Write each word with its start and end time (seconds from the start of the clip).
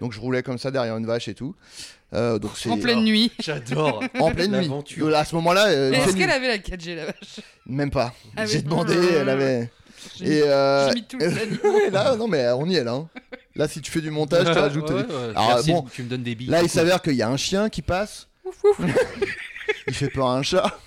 Donc 0.00 0.12
je 0.12 0.20
roulais 0.20 0.42
comme 0.42 0.58
ça 0.58 0.70
derrière 0.70 0.96
une 0.96 1.06
vache 1.06 1.28
et 1.28 1.34
tout. 1.34 1.54
Euh, 2.14 2.38
donc 2.38 2.52
c'est 2.56 2.70
En 2.70 2.78
pleine 2.78 3.04
nuit. 3.04 3.30
J'adore. 3.38 4.02
en 4.18 4.30
pleine 4.30 4.52
nuit. 4.56 4.70
À 5.14 5.24
ce 5.24 5.34
moment-là, 5.36 5.66
euh, 5.68 5.92
Est-ce 5.92 6.16
qu'elle 6.16 6.30
avait 6.30 6.48
la 6.48 6.58
4G 6.58 6.94
la 6.94 7.06
vache? 7.06 7.40
Même 7.66 7.90
pas. 7.90 8.14
Ah 8.36 8.46
J'ai 8.46 8.62
demandé, 8.62 8.94
elle 8.94 9.28
avait. 9.28 9.70
J'ai 10.16 10.24
Et 10.26 10.28
mis- 10.42 10.42
euh, 10.46 10.92
mis 10.94 11.04
nuit. 11.14 11.58
ouais, 11.64 11.90
là, 11.90 12.16
non 12.16 12.28
mais 12.28 12.48
on 12.52 12.66
y 12.66 12.76
est 12.76 12.84
là. 12.84 12.92
hein. 12.92 13.08
Là, 13.56 13.66
si 13.66 13.80
tu 13.80 13.90
fais 13.90 14.00
du 14.00 14.10
montage, 14.12 14.46
tu 14.46 14.58
rajoutes. 14.58 14.88
Ouais. 14.90 15.04
Alors, 15.34 15.48
Merci, 15.48 15.72
bon, 15.72 15.82
tu 15.92 16.04
me 16.04 16.08
donnes 16.08 16.22
des 16.22 16.36
billes. 16.36 16.46
Là, 16.48 16.62
il 16.62 16.68
s'avère 16.68 17.02
qu'il 17.02 17.14
y 17.14 17.22
a 17.22 17.28
un 17.28 17.36
chien 17.36 17.68
qui 17.68 17.82
passe. 17.82 18.28
il 19.88 19.94
fait 19.94 20.08
peur 20.08 20.28
à 20.28 20.36
un 20.36 20.42
chat. 20.44 20.78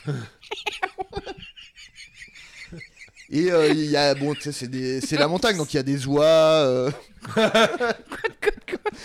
Et 3.33 3.49
euh, 3.51 3.69
il 3.69 3.89
y 3.89 3.95
a 3.95 4.13
bon, 4.13 4.33
tu 4.33 4.41
sais, 4.41 4.51
c'est 4.51 4.67
des- 4.67 4.99
c'est 4.99 5.17
la 5.17 5.27
montagne, 5.27 5.55
donc 5.57 5.73
il 5.73 5.77
y 5.77 5.79
a 5.79 5.83
des 5.83 6.05
oies. 6.05 6.23
euh, 6.25 6.91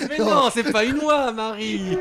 Mais 0.09 0.19
non, 0.19 0.51
c'est 0.53 0.71
pas 0.73 0.85
une 0.85 0.99
oie, 1.05 1.31
Marie. 1.33 1.97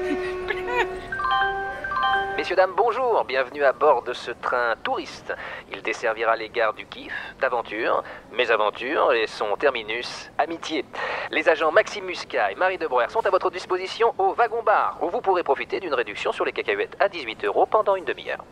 Messieurs, 2.38 2.56
dames, 2.56 2.74
bonjour, 2.76 3.24
bienvenue 3.26 3.64
à 3.64 3.72
bord 3.72 4.02
de 4.04 4.12
ce 4.14 4.32
train 4.32 4.74
touriste. 4.84 5.34
Il 5.72 5.82
desservira 5.84 6.36
les 6.36 6.50
gares 6.50 6.74
du 6.74 6.86
Kiff, 6.86 7.14
d'Aventure, 7.40 8.04
Mésaventure 8.34 9.14
et 9.14 9.26
son 9.28 9.56
terminus, 9.56 10.30
Amitié. 10.38 10.84
Les 11.32 11.48
agents 11.48 11.72
Maxime 11.72 12.06
Muscat 12.06 12.52
et 12.52 12.56
Marie 12.56 12.78
Debroer 12.78 13.06
sont 13.10 13.26
à 13.26 13.30
votre 13.30 13.50
disposition 13.52 14.14
au 14.18 14.34
wagon-bar, 14.34 14.98
où 15.02 15.10
vous 15.10 15.22
pourrez 15.22 15.44
profiter 15.44 15.80
d'une 15.80 15.94
réduction 15.94 16.32
sur 16.34 16.44
les 16.44 16.52
cacahuètes 16.52 16.98
à 17.00 17.08
18 17.08 17.46
euros 17.46 17.66
pendant 17.68 17.96
une 17.96 18.06
demi-heure. 18.06 18.44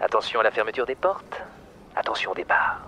Attention 0.00 0.38
à 0.40 0.44
la 0.44 0.50
fermeture 0.52 0.86
des 0.86 0.94
portes, 0.94 1.42
attention 1.96 2.30
au 2.32 2.34
départ. 2.34 2.80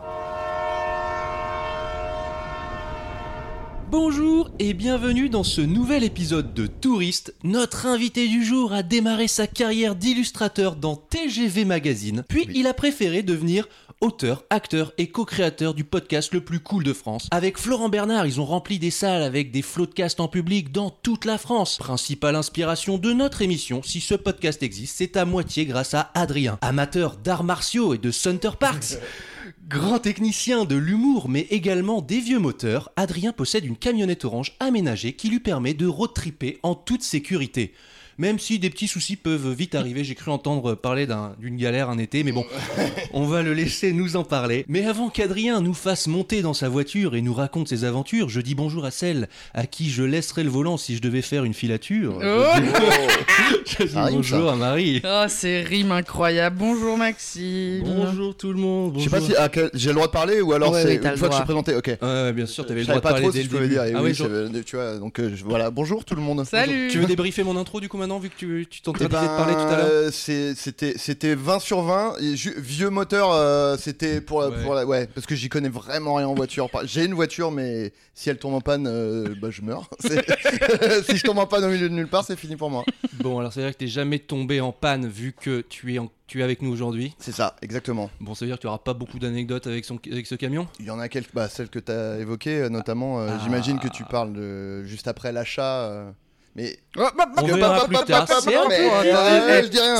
Bonjour 3.90 4.50
et 4.58 4.74
bienvenue 4.74 5.28
dans 5.28 5.44
ce 5.44 5.60
nouvel 5.60 6.02
épisode 6.02 6.52
de 6.52 6.66
Touriste. 6.66 7.34
Notre 7.44 7.86
invité 7.86 8.26
du 8.26 8.44
jour 8.44 8.72
a 8.72 8.82
démarré 8.82 9.28
sa 9.28 9.46
carrière 9.46 9.94
d'illustrateur 9.94 10.74
dans 10.74 10.96
TGV 10.96 11.64
Magazine, 11.64 12.24
puis 12.28 12.48
il 12.54 12.66
a 12.66 12.74
préféré 12.74 13.22
devenir 13.22 13.68
auteur, 14.04 14.44
acteur 14.50 14.92
et 14.98 15.06
co-créateur 15.06 15.72
du 15.72 15.82
podcast 15.82 16.34
le 16.34 16.42
plus 16.42 16.60
cool 16.60 16.84
de 16.84 16.92
France. 16.92 17.26
Avec 17.30 17.56
Florent 17.56 17.88
Bernard, 17.88 18.26
ils 18.26 18.38
ont 18.38 18.44
rempli 18.44 18.78
des 18.78 18.90
salles 18.90 19.22
avec 19.22 19.50
des 19.50 19.62
floodcasts 19.62 20.20
en 20.20 20.28
public 20.28 20.72
dans 20.72 20.90
toute 20.90 21.24
la 21.24 21.38
France. 21.38 21.78
Principale 21.78 22.36
inspiration 22.36 22.98
de 22.98 23.14
notre 23.14 23.40
émission, 23.40 23.82
si 23.82 24.02
ce 24.02 24.14
podcast 24.14 24.62
existe, 24.62 24.96
c'est 24.98 25.16
à 25.16 25.24
moitié 25.24 25.64
grâce 25.64 25.94
à 25.94 26.10
Adrien, 26.12 26.58
amateur 26.60 27.16
d'arts 27.16 27.44
martiaux 27.44 27.94
et 27.94 27.98
de 27.98 28.10
Center 28.10 28.50
Parks. 28.60 28.98
Grand 29.68 29.98
technicien 29.98 30.66
de 30.66 30.76
l'humour, 30.76 31.30
mais 31.30 31.46
également 31.48 32.02
des 32.02 32.20
vieux 32.20 32.38
moteurs, 32.38 32.90
Adrien 32.96 33.32
possède 33.32 33.64
une 33.64 33.78
camionnette 33.78 34.26
orange 34.26 34.54
aménagée 34.60 35.14
qui 35.14 35.30
lui 35.30 35.40
permet 35.40 35.72
de 35.72 35.86
road 35.86 36.12
tripper 36.14 36.58
en 36.62 36.74
toute 36.74 37.02
sécurité. 37.02 37.72
Même 38.18 38.38
si 38.38 38.58
des 38.58 38.70
petits 38.70 38.86
soucis 38.88 39.16
peuvent 39.16 39.52
vite 39.52 39.74
arriver, 39.74 40.04
j'ai 40.04 40.14
cru 40.14 40.30
entendre 40.30 40.74
parler 40.74 41.06
d'un- 41.06 41.34
d'une 41.40 41.56
galère 41.56 41.90
un 41.90 41.98
été, 41.98 42.22
mais 42.22 42.32
bon, 42.32 42.44
on 43.12 43.24
va 43.26 43.42
le 43.42 43.52
laisser 43.54 43.92
nous 43.92 44.16
en 44.16 44.24
parler. 44.24 44.64
Mais 44.68 44.84
avant 44.86 45.08
qu'Adrien 45.08 45.60
nous 45.60 45.74
fasse 45.74 46.06
monter 46.06 46.42
dans 46.42 46.54
sa 46.54 46.68
voiture 46.68 47.14
et 47.16 47.22
nous 47.22 47.34
raconte 47.34 47.68
ses 47.68 47.84
aventures, 47.84 48.28
je 48.28 48.40
dis 48.40 48.54
bonjour 48.54 48.84
à 48.84 48.90
celle 48.90 49.28
à 49.52 49.66
qui 49.66 49.90
je 49.90 50.02
laisserais 50.02 50.44
le 50.44 50.50
volant 50.50 50.76
si 50.76 50.96
je 50.96 51.02
devais 51.02 51.22
faire 51.22 51.44
une 51.44 51.54
filature. 51.54 52.18
Oh, 52.22 52.44
Je 53.66 53.84
dis 53.84 53.94
bonjour 54.12 54.48
ça. 54.48 54.52
à 54.52 54.56
Marie. 54.56 55.02
oh 55.04 55.24
c'est 55.28 55.62
rime 55.62 55.92
incroyable. 55.92 56.56
Bonjour 56.58 56.96
Maxime. 56.96 57.82
Bonjour 57.84 58.36
tout 58.36 58.52
le 58.52 58.58
monde. 58.58 58.94
Je 58.98 59.04
sais 59.04 59.10
pas 59.10 59.20
si 59.20 59.32
quel- 59.52 59.70
j'ai 59.74 59.88
le 59.88 59.94
droit 59.94 60.06
de 60.06 60.12
parler 60.12 60.40
ou 60.40 60.52
alors 60.52 60.72
Ouais, 60.72 60.82
c'est 60.82 60.94
une 60.96 61.16
fois 61.16 61.28
que 61.28 61.32
je 61.34 61.36
suis 61.38 61.44
présenté. 61.44 61.74
Ok. 61.74 61.90
Ouais, 62.00 62.32
bien 62.32 62.46
sûr, 62.46 62.64
t'avais 62.66 62.80
le 62.80 62.86
droit 62.86 62.96
de 62.96 63.00
pas 63.00 63.08
parler 63.10 63.22
trop 63.24 63.32
dès 63.32 63.40
si 63.40 63.44
je 63.46 63.50
le 63.50 63.56
pouvais 63.56 63.68
début. 63.68 63.88
dire. 63.88 63.96
Ah 63.98 64.02
oui, 64.02 64.12
tu 64.64 64.76
vois. 64.76 64.98
Donc 64.98 65.18
euh, 65.18 65.30
voilà. 65.44 65.70
Bonjour 65.70 66.04
tout 66.04 66.14
le 66.14 66.22
monde. 66.22 66.44
Salut. 66.44 66.88
Tu 66.90 66.98
veux 66.98 67.06
débriefer 67.06 67.42
mon 67.42 67.56
intro 67.56 67.80
du 67.80 67.88
coup 67.88 67.96
maintenant 68.04 68.18
vu 68.18 68.28
que 68.30 68.34
tu 68.36 68.66
tu 68.70 68.80
Eh 68.80 68.84
t'interdisais 68.84 69.08
ben, 69.08 69.22
de 69.32 69.36
parler 69.36 69.54
tout 69.54 69.60
à 69.60 69.76
l'heure 69.78 70.12
c'est- 70.12 70.54
C'était 70.54 70.94
c'était 70.98 71.34
20 71.34 71.58
sur 71.58 71.82
20. 71.82 72.16
Et 72.20 72.36
ju- 72.36 72.54
vieux 72.58 72.90
moteur, 72.90 73.30
euh, 73.32 73.76
c'était 73.78 74.20
pour, 74.20 74.40
la- 74.42 74.48
Ouais. 74.50 74.62
pour 74.62 74.74
la, 74.74 74.84
ouais, 74.86 75.06
parce 75.06 75.26
que 75.26 75.34
j'y 75.34 75.48
connais 75.48 75.68
vraiment 75.68 76.14
rien 76.14 76.28
en 76.28 76.34
voiture. 76.34 76.68
J'ai 76.84 77.04
une 77.04 77.14
voiture, 77.14 77.50
mais 77.50 77.92
si 78.14 78.30
elle 78.30 78.38
tombe 78.38 78.54
en 78.54 78.60
panne, 78.60 78.86
euh, 78.86 79.34
bah, 79.40 79.48
je 79.50 79.62
meurs. 79.62 79.88
C'est- 80.00 80.24
si 81.10 81.16
je 81.16 81.22
tombe 81.24 81.38
en 81.38 81.46
panne 81.46 81.64
au 81.64 81.68
milieu 81.68 81.88
de 81.88 81.94
nulle 81.94 82.08
part, 82.08 82.24
c'est 82.24 82.36
fini 82.36 82.56
pour 82.56 82.70
moi. 82.70 82.84
Bon, 83.14 83.38
alors 83.38 83.52
ça 83.52 83.60
veut 83.60 83.66
dire 83.66 83.72
que 83.74 83.78
t'es 83.78 83.88
jamais 83.88 84.18
tombé 84.18 84.60
en 84.60 84.72
panne 84.72 85.06
vu 85.08 85.32
que 85.32 85.62
tu 85.62 85.94
es, 85.94 85.98
en- 85.98 86.10
tu 86.26 86.40
es 86.40 86.42
avec 86.42 86.62
nous 86.62 86.70
aujourd'hui. 86.72 87.14
C'est 87.18 87.32
ça, 87.32 87.56
exactement. 87.62 88.10
Bon, 88.20 88.34
ça 88.34 88.44
veut 88.44 88.50
dire 88.50 88.56
que 88.56 88.62
tu 88.62 88.66
auras 88.66 88.78
pas 88.78 88.94
beaucoup 88.94 89.18
d'anecdotes 89.18 89.66
avec, 89.66 89.84
son- 89.84 89.98
avec 90.10 90.26
ce 90.26 90.34
camion? 90.34 90.66
Il 90.80 90.86
y 90.86 90.90
en 90.90 90.98
a 90.98 91.08
quelques, 91.08 91.32
bah, 91.34 91.48
celles 91.48 91.68
que 91.68 91.78
tu 91.78 91.92
as 91.92 92.18
évoquées, 92.18 92.62
euh, 92.62 92.68
notamment. 92.68 93.20
euh, 93.20 93.28
Ah. 93.30 93.40
J'imagine 93.42 93.78
que 93.78 93.88
tu 93.88 94.04
parles 94.04 94.32
de 94.32 94.84
juste 94.84 95.08
après 95.08 95.32
l'achat. 95.32 95.82
euh, 95.84 96.10
mais 96.54 96.78
bah, 96.94 97.12
bah, 97.16 97.26
On 97.36 97.46
verra 97.46 97.80
bah, 97.80 97.84
plus 97.86 97.94
bah, 97.96 98.04
tard. 98.06 98.26
bah, 98.28 98.34
C'est 98.40 98.52
bah, 98.52 98.62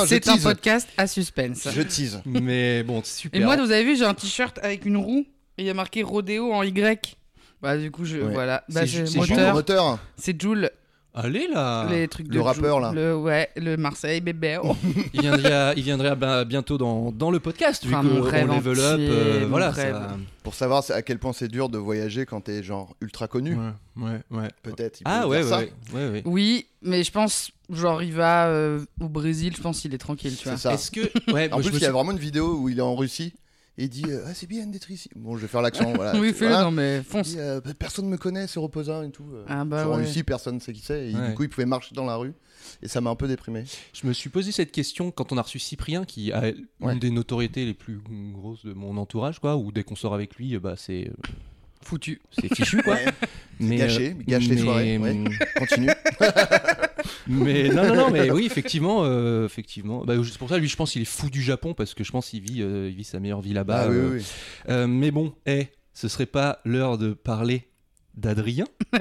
un 0.01 0.05
je 0.05 0.07
C'est 0.07 0.41
podcast 0.41 0.87
à 0.97 1.07
suspense. 1.07 1.67
Je 1.69 1.81
tease. 1.81 2.21
Mais 2.25 2.83
bon, 2.83 3.01
super. 3.03 3.39
Et 3.39 3.43
moi, 3.43 3.57
vous 3.57 3.71
avez 3.71 3.83
vu, 3.83 3.97
j'ai 3.97 4.05
un 4.05 4.13
t-shirt 4.13 4.57
avec 4.63 4.85
une 4.85 4.97
roue 4.97 5.25
et 5.57 5.63
il 5.63 5.65
y 5.65 5.69
a 5.69 5.73
marqué 5.73 6.01
Rodéo 6.03 6.53
en 6.53 6.63
Y. 6.63 7.17
Bah 7.61 7.77
du 7.77 7.89
coup, 7.91 8.05
je 8.05 8.17
Ouais. 8.17 8.33
voilà. 8.33 8.63
Bah, 8.69 8.81
C'est 8.85 9.05
c'est 9.07 9.17
moteur. 9.17 9.53
moteur. 9.53 9.99
C'est 10.17 10.39
Joule. 10.39 10.69
Allez 11.17 11.47
là 11.47 11.87
les 11.89 12.07
trucs 12.09 12.27
le 12.27 12.33
de 12.35 12.39
rappeur, 12.39 12.75
Jul. 12.75 12.81
là. 12.83 12.91
Le 12.93 13.15
ouais, 13.17 13.49
le 13.55 13.77
Marseille 13.77 14.19
bébé. 14.21 14.59
Oh. 14.61 14.75
il 15.13 15.21
viendrait, 15.21 15.73
il 15.77 15.83
viendrait 15.83 16.09
à- 16.21 16.43
bientôt 16.45 16.77
dans, 16.77 17.11
dans 17.11 17.31
le 17.31 17.39
podcast 17.39 17.85
vu 17.85 17.93
Enfin, 17.95 18.03
mon 18.03 18.19
qu'on 18.21 18.55
level 18.55 18.79
up. 18.79 18.99
euh, 18.99 19.45
voilà, 19.49 19.73
ça- 19.73 20.17
Pour 20.43 20.53
savoir 20.53 20.83
à 20.89 21.01
quel 21.01 21.17
point 21.17 21.31
c'est 21.33 21.47
dur 21.47 21.69
de 21.69 21.77
voyager 21.77 22.25
quand 22.25 22.41
t'es 22.41 22.61
genre 22.63 22.95
ultra 23.01 23.27
connu. 23.27 23.55
Ouais, 23.55 23.71
ouais, 24.03 24.21
ouais. 24.31 24.49
Peut-être. 24.61 24.99
Ah 25.05 25.21
peut 25.23 25.29
ouais, 25.29 25.37
ouais, 25.37 25.43
ça. 25.49 25.59
ouais, 25.59 25.71
ouais, 25.93 26.09
ouais. 26.09 26.21
Oui, 26.25 26.67
mais 26.81 27.03
je 27.03 27.11
pense 27.11 27.51
genre 27.71 28.03
il 28.03 28.13
va 28.13 28.47
euh, 28.47 28.79
au 28.99 29.07
Brésil, 29.09 29.53
je 29.55 29.61
pense 29.61 29.79
qu'il 29.81 29.93
est 29.93 29.97
tranquille, 29.97 30.35
tu 30.37 30.47
vois. 30.49 30.57
C'est 30.57 30.63
ça. 30.63 30.73
Est-ce 30.73 30.91
que. 30.91 31.31
Ouais, 31.31 31.51
En 31.51 31.57
plus, 31.61 31.69
il 31.73 31.79
y 31.81 31.85
a 31.85 31.91
vraiment 31.91 32.11
une 32.11 32.19
vidéo 32.19 32.57
où 32.59 32.69
il 32.69 32.77
est 32.77 32.81
en 32.81 32.95
Russie 32.95 33.33
et 33.77 33.83
il 33.85 33.89
dit 33.89 34.03
euh, 34.07 34.23
Ah, 34.27 34.33
c'est 34.33 34.47
bien 34.47 34.65
d'être 34.67 34.89
ici. 34.91 35.09
Bon, 35.15 35.35
je 35.35 35.41
vais 35.41 35.47
faire 35.47 35.61
l'accent. 35.61 35.91
voilà. 35.93 36.15
oui, 36.19 36.33
fais-le, 36.33 36.51
Voilà. 36.51 36.63
non 36.65 36.71
mais 36.71 37.01
fonce. 37.03 37.29
dit, 37.29 37.39
euh, 37.39 37.59
personne 37.77 38.07
me 38.07 38.17
connaît, 38.17 38.47
c'est 38.47 38.59
reposant 38.59 39.03
et 39.03 39.11
tout. 39.11 39.25
euh. 39.33 39.45
Ah 39.47 39.65
bah 39.65 39.87
En 39.87 39.91
ouais. 39.91 40.05
Russie, 40.05 40.23
personne 40.23 40.55
ne 40.55 40.59
sait 40.59 40.73
qui 40.73 40.81
c'est. 40.81 41.09
Et 41.11 41.15
Ouais. 41.15 41.29
du 41.29 41.35
coup, 41.35 41.43
il 41.43 41.49
pouvait 41.49 41.65
marcher 41.65 41.93
dans 41.95 42.05
la 42.05 42.15
rue. 42.15 42.33
Et 42.81 42.87
ça 42.87 42.99
m'a 43.01 43.09
un 43.09 43.15
peu 43.15 43.27
déprimé. 43.27 43.63
Je 43.93 44.07
me 44.07 44.13
suis 44.13 44.29
posé 44.29 44.51
cette 44.51 44.71
question 44.71 45.11
quand 45.11 45.31
on 45.31 45.37
a 45.37 45.41
reçu 45.41 45.59
Cyprien, 45.59 46.03
qui 46.05 46.31
a 46.31 46.41
Ouais. 46.41 46.55
une 46.93 46.99
des 46.99 47.11
notoriétés 47.11 47.65
les 47.65 47.73
plus 47.73 47.99
grosses 48.33 48.65
de 48.65 48.73
mon 48.73 48.97
entourage, 48.97 49.39
quoi, 49.39 49.55
ou 49.57 49.71
dès 49.71 49.83
qu'on 49.83 49.95
sort 49.95 50.13
avec 50.13 50.35
lui, 50.35 50.57
bah 50.59 50.75
c'est 50.77 51.11
Foutu. 51.83 52.19
c'est 52.31 52.53
fichu, 52.55 52.81
quoi. 52.81 52.95
Ouais. 53.05 53.05
mais 53.59 53.75
gâché, 53.77 54.11
euh, 54.19 54.23
gâche 54.27 54.47
les 54.47 54.57
soirées. 54.57 54.97
ouais. 54.97 55.23
Continue. 55.57 55.89
Mais 57.27 57.69
non, 57.69 57.87
non, 57.87 57.95
non, 57.95 58.11
mais 58.11 58.29
oui, 58.31 58.45
effectivement, 58.49 59.01
euh, 59.03 59.45
effectivement. 59.45 60.03
Bah, 60.05 60.13
c'est 60.23 60.37
pour 60.37 60.49
ça, 60.49 60.57
lui, 60.57 60.67
je 60.67 60.75
pense 60.75 60.91
qu'il 60.91 61.01
est 61.01 61.05
fou 61.05 61.29
du 61.29 61.41
Japon 61.41 61.73
parce 61.73 61.93
que 61.93 62.03
je 62.03 62.11
pense 62.11 62.29
qu'il 62.29 62.41
vit, 62.41 62.61
euh, 62.61 62.89
il 62.89 62.95
vit 62.95 63.03
sa 63.03 63.19
meilleure 63.19 63.41
vie 63.41 63.53
là-bas. 63.53 63.85
Ah, 63.85 63.89
oui, 63.89 64.21
euh. 64.69 64.85
oui, 64.85 64.91
mais 64.91 65.11
bon, 65.11 65.33
eh, 65.45 65.67
ce 65.93 66.07
serait 66.07 66.25
pas 66.25 66.59
l'heure 66.65 66.97
de 66.97 67.13
parler 67.13 67.67
d'Adrien, 68.15 68.65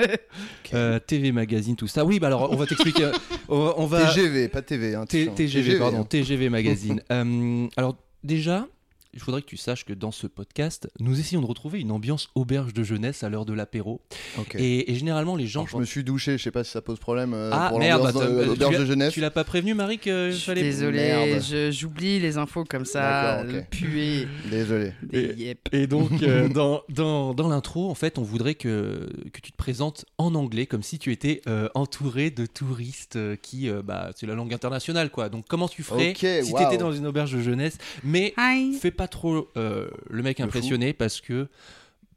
Euh, 0.73 0.99
TV 0.99 1.31
Magazine, 1.31 1.76
tout 1.76 1.87
ça. 1.87 2.05
Oui, 2.05 2.19
bah 2.19 2.26
alors 2.26 2.50
on 2.50 2.56
va 2.56 2.67
t'expliquer. 2.67 3.12
on, 3.49 3.75
on 3.76 3.87
va 3.87 4.06
TGV, 4.06 4.49
pas 4.49 4.61
TV. 4.62 4.97
Hein, 4.97 5.06
T-. 5.06 5.29
TGV, 5.29 5.79
pardon, 5.79 6.00
hein. 6.00 6.05
TGV 6.05 6.49
Magazine. 6.49 7.00
Euh, 7.12 7.69
alors 7.76 7.97
déjà, 8.25 8.67
il 9.14 9.20
faudrait 9.20 9.40
que 9.43 9.46
tu 9.46 9.56
saches 9.56 9.84
que 9.84 9.93
dans 9.93 10.11
ce 10.11 10.26
podcast, 10.26 10.88
nous 11.00 11.19
essayons 11.19 11.40
de 11.40 11.46
retrouver 11.46 11.81
une 11.81 11.90
ambiance 11.93 12.28
auberge 12.34 12.75
de 12.75 12.82
jeunesse 12.82 13.22
à 13.22 13.28
l'heure 13.28 13.46
de 13.46 13.52
l'apéro. 13.52 14.00
Et, 14.56 14.90
et 14.93 14.94
généralement, 14.96 15.37
les 15.37 15.46
gens. 15.46 15.61
Alors, 15.61 15.70
je 15.70 15.76
me 15.78 15.84
suis 15.84 16.05
douché, 16.05 16.37
je 16.37 16.43
sais 16.43 16.50
pas 16.50 16.64
si 16.64 16.70
ça 16.72 16.82
pose 16.82 16.99
problème 16.99 17.32
euh, 17.34 17.50
Ah 17.52 17.69
pour 17.70 17.78
merde, 17.78 18.02
l'ambiance 18.02 18.14
bah, 18.22 18.28
de 18.28 18.34
t'as- 18.40 18.44
l'auberge 18.46 18.70
tu 18.70 18.76
de 18.76 18.81
l'as- 18.82 18.87
jeunesse. 18.87 19.12
Tu 19.14 19.20
l'as 19.20 19.31
pas 19.31 19.44
prévenu, 19.44 19.75
Marie, 19.75 19.99
que 19.99 20.31
Je 20.31 20.37
suis 20.37 20.44
fallait. 20.46 20.62
désolé, 20.62 20.99
Merde. 20.99 21.43
je- 21.43 21.70
j'oublie 21.70 22.19
les 22.20 22.37
infos 22.38 22.64
comme 22.64 22.84
ça, 22.84 23.37
D'accord, 23.44 23.55
ok. 23.61 23.69
puer 23.70 24.26
Désolé. 24.50 24.93
yep. 25.12 25.69
Et 25.72 25.87
donc, 25.87 26.11
euh, 26.22 26.49
dans, 26.49 26.82
dans, 26.88 27.34
dans 27.34 27.49
l'intro, 27.49 27.90
en 27.90 27.94
fait, 27.94 28.19
on 28.19 28.22
voudrait 28.22 28.55
que, 28.55 29.08
que 29.32 29.40
tu 29.40 29.52
te 29.52 29.56
présentes 29.56 30.05
en 30.19 30.34
anglais, 30.34 30.66
comme 30.66 30.82
si 30.82 30.99
tu 30.99 31.12
étais 31.12 31.40
euh, 31.49 31.69
entouré 31.75 32.31
de 32.31 32.46
touristes 32.46 33.16
euh, 33.16 33.37
qui. 33.37 33.69
euh, 33.69 33.82
bah, 33.82 34.11
c'est 34.16 34.26
la 34.26 34.34
langue 34.34 34.52
internationale, 34.52 35.11
quoi. 35.11 35.28
Donc, 35.28 35.44
comment 35.49 35.69
tu 35.69 35.82
ferais 35.82 36.14
si 36.14 36.52
waouh. 36.52 36.64
t'étais 36.64 36.78
dans 36.78 36.93
une 36.93 37.06
auberge 37.06 37.32
de 37.32 37.40
jeunesse 37.40 37.78
Mais 38.02 38.34
Hi. 38.38 38.75
fais 38.81 38.90
pas 38.90 39.04
trop 39.09 39.49
euh, 39.56 39.89
le 40.11 40.23
mec 40.23 40.39
Le 40.39 40.45
impressionné 40.45 40.93
parce 40.93 41.21
que 41.21 41.49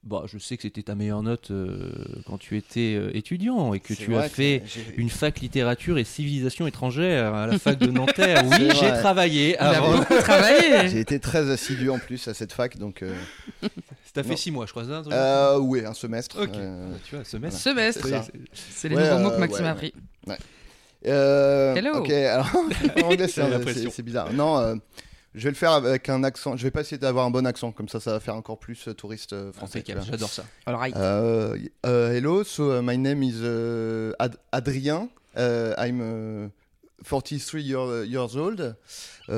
bah, 0.04 0.24
je 0.26 0.38
sais 0.38 0.56
que 0.56 0.62
c'était 0.64 0.84
ta 0.84 0.96
meilleure 0.96 1.22
note 1.22 1.52
euh, 1.52 1.92
quand 2.26 2.38
tu 2.38 2.56
étais 2.56 2.96
euh, 2.96 3.10
étudiant 3.16 3.74
et 3.74 3.80
que 3.82 3.94
tu 3.94 4.16
as 4.16 4.30
fait 4.30 4.64
une 4.96 5.10
fac 5.10 5.40
littérature 5.42 5.98
et 5.98 6.06
civilisation 6.06 6.66
étrangère 6.66 7.34
à 7.34 7.48
la 7.48 7.60
fac 7.60 7.78
de 7.78 7.88
Nanterre. 7.92 8.44
Oui, 8.52 8.70
j'ai 8.80 8.92
travaillé 8.94 9.58
avant. 9.58 10.02
J'ai 10.88 11.00
été 11.02 11.20
très 11.20 11.50
assidu 11.50 11.90
en 11.90 12.00
plus 12.00 12.26
à 12.28 12.34
cette 12.34 12.54
fac, 12.54 12.78
donc. 12.78 13.04
euh, 13.04 13.14
T'as 14.14 14.24
fait. 14.24 14.36
6 14.36 14.50
mois, 14.52 14.66
je 14.66 14.72
crois. 14.72 14.84
ça, 14.86 15.04
euh, 15.12 15.60
ouais, 15.60 15.86
un 15.86 15.94
semestre. 15.94 16.38
Euh, 16.40 16.92
Tu 17.04 17.14
vois, 17.16 17.24
semestre. 17.24 17.60
Semestre. 17.60 18.08
C'est 18.54 18.90
les 18.90 18.96
Ouais, 18.96 19.12
nouveaux 19.12 19.24
mots 19.24 19.32
que 19.32 19.40
Maxime 19.40 19.62
ouais, 19.64 19.68
a 19.68 19.72
appris. 19.72 19.94
Euh, 21.06 21.76
Hello. 21.76 21.98
Ok, 21.98 22.10
alors 22.10 22.50
en 22.56 23.02
anglais 23.02 23.28
c'est 23.28 24.02
bizarre. 24.04 24.34
Non, 24.34 24.58
euh, 24.58 24.76
je 25.38 25.44
vais 25.44 25.52
le 25.52 25.56
faire 25.56 25.72
avec 25.72 26.10
un 26.10 26.24
accent. 26.24 26.58
Je 26.58 26.64
vais 26.64 26.72
pas 26.72 26.82
essayer 26.82 26.98
d'avoir 26.98 27.26
un 27.26 27.30
bon 27.30 27.46
accent, 27.46 27.72
comme 27.72 27.88
ça 27.88 28.00
ça 28.00 28.12
va 28.12 28.20
faire 28.20 28.36
encore 28.36 28.60
plus 28.60 28.88
euh, 28.88 28.94
touriste 28.94 29.34
euh, 29.34 29.52
français. 29.54 29.80
Impeccable, 29.80 30.00
vois. 30.02 30.10
j'adore 30.12 30.30
ça. 30.30 30.44
Alright. 30.66 30.96
Uh, 30.96 31.56
uh, 31.86 32.12
hello, 32.12 32.44
so 32.44 32.80
uh, 32.80 32.82
my 32.82 32.98
name 32.98 33.24
is 33.24 33.42
uh, 33.44 34.14
Ad- 34.20 34.38
Adrien. 34.52 35.10
Uh, 35.38 35.74
I'm 35.78 36.02
uh, 36.48 36.50
43 37.04 37.62
year, 37.62 38.04
years 38.06 38.36
old. 38.36 38.60
Uh, 39.30 39.34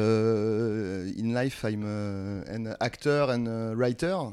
in 1.18 1.34
life, 1.34 1.66
I'm 1.66 1.84
uh, 1.84 2.50
an 2.54 2.76
actor 2.80 3.30
and 3.30 3.48
a 3.48 3.76
writer. 3.76 4.32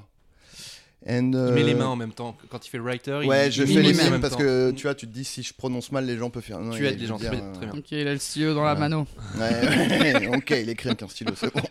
And, 1.08 1.30
Il 1.32 1.52
met 1.54 1.62
les 1.62 1.74
mains 1.74 1.86
en 1.86 1.94
même 1.96 2.12
temps. 2.12 2.36
Quand 2.50 2.66
il 2.66 2.68
fait 2.70 2.78
writer, 2.78 3.20
il- 3.22 3.28
Ouais, 3.28 3.48
je 3.50 3.62
il 3.62 3.68
fais 3.68 3.74
met 3.74 3.82
les 3.82 3.94
mains 4.10 4.18
parce 4.18 4.32
temps. 4.32 4.40
que 4.40 4.72
tu 4.72 4.82
vois, 4.82 4.94
tu 4.96 5.06
te 5.06 5.12
dis 5.12 5.24
si 5.24 5.42
je 5.44 5.54
prononce 5.54 5.92
mal, 5.92 6.04
les 6.04 6.16
gens 6.16 6.30
peuvent 6.30 6.42
faire. 6.42 6.58
non, 6.58 6.72
Tu 6.72 6.84
aides 6.86 6.98
les 6.98 7.06
gens, 7.06 7.16
très 7.16 7.30
dire, 7.30 7.38
bien, 7.38 7.48
euh, 7.48 7.52
très 7.54 7.66
bien. 7.66 7.74
Ok, 7.78 7.92
il 7.92 8.08
a 8.08 8.12
le 8.12 8.18
stylo 8.18 8.54
dans 8.54 8.64
la 8.64 8.74
mano. 8.74 9.06
Ouais, 9.38 9.40
ouais, 9.40 10.26
ok, 10.36 10.50
il 10.50 10.68
écrit 10.68 10.88
avec 10.88 11.02
un 11.02 11.08
stylo, 11.08 11.32
c'est 11.36 11.52
bon. 11.54 11.60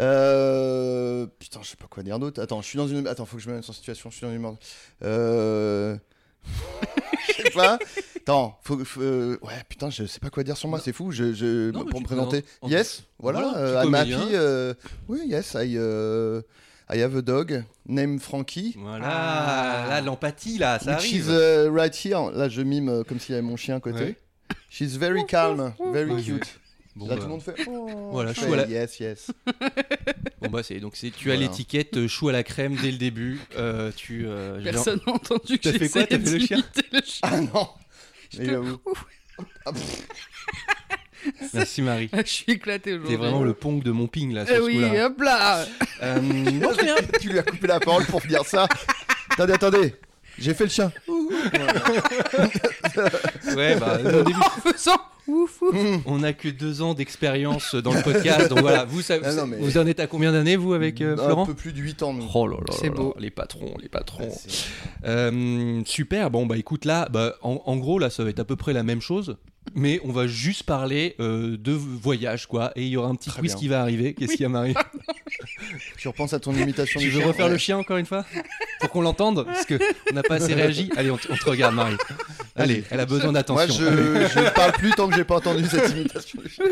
Euh, 0.00 1.26
putain, 1.38 1.60
je 1.62 1.68
sais 1.68 1.76
pas 1.76 1.86
quoi 1.88 2.02
dire 2.02 2.18
d'autre. 2.18 2.42
Attends, 2.42 2.60
je 2.62 2.66
suis 2.66 2.76
dans 2.76 2.88
une. 2.88 3.06
Attends, 3.06 3.26
faut 3.26 3.36
que 3.36 3.42
je 3.42 3.48
me 3.48 3.54
mette 3.56 3.68
en 3.68 3.72
situation. 3.72 4.10
Je 4.10 4.16
suis 4.16 4.26
dans 4.26 4.32
une. 4.32 4.40
merde. 4.40 4.56
Euh. 5.04 5.96
je 7.28 7.42
sais 7.44 7.50
pas. 7.50 7.78
Attends, 8.16 8.58
faut, 8.64 8.84
faut- 8.84 9.00
euh, 9.02 9.38
Ouais, 9.42 9.52
putain, 9.68 9.90
je 9.90 10.04
sais 10.06 10.18
pas 10.20 10.30
quoi 10.30 10.42
dire 10.42 10.56
sur 10.56 10.68
moi, 10.68 10.80
c'est 10.80 10.92
fou. 10.92 11.12
Je, 11.12 11.32
je... 11.32 11.70
Non, 11.70 11.84
pour 11.84 12.00
me 12.00 12.04
te 12.04 12.08
présenter. 12.08 12.44
Yes, 12.66 13.04
voilà. 13.18 13.40
Voilà, 13.40 13.58
euh, 13.58 13.84
I'm 13.84 13.94
happy. 13.94 14.14
euh, 14.32 14.74
Oui, 15.08 15.20
yes, 15.26 15.54
I, 15.54 15.74
euh, 15.76 16.42
I 16.92 16.98
have 17.00 17.16
a 17.16 17.22
dog 17.22 17.64
named 17.86 18.20
Frankie. 18.20 18.74
Voilà, 18.78 19.06
Ah. 19.08 19.86
là, 19.88 20.00
l'empathie, 20.02 20.58
là, 20.58 20.78
ça 20.78 20.96
Which 20.96 21.04
arrive. 21.06 21.28
uh, 21.30 21.68
right 21.70 21.94
here. 22.04 22.30
Là, 22.32 22.48
je 22.48 22.60
mime 22.62 22.88
euh, 22.90 23.02
comme 23.04 23.18
s'il 23.18 23.34
y 23.34 23.38
avait 23.38 23.46
mon 23.46 23.56
chien 23.56 23.76
à 23.76 23.80
côté. 23.80 24.04
Ouais. 24.04 24.16
She's 24.68 24.96
very 24.98 25.24
calm, 25.26 25.72
very 25.92 26.22
cute. 26.22 26.60
Bon, 26.96 27.06
Là, 27.08 27.14
bah, 27.14 27.20
tout 27.22 27.26
le 27.26 27.28
monde 27.32 27.42
fait. 27.42 27.54
Oh, 27.66 28.10
Voilà, 28.12 28.32
chou 28.34 28.52
à 28.52 28.56
la- 28.56 28.66
Yes, 28.68 29.00
yes. 29.00 29.30
bon, 30.42 30.50
bah, 30.50 30.62
c'est 30.62 30.78
donc 30.78 30.94
c'est 30.94 31.10
tu 31.10 31.32
as 31.32 31.36
l'étiquette 31.36 31.96
euh, 31.96 32.06
chou 32.06 32.28
à 32.28 32.32
la 32.32 32.42
crème 32.44 32.76
dès 32.76 32.92
le 32.92 32.98
début. 32.98 33.40
Euh, 33.56 33.90
tu 33.96 34.26
euh, 34.26 34.58
j'ai- 34.60 34.70
Personne 34.70 35.00
n'a 35.06 35.12
entendu 35.14 35.58
que 35.58 35.68
T'as 35.70 35.78
fait 35.78 35.88
quoi? 35.88 36.06
T'as 36.06 36.18
fait 36.20 36.30
le 36.30 36.38
chien? 36.46 36.62
le 36.92 37.00
chien. 37.04 37.20
Ah 37.22 37.40
non 37.40 37.68
Mais 38.38 38.44
j'avoue. 38.46 38.78
Ah, 39.66 39.72
pff, 39.72 40.06
Merci 41.54 41.82
Marie. 41.82 42.08
Je 42.16 42.22
suis 42.30 42.52
éclaté 42.52 42.92
aujourd'hui. 42.94 43.16
T'es 43.16 43.20
vraiment 43.22 43.42
le 43.42 43.54
pong 43.54 43.82
de 43.82 43.90
mon 43.90 44.06
ping 44.06 44.32
là 44.32 44.44
sur 44.46 44.54
Eh 44.54 44.58
ce 44.58 44.62
oui, 44.62 44.84
hop 45.00 45.20
là 45.20 45.64
Euh, 46.02 46.20
non, 46.20 46.70
tu 47.20 47.28
lui 47.30 47.38
as 47.38 47.42
coupé 47.42 47.66
la 47.66 47.80
parole 47.80 48.04
pour 48.06 48.20
dire 48.22 48.44
ça. 48.44 48.66
attendez, 49.30 49.52
attendez. 49.54 49.94
J'ai 50.38 50.52
fait 50.52 50.64
le 50.64 50.70
chien. 50.70 50.90
Ouais, 53.56 53.76
bah, 53.78 53.98
au 54.04 54.22
début, 54.24 54.38
En 54.38 54.70
faisant 54.72 54.96
ouf 55.26 55.62
ouf. 55.62 55.74
on 56.06 56.22
a 56.22 56.32
que 56.32 56.48
deux 56.48 56.82
ans 56.82 56.94
d'expérience 56.94 57.74
dans 57.76 57.94
le 57.94 58.02
podcast, 58.02 58.48
donc 58.48 58.60
voilà. 58.60 58.84
Vous, 58.84 59.00
savez, 59.02 59.22
Ah 59.26 59.32
non, 59.34 59.46
mais- 59.46 59.56
vous 59.58 59.78
en 59.78 59.86
êtes 59.86 60.00
à 60.00 60.06
combien 60.06 60.32
d'années 60.32 60.56
vous 60.56 60.72
avec 60.74 61.00
euh, 61.00 61.14
Un 61.14 61.24
Florent 61.24 61.46
peu 61.46 61.54
plus 61.54 61.72
de 61.72 61.80
8 61.80 62.02
ans, 62.02 62.12
nous. 62.12 62.26
Oh 62.34 62.46
là 62.46 62.56
là, 62.56 62.74
C'est 62.80 62.90
beau. 62.90 63.14
les 63.18 63.30
patrons, 63.30 63.74
les 63.80 63.88
patrons. 63.88 64.28
Ah, 65.04 65.06
Euh, 65.08 65.82
super, 65.86 66.30
bon 66.30 66.46
bah 66.46 66.56
écoute 66.56 66.84
là, 66.84 67.08
bah, 67.10 67.36
en, 67.42 67.62
en 67.64 67.76
gros 67.76 67.98
là 67.98 68.10
ça 68.10 68.24
va 68.24 68.30
être 68.30 68.40
à 68.40 68.44
peu 68.44 68.56
près 68.56 68.72
la 68.72 68.82
même 68.82 69.00
chose, 69.00 69.36
mais 69.74 70.00
on 70.04 70.12
va 70.12 70.26
juste 70.26 70.64
parler 70.64 71.14
euh, 71.20 71.56
de 71.58 71.72
voyage 71.72 72.46
quoi, 72.46 72.72
et 72.76 72.82
il 72.82 72.88
y 72.88 72.96
aura 72.96 73.08
un 73.08 73.14
petit 73.14 73.30
Très 73.30 73.40
quiz 73.40 73.52
bien. 73.52 73.58
qui 73.60 73.68
va 73.68 73.80
arriver. 73.80 74.14
Qu'est-ce 74.14 74.32
qu'il 74.32 74.42
y 74.42 74.44
a 74.44 74.48
Marie 74.48 74.74
Tu 75.98 76.08
repenses 76.08 76.32
à 76.34 76.40
ton 76.40 76.52
imitation 76.54 77.00
Tu 77.00 77.06
du 77.06 77.12
veux 77.12 77.20
chien 77.20 77.28
refaire 77.28 77.48
le 77.48 77.58
chien 77.58 77.78
encore 77.78 77.96
une 77.96 78.06
fois 78.06 78.24
Pour 78.80 78.90
qu'on 78.90 79.00
l'entende 79.00 79.44
Parce 79.46 79.64
que 79.66 79.78
on 80.10 80.14
n'a 80.14 80.22
pas 80.22 80.34
assez 80.36 80.54
réagi. 80.54 80.90
Allez, 80.96 81.10
on 81.10 81.16
te, 81.16 81.30
on 81.32 81.36
te 81.36 81.48
regarde 81.48 81.74
Marie. 81.74 81.96
Allez, 82.56 82.84
elle 82.90 83.00
a 83.00 83.06
besoin 83.06 83.26
Moi, 83.32 83.32
d'attention. 83.34 83.74
je, 83.74 84.28
je 84.28 84.38
ne 84.40 84.50
parle 84.50 84.72
plus 84.72 84.90
tant 84.92 85.08
que 85.08 85.16
j'ai 85.16 85.24
pas 85.24 85.36
entendu 85.36 85.64
cette 85.66 85.90
imitation 85.90 86.40
du 86.42 86.48
chien. 86.48 86.64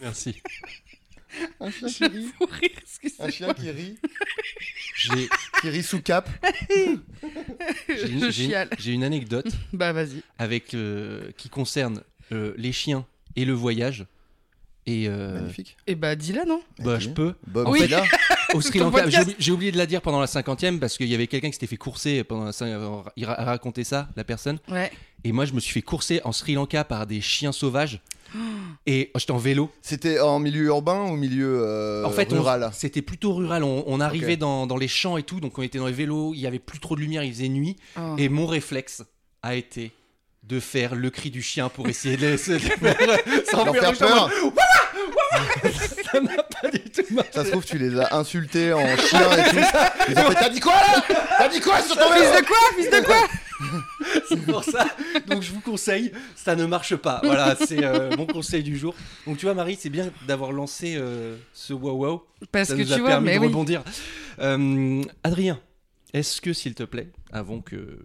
Merci. 0.00 0.36
Un 1.60 1.70
chien 1.88 1.88
qui 1.88 2.04
rit. 2.08 2.26
Rire. 2.40 2.70
Un 3.20 3.30
chien 3.30 3.54
qui 3.54 3.70
rit. 3.70 3.96
J'ai 4.96 5.28
Qui 5.60 5.68
rit 5.70 5.82
sous 5.82 6.00
cap. 6.02 6.28
j'ai 8.78 8.92
une, 8.92 9.04
anecdote 9.04 9.46
Bah 9.72 9.92
vas-y. 9.92 10.22
avec 10.38 10.74
euh, 10.74 11.30
qui 11.36 11.48
concerne 11.48 12.02
euh, 12.32 12.54
les 12.56 12.72
chiens 12.72 13.06
et 13.36 13.44
le 13.44 13.52
voyage. 13.52 14.06
Et 14.86 15.08
euh, 15.08 15.34
Magnifique. 15.40 15.76
Et 15.86 15.94
bah 15.94 16.16
dis-la 16.16 16.44
non 16.44 16.62
bah 16.78 16.98
je 16.98 17.10
peux. 17.10 17.34
Bob 17.46 17.66
En 17.68 17.72
Oui. 17.72 17.80
Au 18.54 18.60
Sri 18.60 18.78
Lanka, 18.80 19.04
j'ai 19.38 19.52
oublié, 19.52 19.70
de 19.70 19.76
la 19.78 19.86
dire 19.86 20.02
pendant 20.02 20.20
la 20.20 20.26
cinquantième 20.26 20.80
parce 20.80 20.96
qu'il 20.96 21.06
y 21.06 21.14
avait 21.14 21.28
quelqu'un 21.28 21.48
qui 21.48 21.52
s'était 21.54 21.66
fait 21.68 21.76
courser 21.76 22.24
pendant 22.24 22.44
la 22.46 22.50
cin- 22.50 23.04
il 23.14 23.24
ra- 23.24 23.34
racontait 23.34 23.84
ça, 23.84 24.08
la 24.16 24.24
personne. 24.24 24.58
Ouais. 24.68 24.90
Et 25.22 25.30
moi, 25.32 25.44
je 25.44 25.52
me 25.52 25.60
suis 25.60 25.72
fait 25.72 25.82
courser 25.82 26.20
en 26.24 26.32
Sri 26.32 26.54
Lanka 26.54 26.82
par 26.82 27.06
des 27.06 27.20
chiens 27.20 27.52
sauvages. 27.52 28.00
Et 28.86 29.10
j'étais 29.16 29.30
en 29.32 29.38
vélo. 29.38 29.70
C'était 29.82 30.20
en 30.20 30.38
milieu 30.38 30.64
urbain 30.64 31.04
ou 31.10 31.16
milieu 31.16 31.62
euh, 31.64 32.04
en 32.04 32.10
fait, 32.10 32.30
rural 32.32 32.70
c'était 32.72 33.02
plutôt 33.02 33.32
rural. 33.34 33.64
On, 33.64 33.84
on 33.86 34.00
arrivait 34.00 34.36
dans, 34.36 34.66
dans 34.66 34.76
les 34.76 34.88
champs 34.88 35.16
et 35.16 35.22
tout, 35.22 35.40
donc 35.40 35.58
on 35.58 35.62
était 35.62 35.78
dans 35.78 35.86
les 35.86 35.92
vélos. 35.92 36.32
Il 36.34 36.40
y 36.40 36.46
avait 36.46 36.58
plus 36.58 36.78
trop 36.80 36.94
de 36.96 37.00
lumière, 37.00 37.22
il 37.24 37.32
faisait 37.32 37.48
nuit. 37.48 37.76
Oh. 37.98 38.14
Et 38.18 38.28
mon 38.28 38.46
réflexe 38.46 39.02
a 39.42 39.54
été 39.54 39.92
de 40.42 40.58
faire 40.58 40.94
le 40.94 41.10
cri 41.10 41.30
du 41.30 41.42
chien 41.42 41.68
pour 41.68 41.86
essayer 41.88 42.16
de, 42.16 42.32
de- 42.32 42.36
sans 43.50 43.72
faire 43.74 43.96
peur 43.98 44.30
Ça 46.12 46.20
n'a 46.20 46.42
pas 46.62 46.70
du 46.70 46.80
tout 46.90 47.14
marché. 47.14 47.30
Ça 47.32 47.44
se 47.44 47.50
trouve, 47.50 47.64
tu 47.64 47.78
les 47.78 47.98
as 47.98 48.14
insultés 48.16 48.72
en 48.72 48.96
chien 48.96 49.20
et 49.32 49.50
tout. 49.50 49.56
Ils 50.08 50.18
ont 50.18 50.30
fait 50.30 50.34
T'as 50.34 50.48
dit 50.48 50.60
quoi 50.60 50.72
là 50.74 51.02
T'as 51.38 51.48
dit 51.48 51.60
quoi 51.60 51.80
sur 51.82 51.96
ton 51.96 52.10
vélo 52.12 52.24
Fils 52.24 52.40
de 52.40 52.46
quoi 52.46 52.56
Fils 52.76 52.90
de 52.90 53.04
quoi 53.04 53.28
C'est 54.28 54.46
pour 54.46 54.64
ça. 54.64 54.86
Donc 55.26 55.42
je 55.42 55.52
vous 55.52 55.60
conseille, 55.60 56.12
ça 56.34 56.56
ne 56.56 56.66
marche 56.66 56.96
pas. 56.96 57.20
Voilà, 57.24 57.54
c'est 57.56 57.84
euh, 57.84 58.10
mon 58.16 58.26
conseil 58.26 58.62
du 58.62 58.76
jour. 58.76 58.94
Donc 59.26 59.36
tu 59.38 59.46
vois, 59.46 59.54
Marie, 59.54 59.76
c'est 59.78 59.90
bien 59.90 60.10
d'avoir 60.26 60.52
lancé 60.52 60.94
euh, 60.96 61.36
ce 61.52 61.72
wow 61.72 61.92
wow. 61.92 62.26
Parce 62.52 62.68
Ça 62.68 62.74
que 62.76 62.82
nous 62.82 62.92
a 62.92 62.94
tu 62.96 63.00
vois, 63.00 63.10
permis 63.10 63.26
mais 63.26 63.34
de 63.34 63.40
oui. 63.40 63.46
rebondir. 63.48 63.82
Euh, 64.40 65.02
Adrien, 65.24 65.60
est-ce 66.14 66.40
que, 66.40 66.52
s'il 66.52 66.74
te 66.74 66.82
plaît, 66.82 67.10
avant 67.32 67.60
que 67.60 67.98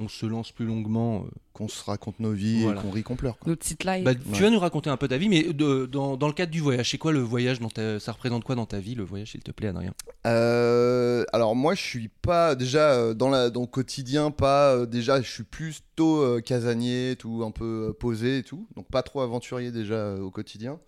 on 0.00 0.08
se 0.08 0.26
lance 0.26 0.50
plus 0.52 0.66
longuement, 0.66 1.22
euh, 1.26 1.30
Qu'on 1.54 1.68
se 1.68 1.84
raconte 1.84 2.18
nos 2.18 2.32
vies 2.32 2.62
Voilà. 2.62 2.80
et 2.80 2.82
qu'on 2.82 2.90
rit, 2.90 3.02
qu'on 3.04 3.14
pleure. 3.14 3.38
quoi. 3.38 3.48
Notre 3.48 3.60
petite 3.60 3.84
live. 3.84 4.02
bah, 4.04 4.10
Ouais. 4.10 4.16
tu 4.34 4.42
vas 4.42 4.50
nous 4.50 4.58
raconter 4.58 4.90
un 4.90 4.96
peu 4.96 5.06
ta 5.06 5.18
vie, 5.18 5.28
mais 5.28 5.44
de- 5.44 5.86
dans, 5.86 6.16
dans 6.16 6.26
le 6.26 6.32
cadre 6.32 6.50
du 6.50 6.58
voyage, 6.60 6.90
c'est 6.90 6.98
quoi 6.98 7.12
le 7.12 7.20
voyage 7.20 7.60
dans 7.60 7.68
ta- 7.70 8.00
Ça 8.00 8.10
représente 8.10 8.42
quoi 8.42 8.56
dans 8.56 8.66
ta 8.66 8.80
vie, 8.80 8.96
le 8.96 9.04
voyage, 9.04 9.30
s'il 9.30 9.42
te 9.44 9.52
plaît, 9.52 9.68
Adrien? 9.68 9.94
Euh, 10.26 11.24
alors 11.32 11.54
moi 11.54 11.74
je 11.76 11.80
suis 11.82 12.08
pas 12.08 12.54
déjà 12.56 12.90
euh, 12.94 13.14
dans 13.14 13.28
la 13.30 13.50
dans 13.50 13.60
le 13.60 13.66
quotidien 13.68 14.30
pas 14.32 14.84
déjà 14.86 15.20
je 15.22 15.30
suis 15.30 15.42
plutôt 15.44 16.22
euh, 16.22 16.40
casanier 16.40 17.14
tout 17.18 17.42
un 17.46 17.50
peu 17.52 17.88
euh, 17.90 17.92
posé 17.92 18.38
et 18.38 18.42
tout 18.42 18.66
donc 18.74 18.88
pas 18.90 19.02
trop 19.02 19.20
aventurier 19.20 19.70
déjà 19.70 19.94
euh, 19.94 20.20
au 20.20 20.30
quotidien 20.30 20.80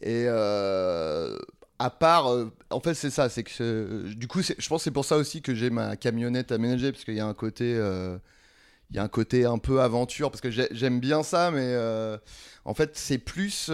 et 0.00 0.24
euh, 0.28 1.36
à 1.80 1.90
part 1.90 2.28
euh, 2.32 2.52
en 2.70 2.80
fait 2.80 2.94
c'est 2.94 3.10
ça 3.10 3.28
c'est 3.30 3.42
que 3.44 4.04
du 4.14 4.28
coup 4.28 4.42
je 4.42 4.68
pense 4.68 4.84
c'est 4.84 4.90
pour 4.92 5.04
ça 5.06 5.16
aussi 5.16 5.42
que 5.42 5.54
j'ai 5.54 5.70
ma 5.70 5.96
camionnette 5.96 6.52
aménagée 6.52 6.92
parce 6.92 7.04
qu'il 7.04 7.14
y 7.14 7.20
a 7.20 7.26
un 7.26 7.34
côté 7.34 7.74
euh, 7.76 8.18
y 8.92 8.98
a 8.98 9.02
un 9.04 9.08
côté 9.08 9.46
un 9.46 9.58
peu 9.58 9.80
aventure 9.82 10.30
parce 10.30 10.40
que 10.42 10.50
j'ai- 10.50 10.68
j'aime 10.72 11.00
bien 11.00 11.22
ça 11.22 11.50
mais 11.52 11.60
euh, 11.62 12.18
en 12.66 12.74
fait 12.74 12.92
c'est 12.98 13.18
plus 13.18 13.70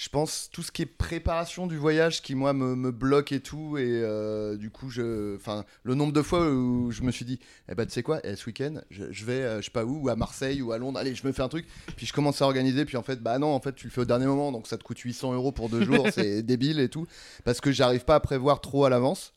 je 0.00 0.08
pense 0.08 0.48
tout 0.50 0.62
ce 0.62 0.72
qui 0.72 0.80
est 0.80 0.86
préparation 0.86 1.66
du 1.66 1.76
voyage 1.76 2.22
qui 2.22 2.34
moi 2.34 2.54
me, 2.54 2.74
me 2.74 2.90
bloque 2.90 3.32
et 3.32 3.40
tout. 3.40 3.76
Et 3.76 3.84
euh, 3.86 4.56
du 4.56 4.70
coup 4.70 4.88
je 4.88 5.36
enfin 5.36 5.66
le 5.82 5.94
nombre 5.94 6.14
de 6.14 6.22
fois 6.22 6.50
où 6.50 6.90
je 6.90 7.02
me 7.02 7.10
suis 7.10 7.26
dit 7.26 7.38
eh 7.68 7.74
ben 7.74 7.84
tu 7.84 7.92
sais 7.92 8.02
quoi 8.02 8.18
eh, 8.24 8.34
ce 8.34 8.46
week-end 8.46 8.80
je, 8.90 9.04
je 9.10 9.24
vais 9.26 9.42
euh, 9.42 9.60
je 9.60 9.66
sais 9.66 9.70
pas 9.70 9.84
où 9.84 10.04
ou 10.04 10.08
à 10.08 10.16
Marseille 10.16 10.62
ou 10.62 10.72
à 10.72 10.78
Londres 10.78 10.98
allez 10.98 11.14
je 11.14 11.26
me 11.26 11.32
fais 11.32 11.42
un 11.42 11.50
truc. 11.50 11.66
Puis 11.96 12.06
je 12.06 12.14
commence 12.14 12.40
à 12.40 12.46
organiser 12.46 12.86
puis 12.86 12.96
en 12.96 13.02
fait 13.02 13.22
bah 13.22 13.38
non 13.38 13.48
en 13.48 13.60
fait 13.60 13.74
tu 13.74 13.88
le 13.88 13.90
fais 13.92 14.00
au 14.00 14.06
dernier 14.06 14.24
moment 14.24 14.52
donc 14.52 14.68
ça 14.68 14.78
te 14.78 14.84
coûte 14.84 14.98
800 14.98 15.34
euros 15.34 15.52
pour 15.52 15.68
deux 15.68 15.84
jours 15.84 16.06
c'est 16.14 16.42
débile 16.42 16.80
et 16.80 16.88
tout. 16.88 17.06
Parce 17.44 17.60
que 17.60 17.70
j'arrive 17.70 18.06
pas 18.06 18.14
à 18.14 18.20
prévoir 18.20 18.62
trop 18.62 18.86
à 18.86 18.88
l'avance. 18.88 19.34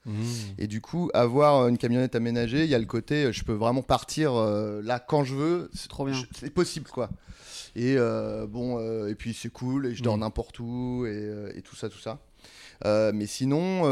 Et 0.57 0.67
du 0.67 0.79
coup 0.79 1.09
avoir 1.13 1.67
une 1.67 1.77
camionnette 1.77 2.15
aménagée 2.15 2.63
il 2.63 2.69
y 2.69 2.75
a 2.75 2.79
le 2.79 2.85
côté 2.85 3.25
euh, 3.25 3.31
je 3.33 3.43
peux 3.43 3.51
vraiment 3.51 3.81
partir 3.81 4.33
euh, 4.33 4.81
là 4.81 4.99
quand 4.99 5.25
je 5.25 5.35
veux. 5.35 5.69
C'est 5.73 5.89
Trop 5.89 6.05
bien. 6.05 6.15
c'est 6.39 6.51
possible 6.51 6.89
quoi 6.89 7.09
et 7.75 7.95
euh, 7.97 8.45
bon 8.47 8.77
euh, 8.79 9.07
et 9.09 9.15
puis 9.15 9.33
c'est 9.33 9.49
cool 9.49 9.87
et 9.87 9.95
je 9.95 10.03
dors 10.03 10.17
Mm. 10.17 10.21
n'importe 10.21 10.59
où 10.59 11.05
et, 11.07 11.09
euh, 11.11 11.51
et 11.55 11.61
tout 11.61 11.75
ça 11.75 11.89
tout 11.89 11.99
ça 11.99 12.19
mais 13.13 13.25
sinon 13.27 13.83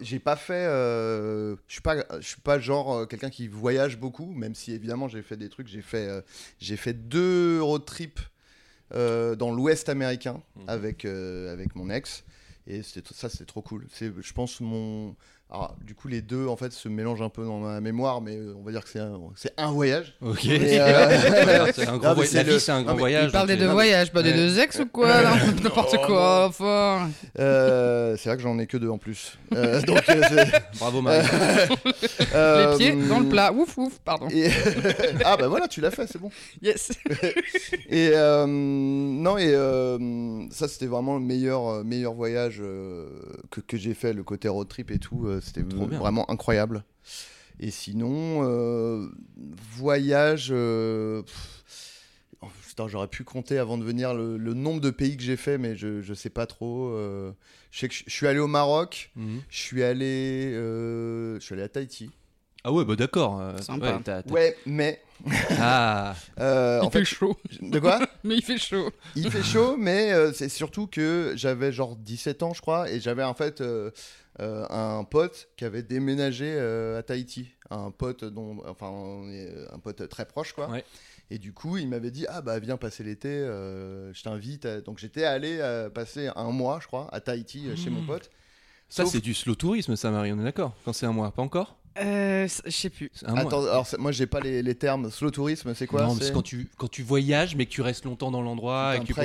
j'ai 0.00 0.18
pas 0.18 0.36
fait 0.36 0.54
euh, 0.66 1.56
je 1.66 1.72
suis 1.74 1.82
pas 1.82 1.96
je 2.20 2.26
suis 2.26 2.40
pas 2.40 2.58
genre 2.58 2.92
euh, 2.94 3.06
quelqu'un 3.06 3.30
qui 3.30 3.48
voyage 3.48 3.98
beaucoup 3.98 4.32
même 4.32 4.54
si 4.54 4.72
évidemment 4.72 5.08
j'ai 5.08 5.22
fait 5.22 5.36
des 5.36 5.48
trucs 5.48 5.66
j'ai 5.68 5.82
fait 5.82 6.08
euh, 6.08 6.20
j'ai 6.58 6.76
fait 6.76 6.94
deux 6.94 7.60
road 7.62 7.84
trips 7.84 8.20
dans 8.90 9.52
l'Ouest 9.52 9.88
américain 9.88 10.42
Mhm. 10.56 10.64
avec 10.68 11.04
avec 11.04 11.74
mon 11.76 11.90
ex 11.90 12.24
Et 12.66 12.82
ça, 12.82 13.28
c'était 13.30 13.46
trop 13.46 13.62
cool. 13.62 13.86
C'est, 13.90 14.12
je 14.20 14.32
pense, 14.34 14.60
mon. 14.60 15.16
Alors, 15.50 15.74
du 15.82 15.94
coup, 15.94 16.08
les 16.08 16.20
deux, 16.20 16.46
en 16.46 16.56
fait, 16.56 16.72
se 16.74 16.90
mélangent 16.90 17.22
un 17.22 17.30
peu 17.30 17.42
dans 17.42 17.58
ma 17.58 17.80
mémoire, 17.80 18.20
mais 18.20 18.36
euh, 18.36 18.52
on 18.58 18.62
va 18.64 18.70
dire 18.70 18.84
que 18.84 18.90
c'est 18.90 18.98
un, 18.98 19.18
c'est 19.34 19.54
un 19.56 19.70
voyage. 19.70 20.14
Ok. 20.20 20.44
Et, 20.44 20.78
euh, 20.78 21.72
C'est 21.74 21.88
un 21.88 21.96
grand 21.96 22.10
mais 22.10 22.14
voy- 22.16 22.26
c'est 22.26 22.36
La 22.38 22.42
le- 22.42 22.52
vie, 22.52 22.60
c'est 22.60 22.72
un 22.72 22.82
grand 22.82 22.94
voyage. 22.96 23.24
Il 23.28 23.32
parle 23.32 23.48
des 23.48 23.56
deux 23.56 23.68
voyages, 23.68 24.12
pas 24.12 24.22
des 24.22 24.34
deux 24.34 24.58
ex 24.58 24.78
ou 24.80 24.86
quoi 24.86 25.08
non 25.22 25.30
N'importe 25.62 25.96
Oh, 25.98 26.06
quoi, 26.06 26.46
enfin. 26.48 27.08
euh, 27.38 28.14
c'est 28.18 28.28
vrai 28.28 28.36
que 28.36 28.42
j'en 28.42 28.58
ai 28.58 28.66
que 28.66 28.76
deux 28.76 28.90
en 28.90 28.98
plus. 28.98 29.38
Euh, 29.54 29.80
donc, 29.86 30.02
euh, 30.10 30.22
c'est- 30.28 30.78
Bravo, 30.78 31.00
Marie. 31.00 31.26
Les 32.34 32.76
pieds 32.76 32.92
dans 33.08 33.20
le 33.20 33.28
plat. 33.30 33.50
Ouf, 33.52 33.78
ouf, 33.78 33.98
pardon. 34.04 34.28
et- 34.30 34.50
ah 35.24 35.38
bah 35.38 35.48
voilà, 35.48 35.66
tu 35.66 35.80
l'as 35.80 35.90
fait, 35.90 36.06
c'est 36.06 36.20
bon. 36.20 36.30
Yes. 36.60 36.90
Et 37.88 38.10
euh, 38.12 38.44
non, 38.46 39.38
et 39.38 39.52
euh, 39.54 40.44
ça 40.50 40.68
c'était 40.68 40.86
vraiment 40.86 41.14
le 41.14 41.22
meilleur, 41.24 41.84
meilleur 41.84 42.12
voyage 42.12 42.58
euh, 42.60 43.06
que, 43.50 43.60
que 43.62 43.76
j'ai 43.78 43.94
fait, 43.94 44.12
le 44.12 44.22
côté 44.24 44.48
road 44.48 44.68
trip 44.68 44.90
et 44.90 44.98
tout, 44.98 45.24
euh, 45.26 45.37
c'était 45.40 45.62
vraiment 45.62 46.30
incroyable. 46.30 46.84
Et 47.60 47.70
sinon, 47.72 48.42
euh, 48.44 49.08
voyage, 49.76 50.48
euh, 50.52 51.22
oh, 52.42 52.46
putain, 52.66 52.88
j'aurais 52.88 53.08
pu 53.08 53.24
compter 53.24 53.58
avant 53.58 53.78
de 53.78 53.84
venir 53.84 54.14
le, 54.14 54.36
le 54.36 54.54
nombre 54.54 54.80
de 54.80 54.90
pays 54.90 55.16
que 55.16 55.22
j'ai 55.22 55.36
fait, 55.36 55.58
mais 55.58 55.76
je, 55.76 56.00
je 56.02 56.14
sais 56.14 56.30
pas 56.30 56.46
trop. 56.46 56.88
euh, 56.90 57.32
je 57.70 57.80
sais 57.80 57.88
que 57.88 57.94
je, 57.94 58.04
je 58.06 58.12
suis 58.12 58.26
allé 58.26 58.38
au 58.38 58.46
Maroc, 58.46 59.10
Mhm. 59.16 59.40
je 59.48 59.58
suis 59.58 59.82
allé, 59.82 60.52
euh, 60.54 61.38
je 61.40 61.44
suis 61.44 61.54
allé 61.54 61.62
à 61.62 61.68
Tahiti. 61.68 62.10
Ah 62.64 62.72
ouais, 62.72 62.84
bah 62.84 62.96
d'accord. 62.96 63.40
Sympa. 63.62 63.96
ouais, 63.96 64.02
t'as- 64.04 64.22
t'as- 64.22 64.32
Ouais, 64.34 64.56
mais 64.66 65.00
Ah, 65.58 66.14
euh, 66.40 66.80
Il 66.82 66.86
en 66.86 66.90
fait 66.90 67.00
fait, 67.00 67.04
chaud. 67.06 67.36
de 67.60 67.78
quoi? 67.80 67.98
Mais 68.24 68.36
il 68.36 68.42
fait 68.44 68.58
chaud. 68.58 68.90
Il 69.16 69.30
fait 69.30 69.42
chaud, 69.44 69.76
mais 69.76 70.12
euh, 70.12 70.32
c'est 70.32 70.48
surtout 70.48 70.86
que 70.86 71.32
j'avais 71.36 71.72
genre 71.72 71.96
17 71.96 72.42
ans, 72.42 72.52
je 72.52 72.60
crois, 72.60 72.90
et 72.90 73.00
j'avais 73.00 73.22
en 73.22 73.32
fait 73.34 73.60
euh, 73.60 73.90
euh, 74.40 74.66
un 74.70 75.04
pote 75.04 75.48
qui 75.56 75.64
avait 75.64 75.82
déménagé 75.82 76.52
euh, 76.56 76.98
à 76.98 77.02
Tahiti. 77.02 77.48
Un 77.70 77.90
pote 77.90 78.24
dont, 78.24 78.58
enfin, 78.66 78.92
euh, 79.26 79.66
un 79.72 79.78
pote 79.78 80.08
très 80.08 80.24
proche, 80.26 80.52
quoi. 80.52 80.68
Ouais. 80.70 80.84
Et 81.30 81.38
du 81.38 81.52
coup, 81.52 81.76
il 81.76 81.88
m'avait 81.88 82.10
dit 82.10 82.24
Ah 82.28 82.40
bah 82.40 82.58
viens 82.58 82.76
passer 82.76 83.04
l'été, 83.04 83.28
euh, 83.28 84.12
je 84.14 84.22
t'invite. 84.22 84.64
à- 84.64 84.80
Donc 84.80 84.98
j'étais 84.98 85.24
allé 85.24 85.58
passer 85.94 86.30
un 86.36 86.50
mois, 86.50 86.78
je 86.80 86.86
crois, 86.86 87.08
à 87.12 87.20
Tahiti 87.20 87.76
chez 87.76 87.90
mon 87.90 88.02
pote. 88.06 88.30
ça 88.88 89.02
Sauf- 89.04 89.12
c'est 89.12 89.20
du 89.20 89.34
slow 89.34 89.54
tourisme, 89.54 89.96
ça, 89.96 90.10
Marie, 90.10 90.32
on 90.32 90.40
est 90.40 90.44
d'accord 90.44 90.74
Quand 90.84 90.92
c'est 90.94 91.04
un 91.06 91.12
mois, 91.12 91.30
pas 91.32 91.42
encore? 91.42 91.77
Euh, 92.00 92.46
je 92.64 92.70
sais 92.70 92.90
plus. 92.90 93.10
Attends, 93.24 93.62
alors 93.62 93.86
moi 93.98 94.12
j'ai 94.12 94.26
pas 94.26 94.40
les, 94.40 94.62
les 94.62 94.74
termes. 94.74 95.10
Slow 95.10 95.30
tourisme, 95.30 95.74
c'est 95.74 95.86
quoi 95.86 96.02
non, 96.02 96.14
c'est- 96.14 96.32
quand 96.32 96.42
tu, 96.42 96.68
quand 96.76 96.88
tu 96.88 97.02
voyages, 97.02 97.56
mais 97.56 97.66
que 97.66 97.70
tu 97.70 97.80
restes 97.82 98.04
longtemps 98.04 98.30
dans 98.30 98.42
l'endroit 98.42 98.94
et 98.94 98.98
et 98.98 99.00
que 99.00 99.06
tu- 99.06 99.14
quoi. 99.14 99.24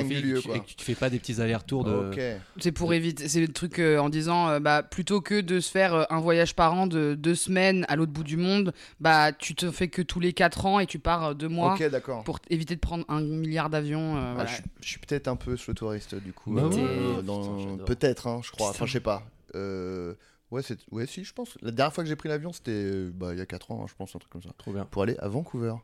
et 0.56 0.60
que 0.60 0.64
tu 0.66 0.74
te 0.74 0.82
fais 0.82 0.94
pas 0.94 1.10
des 1.10 1.18
petits 1.18 1.40
allers-retours 1.40 1.84
de. 1.84 2.10
C'est 2.58 2.72
pour 2.72 2.92
éviter. 2.94 3.28
C'est 3.28 3.40
le 3.40 3.48
truc 3.48 3.78
euh, 3.78 3.98
en 3.98 4.08
disant, 4.08 4.48
euh, 4.48 4.60
bah, 4.60 4.82
plutôt 4.82 5.20
que 5.20 5.40
de 5.40 5.60
se 5.60 5.70
faire 5.70 6.06
un 6.12 6.20
voyage 6.20 6.54
par 6.54 6.74
an 6.74 6.86
de 6.86 7.14
deux 7.14 7.34
semaines 7.34 7.84
à 7.88 7.96
l'autre 7.96 8.12
bout 8.12 8.24
du 8.24 8.36
monde, 8.36 8.72
bah, 9.00 9.32
tu 9.32 9.54
te 9.54 9.70
fais 9.70 9.88
que 9.88 10.02
tous 10.02 10.20
les 10.20 10.32
quatre 10.32 10.66
ans 10.66 10.80
et 10.80 10.86
tu 10.86 10.98
pars 10.98 11.34
deux 11.34 11.48
mois 11.48 11.74
Ok, 11.74 11.88
d'accord. 11.90 12.24
pour 12.24 12.40
éviter 12.50 12.74
de 12.74 12.80
prendre 12.80 13.04
un 13.08 13.20
milliard 13.20 13.70
d'avions. 13.70 14.16
euh, 14.16 14.20
Ah, 14.30 14.34
voilà. 14.34 14.50
je, 14.50 14.62
je 14.80 14.88
suis 14.88 14.98
peut-être 14.98 15.28
un 15.28 15.36
peu 15.36 15.56
slow 15.56 15.74
touriste 15.74 16.14
du 16.16 16.32
coup. 16.32 16.52
Bah 16.52 16.62
euh, 16.72 17.76
peut-être, 17.86 18.26
hein, 18.26 18.40
je 18.42 18.50
crois. 18.50 18.68
Putain. 18.72 18.76
Enfin, 18.78 18.86
je 18.86 18.92
sais 18.92 19.00
pas. 19.00 19.22
Euh, 19.54 20.14
ouais, 20.50 20.62
c'est, 20.62 20.78
ouais, 20.90 21.06
si, 21.06 21.24
je 21.24 21.32
pense. 21.32 21.56
La 21.62 21.70
dernière 21.70 21.92
fois 21.92 22.04
que 22.04 22.08
j'ai 22.08 22.16
pris 22.16 22.28
l'avion, 22.28 22.52
c'était 22.52 22.70
euh, 22.72 23.10
bah, 23.14 23.30
il 23.32 23.38
y 23.38 23.42
a 23.42 23.46
4 23.46 23.70
ans, 23.72 23.82
hein, 23.82 23.86
je 23.88 23.94
pense, 23.94 24.14
un 24.14 24.18
truc 24.18 24.30
comme 24.32 24.42
ça. 24.42 24.50
Trop 24.58 24.72
bien. 24.72 24.84
Pour 24.84 25.02
aller 25.02 25.16
à 25.18 25.28
Vancouver. 25.28 25.74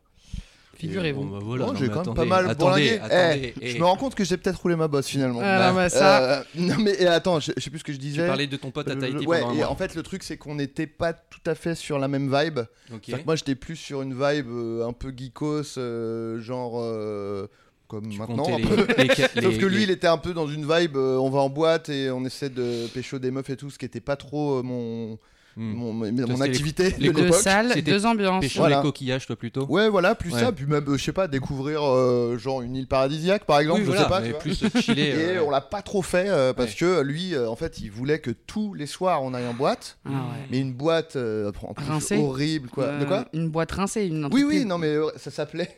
Figurez-vous. 0.77 1.25
Bon, 1.25 1.31
bah 1.39 1.39
voilà, 1.43 1.67
Oh, 1.69 1.73
non, 1.73 1.79
j'ai 1.79 1.89
quand 1.91 2.07
même 2.07 2.15
pas 2.15 2.25
mal 2.25 2.49
attendez, 2.49 2.99
bourlingué. 2.99 2.99
attendez, 3.01 3.55
Eh, 3.61 3.67
eh, 3.67 3.71
Je 3.73 3.79
me 3.79 3.85
rends 3.85 3.97
compte 3.97 4.15
que 4.15 4.25
j'ai 4.25 4.39
peut-être 4.39 4.63
roulé 4.63 4.77
ma 4.77 4.89
bosse 4.89 5.09
finalement. 5.09 5.41
Ah, 5.43 5.73
bah, 5.75 5.89
ça. 5.91 6.39
Euh, 6.41 6.45
non 6.55 6.77
mais 6.79 6.95
et 6.95 7.07
attends, 7.07 7.39
je, 7.39 7.53
je 7.55 7.61
sais 7.63 7.69
plus 7.71 7.81
ce 7.81 7.85
que 7.85 7.93
je 7.93 7.99
Tu 7.99 8.03
disais. 8.07 8.27
parlais 8.27 8.47
de 8.47 8.57
ton 8.57 8.71
pote 8.71 8.89
à 8.89 8.97
Tahiti 8.97 9.27
ouais, 9.27 9.41
pendant 9.41 9.51
un 9.51 9.55
et 9.55 9.59
mois. 9.59 9.69
en 9.71 9.77
fait 9.77 9.95
le 9.95 10.03
truc 10.03 10.23
c'est 10.23 10.39
qu'on 10.39 10.55
n'était 10.55 10.87
pas 10.87 11.13
tout 11.13 11.41
à 11.45 11.55
fait 11.55 11.75
sur 11.75 11.99
la 11.99 12.09
même 12.09 12.35
vibe. 12.35 12.61
Ok. 12.61 12.67
C'est-à-dire 13.05 13.19
que 13.19 13.27
moi 13.27 13.37
j'étais 13.37 13.57
plus 13.57 13.77
sur 13.77 14.01
une 14.01 14.15
vibe 14.15 14.47
euh, 14.49 14.87
un 14.87 14.93
peu 14.95 15.13
geekos, 15.15 15.77
euh, 15.77 16.41
genre 16.41 16.81
euh, 16.81 17.47
comme 17.91 18.09
Tu 18.09 18.19
maintenant. 18.19 18.45
comptais 18.45 18.53
un 18.53 18.59
les- 18.59 18.65
peu. 18.65 18.87
les- 18.99 19.05
les- 19.05 19.43
Sauf 19.43 19.59
que 19.59 19.67
lui, 19.67 19.83
il 19.83 19.91
était 19.91 20.07
un 20.07 20.19
peu 20.19 20.33
dans 20.33 20.47
une 20.47 20.63
vibe, 20.63 20.97
euh, 20.97 21.17
on 21.19 21.29
va 21.29 21.41
en 21.41 21.51
boîte 21.51 21.89
et 21.89 22.11
on 22.11 22.25
essaie 22.25 22.49
de 22.51 22.87
pécho 22.95 23.19
des 23.19 23.31
meufs 23.33 23.51
et 23.51 23.57
tout, 23.57 23.69
ce 23.71 23.79
qui 23.79 23.85
était 23.85 24.01
pas 24.01 24.17
trop 24.17 24.59
euh, 24.59 24.63
mon, 24.63 25.19
Hmm. 25.57 25.73
mon, 25.73 25.93
mon- 25.93 26.13
mon 26.13 26.41
activité 26.43 26.95
les 27.01 27.09
de 27.09 27.13
Deux 27.13 27.33
salles, 27.33 27.83
deux 27.83 28.07
ambiances. 28.07 28.41
Pêcher 28.41 28.61
Voilà. 28.61 28.77
les 28.77 28.83
coquillages, 28.83 29.27
toi 29.27 29.35
plutôt 29.35 29.67
Ouais, 29.67 29.89
voilà, 29.89 30.15
plus 30.15 30.33
Ouais. 30.33 30.39
ça, 30.39 30.53
puis 30.53 30.65
même, 30.65 30.85
euh, 30.89 30.97
je 30.97 31.03
sais 31.03 31.13
pas, 31.13 31.27
découvrir 31.27 31.83
euh, 31.83 32.39
genre 32.39 32.63
une 32.63 32.77
île 32.77 32.87
paradisiaque 32.87 33.45
par 33.47 33.59
exemple, 33.59 33.81
Oui, 33.81 33.87
je 33.87 33.91
voilà, 33.91 34.03
sais 34.05 34.09
pas. 34.09 34.21
mais 34.21 34.27
tu 34.41 34.55
vois. 34.55 34.71
plus 34.71 34.81
chiller. 34.81 35.09
Et 35.09 35.37
euh, 35.39 35.45
on 35.45 35.51
l'a 35.51 35.61
pas 35.61 35.83
trop 35.83 36.03
fait 36.03 36.27
euh, 36.29 36.53
parce 36.53 36.71
Ouais. 36.71 36.77
que 36.77 37.01
lui, 37.03 37.35
euh, 37.35 37.49
en 37.51 37.57
fait, 37.57 37.81
il 37.81 37.91
voulait 37.91 38.21
que 38.21 38.31
tous 38.31 38.75
les 38.75 38.87
soirs 38.87 39.25
on 39.25 39.35
aille 39.35 39.49
en 39.49 39.55
boîte, 39.55 39.99
Ah 40.07 40.11
ouais. 40.11 40.47
mais 40.53 40.59
une 40.61 40.73
boîte 40.73 41.17
euh, 41.17 41.51
en 41.65 41.75
plus 41.75 41.85
Rincée 41.85 42.17
horrible 42.17 42.69
quoi. 42.69 42.97
De 42.99 43.05
quoi 43.05 43.25
Une 43.33 43.49
boîte 43.49 43.73
rincée. 43.73 44.07
Une 44.07 44.29
Oui, 44.33 44.45
oui, 44.45 44.65
non, 44.65 44.79
mais 44.79 44.95
euh, 44.95 45.09
ça 45.17 45.33
s'appelait. 45.33 45.77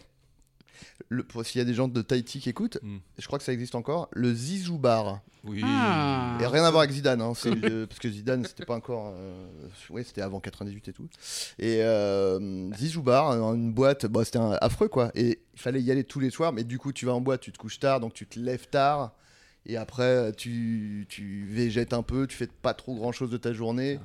Le, 1.12 1.22
pour 1.24 1.44
s'il 1.44 1.58
y 1.58 1.62
a 1.62 1.64
des 1.64 1.74
gens 1.74 1.88
de 1.88 2.00
Tahiti 2.02 2.40
qui 2.40 2.48
écoutent, 2.48 2.78
Hmm. 2.82 2.98
je 3.18 3.26
crois 3.26 3.38
que 3.38 3.44
ça 3.44 3.52
existe 3.52 3.74
encore, 3.74 4.08
le 4.12 4.32
Zizou 4.32 4.78
Bar. 4.78 5.20
Oui. 5.44 5.60
Ah. 5.64 6.38
Et 6.40 6.46
rien 6.46 6.64
à 6.64 6.70
voir 6.70 6.82
avec 6.84 6.92
Zidane, 6.94 7.20
hein, 7.20 7.32
c'est, 7.34 7.50
euh, 7.64 7.86
parce 7.86 7.98
que 7.98 8.08
Zidane 8.08 8.44
c'était 8.44 8.64
pas 8.64 8.76
encore. 8.76 9.12
euh, 9.16 9.44
ouais, 9.90 10.04
c'était 10.04 10.22
avant 10.22 10.40
98 10.40 10.88
et 10.88 10.92
tout. 10.92 11.08
Et 11.58 11.78
euh, 11.82 12.70
Zizou 12.76 13.02
Bar, 13.02 13.32
une 13.54 13.72
boîte, 13.72 14.06
bah, 14.06 14.24
c'était 14.24 14.38
un- 14.38 14.56
affreux 14.60 14.88
quoi. 14.88 15.10
Et 15.14 15.40
il 15.54 15.60
fallait 15.60 15.82
y 15.82 15.90
aller 15.90 16.04
tous 16.04 16.20
les 16.20 16.30
soirs, 16.30 16.52
mais 16.52 16.64
du 16.64 16.78
coup 16.78 16.92
tu 16.92 17.06
vas 17.06 17.12
en 17.12 17.20
boîte, 17.20 17.40
tu 17.40 17.52
te 17.52 17.58
couches 17.58 17.78
tard, 17.80 18.00
donc 18.00 18.14
tu 18.14 18.26
te 18.26 18.38
lèves 18.38 18.68
tard. 18.68 19.12
Et 19.66 19.76
après 19.76 20.32
tu, 20.32 21.06
tu 21.08 21.46
végètes 21.50 21.92
un 21.92 22.02
peu, 22.02 22.26
tu 22.26 22.36
fais 22.36 22.46
pas 22.48 22.72
trop 22.74 22.94
grand 22.94 23.12
chose 23.12 23.30
de 23.30 23.36
ta 23.36 23.52
journée. 23.52 23.98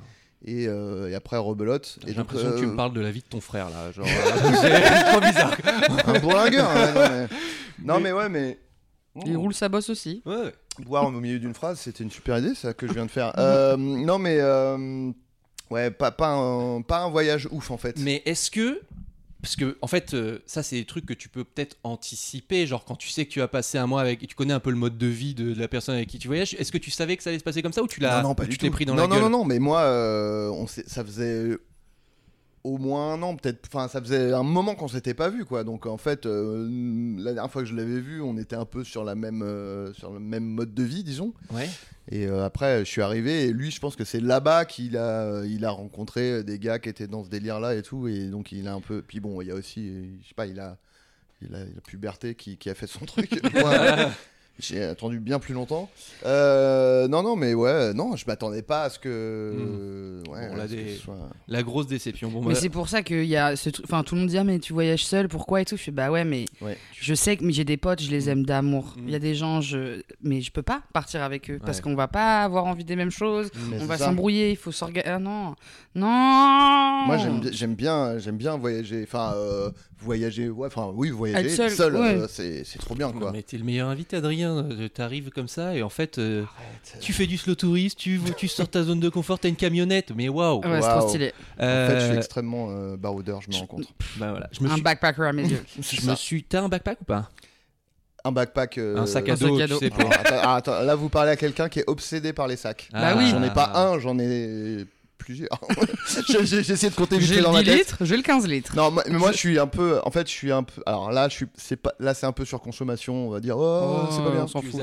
Et, 0.46 0.68
euh, 0.68 1.10
et 1.10 1.16
après 1.16 1.38
rebelote. 1.38 1.98
Et 2.04 2.10
J'ai 2.10 2.14
l'impression 2.14 2.52
que 2.52 2.60
tu 2.60 2.66
euh, 2.66 2.68
me 2.68 2.76
parles 2.76 2.94
de 2.94 3.02
la 3.02 3.12
vie 3.12 3.22
de 3.22 3.28
ton 3.28 3.42
frère 3.42 3.70
là. 3.70 3.92
Genre, 3.92 4.06
euh, 4.08 4.52
c'est 4.62 5.12
trop 5.12 5.20
bizarre. 5.20 5.58
Un 6.06 6.20
bourlingueur, 6.20 6.70
hein, 6.70 6.94
non, 6.94 7.10
mais... 7.10 7.28
non 7.84 8.00
mais 8.00 8.12
ouais, 8.12 8.30
mais. 8.30 8.60
Il 9.26 9.36
roule 9.36 9.54
sa 9.54 9.68
bosse 9.68 9.90
aussi. 9.90 10.22
Ouais. 10.26 10.54
Boire 10.80 11.08
au 11.08 11.12
milieu 11.12 11.40
d'une 11.40 11.56
phrase, 11.56 11.80
c'était 11.80 12.04
une 12.04 12.12
super 12.12 12.38
idée, 12.38 12.54
ça 12.54 12.74
que 12.74 12.88
je 12.88 12.94
viens 12.94 13.06
de 13.06 13.12
faire. 13.12 13.34
Euh, 13.38 13.78
non, 13.78 14.20
mais 14.20 14.38
euh, 14.40 15.12
ouais, 15.72 15.90
pas, 15.90 16.12
pas, 16.12 16.30
un, 16.30 16.82
pas 16.82 17.00
un 17.00 17.10
voyage 17.10 17.48
ouf 17.52 17.72
en 17.72 17.78
fait. 17.78 17.98
Mais 18.00 18.22
est-ce 18.26 18.52
que. 18.52 18.82
Parce 19.42 19.56
que, 19.56 19.78
en 19.82 19.88
fait, 19.88 20.14
euh, 20.14 20.40
ça, 20.46 20.64
c'est 20.64 20.78
des 20.78 20.86
trucs 20.86 21.06
que 21.06 21.14
tu 21.14 21.30
peux 21.30 21.44
peut-être 21.44 21.78
anticiper. 21.84 22.66
Genre, 22.66 22.84
quand 22.86 22.96
tu 22.96 23.10
sais 23.10 23.26
que 23.26 23.32
tu 23.32 23.40
vas 23.40 23.48
passer 23.48 23.78
un 23.78 23.86
mois 23.86 24.02
avec. 24.02 24.28
Tu 24.28 24.36
connais 24.36 24.54
un 24.54 24.60
peu 24.60 24.72
le 24.72 24.78
mode 24.78 24.98
de 24.98 25.08
vie 25.08 25.36
de, 25.36 25.54
de 25.54 25.60
la 25.60 25.68
personne 25.68 25.96
avec 25.96 26.10
qui 26.10 26.20
tu 26.20 26.28
voyages. 26.28 26.56
Est-ce 26.56 26.72
que 26.72 26.78
tu 26.78 26.92
savais 26.92 27.18
que 27.18 27.24
ça 27.24 27.30
allait 27.30 27.40
se 27.40 27.44
passer 27.44 27.62
comme 27.62 27.74
ça 27.74 27.84
ou 27.84 27.88
tu 27.88 28.00
l'as. 28.00 28.22
non, 28.22 28.30
non, 28.30 28.36
pas 28.36 28.48
tu 28.48 28.58
t'es 28.58 28.70
pris 28.70 28.86
dans 28.86 28.96
non, 28.96 29.04
la 29.04 29.08
non, 29.08 29.16
gueule 29.16 29.24
non, 29.26 29.30
non, 29.30 29.46
mais 29.46 29.60
moi, 29.60 29.82
euh, 29.82 30.50
on 30.50 30.66
ça 30.68 31.04
faisait 31.04 31.58
au 32.68 32.78
moins 32.78 33.14
un 33.14 33.24
an, 33.24 33.36
peut-être. 33.36 33.68
Enfin, 33.68 33.88
ça 33.88 34.02
faisait 34.02 34.34
un 34.34 34.44
moment 34.44 34.76
qu'on 34.76 34.88
s'était 34.88 35.14
pas 35.14 35.30
vu, 35.30 35.46
quoi. 35.46 35.64
Donc 35.64 35.86
en 35.86 35.98
fait, 35.98 36.26
euh, 36.26 36.68
la 37.18 37.34
dernière 37.34 37.52
fois 37.52 37.64
que 37.64 37.68
je 37.68 37.76
l'avais 37.76 38.00
vu, 38.00 38.22
on 38.22 38.38
était 38.38 38.56
un 38.56 38.66
peu 38.66 38.84
sur 38.84 39.04
la 39.04 39.16
même, 39.16 39.42
euh, 39.42 39.94
sur 39.94 40.12
le 40.12 40.20
même 40.20 40.44
mode 40.44 40.74
de 40.74 40.84
vie, 40.84 41.04
disons. 41.04 41.34
Ouais. 41.52 41.70
Et 42.10 42.28
euh, 42.28 42.46
après, 42.46 42.80
je 42.80 42.90
suis 42.90 43.02
arrivé 43.02 43.46
et 43.46 43.54
lui, 43.54 43.72
je 43.72 43.80
pense 43.80 43.96
que 43.96 44.04
c'est 44.04 44.20
là-bas 44.20 44.66
qu'il 44.66 44.98
a, 44.98 45.44
il 45.46 45.66
a 45.66 45.72
rencontré 45.72 46.44
des 46.44 46.60
gars 46.60 46.80
qui 46.80 46.90
étaient 46.90 47.08
dans 47.08 47.24
ce 47.24 47.30
délire-là 47.30 47.76
et 47.76 47.82
tout. 47.82 48.08
Et 48.08 48.28
donc, 48.28 48.52
il 48.52 48.68
a 48.68 48.74
un 48.74 48.82
peu. 48.82 49.02
Puis 49.02 49.20
bon, 49.20 49.42
il 49.42 49.48
y 49.48 49.52
a 49.52 49.56
aussi, 49.56 50.20
je 50.22 50.28
sais 50.28 50.36
pas, 50.36 50.46
il 50.46 50.60
a, 50.60 50.78
il 51.42 51.56
a 51.56 51.60
la 51.60 51.82
puberté 51.86 52.36
qui, 52.36 52.58
qui 52.58 52.70
a 52.70 52.76
fait 52.76 52.88
son 52.88 53.06
truc. 53.06 53.42
Moi, 53.54 54.12
j'ai 54.60 54.84
attendu 54.84 55.20
bien 55.20 55.40
plus 55.40 55.54
longtemps. 55.54 55.90
Euh, 56.26 57.08
non, 57.08 57.24
non, 57.24 57.36
mais 57.36 57.54
ouais, 57.54 57.94
non, 57.94 58.16
je 58.16 58.26
m'attendais 58.26 58.62
pas 58.62 58.84
à 58.84 58.90
ce 58.90 59.00
que. 59.00 60.22
Ouais, 60.30 60.50
Bon, 60.50 60.56
là, 60.56 60.68
ce 60.68 60.96
soit- 61.02 61.30
La 61.48 61.64
grosse 61.64 61.88
déception. 61.88 62.30
Bon, 62.30 62.42
Mais 62.42 62.54
bah, 62.54 62.60
c'est 62.60 62.70
pour 62.70 62.90
ça 62.90 63.02
qu'il 63.04 63.26
y 63.26 63.36
a 63.38 63.56
ce 63.56 63.70
truc. 63.70 63.86
Enfin, 63.88 64.04
tout 64.04 64.16
le 64.16 64.22
monde 64.22 64.30
dit, 64.30 64.38
ah, 64.38 64.44
mais 64.44 64.60
tu 64.60 64.74
voyages 64.74 65.06
seul, 65.06 65.28
pourquoi 65.28 65.62
et 65.62 65.66
tout? 65.66 65.78
Je 65.78 65.84
fais, 65.84 65.92
bah 65.92 66.10
ouais, 66.12 66.26
mais 66.26 66.46
Ouais. 66.62 66.78
je 67.00 67.14
sais 67.14 67.38
que 67.38 67.44
mais 67.46 67.54
j'ai 67.54 67.64
des 67.66 67.78
potes, 67.78 68.02
je 68.02 68.10
les 68.12 68.30
aime 68.30 68.46
d'amour. 68.46 68.96
Mm. 68.98 69.02
Il 69.08 69.12
y 69.12 69.16
a 69.16 69.20
des 69.20 69.36
gens, 69.36 69.62
je... 69.62 70.02
mais 70.22 70.42
je 70.42 70.52
peux 70.52 70.62
pas 70.64 70.82
partir 70.94 71.22
avec 71.24 71.50
eux 71.50 71.60
parce 71.64 71.78
Ouais. 71.78 71.84
qu'on 71.84 71.96
va 71.96 72.08
pas 72.08 72.44
avoir 72.44 72.66
envie 72.66 72.84
des 72.86 72.96
mêmes 72.96 73.12
choses. 73.12 73.50
Mais 73.70 73.78
on 73.82 73.86
va 73.86 73.98
s'embrouiller, 73.98 74.52
il 74.52 74.58
faut 74.58 74.72
s'organiser. 74.72 75.10
Ah 75.12 75.20
non, 75.20 75.56
non 75.96 77.06
Moi, 77.08 77.18
j'aime 77.18 77.40
bi- 77.40 77.50
j'aime 77.54 77.76
bien, 77.76 78.18
j'aime 78.20 78.38
bien 78.38 78.58
voyager. 78.58 79.04
Enfin, 79.04 79.34
euh, 79.36 79.72
voyager, 80.00 80.50
ouais, 80.50 80.68
enfin, 80.68 80.92
oui, 80.94 81.10
voyager 81.10 81.50
Être 81.62 81.72
seul, 81.72 81.96
ouais. 81.96 82.16
euh, 82.16 82.28
c'est 82.30 82.64
c'est 82.64 82.80
trop 82.80 82.96
bien, 82.96 83.08
Non, 83.12 83.20
quoi. 83.20 83.32
mais 83.32 83.42
t'es 83.44 83.58
le 83.58 83.64
meilleur 83.64 83.90
invité, 83.90 84.18
Adrien. 84.18 84.58
Euh, 84.58 84.88
T'arrives 84.90 85.30
comme 85.32 85.48
ça 85.48 85.76
et 85.76 85.82
en 85.84 85.90
fait, 85.90 86.18
euh, 86.18 86.44
tu 87.02 87.14
fais 87.14 87.26
du 87.28 87.38
slow 87.38 87.56
touriste, 87.56 87.98
tu, 87.98 88.20
tu 88.38 88.48
sors 88.48 88.70
ta 88.70 88.84
zone 88.84 89.00
de 89.00 89.10
confort, 89.10 89.40
t'as 89.40 89.50
une 89.50 89.56
camionnette, 89.56 90.12
mais 90.16 90.30
waouh! 90.30 90.58
Ouais, 90.62 90.82
c'est 90.82 90.88
Waouh. 90.88 91.00
trop 91.00 91.10
stylé. 91.10 91.34
En 91.60 91.64
fait, 91.64 92.00
je 92.00 92.06
suis 92.08 92.18
extrêmement 92.18 92.68
euh, 92.70 92.98
baroudeur, 92.98 93.42
je 93.42 93.50
me 93.50 93.56
rends 93.56 93.66
compte. 93.66 93.88
bah 94.18 94.32
voilà. 94.32 94.50
Je 94.52 94.62
me 94.64 94.70
Un 94.70 94.74
suis, 94.74 94.82
backpacker 94.82 95.24
à 95.28 95.34
mes 95.34 95.44
yeux. 95.50 95.64
Je 95.82 96.10
me 96.10 96.16
suis. 96.16 96.44
T'as 96.44 96.62
un 96.62 96.70
backpack 96.70 97.02
ou 97.02 97.06
pas? 97.06 97.30
Un 98.24 98.32
backpack. 98.32 98.78
euh, 98.80 98.98
Un 98.98 99.06
sac 99.06 99.30
à 99.30 99.36
dos, 99.36 99.58
tu 99.60 99.68
sais 99.78 99.86
attends, 99.86 100.10
ah, 100.44 100.56
attends, 100.56 100.82
là, 100.82 100.96
vous 100.96 101.08
parlez 101.08 101.32
à 101.32 101.36
quelqu'un 101.38 101.70
qui 101.70 101.80
est 101.80 101.86
obsédé 101.88 102.34
par 102.34 102.48
les 102.48 102.58
sacs. 102.58 102.90
Bah 102.92 103.14
oui. 103.18 103.30
J'en 103.30 103.42
ai 103.42 103.52
pas 103.52 103.72
un, 103.76 104.00
j'en 104.00 104.20
ai 104.20 104.86
plusieurs. 105.18 105.60
J'ai- 106.30 106.46
J'ai 106.46 106.64
j'ai 106.64 106.74
essayé 106.74 106.90
de 106.90 106.96
compter 106.96 107.18
vite 107.18 107.28
J'ai 107.30 107.36
le 107.38 107.44
dans 107.44 107.54
ma 107.54 107.64
10 107.64 107.70
tête. 107.70 107.78
litres, 107.80 107.98
j'ai 108.06 108.18
le 108.18 108.24
15 108.24 108.48
litres. 108.48 108.76
Non, 108.76 108.92
mais 108.92 109.04
moi 109.18 109.32
je 109.32 109.38
suis 109.38 109.60
un 109.60 109.68
peu. 109.68 110.00
En 110.04 110.12
fait, 110.12 110.28
je 110.28 110.32
suis 110.32 110.52
un 110.52 110.64
peu. 110.64 110.82
Alors 110.86 111.12
là, 111.12 111.28
je 111.30 111.36
suis. 111.36 111.46
C'est 111.56 111.76
pas. 111.78 111.94
Là, 112.00 112.14
c'est 112.14 112.26
un 112.26 112.32
peu 112.32 112.46
sur 112.46 112.62
consommation. 112.62 113.28
On 113.28 113.30
va 113.30 113.40
dire. 113.40 113.58
Oh, 113.58 114.08
c'est 114.12 114.24
pas 114.24 114.32
bien. 114.32 114.44
on 114.44 114.48
s'en 114.48 114.62
fout, 114.62 114.82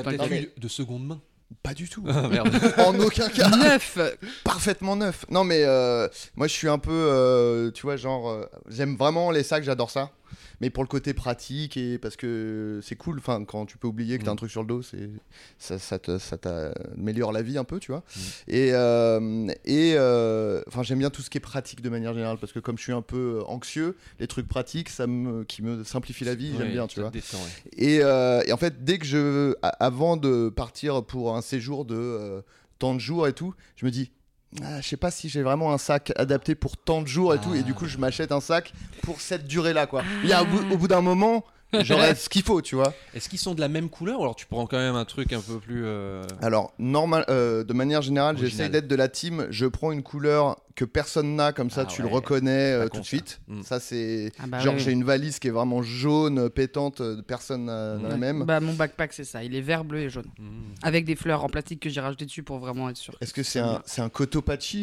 de 0.57 0.67
seconde 0.67 1.05
main. 1.07 1.19
Pas 1.61 1.73
du 1.73 1.87
tout. 1.87 2.03
Ah, 2.09 2.27
merde. 2.27 2.49
en 2.79 2.99
aucun 2.99 3.29
cas. 3.29 3.49
Neuf 3.49 3.97
Parfaitement 4.43 4.95
neuf. 4.95 5.25
Non, 5.29 5.43
mais 5.43 5.63
euh, 5.63 6.07
moi, 6.35 6.47
je 6.47 6.53
suis 6.53 6.67
un 6.67 6.79
peu. 6.79 6.91
euh, 6.91 7.71
tu 7.71 7.83
vois, 7.83 7.97
genre. 7.97 8.29
euh, 8.29 8.45
J'aime 8.69 8.95
vraiment 8.95 9.31
les 9.31 9.43
sacs, 9.43 9.63
j'adore 9.63 9.89
ça. 9.91 10.11
Mais 10.61 10.69
pour 10.69 10.83
le 10.83 10.87
côté 10.87 11.13
pratique 11.13 11.77
et 11.77 11.97
parce 11.97 12.15
que 12.15 12.79
c'est 12.83 12.95
cool, 12.95 13.19
enfin, 13.19 13.43
quand 13.45 13.65
tu 13.65 13.77
peux 13.77 13.87
oublier 13.87 14.17
que 14.17 14.23
t'as 14.25 14.31
un 14.31 14.33
Mm. 14.33 14.37
truc 14.37 14.51
sur 14.51 14.61
le 14.61 14.67
dos, 14.67 14.81
c'est 14.81 15.09
ça, 15.59 15.77
ça, 15.79 15.99
te- 15.99 16.17
ça 16.17 16.37
t'améliore 16.37 17.31
la 17.31 17.41
vie 17.41 17.57
un 17.57 17.63
peu, 17.63 17.79
tu 17.79 17.91
vois. 17.91 18.03
Mm. 18.15 18.19
Et, 18.49 18.69
euh, 18.73 19.47
et 19.65 19.93
euh, 19.95 20.61
enfin, 20.67 20.83
j'aime 20.83 20.99
bien 20.99 21.09
tout 21.09 21.21
ce 21.21 21.29
qui 21.29 21.37
est 21.37 21.41
pratique 21.41 21.81
de 21.81 21.89
manière 21.89 22.13
générale 22.13 22.37
parce 22.39 22.51
que 22.53 22.59
comme 22.59 22.77
je 22.77 22.83
suis 22.83 22.91
un 22.93 23.01
peu 23.01 23.41
anxieux, 23.47 23.95
les 24.19 24.27
trucs 24.27 24.47
pratiques, 24.47 24.89
ça 24.89 25.07
me, 25.07 25.43
qui 25.43 25.61
me 25.61 25.83
simplifient 25.83 26.25
la 26.25 26.35
vie, 26.35 26.53
j'aime 26.57 26.71
bien, 26.71 26.87
tu 26.87 26.99
vois. 26.99 27.09
détend, 27.11 27.37
ouais. 27.37 27.49
Et, 27.77 27.99
euh, 28.01 28.41
et 28.45 28.51
en 28.53 28.57
fait, 28.57 28.83
dès 28.83 28.97
que 28.97 29.05
je. 29.05 29.53
a- 29.61 29.69
Avant 29.85 30.17
de 30.17 30.49
partir 30.49 31.03
pour 31.03 31.35
un 31.35 31.41
séjour 31.41 31.85
de 31.85 31.95
euh, 31.95 32.41
tant 32.79 32.93
de 32.95 32.99
jours 32.99 33.27
et 33.27 33.33
tout, 33.33 33.53
je 33.75 33.85
me 33.85 33.91
dis. 33.91 34.11
Ah, 34.63 34.81
je 34.81 34.87
sais 34.87 34.97
pas 34.97 35.11
si 35.11 35.29
j'ai 35.29 35.41
vraiment 35.41 35.73
un 35.73 35.77
sac 35.77 36.13
adapté 36.15 36.55
pour 36.55 36.77
tant 36.77 37.01
de 37.01 37.07
jours 37.07 37.33
et 37.33 37.39
tout, 37.39 37.53
et 37.55 37.63
du 37.63 37.73
coup 37.73 37.85
je 37.87 37.97
m'achète 37.97 38.31
un 38.31 38.39
sac 38.39 38.73
pour 39.01 39.21
cette 39.21 39.47
durée-là 39.47 39.85
quoi. 39.85 40.03
Il 40.23 40.29
y 40.29 40.33
a 40.33 40.43
au 40.43 40.45
bout, 40.45 40.73
au 40.73 40.77
bout 40.77 40.87
d'un 40.87 41.01
moment, 41.01 41.43
j'aurai 41.83 42.15
ce 42.15 42.29
qu'il 42.29 42.43
faut, 42.43 42.61
tu 42.61 42.75
vois. 42.75 42.93
Est-ce 43.13 43.29
qu'ils 43.29 43.39
sont 43.39 43.53
de 43.55 43.61
la 43.61 43.67
même 43.67 43.89
couleur 43.89 44.19
ou 44.19 44.23
alors 44.23 44.35
tu 44.35 44.45
prends 44.45 44.65
quand 44.67 44.77
même 44.77 44.95
un 44.95 45.05
truc 45.05 45.33
un 45.33 45.41
peu 45.41 45.59
plus. 45.59 45.83
euh, 45.85 46.23
Alors 46.41 46.73
normal, 46.79 47.25
euh, 47.29 47.63
de 47.63 47.73
manière 47.73 48.01
générale, 48.01 48.35
Original. 48.35 48.51
j'essaie 48.51 48.69
d'être 48.69 48.87
de 48.87 48.95
la 48.95 49.07
team. 49.07 49.47
Je 49.49 49.65
prends 49.65 49.91
une 49.91 50.03
couleur 50.03 50.57
que 50.75 50.83
personne 50.83 51.35
n'a, 51.37 51.53
comme 51.53 51.69
ça 51.69 51.81
Ah 51.83 51.85
tu 51.85 52.01
ouais. 52.01 52.09
le 52.09 52.13
reconnais 52.13 52.73
euh, 52.73 52.83
Pas 52.83 52.89
tout 52.89 52.99
de 53.01 53.05
suite. 53.05 53.39
ça. 53.47 53.53
Mm. 53.53 53.63
Ça 53.63 53.79
c'est 53.79 54.31
Ah 54.39 54.47
bah 54.47 54.59
genre 54.59 54.73
oui. 54.73 54.79
j'ai 54.81 54.91
une 54.91 55.05
valise 55.05 55.39
qui 55.39 55.47
est 55.47 55.51
vraiment 55.51 55.81
jaune, 55.81 56.49
pétante, 56.49 56.99
euh, 57.01 57.21
personne 57.21 57.65
n'a 57.65 57.95
n'a 57.95 58.03
la 58.03 58.09
Ouais. 58.09 58.17
même. 58.17 58.43
Bah, 58.43 58.59
mon 58.59 58.73
backpack, 58.73 59.13
c'est 59.13 59.23
ça. 59.23 59.43
Il 59.43 59.55
est 59.55 59.61
vert, 59.61 59.85
bleu 59.85 59.99
et 60.01 60.09
jaune. 60.09 60.25
hmm. 60.37 60.73
Avec 60.83 61.05
des 61.05 61.15
fleurs 61.15 61.43
en 61.43 61.49
plastique 61.49 61.79
que 61.81 61.89
j'ai 61.89 62.01
rajouté 62.01 62.25
dessus 62.25 62.43
pour 62.43 62.59
vraiment 62.59 62.89
être 62.89 62.97
sûr. 62.97 63.13
Est-ce 63.21 63.33
que 63.33 63.43
c'est 63.43 63.59
un, 63.59 63.81
c'est 63.85 64.01
un 64.01 64.09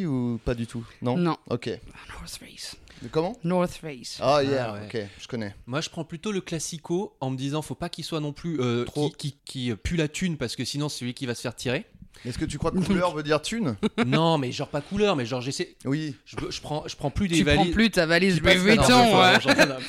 ou 0.06 0.40
pas 0.44 0.54
du 0.54 0.66
tout? 0.66 0.84
Non? 1.02 1.16
Non. 1.16 1.37
Ok. 1.50 1.66
North 2.08 2.38
Face. 2.38 2.76
Comment 3.11 3.37
North 3.44 3.73
Face. 3.73 4.18
Ah 4.21 4.42
yeah, 4.42 4.73
ouais. 4.73 4.87
ok, 4.87 5.09
je 5.21 5.28
connais. 5.28 5.54
Moi, 5.66 5.80
je 5.80 5.90
prends 5.90 6.04
plutôt 6.04 6.32
le 6.32 6.40
classico 6.40 7.16
en 7.21 7.30
me 7.30 7.37
disant 7.37 7.62
faut 7.62 7.75
pas 7.75 7.88
qu'il 7.88 8.04
soit 8.04 8.21
non 8.21 8.32
plus 8.32 8.61
euh, 8.61 8.85
Trop. 8.85 9.11
qui, 9.11 9.32
qui, 9.44 9.71
qui, 9.71 9.76
pue 9.76 9.97
la 9.97 10.09
thune 10.09 10.37
parce 10.37 10.56
que 10.56 10.64
sinon 10.64 10.88
c'est 10.88 11.00
celui 11.00 11.14
qui 11.14 11.26
va 11.26 11.35
se 11.35 11.40
faire 11.42 11.54
tirer. 11.54 11.87
Est-ce 12.25 12.38
que 12.38 12.45
tu 12.45 12.59
crois 12.59 12.71
que 12.71 12.79
couleur 12.79 13.14
veut 13.14 13.23
dire 13.23 13.43
thune? 13.43 13.76
Non, 14.07 14.38
mais 14.38 14.52
genre 14.52 14.69
pas 14.69 14.81
couleur, 14.81 15.17
mais 15.17 15.26
genre 15.26 15.41
j'essaie. 15.41 15.75
Oui. 15.85 16.14
Je, 16.25 16.37
je 16.50 16.61
prends, 16.61 16.85
je 16.87 16.95
prends 16.97 17.11
plus 17.11 17.29
des 17.29 17.37
Tu 17.37 17.43
valises. 17.45 17.62
prends 17.64 17.73
plus 17.73 17.91
ta 17.91 18.07
valise 18.07 18.41
Louis 18.41 18.57
Vuitton, 18.57 19.21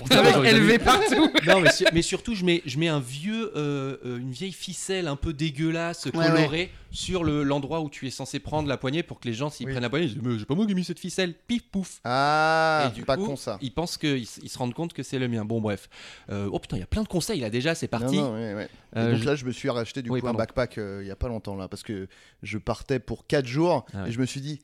Avec 0.10 0.54
élevé 0.54 0.80
partout. 0.80 1.30
Non, 1.48 1.60
mais, 1.60 1.72
sur- 1.72 1.88
mais 1.94 2.02
surtout, 2.02 2.36
je 2.36 2.46
mets, 2.46 2.62
je 2.66 2.78
mets 2.80 2.88
un 2.88 3.00
vieux, 3.02 3.52
euh, 3.58 3.98
euh, 4.06 4.18
une 4.18 4.32
vieille 4.32 4.54
ficelle 4.54 5.08
un 5.08 5.16
peu 5.18 5.34
dégueulasse, 5.34 6.06
Ouais, 6.06 6.12
colorée, 6.12 6.72
sur 6.92 7.24
le- 7.24 7.44
l'endroit 7.44 7.82
où 7.82 7.90
tu 7.90 8.08
es 8.08 8.10
censé 8.10 8.40
prendre 8.40 8.70
la 8.70 8.78
poignée 8.78 9.04
pour 9.04 9.20
que 9.20 9.28
les 9.28 9.34
gens, 9.34 9.50
s'ils 9.50 9.66
Oui. 9.66 9.74
prennent 9.74 9.84
la 9.84 9.90
poignée, 9.90 10.06
ils 10.08 10.14
disent 10.14 10.24
Mais 10.24 10.40
c'est 10.40 10.46
pas 10.46 10.56
moi 10.56 10.66
qui 10.66 10.72
ai 10.72 10.76
mis 10.76 10.84
cette 10.86 11.00
ficelle, 11.00 11.34
pif 11.48 11.64
pouf. 11.70 12.00
Ah, 12.06 12.90
Et 12.92 12.96
du 12.96 13.04
pas 13.04 13.18
coup, 13.18 13.26
con 13.26 13.36
ça. 13.36 13.58
Ils 13.62 13.72
pensent 13.74 13.98
qu'ils 13.98 14.20
ils 14.42 14.50
se 14.50 14.58
rendent 14.58 14.74
compte 14.74 14.94
que 14.94 15.04
c'est 15.04 15.20
le 15.20 15.28
mien. 15.28 15.44
Bon, 15.44 15.60
bref. 15.60 15.90
Euh, 16.32 16.48
oh 16.52 16.60
putain, 16.60 16.78
il 16.78 16.80
y 16.80 16.84
a 16.84 16.88
plein 16.88 17.04
de 17.04 17.08
conseils 17.08 17.42
là 17.42 17.50
déjà, 17.50 17.76
c'est 17.76 17.88
parti. 17.88 18.16
Non, 18.18 18.32
non, 18.32 18.34
ouais, 18.36 18.54
ouais. 18.54 18.70
Et 18.96 19.00
Euh, 19.00 19.12
donc 19.12 19.22
je- 19.22 19.26
là, 19.26 19.36
je 19.36 19.46
me 19.46 19.52
suis 19.52 19.70
racheté 19.70 20.02
du 20.02 20.10
Oui, 20.10 20.22
coup 20.22 20.28
un 20.28 20.34
backpack 20.34 20.78
euh, 20.78 21.00
il 21.02 21.08
y 21.08 21.12
a 21.12 21.16
pas 21.16 21.28
longtemps 21.28 21.56
là, 21.56 21.68
parce 21.68 21.84
que 21.84 22.08
je 22.42 22.58
partais 22.58 23.00
pour 23.00 23.28
4 23.28 23.46
jours 23.46 23.86
Ah 23.94 24.04
ouais. 24.04 24.10
et 24.10 24.12
je 24.12 24.20
me 24.20 24.26
suis 24.26 24.42
dit, 24.42 24.62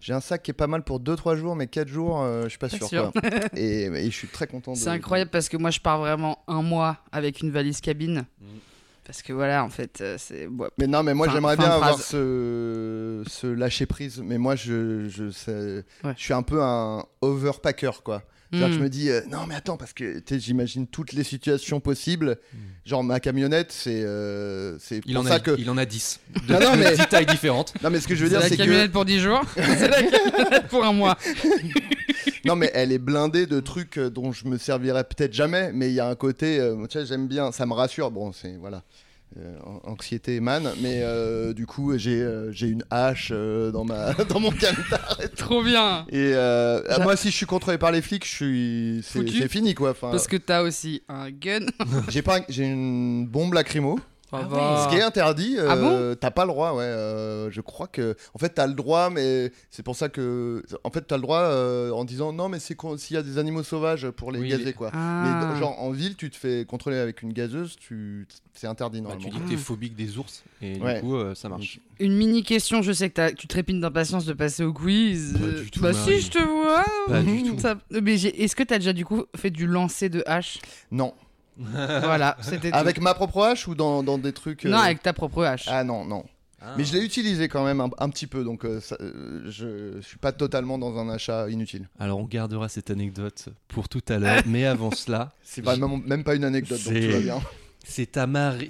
j'ai 0.00 0.12
un 0.12 0.20
sac 0.20 0.42
qui 0.42 0.50
est 0.50 0.54
pas 0.54 0.66
mal 0.66 0.82
pour 0.84 1.00
2-3 1.00 1.36
jours, 1.36 1.56
mais 1.56 1.66
4 1.66 1.88
jours, 1.88 2.22
euh, 2.22 2.44
je 2.44 2.48
suis 2.50 2.58
pas, 2.58 2.68
Pas 2.68 2.76
sûr. 2.76 2.88
sûr. 2.88 3.12
quoi. 3.12 3.22
et, 3.56 3.84
et 3.86 4.04
je 4.10 4.16
suis 4.16 4.28
très 4.28 4.46
content. 4.46 4.72
de- 4.72 4.76
C'est 4.78 4.90
incroyable 4.90 5.30
parce 5.30 5.48
que 5.48 5.56
moi 5.56 5.70
je 5.70 5.80
pars 5.80 5.98
vraiment 5.98 6.44
un 6.48 6.62
mois 6.62 6.98
avec 7.12 7.40
une 7.40 7.50
valise 7.50 7.80
cabine. 7.80 8.24
Mm. 8.40 8.46
Parce 9.06 9.20
que 9.20 9.34
voilà, 9.34 9.62
en 9.62 9.68
fait, 9.68 10.00
euh, 10.00 10.16
c'est. 10.18 10.46
ouais. 10.46 10.68
Mais 10.78 10.86
non, 10.86 11.02
mais 11.02 11.12
moi 11.12 11.28
j'aimerais 11.28 11.58
bien 11.58 11.68
avoir 11.70 11.98
ce, 11.98 13.22
ce 13.26 13.46
lâcher 13.46 13.84
prise. 13.86 14.22
Mais 14.24 14.38
moi 14.38 14.56
je, 14.56 15.08
je, 15.08 15.30
sais- 15.30 15.84
Ouais. 16.04 16.14
je 16.16 16.22
suis 16.22 16.32
un 16.32 16.42
peu 16.42 16.62
un 16.62 17.04
overpacker 17.20 18.02
quoi. 18.02 18.22
Que 18.52 18.58
je 18.72 18.78
me 18.78 18.88
dis, 18.88 19.10
euh, 19.10 19.20
non 19.30 19.46
mais 19.48 19.54
attends, 19.56 19.76
parce 19.76 19.92
que 19.92 20.22
j'imagine 20.30 20.86
toutes 20.86 21.12
les 21.12 21.24
situations 21.24 21.80
possibles. 21.80 22.36
Genre 22.86 23.02
ma 23.02 23.18
camionnette, 23.18 23.72
c'est 23.72 24.02
euh, 24.04 24.78
c'est 24.78 25.00
Il 25.06 25.14
pour 25.14 25.24
en, 25.24 25.26
ça 25.28 25.34
a, 25.34 25.40
que. 25.40 25.56
il 25.58 25.68
en 25.70 25.76
a 25.76 25.84
10. 25.84 26.20
Non, 26.48 26.60
non, 26.60 26.76
mais- 26.76 26.94
10 26.96 27.06
tailles 27.08 27.26
différentes. 27.26 27.74
Non 27.82 27.90
mais 27.90 27.98
ce 28.00 28.06
que 28.06 28.14
je 28.14 28.20
veux 28.24 28.26
C'est 28.30 28.34
dire, 28.34 28.40
la 28.40 28.48
c'est 28.48 28.56
que. 28.56 28.62
camionnette 28.62 28.92
pour 28.92 29.04
10 29.04 29.18
jours, 29.20 29.40
c'est 29.56 29.88
la 29.88 30.02
camionnette 30.02 30.68
pour 30.68 30.84
un 30.84 30.92
mois. 30.92 31.16
Non 32.46 32.56
mais 32.56 32.70
elle 32.74 32.92
est 32.92 32.98
blindée 32.98 33.46
de 33.46 33.58
trucs 33.60 33.96
euh, 33.96 34.10
dont 34.10 34.30
je 34.30 34.46
me 34.46 34.58
servirais 34.58 35.04
peut-être 35.04 35.32
jamais. 35.32 35.72
Mais 35.72 35.88
il 35.88 35.94
y 35.94 36.00
a 36.00 36.06
un 36.06 36.14
côté, 36.14 36.60
euh, 36.60 36.76
tu 36.86 36.98
sais, 36.98 37.06
j'aime 37.06 37.26
bien, 37.26 37.52
ça 37.52 37.64
me 37.64 37.72
rassure. 37.72 38.10
Bon, 38.10 38.32
c'est 38.32 38.56
voilà. 38.56 38.82
Euh, 39.36 39.56
an- 39.64 39.80
anxiété 39.84 40.38
man 40.40 40.70
mais 40.80 41.00
euh, 41.02 41.52
du 41.54 41.66
coup 41.66 41.96
j'ai 41.98 42.22
euh, 42.22 42.52
j'ai 42.52 42.68
une 42.68 42.84
hache 42.90 43.30
euh, 43.32 43.70
dans 43.72 43.84
ma 43.84 44.12
dans 44.28 44.38
mon 44.40 44.50
tout. 44.50 44.66
Trop 45.36 45.62
bien. 45.62 46.06
Et 46.10 46.32
euh, 46.34 46.82
J'a- 46.88 47.02
moi, 47.02 47.16
si 47.16 47.30
je 47.30 47.36
suis 47.36 47.46
contrôlé 47.46 47.76
par 47.78 47.90
les 47.90 48.00
flics, 48.02 48.24
je 48.24 48.30
suis, 48.32 49.00
c'est 49.02 49.18
Foutu. 49.20 49.38
c'est 49.38 49.48
fini 49.48 49.74
quoi. 49.74 49.90
Enfin, 49.90 50.10
Parce 50.10 50.28
que 50.28 50.36
t'as 50.36 50.62
aussi 50.62 51.02
un 51.08 51.30
gun. 51.30 51.66
j'ai 52.08 52.22
pas, 52.22 52.40
j'ai 52.48 52.64
une 52.64 53.26
bombe 53.26 53.54
lacrymo, 53.54 53.98
Ça 54.40 54.40
Ah 54.44 54.48
va. 54.48 54.84
ce 54.84 54.88
qui 54.94 54.96
est 55.00 55.02
interdit. 55.02 55.56
Ah 55.58 55.74
euh, 55.76 56.14
T'as 56.14 56.30
pas 56.30 56.44
le 56.44 56.48
droit, 56.50 56.72
ouais. 56.72 56.82
euh, 56.84 57.50
je 57.50 57.60
crois 57.60 57.86
que, 57.86 58.16
en 58.34 58.38
fait, 58.38 58.50
t'as 58.50 58.66
le 58.66 58.74
droit, 58.74 59.10
mais 59.10 59.52
c'est 59.70 59.82
pour 59.82 59.96
ça 59.96 60.08
que, 60.08 60.62
en 60.84 60.90
fait, 60.90 61.02
t'as 61.02 61.16
le 61.16 61.22
droit 61.22 61.38
euh, 61.40 61.90
en 61.92 62.04
disant 62.04 62.32
non, 62.32 62.48
mais 62.48 62.58
c'est 62.58 62.74
con- 62.74 62.96
s'il 62.96 63.14
y 63.14 63.18
a 63.18 63.22
des 63.22 63.38
animaux 63.38 63.62
sauvages 63.62 64.10
pour 64.10 64.32
les 64.32 64.40
Oui, 64.40 64.48
gazer 64.48 64.64
les- 64.64 64.72
quoi. 64.72 64.90
Ah. 64.92 65.50
Mais 65.52 65.58
genre 65.60 65.80
en 65.80 65.90
ville, 65.90 66.16
tu 66.16 66.30
te 66.30 66.36
fais 66.36 66.64
contrôler 66.64 66.96
avec 66.96 67.22
une 67.22 67.32
gazeuse, 67.32 67.76
tu, 67.78 68.26
c'est 68.54 68.66
interdit 68.66 69.00
Bah, 69.00 69.10
tu 69.18 69.26
normalement. 69.26 69.38
dis 69.40 69.44
que 69.44 69.56
t'es 69.56 69.62
phobique 69.62 69.94
des 69.96 70.18
ours 70.18 70.42
et 70.62 70.78
Ouais. 70.80 70.94
du 70.96 71.00
coup 71.00 71.16
euh, 71.16 71.34
ça 71.34 71.48
marche. 71.48 71.80
Une 72.00 72.14
mini 72.16 72.42
question, 72.42 72.82
je 72.82 72.92
sais 72.92 73.08
que 73.08 73.14
t'as- 73.14 73.32
tu 73.32 73.46
trépines 73.46 73.80
d'impatience 73.80 74.24
de 74.24 74.32
passer 74.32 74.64
au 74.64 74.72
quiz. 74.72 75.34
Pas 75.40 75.60
du 75.60 75.70
tout, 75.70 75.80
Bah 75.80 75.92
Marie. 75.92 76.14
si, 76.14 76.26
je 76.26 76.30
te 76.30 76.42
vois. 76.42 76.84
Pas 77.08 77.22
du 77.22 77.42
tout. 77.44 77.58
Ça- 77.58 77.76
Mais 77.90 78.14
est-ce 78.14 78.56
que 78.56 78.62
t'as 78.64 78.78
déjà 78.78 78.92
du 78.92 79.04
coup 79.04 79.24
fait 79.36 79.50
du 79.50 79.66
lancer 79.66 80.08
de 80.08 80.22
hache? 80.26 80.58
Non, 80.90 81.14
Voilà, 82.02 82.36
c'était 82.40 82.70
tout. 82.70 82.76
avec 82.76 83.00
ma 83.00 83.14
propre 83.14 83.42
hache 83.42 83.68
ou 83.68 83.74
dans, 83.74 84.02
dans 84.02 84.18
des 84.18 84.32
trucs. 84.32 84.64
Non, 84.64 84.78
euh, 84.78 84.82
avec 84.82 85.02
ta 85.02 85.12
propre 85.12 85.44
hache. 85.44 85.66
Ah 85.68 85.84
non, 85.84 86.04
non. 86.04 86.24
Ah. 86.60 86.74
Mais 86.78 86.84
je 86.84 86.94
l'ai 86.94 87.04
utilisé 87.04 87.48
quand 87.48 87.64
même 87.64 87.80
un, 87.80 87.90
un 87.98 88.08
petit 88.08 88.26
peu, 88.26 88.42
donc 88.42 88.64
euh, 88.64 88.80
ça- 88.80 88.96
euh, 89.00 89.42
je, 89.50 90.00
suis 90.00 90.16
pas 90.16 90.32
totalement 90.32 90.78
dans 90.78 90.98
un 90.98 91.10
achat 91.10 91.48
inutile. 91.50 91.88
Alors 91.98 92.18
on 92.18 92.24
gardera 92.24 92.68
cette 92.70 92.90
anecdote 92.90 93.50
pour 93.68 93.88
tout 93.88 94.02
à 94.08 94.18
l'heure, 94.18 94.42
mais 94.46 94.64
avant 94.64 94.90
cela, 94.90 95.32
C'est 95.42 95.62
même 96.06 96.24
pas 96.24 96.34
une 96.34 96.44
anecdote, 96.44 96.82
donc 96.82 96.94
C'est- 96.94 97.06
tout 97.06 97.12
va 97.12 97.20
bien. 97.20 97.40
C'est 97.86 98.18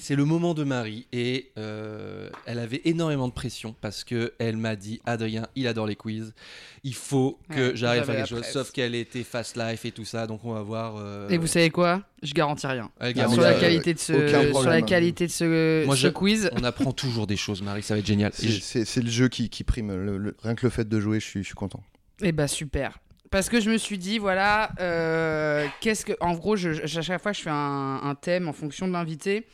c'est 0.01 0.17
le 0.17 0.25
moment 0.25 0.55
de 0.55 0.65
Marie 0.65 1.07
et 1.13 1.51
euh, 1.57 2.29
elle 2.47 2.59
avait 2.59 2.83
énormément 2.85 3.29
de 3.29 3.33
pression 3.33 3.75
parce 3.81 4.05
que 4.05 4.35
elle 4.39 4.57
m'a 4.57 4.77
dit 4.77 5.01
Adrien, 5.07 5.47
il 5.57 5.67
adore 5.69 5.87
les 5.87 5.97
quiz, 5.97 6.35
il 6.83 6.95
faut 6.95 7.39
que 7.51 7.71
Ouais, 7.71 7.77
j'arrive 7.77 8.03
à 8.03 8.05
faire 8.05 8.17
quelque 8.17 8.29
chose. 8.29 8.41
presse. 8.41 8.53
Sauf 8.53 8.73
qu'elle 8.73 8.95
était 8.95 9.23
fast 9.23 9.57
life 9.57 9.85
et 9.85 9.93
tout 9.93 10.05
ça, 10.05 10.27
donc 10.27 10.45
on 10.45 10.53
va 10.53 10.63
voir. 10.63 10.97
euh, 10.99 11.29
Et 11.29 11.39
vous 11.39 11.47
savez 11.47 11.71
quoi? 11.71 12.03
Je 12.23 12.33
garantis 12.35 12.67
rien. 12.67 12.91
elle 13.01 13.13
garantit 13.15 13.35
sur 13.35 13.43
la 13.43 13.51
euh, 13.51 13.61
qualité 13.61 13.95
de 13.95 13.99
ce, 13.99 14.29
sur 14.53 14.63
la 14.65 14.83
qualité 14.83 15.27
de 15.27 15.33
ce, 15.33 15.85
Moi, 15.87 15.97
ce 15.97 16.03
je- 16.03 16.09
quiz. 16.09 16.51
On 16.53 16.65
apprend 16.65 16.93
toujours 16.93 17.27
des 17.27 17.37
choses, 17.37 17.63
Marie, 17.63 17.83
ça 17.83 17.95
va 17.95 18.01
être 18.01 18.07
génial. 18.07 18.33
C'est- 18.35 18.49
je- 18.49 19.01
le 19.01 19.11
jeu 19.11 19.29
qui, 19.29 19.49
qui 19.49 19.63
prime. 19.65 19.95
le- 19.95 20.19
le- 20.19 20.37
rien 20.43 20.55
que 20.55 20.67
le 20.67 20.71
fait 20.71 20.89
de 20.89 21.01
jouer, 21.01 21.21
je 21.21 21.25
suis, 21.27 21.41
je 21.43 21.47
suis 21.47 21.55
content. 21.55 21.83
Eh 22.23 22.33
bah 22.33 22.49
super. 22.49 22.99
Parce 23.35 23.49
que 23.49 23.59
je 23.61 23.69
me 23.69 23.79
suis 23.79 23.99
dit, 23.99 24.19
voilà, 24.21 24.71
euh, 24.79 25.67
qu'est-ce 25.81 26.05
que. 26.05 26.13
En 26.21 26.35
gros, 26.35 26.55
je, 26.55 26.73
je- 26.87 27.01
à 27.01 27.03
chaque 27.03 27.21
fois, 27.21 27.33
je 27.33 27.41
fais 27.43 27.51
un, 27.51 27.99
un 28.05 28.15
thème 28.15 28.47
en 28.47 28.53
fonction 28.53 28.87
de 28.87 28.93
l'invité. 28.93 29.45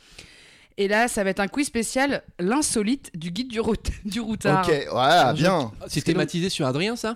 Et 0.77 0.87
là, 0.87 1.07
ça 1.07 1.23
va 1.23 1.31
être 1.31 1.39
un 1.39 1.47
quiz 1.47 1.65
spécial, 1.65 2.21
l'insolite 2.37 3.09
du 3.15 3.31
guide 3.31 3.47
du, 3.47 3.59
route, 3.59 3.89
du 4.05 4.19
routard. 4.19 4.69
Ok, 4.69 4.85
voilà, 4.91 5.33
bien. 5.33 5.71
C'est 5.87 6.01
thématisé 6.03 6.49
sur 6.49 6.67
Adrien, 6.67 6.95
ça? 6.95 7.15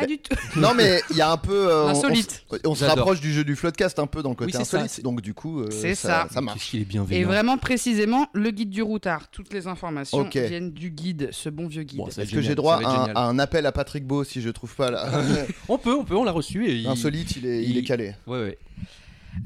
Pas 0.00 0.06
du 0.06 0.18
tout. 0.18 0.36
non, 0.60 0.74
mais 0.74 1.00
il 1.10 1.16
y 1.16 1.20
a 1.20 1.30
un 1.30 1.36
peu. 1.36 1.68
euh, 1.70 1.92
on- 1.92 2.70
on, 2.70 2.74
se 2.74 2.84
rapproche 2.84 3.20
du 3.20 3.32
jeu 3.32 3.44
du 3.44 3.56
floodcast 3.56 3.98
un 3.98 4.06
peu 4.06 4.22
dans 4.22 4.28
le 4.30 4.34
côté 4.34 4.46
Oui, 4.46 4.52
ça, 4.52 4.60
insolite. 4.60 4.90
c'est- 4.90 5.02
donc, 5.02 5.20
du 5.20 5.34
coup, 5.34 5.60
euh, 5.60 5.70
C'est 5.70 5.94
ça, 5.94 6.26
ça. 6.26 6.34
ça 6.34 6.40
marche. 6.40 6.58
Qu'est-ce 6.58 6.70
qu'il 6.70 6.80
est 6.80 6.82
Et 6.82 6.86
bienveillant. 6.86 7.28
vraiment 7.28 7.58
précisément, 7.58 8.26
le 8.32 8.50
guide 8.50 8.70
du 8.70 8.82
routard. 8.82 9.30
Toutes 9.30 9.52
les 9.52 9.66
informations 9.66 10.18
Ok. 10.18 10.36
viennent 10.36 10.72
du 10.72 10.90
guide, 10.90 11.30
ce 11.32 11.48
bon 11.48 11.66
vieux 11.66 11.82
guide. 11.84 11.98
Bon, 11.98 12.10
ça 12.10 12.22
Est-ce 12.22 12.32
que 12.32 12.40
j'ai 12.42 12.54
droit 12.54 12.80
ça 12.82 12.88
à 12.88 12.90
un, 12.90 13.00
génial. 13.00 13.16
à 13.16 13.20
un 13.26 13.38
appel 13.38 13.66
à 13.66 13.72
Patrick 13.72 14.06
Beau 14.06 14.24
si 14.24 14.40
je 14.42 14.50
trouve 14.50 14.74
pas 14.74 14.90
là 14.90 15.08
On 15.68 15.78
peut, 15.78 15.94
on 15.94 16.04
peut, 16.04 16.16
on 16.16 16.24
l'a 16.24 16.32
reçu. 16.32 16.66
Et 16.66 16.74
il... 16.76 16.86
Insolite, 16.86 17.36
il 17.36 17.46
est, 17.46 17.62
il 17.62 17.70
il- 17.70 17.78
est 17.78 17.82
calé. 17.82 18.14
Ouais, 18.26 18.38
ouais. 18.42 18.58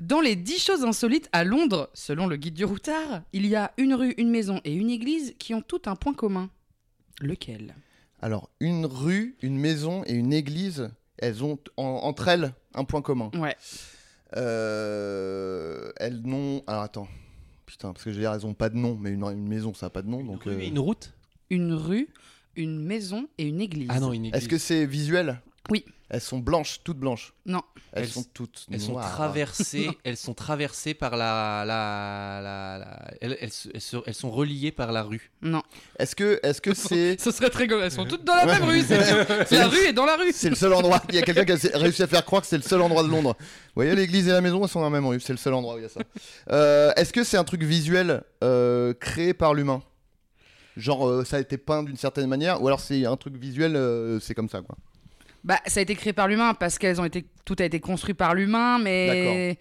Dans 0.03 0.21
les 0.21 0.37
10 0.37 0.63
choses 0.65 0.85
insolites 0.85 1.29
à 1.33 1.43
Londres, 1.43 1.91
selon 1.95 2.29
le 2.29 2.37
guide 2.37 2.55
du 2.55 2.65
routard, 2.65 3.23
il 3.33 3.45
y 3.47 3.57
a 3.57 3.73
une 3.77 3.93
rue, 3.95 4.15
une 4.19 4.31
maison 4.31 4.61
et 4.65 4.73
une 4.73 4.89
église 4.89 5.35
qui 5.39 5.53
ont 5.53 5.63
tout 5.63 5.83
un 5.87 5.97
point 5.97 6.15
commun. 6.15 6.49
Lequel? 7.21 7.75
Alors, 8.21 8.51
une 8.61 8.87
rue, 8.87 9.37
une 9.43 9.57
maison 9.59 10.03
et 10.07 10.13
une 10.13 10.33
église, 10.33 10.91
elles 11.19 11.43
ont 11.43 11.59
en- 11.77 11.83
entre 12.03 12.29
elles 12.29 12.53
un 12.75 12.85
point 12.85 13.03
commun. 13.03 13.31
Ouais. 13.35 13.57
Euh, 14.37 15.91
elles 15.97 16.21
n'ont. 16.23 16.63
Alors 16.67 16.83
attends. 16.83 17.09
Putain, 17.67 17.93
parce 17.93 18.05
que 18.05 18.11
je 18.11 18.17
veux 18.17 18.23
dire, 18.23 18.33
elles 18.33 18.47
ont 18.47 18.55
pas 18.55 18.69
de 18.69 18.77
nom, 18.77 18.97
mais 19.01 19.11
une, 19.11 19.23
une 19.25 19.47
maison, 19.47 19.73
ça 19.75 19.87
a 19.87 19.91
pas 19.91 20.03
de 20.03 20.09
nom. 20.09 20.25
Donc, 20.25 20.45
Une, 20.45 20.53
euh, 20.53 20.57
rue 20.57 20.63
et 20.65 20.69
une 20.69 20.79
route? 20.79 21.13
Une 21.51 21.73
rue, 21.73 22.09
une 22.57 22.81
maison 22.81 23.29
et 23.39 23.45
une 23.45 23.61
église. 23.61 23.89
Ah 23.91 24.01
non, 24.01 24.13
une 24.13 24.27
église. 24.27 24.41
Est-ce 24.43 24.49
que 24.49 24.59
c'est 24.59 24.87
visuel? 24.87 25.41
Oui. 25.71 25.85
Elles 26.13 26.21
sont 26.21 26.39
blanches, 26.39 26.81
toutes 26.83 26.99
blanches. 26.99 27.33
Non. 27.47 27.63
Elles, 27.93 28.03
Elles- 28.03 28.09
sont 28.11 28.25
toutes 28.35 28.67
Elles 28.73 28.81
sont 28.81 28.93
noires. 28.93 29.13
traversées, 29.13 29.91
elles 30.03 30.17
sont 30.17 30.35
traversées 30.35 30.93
par 30.93 31.13
la, 31.17 31.65
la, 31.65 32.41
la, 32.43 32.79
la- 32.79 33.11
elles, 33.21 33.37
elles 33.41 33.53
se- 33.53 33.69
elles 33.73 33.81
se- 33.81 33.97
elles 34.07 34.15
sont 34.15 34.31
reliées 34.31 34.73
par 34.73 34.91
la 34.91 35.05
rue. 35.05 35.31
Non. 35.41 35.63
Est-ce 36.01 36.17
que, 36.17 36.41
est-ce 36.43 36.61
que 36.61 36.75
c'est, 36.75 37.21
Ce 37.21 37.31
serait 37.31 37.49
très 37.49 37.63
rigolo. 37.65 37.83
Elles 37.83 37.93
sont 37.93 38.05
toutes 38.07 38.25
dans 38.25 38.35
la 38.35 38.45
même 38.45 38.65
rue. 38.65 38.83
C'est 38.83 39.01
c'est 39.47 39.57
la 39.59 39.69
rue 39.69 39.87
et 39.87 39.93
dans 39.93 40.05
la 40.05 40.17
rue. 40.17 40.33
c'est 40.33 40.51
le 40.51 40.57
seul 40.57 40.73
endroit 40.73 41.01
Il 41.11 41.15
y 41.15 41.19
a 41.19 41.23
quelqu'un 41.23 41.45
qui 41.45 41.53
a 41.73 41.79
réussi 41.79 42.03
à 42.03 42.09
faire 42.09 42.25
croire 42.25 42.43
que 42.43 42.49
c'est 42.49 42.57
le 42.57 42.63
seul 42.65 42.81
endroit 42.81 43.05
de 43.05 43.09
Londres. 43.09 43.37
Vous 43.39 43.47
voyez, 43.77 43.95
l'église 43.95 44.27
et 44.27 44.33
la 44.33 44.41
maison, 44.41 44.63
elles 44.65 44.69
sont 44.69 44.81
dans 44.81 44.87
la 44.87 44.91
même 44.91 45.07
rue. 45.07 45.21
C'est 45.21 45.33
le 45.33 45.39
seul 45.39 45.55
endroit 45.55 45.75
où 45.75 45.79
il 45.79 45.83
y 45.83 45.87
a 45.87 45.89
ça. 45.89 46.01
Euh, 46.51 46.93
est-ce 46.97 47.13
que 47.13 47.23
c'est 47.23 47.37
un 47.37 47.45
truc 47.45 47.63
visuel 47.63 48.23
euh, 48.43 48.95
créé 48.95 49.33
par 49.33 49.55
l'humain? 49.55 49.81
Genre, 50.77 51.07
euh, 51.09 51.25
ça 51.25 51.37
a 51.37 51.41
été 51.41 51.57
peint 51.59 51.83
d'une 51.85 51.97
certaine 51.97 52.27
manière, 52.29 52.61
ou 52.63 52.67
alors 52.67 52.81
c'est 52.81 53.05
un 53.07 53.17
truc 53.17 53.37
visuel, 53.37 53.77
euh, 53.77 54.19
c'est 54.21 54.35
comme 54.35 54.49
ça, 54.49 54.61
quoi? 54.63 54.77
Bah, 55.45 55.59
ça 55.67 55.81
a 55.81 55.83
été 55.83 55.95
créé 55.95 56.13
par 56.13 56.29
l'humain 56.29 56.55
parce 56.55 56.79
qu'elles 56.79 57.01
ont 57.01 57.05
été, 57.05 57.25
tout 57.45 57.57
a 57.59 57.65
été 57.65 57.81
construit 57.81 58.15
par 58.15 58.35
l'humain, 58.35 58.79
mais 58.79 59.59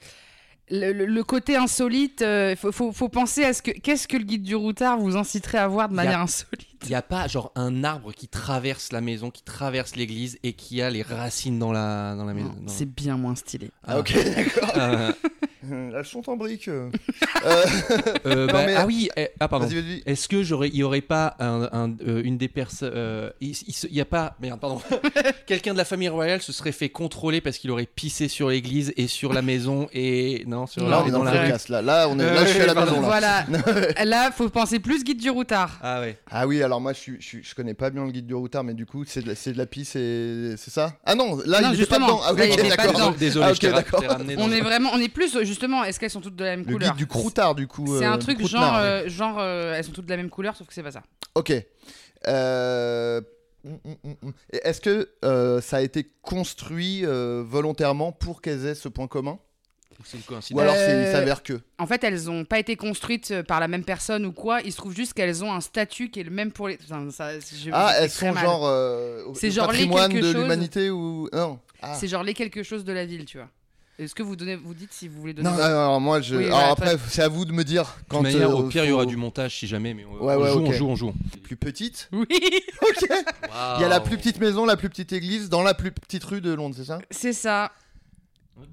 le, 0.71 0.91
le- 0.93 1.05
le 1.05 1.23
côté 1.23 1.55
insolite, 1.55 2.21
il 2.21 2.55
faut, 2.55 2.71
faut- 2.71 2.91
faut 2.91 3.09
penser 3.09 3.43
à 3.43 3.53
ce 3.53 3.61
que 3.61 3.71
qu'est-ce 3.71 4.07
que 4.07 4.17
le 4.17 4.23
guide 4.23 4.43
du 4.43 4.55
routard 4.55 4.99
vous 4.99 5.15
inciterait 5.17 5.57
à 5.57 5.67
voir 5.67 5.87
de 5.89 5.93
a- 5.93 5.95
manière 5.95 6.19
insolite? 6.19 6.67
Il 6.83 6.89
n'y 6.89 6.95
a 6.95 7.01
pas 7.01 7.27
genre 7.27 7.51
un 7.55 7.83
arbre 7.83 8.11
qui 8.13 8.27
traverse 8.27 8.91
la 8.91 9.01
maison, 9.01 9.31
qui 9.31 9.41
traverse 9.43 9.95
l'église 9.95 10.37
et 10.43 10.53
qui 10.53 10.81
a 10.81 10.89
les 10.89 11.01
racines 11.01 11.57
dans 11.59 11.71
la, 11.71 12.13
dans 12.15 12.25
la 12.25 12.33
maison. 12.33 12.53
dans- 12.61 12.71
C'est 12.71 12.85
bien 12.85 13.17
moins 13.17 13.35
stylé. 13.35 13.71
Ah, 13.83 13.99
ok, 13.99 14.13
d'accord. 14.35 14.71
Ah, 14.75 15.13
Elles 15.97 16.05
sont 16.05 16.29
en 16.29 16.35
briques. 16.35 16.67
euh. 16.67 16.89
Euh, 17.45 17.65
euh, 18.25 18.47
bah, 18.47 18.63
mais- 18.65 18.75
ah 18.75 18.85
oui, 18.85 19.09
eh, 19.15 19.29
ah 19.39 19.47
pardon. 19.47 19.67
Est-ce 20.05 20.27
que 20.27 20.43
j'aurais, 20.43 20.67
il 20.67 20.75
y 20.75 20.83
aurait 20.83 20.99
pas 20.99 21.35
un, 21.39 21.69
un- 21.71 21.95
euh, 22.05 22.21
une 22.23 22.37
des 22.37 22.49
personnes, 22.49 22.91
euh, 22.93 23.29
il, 23.39 23.55
il 23.89 23.95
y 23.95 24.01
a 24.01 24.05
pas, 24.05 24.35
merde, 24.41 24.59
pardon, 24.59 24.81
quelqu'un 25.47 25.71
de 25.71 25.77
la 25.77 25.85
famille 25.85 26.09
royale 26.09 26.41
se 26.41 26.51
serait 26.51 26.73
fait 26.73 26.89
contrôler 26.89 27.39
parce 27.39 27.57
qu'il 27.57 27.71
aurait 27.71 27.85
pissé 27.85 28.27
sur 28.27 28.49
l'église 28.49 28.93
et 28.97 29.07
sur 29.07 29.31
la 29.31 29.41
maison 29.41 29.87
et 29.93 30.43
non 30.47 30.67
sur 30.67 30.83
Non, 30.83 30.89
la, 30.89 31.03
on 31.03 31.07
est 31.07 31.11
dans 31.11 31.23
la 31.23 31.31
le 31.31 31.37
rue. 31.37 31.43
podcast, 31.45 31.69
là. 31.69 31.81
Là, 31.81 32.07
on 32.09 32.19
est, 32.19 32.23
Euh, 32.23 32.33
là, 32.33 32.45
je 32.45 32.49
suis 32.51 32.59
à 32.61 32.65
la 32.65 32.73
pardon. 32.75 32.91
maison, 32.99 33.01
là. 33.09 33.45
Voilà. 33.55 34.03
Là, 34.05 34.31
faut 34.31 34.49
penser 34.49 34.79
plus 34.79 35.03
guide 35.05 35.19
du 35.21 35.29
routard. 35.29 35.79
Ah 35.81 36.01
ouais. 36.01 36.17
Ah 36.29 36.45
oui, 36.45 36.61
alors 36.61 36.81
moi, 36.81 36.91
je, 36.93 37.11
je, 37.19 37.37
je 37.41 37.55
connais 37.55 37.73
pas 37.73 37.89
bien 37.89 38.03
le 38.05 38.11
guide 38.11 38.27
du 38.27 38.33
routard, 38.35 38.63
mais 38.65 38.73
du 38.73 38.85
coup, 38.85 39.05
c'est 39.07 39.23
de, 39.23 39.31
de 39.31 39.57
la 39.57 39.65
pisse 39.65 39.95
et 39.95 40.55
c'est 40.57 40.71
ça? 40.71 40.93
Ah 41.05 41.15
non, 41.15 41.37
là, 41.45 41.61
Non, 41.61 41.69
il 41.73 41.79
était 41.81 41.89
pas 41.89 41.99
dedans. 41.99 42.19
Ah 42.23 42.33
oui, 42.33 42.39
Là, 42.39 42.45
il 42.47 42.51
ok, 42.53 42.59
était 42.59 42.69
pas 42.75 42.83
d'accord. 42.87 42.93
dedans. 43.11 43.15
Désolé, 43.17 43.45
Ah, 43.49 43.53
je 43.53 43.59
t'ai 43.59 43.67
ok, 43.69 43.73
ra- 43.75 43.79
d'accord. 43.81 43.99
je 44.01 44.07
t'ai 44.07 44.11
ramené 44.13 44.35
dans 44.35 44.43
On 44.43 44.51
est 44.51 44.61
vraiment, 44.61 44.89
on 44.93 44.99
est 44.99 45.07
plus 45.09 45.37
justement. 45.59 45.83
Est-ce 45.83 45.99
qu'elles 45.99 46.09
sont 46.09 46.21
toutes 46.21 46.35
de 46.35 46.43
la 46.43 46.51
même 46.57 46.65
Le 46.65 46.73
couleur 46.73 46.89
guide 46.91 46.97
du 46.97 47.07
croutard, 47.07 47.55
du 47.55 47.67
coup. 47.67 47.97
C'est 47.99 48.05
euh, 48.05 48.11
un 48.11 48.17
truc 48.17 48.45
genre, 48.45 48.75
euh, 48.77 49.07
genre, 49.07 49.37
euh, 49.39 49.73
elles 49.75 49.83
sont 49.83 49.91
toutes 49.91 50.05
de 50.05 50.11
la 50.11 50.17
même 50.17 50.29
couleur, 50.29 50.55
sauf 50.55 50.67
que 50.67 50.73
c'est 50.73 50.83
pas 50.83 50.91
ça. 50.91 51.03
Ok. 51.35 51.51
Mm, 53.65 53.71
mm. 54.05 54.31
Et 54.53 54.61
Est-ce 54.63 54.79
que 54.79 55.09
euh, 55.25 55.59
ça 55.59 55.77
a 55.77 55.81
été 55.81 56.07
construit 56.21 57.01
euh, 57.05 57.43
volontairement 57.45 58.11
pour 58.13 58.41
qu'elles 58.41 58.65
aient 58.65 58.75
ce 58.75 58.87
point 58.87 59.07
commun? 59.07 59.37
C'est 60.05 60.15
une 60.15 60.23
Ou 60.23 60.27
coïncidence. 60.27 60.61
alors 60.61 60.75
c'est- 60.75 61.01
il 61.07 61.11
s'avère 61.11 61.43
que? 61.43 61.59
En 61.77 61.85
fait, 61.85 62.01
elles 62.05 62.29
ont 62.29 62.45
pas 62.45 62.57
été 62.57 62.77
construites 62.77 63.41
par 63.41 63.59
la 63.59 63.67
même 63.67 63.83
personne 63.83 64.25
ou 64.25 64.31
quoi. 64.31 64.61
Il 64.61 64.71
se 64.71 64.77
trouve 64.77 64.95
juste 64.95 65.13
qu'elles 65.13 65.43
ont 65.43 65.51
un 65.51 65.59
statut 65.59 66.09
qui 66.09 66.21
est 66.21 66.23
le 66.23 66.31
même 66.31 66.53
pour 66.53 66.69
les. 66.69 66.77
Enfin, 66.85 67.11
ça, 67.11 67.37
je- 67.37 67.69
Ah, 67.73 67.91
c'est 67.97 68.03
elles 68.03 68.09
très 68.09 68.27
sont 68.29 68.33
mal. 68.33 68.45
genre 68.45 68.65
euh, 68.65 69.25
au- 69.25 69.35
C'est 69.35 69.51
genre 69.51 69.65
les 69.73 69.79
patrimoine 69.79 70.09
quelque 70.13 70.25
de 70.25 70.31
chose. 70.31 70.41
l'humanité 70.41 70.89
ou 70.89 71.27
non 71.33 71.59
ah. 71.81 71.95
C'est 71.99 72.07
genre 72.07 72.23
les 72.23 72.33
quelque 72.33 72.63
chose 72.63 72.85
de 72.85 72.93
la 72.93 73.05
ville, 73.05 73.25
tu 73.25 73.39
vois. 73.39 73.49
Est-ce 73.99 74.15
que 74.15 74.23
vous 74.23 74.37
donnez, 74.37 74.55
vous 74.55 74.73
dites 74.73 74.93
si 74.93 75.09
vous 75.09 75.19
voulez 75.19 75.33
donner 75.33 75.49
Non, 75.49 75.55
votre- 75.55 75.69
non, 75.69 75.85
non, 75.91 75.99
moi 75.99 76.21
je. 76.21 76.37
Oui, 76.37 76.45
alors 76.45 76.59
après, 76.71 76.95
c'est 77.09 77.21
à 77.21 77.27
vous 77.27 77.43
de 77.43 77.51
me 77.51 77.63
dire 77.65 77.83
De 77.83 77.89
quand. 78.09 78.23
toute 78.23 78.31
manière, 78.31 78.49
euh, 78.49 78.53
au 78.61 78.63
pire, 78.63 78.85
il 78.85 78.89
y 78.89 78.91
aura 78.93 79.05
du 79.05 79.17
montage 79.17 79.57
si 79.59 79.67
jamais, 79.67 79.93
mais 79.93 80.05
on, 80.05 80.23
Ouais, 80.25 80.35
on 80.35 80.41
ouais, 80.41 80.51
joue, 80.53 80.59
on 80.61 80.71
joue, 80.71 80.87
on 80.87 80.95
joue. 80.95 81.13
plus 81.43 81.57
petite. 81.57 82.07
Oui, 82.13 82.25
Ok. 82.81 83.09
Il 83.09 83.81
y 83.81 83.83
a 83.83 83.87
la 83.89 83.99
plus 83.99 84.15
petite 84.17 84.39
maison, 84.39 84.65
la 84.65 84.77
plus 84.77 84.87
petite 84.89 85.11
église 85.11 85.49
dans 85.49 85.61
la 85.63 85.73
plus 85.73 85.91
petite 85.91 86.23
rue 86.23 86.39
de 86.39 86.51
Londres, 86.53 86.75
c'est 86.77 86.85
ça? 86.85 86.99
C'est 87.11 87.33
ça. 87.33 87.71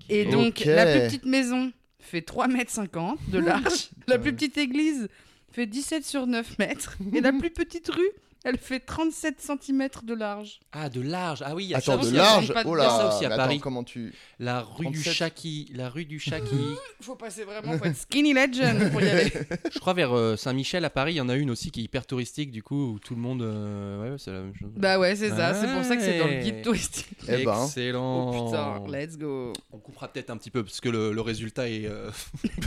Et 0.08 0.24
donc, 0.26 0.60
la 0.64 0.84
plus 0.86 1.00
petite 1.08 1.26
maison 1.26 1.72
fait 2.00 2.20
3,50 2.20 3.10
m 3.10 3.16
de 3.32 3.38
large. 3.38 3.90
la 4.06 4.18
plus 4.18 4.32
petite 4.32 4.58
église 4.58 5.08
fait 5.50 5.66
17 5.66 6.04
sur 6.04 6.26
9 6.28 6.58
mètres. 6.58 6.96
Et 7.14 7.20
la 7.20 7.32
plus 7.32 7.50
petite 7.50 7.88
rue, 7.88 8.10
elle 8.48 8.58
fait 8.58 8.80
37 8.80 9.40
cm 9.40 9.88
de 10.04 10.14
large. 10.14 10.60
Ah, 10.72 10.88
de 10.88 11.00
large. 11.02 11.42
Ah 11.44 11.54
oui, 11.54 11.64
il 11.64 11.70
y 11.70 11.74
a 11.74 11.78
Attends, 11.78 11.92
ça 11.92 11.96
de 11.98 12.02
aussi. 12.06 12.12
large. 12.14 12.52
pas 12.54 12.62
de- 12.64 12.68
Oh 12.68 12.74
il 12.76 12.78
y 12.78 12.80
a 12.80 12.84
là. 12.84 12.90
ça 12.90 13.08
aussi 13.08 13.24
à 13.24 13.28
attends, 13.28 13.36
Paris. 13.36 13.58
comment 13.60 13.82
tu 13.84 14.14
La 14.38 14.60
rue 14.62 14.86
du 14.86 14.92
37. 15.02 15.12
Chaki. 15.12 15.70
La 15.74 15.88
rue 15.90 16.04
du 16.04 16.18
Chaki. 16.20 16.54
Faut 17.00 17.16
passer 17.16 17.44
vraiment, 17.44 17.76
faut 17.78 17.84
être 17.84 17.96
skinny 17.96 18.32
legend 18.32 18.90
pour 18.90 19.02
y 19.02 19.08
aller. 19.08 19.32
Je 19.72 19.78
crois 19.78 19.92
vers 19.94 20.16
euh, 20.16 20.36
Saint-Michel 20.36 20.84
à 20.84 20.90
Paris, 20.90 21.12
il 21.14 21.16
y 21.16 21.20
en 21.20 21.28
a 21.28 21.34
une 21.34 21.50
aussi 21.50 21.70
qui 21.70 21.80
est 21.80 21.84
hyper 21.84 22.06
touristique, 22.06 22.50
du 22.50 22.62
coup, 22.62 22.92
où 22.94 22.98
tout 22.98 23.14
le 23.14 23.20
monde. 23.20 23.42
euh, 23.42 24.10
Ouais, 24.12 24.16
c'est 24.18 24.32
la 24.32 24.40
même 24.40 24.54
chose. 24.54 24.70
Bah 24.76 24.98
ouais, 24.98 25.14
c'est 25.16 25.30
ça. 25.30 25.52
C'est 25.54 25.66
pour 25.72 25.84
ça 25.84 25.96
que 25.96 26.02
c'est 26.02 26.18
dans 26.18 26.26
le 26.26 26.40
guide 26.42 26.62
touristique. 26.62 27.06
Eh 27.28 27.44
ben. 27.44 27.64
Excellent. 27.64 28.30
Oh 28.30 28.46
putain, 28.46 28.82
let's 28.88 29.18
go. 29.18 29.52
On 29.72 29.78
coupera 29.78 30.08
peut-être 30.08 30.30
un 30.30 30.36
petit 30.36 30.50
peu 30.50 30.62
parce 30.64 30.80
que 30.80 30.88
le, 30.88 31.12
le 31.12 31.20
résultat 31.20 31.68
est. 31.68 31.86
euh, 31.86 32.10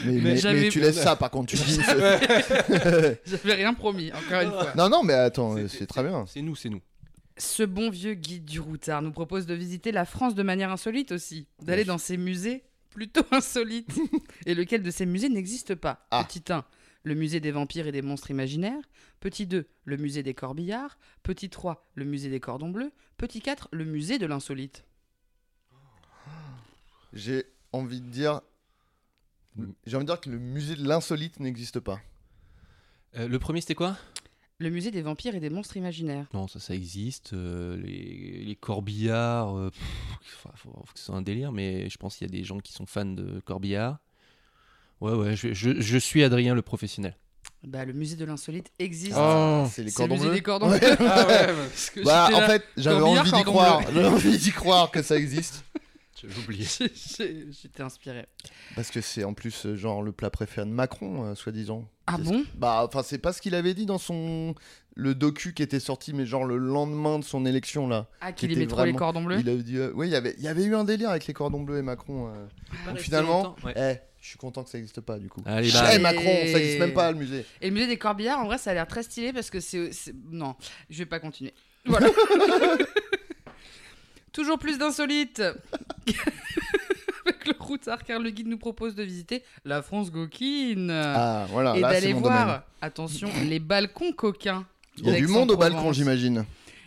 Mais, 0.04 0.12
mais- 0.12 0.36
j'avais- 0.36 0.62
mais 0.62 0.68
tu 0.68 0.80
laisses 0.80 1.00
ça 1.00 1.14
par 1.16 1.30
contre, 1.30 1.50
tu 1.54 1.56
dis. 1.56 1.78
J'avais 3.26 3.54
rien 3.54 3.72
promis, 3.74 4.10
encore 4.12 4.40
une 4.40 4.50
fois. 4.50 4.72
non, 4.76 4.88
non, 4.88 5.02
mais 5.02 5.14
attends, 5.14 5.56
c'est 5.68 5.86
très 5.86 6.02
bien. 6.02 6.24
C'est 6.26 6.42
nous, 6.42 6.56
c'est 6.56 6.68
nous. 6.70 6.80
Ce 7.38 7.62
bon 7.62 7.88
vieux 7.90 8.14
guide 8.14 8.44
du 8.44 8.60
routard 8.60 9.00
nous 9.00 9.12
propose 9.12 9.46
de 9.46 9.54
visiter 9.54 9.92
la 9.92 10.04
France 10.04 10.34
de 10.34 10.42
manière 10.42 10.70
insolite 10.72 11.12
aussi, 11.12 11.46
d'aller 11.62 11.84
dans 11.84 11.98
ces 11.98 12.16
musées 12.16 12.64
plutôt 12.90 13.22
insolites. 13.30 13.98
et 14.46 14.54
lequel 14.54 14.82
de 14.82 14.90
ces 14.90 15.06
musées 15.06 15.28
n'existe 15.28 15.74
pas? 15.74 16.06
Ah. 16.10 16.24
Petit 16.24 16.52
1, 16.52 16.64
le 17.04 17.14
musée 17.14 17.40
des 17.40 17.50
vampires 17.52 17.86
et 17.86 17.92
des 17.92 18.02
monstres 18.02 18.30
imaginaires. 18.30 18.82
Petit 19.20 19.46
2, 19.46 19.66
le 19.84 19.96
musée 19.96 20.22
des 20.22 20.34
corbillards. 20.34 20.98
Petit 21.22 21.48
3, 21.48 21.88
le 21.94 22.04
musée 22.04 22.28
des 22.28 22.40
cordons 22.40 22.70
bleus. 22.70 22.90
Petit 23.16 23.40
4, 23.40 23.68
le 23.72 23.84
musée 23.84 24.18
de 24.18 24.26
l'insolite. 24.26 24.84
J'ai 27.12 27.44
envie 27.72 28.00
de 28.00 28.06
dire. 28.08 28.40
J'ai 29.86 29.96
envie 29.96 30.04
de 30.06 30.10
dire 30.10 30.20
que 30.20 30.30
le 30.30 30.38
musée 30.38 30.74
de 30.76 30.86
l'insolite 30.86 31.40
n'existe 31.40 31.80
pas. 31.80 32.00
Euh, 33.16 33.26
le 33.28 33.38
premier, 33.38 33.60
c'était 33.60 33.74
quoi? 33.74 33.96
Le 34.58 34.70
musée 34.70 34.90
des 34.90 35.02
vampires 35.02 35.34
et 35.34 35.40
des 35.40 35.50
monstres 35.50 35.76
imaginaires. 35.76 36.26
Non, 36.34 36.46
ça, 36.46 36.60
ça 36.60 36.74
existe. 36.74 37.32
euh, 37.32 37.76
les, 37.78 38.44
les 38.44 38.56
corbillards, 38.56 39.56
euh, 39.56 39.70
pff, 39.70 39.82
faut, 40.22 40.48
faut- 40.54 40.70
faut 40.84 40.92
que 40.92 40.98
ce 40.98 41.06
soit 41.06 41.16
un 41.16 41.22
délire, 41.22 41.50
mais 41.50 41.88
je 41.88 41.96
pense 41.96 42.16
qu'il 42.16 42.26
y 42.26 42.30
a 42.30 42.38
des 42.38 42.44
gens 42.44 42.58
qui 42.58 42.72
sont 42.72 42.86
fans 42.86 43.04
de 43.06 43.40
corbillards. 43.40 43.98
Ouais, 45.00 45.14
ouais, 45.14 45.34
je, 45.36 45.52
je- 45.54 45.80
je 45.80 45.98
suis 45.98 46.22
Adrien 46.22 46.54
le 46.54 46.60
professionnel. 46.62 47.16
Bah, 47.64 47.84
le 47.86 47.92
musée 47.94 48.16
de 48.16 48.24
l'insolite 48.26 48.70
existe. 48.78 49.16
Oh. 49.18 49.66
c'est 49.70 49.82
les 49.82 49.90
C'est 49.90 50.02
le 50.02 50.08
cordons 50.08 50.14
musée 50.14 50.26
bleus. 50.28 50.34
des 50.36 50.42
cordons 50.42 50.70
Ouais. 50.70 50.80
Ah 51.00 51.26
ouais, 51.26 51.46
Bah, 52.04 52.28
en 52.32 52.40
là- 52.40 52.46
fait, 52.48 52.64
j'avais 52.76 53.00
envie 53.02 53.32
d'y 53.32 53.42
croire. 53.42 53.82
J'avais 53.82 54.06
envie 54.06 54.38
d'y 54.38 54.50
croire 54.52 54.90
que 54.90 55.02
ça 55.02 55.16
existe. 55.16 55.64
j'ai 56.28 56.40
oublié. 56.42 56.64
J'ai- 56.64 56.92
j'ai- 57.18 57.46
J'étais 57.62 57.82
inspiré. 57.82 58.26
Parce 58.76 58.90
que 58.90 59.00
c'est 59.00 59.24
en 59.24 59.34
plus 59.34 59.66
euh, 59.66 59.76
genre 59.76 60.02
le 60.02 60.12
plat 60.12 60.30
préféré 60.30 60.66
de 60.66 60.72
Macron, 60.72 61.24
euh, 61.26 61.34
soi-disant. 61.34 61.88
Ah 62.06 62.18
bon 62.18 62.44
Bah, 62.56 62.82
enfin, 62.86 63.02
c'est 63.04 63.18
pas 63.18 63.32
ce 63.32 63.40
qu'il 63.40 63.54
avait 63.54 63.74
dit 63.74 63.86
dans 63.86 63.98
son 63.98 64.54
le 64.96 65.14
docu 65.14 65.54
qui 65.54 65.62
était 65.62 65.78
sorti, 65.80 66.12
mais 66.12 66.26
genre 66.26 66.44
le 66.44 66.56
lendemain 66.58 67.18
de 67.20 67.24
son 67.24 67.46
élection 67.46 67.86
là. 67.88 68.08
Ah, 68.20 68.32
Qui 68.32 68.40
qu'il 68.46 68.52
était 68.52 68.62
aimait 68.62 68.68
trop 68.70 68.84
les 68.84 68.92
cordons 68.92 69.22
bleus 69.22 69.38
Il 69.40 69.48
avait 69.48 69.62
dit, 69.62 69.76
euh, 69.78 69.92
oui, 69.94 70.08
il 70.08 70.12
y 70.12 70.16
avait, 70.16 70.34
il 70.38 70.44
y 70.44 70.48
avait 70.48 70.64
eu 70.64 70.74
un 70.74 70.84
délire 70.84 71.10
avec 71.10 71.26
les 71.26 71.32
cordons 71.32 71.60
bleus 71.62 71.78
et 71.78 71.82
Macron. 71.82 72.28
euh. 72.28 72.46
Donc 72.88 72.98
finalement, 72.98 73.54
Ouais. 73.64 73.72
eh, 73.76 74.00
je 74.20 74.28
suis 74.28 74.38
content 74.38 74.64
que 74.64 74.70
ça 74.70 74.78
existe 74.78 75.00
pas 75.00 75.18
du 75.18 75.28
coup. 75.28 75.40
Allez, 75.46 75.68
Eh, 75.68 75.72
bah. 75.72 75.98
Macron, 76.00 76.24
ça 76.24 76.58
existe 76.58 76.80
même 76.80 76.92
pas 76.92 77.12
le 77.12 77.18
musée. 77.18 77.46
Et 77.60 77.68
le 77.68 77.72
musée 77.74 77.86
des 77.86 77.96
corbillards, 77.98 78.40
en 78.40 78.46
vrai, 78.46 78.58
ça 78.58 78.72
a 78.72 78.74
l'air 78.74 78.86
très 78.88 79.04
stylé 79.04 79.32
parce 79.32 79.48
que 79.50 79.60
c'est. 79.60 79.92
c'est- 79.92 80.14
Non, 80.30 80.56
je 80.90 80.98
vais 80.98 81.06
pas 81.06 81.20
continuer. 81.20 81.54
Voilà. 81.86 82.08
Toujours 84.32 84.58
plus 84.58 84.78
d'insolites 84.78 85.42
Avec 87.26 87.46
le 87.46 87.54
routard, 87.58 88.02
car 88.04 88.18
le 88.20 88.30
guide 88.30 88.48
nous 88.48 88.58
propose 88.58 88.94
de 88.94 89.02
visiter 89.02 89.42
la 89.64 89.82
France 89.82 90.10
coquine 90.10 90.90
Ah, 90.90 91.46
voilà, 91.50 91.72
et 91.72 91.74
c'est 91.76 91.80
d'aller 91.82 92.12
voir, 92.12 92.46
domaine. 92.46 92.60
attention, 92.80 93.28
les 93.48 93.58
balcons 93.58 94.12
coquins. 94.12 94.64
Il 94.98 95.06
y 95.06 95.10
a 95.10 95.16
du 95.16 95.26
monde 95.26 95.50
au 95.50 95.56
balcon, 95.56 95.92
j'imagine. 95.92 96.44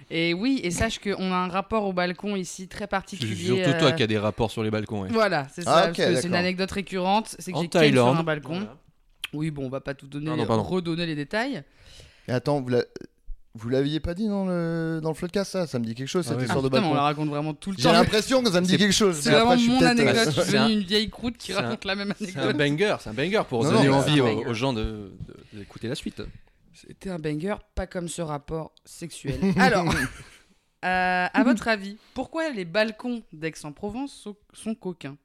Et 0.09 0.33
oui, 0.33 0.59
et 0.63 0.69
sache 0.71 0.99
qu'on 0.99 1.31
a 1.31 1.35
un 1.35 1.47
rapport 1.47 1.85
au 1.85 1.93
balcon 1.93 2.35
ici 2.35 2.67
très 2.67 2.87
particulier. 2.87 3.35
Surtout 3.63 3.71
toi 3.79 3.87
euh, 3.89 3.91
qui 3.93 4.03
as 4.03 4.07
des 4.07 4.17
rapports 4.17 4.51
sur 4.51 4.61
les 4.63 4.69
balcons. 4.69 5.01
Ouais. 5.03 5.09
Voilà, 5.11 5.47
c'est 5.53 5.63
Ah, 5.65 5.83
ça. 5.85 5.91
que 5.91 6.15
c'est 6.15 6.27
une 6.27 6.35
anecdote 6.35 6.69
récurrente. 6.71 7.35
C'est 7.39 7.51
que 7.51 7.57
En 7.57 7.61
j'ai 7.61 7.65
sur 7.65 7.79
Thaïlande. 7.79 8.17
un 8.17 8.23
balcon. 8.23 8.67
Oui, 9.33 9.49
bon, 9.49 9.65
on 9.65 9.69
va 9.69 9.81
pas 9.81 9.93
tout 9.95 10.07
donner, 10.07 10.29
Ah 10.31 10.35
non, 10.35 10.45
pardon. 10.45 10.63
redonner 10.63 11.05
les 11.07 11.15
détails. 11.15 11.63
Et 12.27 12.31
attends, 12.31 12.61
vous 12.61 12.69
l'a- 12.69 12.83
vous 13.55 13.69
l'aviez 13.69 13.99
pas 13.99 14.13
dit 14.15 14.27
dans 14.27 14.45
le 14.45 14.99
dans 15.01 15.09
le 15.09 15.15
floodcast 15.15 15.51
ça 15.51 15.67
Ça 15.67 15.77
me 15.79 15.85
dit 15.85 15.93
quelque 15.95 16.07
chose 16.07 16.25
Ah 16.27 16.29
cette 16.29 16.37
oui. 16.39 16.43
Ah, 16.43 16.53
histoire 16.53 16.63
de 16.63 16.69
mais 16.69 16.77
on 16.79 16.81
balcon. 16.81 16.95
la 16.95 17.01
raconte 17.03 17.29
vraiment 17.29 17.53
tout 17.53 17.69
le 17.71 17.77
J'ai 17.77 17.83
temps. 17.83 17.91
l'impression 17.91 18.41
que 18.43 18.51
ça 18.51 18.61
me 18.61 18.65
dit 18.65 18.77
quelque 18.77 18.91
chose. 18.93 19.19
C'est 19.19 19.31
vraiment 19.31 19.55
mon 19.55 19.81
anecdote. 19.81 20.25
Je 20.35 20.41
suis 20.41 20.51
C'est 20.51 20.57
un- 20.57 20.69
une 20.69 20.79
vieille 20.81 21.09
croûte 21.09 21.37
qui 21.37 21.53
un- 21.53 21.57
raconte 21.61 21.85
la 21.85 21.95
même 21.95 22.13
C'est 22.17 22.35
un 22.37 22.41
anecdote. 22.49 22.57
banger, 22.57 22.95
c'est 22.99 23.09
un 23.09 23.13
banger 23.13 23.41
pour 23.47 23.63
Non, 23.63 23.71
donner 23.71 23.87
non, 23.89 23.95
envie 23.97 24.21
aux, 24.21 24.53
gens 24.53 24.73
de- 24.73 25.13
de- 25.27 25.57
d'écouter 25.59 25.87
la 25.87 25.95
suite. 25.95 26.21
C'était 26.73 27.11
un 27.11 27.19
banger, 27.19 27.55
pas 27.75 27.85
comme 27.85 28.07
ce 28.07 28.21
rapport 28.23 28.71
sexuel. 28.85 29.39
Alors, 29.59 29.85
euh, 29.93 31.27
à 31.31 31.43
votre 31.43 31.67
avis, 31.67 31.97
pourquoi 32.15 32.49
les 32.49 32.65
balcons 32.65 33.21
d'Aix-en-Provence 33.31 34.11
sont, 34.13 34.35
sont 34.53 34.73
coquins? 34.73 35.17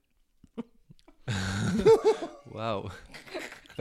Waouh. 2.53 2.89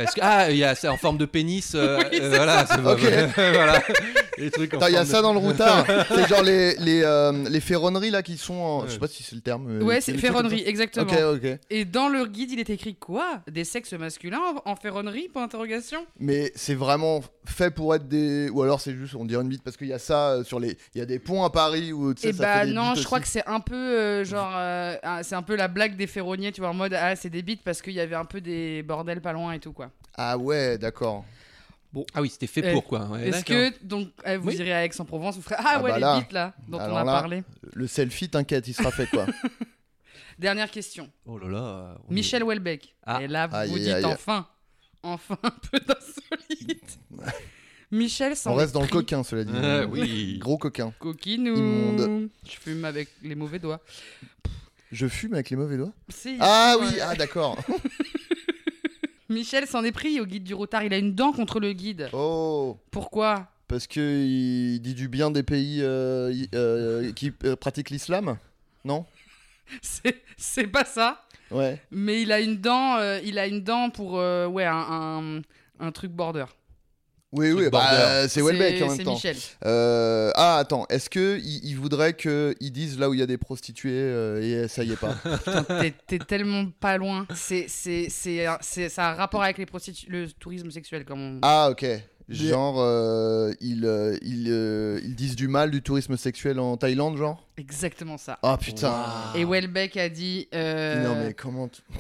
Parce 0.04 0.14
que 0.16 0.22
ah, 0.24 0.50
il 0.52 0.58
y 0.58 0.64
a 0.64 0.76
c'est 0.76 0.88
en 0.88 0.98
forme 0.98 1.18
de 1.18 1.26
pénis. 1.26 1.74
euh, 1.76 1.98
Oui, 2.12 2.20
euh, 2.22 2.32
c'est 2.32 2.38
voilà, 2.38 2.66
c'est 2.66 2.80
Ok. 2.80 3.34
voilà. 3.36 3.82
Les 4.38 4.52
trucs 4.52 4.72
en 4.76 4.88
il 4.88 4.94
y 4.94 4.96
a 4.96 5.00
forme 5.00 5.08
de- 5.08 5.12
ça 5.12 5.22
dans 5.24 5.34
le 5.34 5.40
routard. 5.40 5.84
c'est 6.14 6.28
genre 6.30 6.44
les, 6.44 6.76
les, 6.76 7.02
euh, 7.04 7.32
les 7.50 7.60
ferronneries 7.60 8.12
là 8.12 8.22
qui 8.22 8.38
sont 8.38 8.54
en... 8.54 8.86
Je 8.86 8.92
sais 8.92 9.00
pas 9.00 9.08
si 9.08 9.24
c'est 9.24 9.36
le 9.36 9.42
terme. 9.42 9.66
mais 9.68 9.84
Ouais, 9.84 9.96
les 9.96 10.02
c'est 10.02 10.12
trucs 10.12 10.24
comme 10.26 10.34
ferronnerie, 10.36 10.64
ça. 10.64 10.70
exactement. 10.70 11.12
Ok, 11.12 11.38
ok. 11.44 11.60
Et 11.72 11.86
dans 11.86 12.08
le 12.08 12.26
guide, 12.28 12.52
il 12.52 12.60
est 12.60 12.70
écrit 12.70 12.94
quoi? 12.94 13.42
Des 13.52 13.64
sexes 13.64 13.94
masculins 13.94 14.40
en, 14.66 14.72
en 14.72 14.76
ferronnerie? 14.76 15.28
Point 15.34 15.50
Mais 16.20 16.52
c'est 16.56 16.76
vraiment 16.76 17.22
fait 17.50 17.72
pour 17.72 17.94
être 17.96 18.08
des. 18.08 18.50
Ou 18.50 18.62
alors 18.64 18.80
c'est 18.82 18.94
juste, 18.96 19.16
on 19.16 19.26
dirait 19.26 19.42
une 19.44 19.50
bite 19.50 19.64
parce 19.64 19.76
qu'il 19.78 19.88
y 19.88 19.94
a 19.94 20.00
ça 20.00 20.30
euh, 20.32 20.44
sur 20.44 20.60
les. 20.60 20.78
Il 20.96 21.00
y 21.00 21.02
a 21.02 21.06
des 21.06 21.20
ponts 21.20 21.44
à 21.44 21.50
Paris 21.50 21.92
où 21.94 22.14
tu 22.14 22.22
sais, 22.22 22.30
Et 22.30 22.34
ça 22.34 22.44
bah 22.44 22.60
fait 22.62 22.68
des 22.68 22.74
non, 22.74 22.96
je 22.96 23.04
crois 23.04 23.20
que 23.20 23.28
c'est 23.28 23.46
un 23.48 23.60
peu 23.60 23.76
euh, 23.76 24.24
genre. 24.26 24.52
euh, 24.56 24.96
ah, 25.04 25.24
c'est 25.24 25.36
un 25.36 25.42
peu 25.44 25.56
la 25.56 25.68
blague 25.68 25.96
des 25.96 26.08
ferronniers, 26.08 26.52
tu 26.52 26.62
vois, 26.62 26.70
en 26.70 26.74
mode 26.74 26.94
ah, 26.94 27.16
c'est 27.16 27.30
des 27.30 27.42
bites 27.42 27.64
parce 27.64 27.82
qu'il 27.82 27.94
y 27.94 28.00
avait 28.00 28.16
un 28.16 28.26
peu 28.26 28.42
des 28.42 28.84
bordels 28.84 29.22
pas 29.22 29.34
loin 29.34 29.54
et 29.54 29.60
tout 29.60 29.74
quoi. 29.74 29.92
Ah 30.18 30.38
ouais, 30.38 30.78
d'accord. 30.78 31.26
Ah 32.14 32.22
oui, 32.22 32.30
c'était 32.30 32.46
fait 32.48 32.62
Eh, 32.64 32.74
pour 32.74 32.84
quoi. 32.84 33.06
ouais, 33.06 33.30
Est-ce 33.30 33.44
que 33.44 33.74
donc 33.84 34.10
eh, 34.26 34.38
vous 34.38 34.50
Oui. 34.50 34.56
irez 34.58 34.74
à 34.74 34.86
Aix-en-Provence, 34.86 35.36
vous 35.38 35.42
ferez 35.42 35.56
Ah, 35.58 35.64
Ah 35.78 35.82
ouais, 35.82 35.90
bah 35.92 35.96
les 35.96 36.02
là. 36.02 36.20
bites 36.20 36.32
là 36.34 36.54
dont 36.68 36.78
on 36.78 36.96
a 36.96 37.04
là, 37.04 37.12
parlé. 37.12 37.44
Le 37.74 37.88
selfie, 37.88 38.30
t'inquiète, 38.30 38.68
il 38.68 38.74
sera 38.76 38.92
fait 38.92 39.08
quoi. 39.08 39.26
Dernière 40.40 40.70
question. 40.70 41.10
Oh 41.26 41.40
là 41.40 41.48
là. 41.48 41.96
on 42.08 42.12
est- 42.12 42.14
Michel 42.14 42.44
Houellebecq. 42.44 42.94
Ah. 43.04 43.20
Et 43.24 43.28
là, 43.28 43.48
vous 43.48 43.56
Aïe, 43.56 43.70
vous 43.70 43.76
aïe, 43.78 43.84
dites 43.84 43.94
aïe. 43.94 44.06
enfin, 44.06 44.46
enfin 45.14 45.38
un 45.44 45.52
peu 45.52 45.80
d'insolite. 45.80 47.00
Michel 47.92 48.36
s'en 48.36 48.52
On 48.52 48.56
reste 48.56 48.72
est 48.72 48.74
dans 48.74 48.82
le 48.82 48.88
pris 48.88 48.98
coquin, 48.98 49.24
cela 49.24 49.44
dit. 49.46 49.54
Ah 49.56 49.86
oui. 49.86 50.38
Gros 50.42 50.58
coquin. 50.58 50.94
Coquinou. 51.00 51.56
Immonde. 51.56 52.30
Je 52.46 52.52
fume 52.58 52.84
avec 52.84 53.10
les 53.24 53.36
mauvais 53.36 53.60
doigts. 53.60 53.82
Je 54.92 55.08
fume 55.08 55.34
avec 55.34 55.50
les 55.50 55.56
mauvais 55.56 55.78
doigts 55.78 55.94
Si, 56.10 56.38
Ah 56.40 56.76
ouais. 56.80 56.86
oui, 56.88 57.00
ah 57.02 57.16
d'accord. 57.16 57.58
Michel 59.30 59.68
s'en 59.68 59.84
est 59.84 59.92
pris 59.92 60.20
au 60.20 60.26
guide 60.26 60.44
du 60.44 60.54
retard. 60.54 60.84
Il 60.84 60.94
a 60.94 60.98
une 60.98 61.14
dent 61.14 61.32
contre 61.32 61.60
le 61.60 61.74
guide. 61.74 62.10
Oh 62.14 62.78
Pourquoi? 62.92 63.48
Parce 63.68 63.88
que 63.88 64.00
il 64.00 64.80
dit 64.80 64.94
du 64.94 65.10
bien 65.10 65.32
des 65.32 65.44
pays 65.44 65.80
euh, 65.82 66.34
euh, 66.56 67.12
qui 67.12 67.34
euh, 67.44 67.58
pratiquent 67.58 67.90
l'islam? 67.90 68.38
Non? 68.86 69.06
C'est 69.82 70.24
c'est 70.38 70.68
pas 70.68 70.86
ça. 70.86 71.27
Ouais. 71.52 71.80
Mais 71.92 72.22
il 72.22 72.32
a 72.32 72.40
une 72.40 72.58
dent. 72.58 72.98
euh, 72.98 73.20
il 73.24 73.40
a 73.40 73.48
une 73.48 73.64
dent 73.64 73.90
pour 73.90 74.20
euh, 74.20 74.48
ouais 74.48 74.66
un, 74.66 74.76
un, 74.76 75.42
un 75.80 75.92
truc 75.92 76.12
border. 76.12 76.46
Oui, 77.34 77.52
oui, 77.52 77.70
bah, 77.70 77.90
euh, 77.92 78.28
c'est 78.30 78.42
Welbeck 78.42 78.82
en 78.82 78.88
même 78.88 78.96
C'est 78.98 79.04
temps. 79.04 79.14
Michel. 79.16 79.36
Euh, 79.66 80.32
ah, 80.36 80.58
attends, 80.60 80.86
est-ce 80.90 81.10
que 81.10 81.38
il, 81.44 81.60
il 81.66 81.76
voudrait 81.76 82.14
qu'ils 82.16 82.72
disent 82.72 82.98
là 82.98 83.10
où 83.10 83.14
il 83.14 83.20
y 83.20 83.22
a 83.22 83.26
des 83.26 83.38
prostituées 83.38 83.92
euh, 83.94 84.64
et 84.64 84.68
ça 84.70 84.86
y 84.86 84.94
est 84.94 84.96
pas? 84.96 85.14
T'es- 86.08 86.20
tellement 86.20 86.66
pas 86.80 86.98
loin. 86.98 87.28
C'est 87.36 87.68
ça 87.68 88.58
a 89.10 89.12
un 89.12 89.16
rapport 89.16 89.44
avec 89.44 89.58
les 89.58 89.66
prostitu- 89.66 90.08
le 90.08 90.32
tourisme 90.32 90.72
sexuel 90.72 91.04
comme 91.04 91.20
on. 91.22 91.40
Ah, 91.42 91.68
ok. 91.70 91.86
Genre, 92.30 92.80
euh, 92.80 93.54
ils, 93.62 93.86
euh, 93.86 94.18
ils, 94.22 94.48
euh, 94.50 95.00
ils 95.04 95.16
disent 95.16 95.36
du 95.36 95.48
mal 95.48 95.72
du 95.72 95.82
tourisme 95.82 96.18
sexuel 96.18 96.60
en 96.60 96.76
Thaïlande, 96.76 97.18
genre 97.18 97.48
Exactement 97.58 98.18
ça. 98.18 98.38
Ah 98.44 98.58
putain 98.60 98.94
Et 99.36 99.46
Welbeck 99.46 99.96
a 99.98 100.10
dit. 100.10 100.48
Non, 100.54 101.16
mais 101.16 101.34
comment 101.34 101.68
tu- 101.70 101.82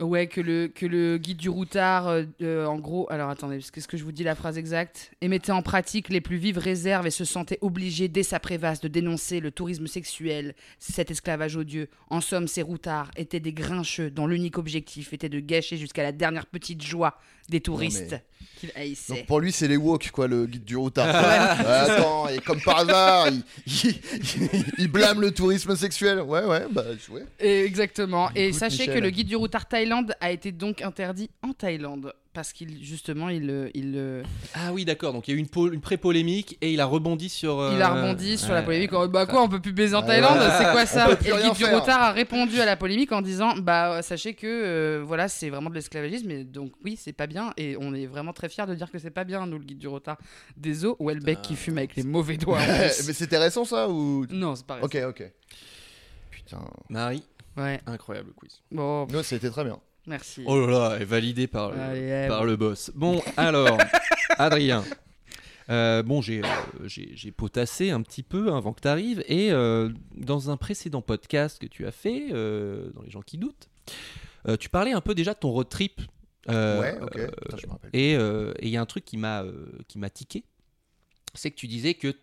Ouais, 0.00 0.28
que 0.28 0.40
le, 0.40 0.68
que 0.68 0.86
le 0.86 1.18
guide 1.18 1.38
du 1.38 1.48
routard, 1.48 2.06
en 2.40 2.78
gros, 2.78 3.08
alors 3.10 3.30
attendez, 3.30 3.58
qu'est-ce 3.58 3.88
que 3.88 3.96
je 3.96 4.04
vous 4.04 4.12
dis 4.12 4.22
la 4.22 4.36
phrase 4.36 4.56
exacte 4.56 5.10
Et 5.20 5.26
mettait 5.26 5.50
en 5.50 5.60
pratique 5.60 6.08
les 6.08 6.20
plus 6.20 6.36
vives 6.36 6.58
réserves 6.58 7.08
et 7.08 7.10
se 7.10 7.24
sentait 7.24 7.58
obligé 7.62 8.06
dès 8.06 8.22
sa 8.22 8.38
préface 8.38 8.80
de 8.80 8.86
dénoncer 8.86 9.40
le 9.40 9.50
tourisme 9.50 9.88
sexuel, 9.88 10.54
cet 10.78 11.10
esclavage 11.10 11.56
odieux. 11.56 11.88
En 12.10 12.20
somme, 12.20 12.46
ces 12.46 12.62
routards 12.62 13.10
étaient 13.16 13.40
des 13.40 13.52
grincheux 13.52 14.08
dont 14.08 14.28
l'unique 14.28 14.56
objectif 14.56 15.12
était 15.12 15.28
de 15.28 15.40
gâcher 15.40 15.76
jusqu'à 15.76 16.04
la 16.04 16.12
dernière 16.12 16.46
petite 16.46 16.80
joie 16.84 17.18
des 17.48 17.60
touristes 17.60 18.16
qu'ils 18.58 18.72
haïssaient. 18.74 19.14
Donc 19.14 19.26
pour 19.26 19.40
lui, 19.40 19.52
c'est 19.52 19.68
les 19.68 19.76
woke, 19.76 20.10
quoi, 20.10 20.26
le 20.26 20.46
guide 20.46 20.64
du 20.64 20.76
routard. 20.76 21.06
Ouais, 21.08 21.94
attends, 21.94 22.28
et 22.28 22.38
comme 22.38 22.60
par 22.60 22.78
hasard, 22.80 23.28
il, 23.28 23.42
il- 23.66 24.64
il 24.78 24.88
blâme 24.88 25.20
le 25.20 25.30
tourisme 25.30 25.76
sexuel. 25.76 26.20
Ouais, 26.22 26.44
ouais, 26.44 26.64
bah, 26.70 26.84
ouais. 27.10 27.22
Et 27.40 27.64
exactement. 27.64 28.30
Et 28.34 28.48
Écoute, 28.48 28.58
sachez 28.60 28.78
Michel. 28.84 28.94
que 28.94 29.00
le 29.00 29.10
guide 29.10 29.28
du 29.28 29.36
routard 29.36 29.66
Thaïlande 29.68 30.14
a 30.20 30.30
été 30.32 30.50
donc 30.52 30.82
interdit 30.82 31.30
en 31.42 31.52
Thaïlande. 31.52 32.12
Parce 32.34 32.52
qu'il, 32.52 32.84
justement, 32.84 33.30
il, 33.30 33.50
euh, 33.50 33.68
il, 33.74 33.94
euh, 33.96 34.22
Ah 34.54 34.72
oui, 34.72 34.84
d'accord. 34.84 35.12
Donc 35.12 35.26
il 35.26 35.32
y 35.32 35.34
a 35.34 35.38
eu 35.38 35.40
une, 35.40 35.72
une 35.72 35.80
pré-polémique 35.80 36.56
et 36.60 36.72
il 36.72 36.80
a 36.80 36.84
rebondi 36.84 37.28
sur. 37.28 37.58
euh, 37.58 37.72
Il 37.74 37.82
a 37.82 37.88
rebondi 37.88 38.38
sur 38.38 38.52
la 38.52 38.60
ouais. 38.60 38.64
polémique. 38.64 38.92
en 38.92 39.08
Bah 39.08 39.26
quoi, 39.26 39.42
on 39.42 39.48
peut 39.48 39.60
plus 39.60 39.72
baiser 39.72 39.94
en 39.96 40.02
Ouais, 40.02 40.06
Thaïlande 40.08 40.38
ouais. 40.38 40.50
C'est 40.58 40.70
quoi 40.70 40.86
ça 40.86 41.08
Et 41.24 41.28
le 41.28 41.34
rien 41.34 41.48
guide 41.48 41.56
du 41.56 41.64
faire. 41.64 41.80
retard 41.80 42.00
a 42.00 42.12
répondu 42.12 42.60
à 42.60 42.64
la 42.66 42.76
polémique 42.76 43.10
en 43.12 43.22
disant 43.22 43.56
Bah 43.56 44.02
sachez 44.02 44.34
que 44.34 44.46
euh, 44.46 45.02
voilà, 45.04 45.26
c'est 45.28 45.48
vraiment 45.50 45.70
de 45.70 45.74
l'esclavagisme. 45.74 46.30
Et 46.30 46.44
donc 46.44 46.72
oui, 46.84 46.96
c'est 47.00 47.12
pas 47.14 47.26
bien. 47.26 47.52
Et 47.56 47.76
on 47.80 47.92
est 47.94 48.06
vraiment 48.06 48.32
très 48.32 48.48
fiers 48.48 48.66
de 48.66 48.74
dire 48.74 48.90
que 48.92 48.98
c'est 48.98 49.10
pas 49.10 49.24
bien, 49.24 49.46
nous, 49.46 49.58
le 49.58 49.64
guide 49.64 49.78
du 49.78 49.88
retard. 49.88 50.18
Des 50.56 50.84
os, 50.84 50.94
Welbeck 51.00 51.42
qui 51.42 51.56
fume 51.56 51.78
avec 51.78 51.96
les 51.96 52.02
mauvais 52.04 52.36
doigts. 52.36 52.60
mais 52.66 52.88
c'était 52.90 53.38
récent, 53.38 53.64
ça 53.64 53.88
ou? 53.88 54.26
Non, 54.30 54.54
c'est 54.54 54.66
pas 54.66 54.78
vrai. 54.78 54.84
Ok, 54.84 54.96
ok. 55.20 55.32
Putain. 56.30 56.60
Marie, 56.88 57.24
Ouais. 57.56 57.80
incroyable 57.86 58.32
quiz. 58.36 58.60
Bon, 58.70 59.06
Non, 59.06 59.22
ça 59.24 59.34
a 59.34 59.38
été 59.38 59.50
très 59.50 59.64
bien. 59.64 59.80
Merci. 60.08 60.42
Oh 60.46 60.66
là 60.66 60.90
là, 60.90 60.96
est 61.00 61.04
validé 61.04 61.46
par 61.46 61.70
le, 61.72 61.78
Allez, 61.78 62.24
eh, 62.24 62.28
par 62.28 62.44
le 62.44 62.56
boss. 62.56 62.90
Bon, 62.94 63.22
alors, 63.36 63.78
Adrien. 64.38 64.84
Euh, 65.70 66.02
bon, 66.02 66.22
j'ai 66.22 66.42
euh, 66.42 66.48
j'ai- 66.86 67.30
potassé 67.32 67.90
un 67.90 68.00
petit 68.00 68.22
peu 68.22 68.52
avant 68.54 68.72
que 68.72 68.80
tu 68.80 68.88
arrives. 68.88 69.22
Et 69.28 69.52
euh, 69.52 69.90
dans 70.16 70.50
un 70.50 70.56
précédent 70.56 71.02
podcast 71.02 71.60
que 71.60 71.66
tu 71.66 71.86
as 71.86 71.90
fait, 71.92 72.28
euh, 72.32 72.90
dans 72.94 73.02
Les 73.02 73.10
gens 73.10 73.20
qui 73.22 73.36
doutent, 73.36 73.68
euh, 74.48 74.56
tu 74.56 74.70
parlais 74.70 74.92
un 74.92 75.02
peu 75.02 75.14
déjà 75.14 75.34
de 75.34 75.38
ton 75.38 75.50
road 75.50 75.68
trip. 75.68 76.00
Euh, 76.48 76.80
ouais, 76.80 76.98
ok. 77.02 77.16
euh, 77.18 77.26
Putain, 77.42 77.56
je 77.58 77.66
me 77.66 77.72
rappelle. 77.72 77.90
et 77.92 78.16
euh, 78.16 78.54
il 78.62 78.68
y 78.70 78.78
a 78.78 78.80
un 78.80 78.86
truc 78.86 79.04
qui 79.04 79.18
m'a 79.18 79.42
euh, 79.42 79.66
qui 79.88 79.98
m'a 79.98 80.08
tiqué. 80.08 80.44
C'est 81.34 81.50
que 81.50 81.56
tu 81.56 81.66
disais 81.66 81.92
que, 81.92 82.14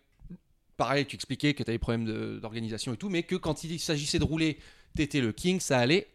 pareil, 0.76 1.06
tu 1.06 1.14
expliquais 1.14 1.54
que 1.54 1.62
tu 1.62 1.70
avais 1.70 1.76
des 1.76 1.78
problèmes 1.78 2.04
de- 2.04 2.40
d'organisation 2.40 2.92
et 2.92 2.96
tout, 2.96 3.08
mais 3.08 3.22
que 3.22 3.36
quand 3.36 3.62
il 3.62 3.78
s'agissait 3.78 4.18
de 4.18 4.24
rouler, 4.24 4.58
t'étais 4.96 5.20
le 5.20 5.30
king, 5.30 5.60
ça 5.60 5.78
allait. 5.78 6.08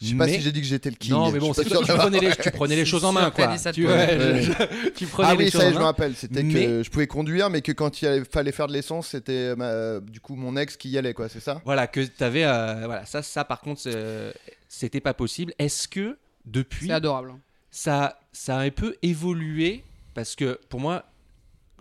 Je 0.00 0.06
sais 0.08 0.14
pas 0.14 0.26
mais- 0.26 0.34
si 0.36 0.40
j'ai 0.40 0.52
dit 0.52 0.60
que 0.62 0.66
j'étais 0.66 0.88
le 0.90 0.96
king. 0.96 1.10
non, 1.12 1.30
mais 1.30 1.38
bon, 1.38 1.52
c'est 1.52 1.64
tu 1.64 1.70
prenais 1.74 2.20
les, 2.20 2.34
tu 2.34 2.50
prenais 2.52 2.76
les 2.76 2.84
choses 2.86 3.04
en 3.04 3.12
main, 3.12 3.30
quoi. 3.30 3.54
tu, 3.72 3.86
ouais, 3.86 4.42
je- 4.42 4.90
tu 4.96 5.06
prenais 5.06 5.28
Ah 5.28 5.34
les 5.34 5.44
oui, 5.44 5.50
choses 5.50 5.60
ça 5.60 5.68
en 5.68 5.72
je 5.72 5.78
me 5.78 5.84
rappelle. 5.84 6.14
C'était 6.16 6.42
Mais- 6.42 6.52
que 6.66 6.82
je 6.82 6.90
pouvais 6.90 7.06
conduire, 7.06 7.50
mais 7.50 7.60
que 7.60 7.72
quand 7.72 8.00
il 8.00 8.06
allait- 8.08 8.24
fallait 8.24 8.52
faire 8.52 8.66
de 8.66 8.72
l'essence, 8.72 9.08
c'était 9.08 9.54
ma- 9.56 10.00
du 10.00 10.20
coup 10.20 10.36
mon 10.36 10.56
ex 10.56 10.76
qui 10.78 10.88
y 10.88 10.96
allait, 10.98 11.12
quoi, 11.12 11.28
c'est 11.28 11.40
ça? 11.40 11.60
Voilà, 11.66 11.86
que 11.86 12.00
tu 12.00 12.24
avais. 12.24 12.44
voilà, 12.44 13.04
ça, 13.04 13.22
ça, 13.22 13.44
par 13.44 13.60
contre, 13.60 13.80
c'est- 13.82 14.32
c'était 14.68 15.00
pas 15.00 15.12
possible. 15.14 15.52
Est-ce 15.58 15.86
que 15.86 16.16
depuis, 16.46 16.86
C'est 16.86 16.92
adorable. 16.94 17.34
ça, 17.70 18.18
ça 18.32 18.56
a 18.56 18.60
un 18.62 18.70
peu 18.70 18.96
évolué? 19.02 19.84
Parce 20.14 20.34
que 20.34 20.58
pour 20.70 20.80
moi, 20.80 21.04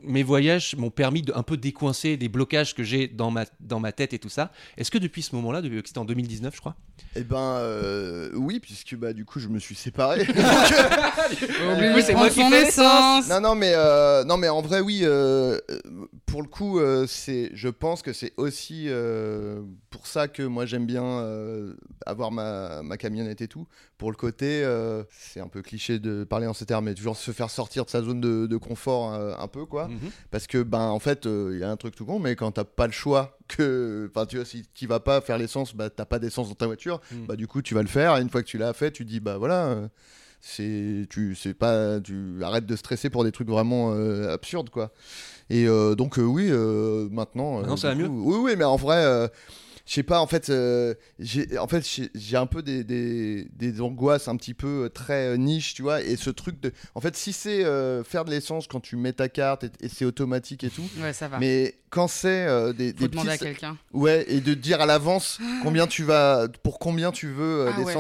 mes 0.04 0.24
voyages 0.24 0.76
m'ont 0.76 0.92
permis 0.92 1.22
de 1.22 1.34
un 1.36 1.44
peu 1.44 1.58
décoincer 1.58 2.18
des 2.18 2.30
blocages 2.30 2.76
que 2.76 2.84
j'ai 2.84 3.08
dans 3.08 3.32
ma, 3.32 3.46
dans 3.60 3.80
ma 3.80 3.92
tête 3.92 4.14
et 4.14 4.20
tout 4.20 4.30
ça. 4.30 4.52
Est-ce 4.78 4.92
que 4.92 4.98
depuis 4.98 5.22
ce 5.22 5.36
moment-là, 5.36 5.62
depuis 5.62 5.82
c'était 5.86 5.98
en 6.00 6.06
2019, 6.06 6.54
je 6.56 6.60
crois? 6.60 6.76
Eh 7.16 7.24
ben, 7.24 7.38
euh, 7.38 8.30
oui, 8.36 8.60
puisque 8.60 8.96
bah 8.96 9.14
du 9.14 9.26
coup 9.26 9.40
je 9.40 9.48
me 9.48 9.60
suis 9.60 9.76
séparé. 9.76 10.26
Oui, 11.32 11.96
de 11.96 12.02
c'est 12.02 12.14
moi 12.14 12.30
qui 12.30 12.42
fais 12.42 12.82
non, 13.30 13.42
non, 13.42 13.56
mais 13.56 13.74
euh, 13.76 14.24
non, 14.24 14.38
mais 14.38 14.50
en 14.50 14.62
vrai, 14.62 14.80
oui. 14.80 15.02
euh, 15.04 15.60
euh, 15.70 15.80
pour 16.26 16.42
le 16.42 16.48
coup, 16.48 16.80
euh, 16.80 17.06
c'est, 17.08 17.52
je 17.54 17.70
pense 17.70 18.02
que 18.02 18.14
c'est 18.14 18.34
aussi 18.38 18.86
euh, 18.88 19.62
pour 19.90 20.08
ça 20.08 20.28
que 20.28 20.44
moi 20.44 20.66
j'aime 20.66 20.86
bien 20.86 21.04
euh, 21.04 21.74
avoir 22.06 22.32
ma, 22.32 22.82
ma 22.84 22.98
camionnette 22.98 23.42
et 23.42 23.48
tout. 23.48 23.68
Pour 23.98 24.12
le 24.12 24.16
côté, 24.18 24.64
euh, 24.64 25.04
c'est 25.12 25.40
un 25.40 25.48
peu 25.48 25.62
cliché 25.62 26.00
de 26.00 26.24
parler 26.24 26.48
en 26.48 26.54
ces 26.54 26.66
termes, 26.66 26.86
mais 26.86 26.94
toujours 26.94 27.18
se 27.18 27.32
faire 27.32 27.50
sortir 27.50 27.86
de 27.86 27.90
sa 27.90 28.02
zone 28.02 28.22
de, 28.22 28.48
de 28.48 28.58
confort 28.58 29.14
euh, 29.14 29.34
un 29.40 29.48
peu, 29.48 29.66
quoi. 29.66 29.88
Mhm. 29.88 30.12
Parce 30.32 30.48
que, 30.48 30.62
ben, 30.64 30.88
en 30.88 31.00
fait, 31.00 31.26
il 31.26 31.58
y 31.60 31.64
a 31.64 31.70
un 31.70 31.78
truc 31.78 31.96
tout 31.96 32.06
con, 32.06 32.20
mais 32.20 32.36
quand 32.36 32.52
t'as 32.52 32.64
pas 32.64 32.86
le 32.88 32.94
choix, 32.94 33.39
que, 33.50 34.10
enfin, 34.10 34.26
tu 34.26 34.38
vois, 34.38 34.46
si 34.46 34.64
tu 34.74 34.88
vas 34.88 35.00
pas 35.02 35.20
faire 35.22 35.38
l'essence, 35.38 35.76
bah, 35.76 35.90
t'as 35.90 36.06
pas 36.06 36.20
d'essence 36.20 36.48
dans 36.50 36.56
ta 36.56 36.68
voiture, 36.68 37.02
Mm. 37.12 37.26
bah, 37.28 37.36
du 37.36 37.48
coup, 37.48 37.62
tu 37.62 37.74
vas 37.74 37.82
le 37.82 37.88
faire. 37.90 38.16
Et 38.18 38.22
une 38.22 38.30
fois 38.30 38.42
que 38.42 38.48
tu 38.48 38.58
l'as 38.58 38.72
fait, 38.74 38.92
tu 38.92 39.04
dis, 39.04 39.20
bah 39.20 39.38
voilà, 39.38 39.66
euh, 39.66 39.88
c'est, 40.40 41.06
tu, 41.10 41.36
c'est 41.36 41.54
pas, 41.54 42.00
tu 42.00 42.42
arrêtes 42.44 42.66
de 42.66 42.76
stresser 42.78 43.10
pour 43.10 43.24
des 43.26 43.32
trucs 43.34 43.50
vraiment 43.50 43.94
euh, 43.94 44.34
absurdes, 44.34 44.70
quoi. 44.70 44.92
Et 45.50 45.68
euh, 45.68 45.96
donc, 45.96 46.18
euh, 46.20 46.22
oui, 46.24 46.50
maintenant. 47.12 47.60
Maintenant, 47.60 47.76
ça 47.78 47.94
va 47.94 47.96
coup- 48.08 48.24
Oui, 48.26 48.38
oui, 48.52 48.56
mais 48.58 48.64
en 48.66 48.76
vrai. 48.78 49.30
Je 49.90 49.96
sais 49.96 50.04
pas, 50.04 50.20
en 50.22 50.28
fait, 50.28 50.52
euh, 50.52 50.94
j'ai 51.18 51.58
en 51.58 51.68
fait, 51.68 51.84
j'ai- 52.14 52.38
un 52.38 52.46
peu 52.46 52.62
des, 52.62 52.84
des, 52.84 53.48
des 53.56 53.82
angoisses 53.82 54.28
un 54.28 54.36
petit 54.36 54.54
peu 54.54 54.84
euh, 54.86 54.90
très 54.90 55.30
euh, 55.30 55.36
niche, 55.38 55.74
tu 55.74 55.82
vois. 55.82 56.04
Et 56.04 56.16
ce 56.16 56.30
truc 56.30 56.62
de. 56.62 56.72
En 56.94 57.02
fait, 57.02 57.18
si 57.18 57.34
c'est 57.34 57.66
euh, 57.66 58.04
faire 58.04 58.24
de 58.24 58.30
l'essence 58.30 58.68
quand 58.68 58.82
tu 58.82 58.98
mets 58.98 59.14
ta 59.14 59.30
carte 59.30 59.64
et, 59.64 59.72
et 59.82 59.90
c'est 59.90 60.06
automatique 60.06 60.64
et 60.64 60.70
tout, 60.70 60.88
Ouais, 61.02 61.12
ça 61.12 61.28
va. 61.28 61.40
mais 61.40 61.74
quand 61.90 62.08
c'est 62.08 62.46
euh, 62.46 62.72
des, 62.72 62.90
Faut 62.92 63.00
des 63.00 63.08
demander 63.08 63.32
à 63.32 63.38
quelqu'un. 63.40 63.78
Ouais, 63.92 64.26
et 64.28 64.42
de 64.42 64.54
dire 64.54 64.80
à 64.80 64.86
l'avance 64.86 65.40
combien 65.64 65.88
tu 65.88 66.04
vas. 66.04 66.48
Pour 66.62 66.78
combien 66.78 67.12
tu 67.12 67.28
veux 67.32 67.70
Ah 67.76 67.82
ouais. 67.82 67.94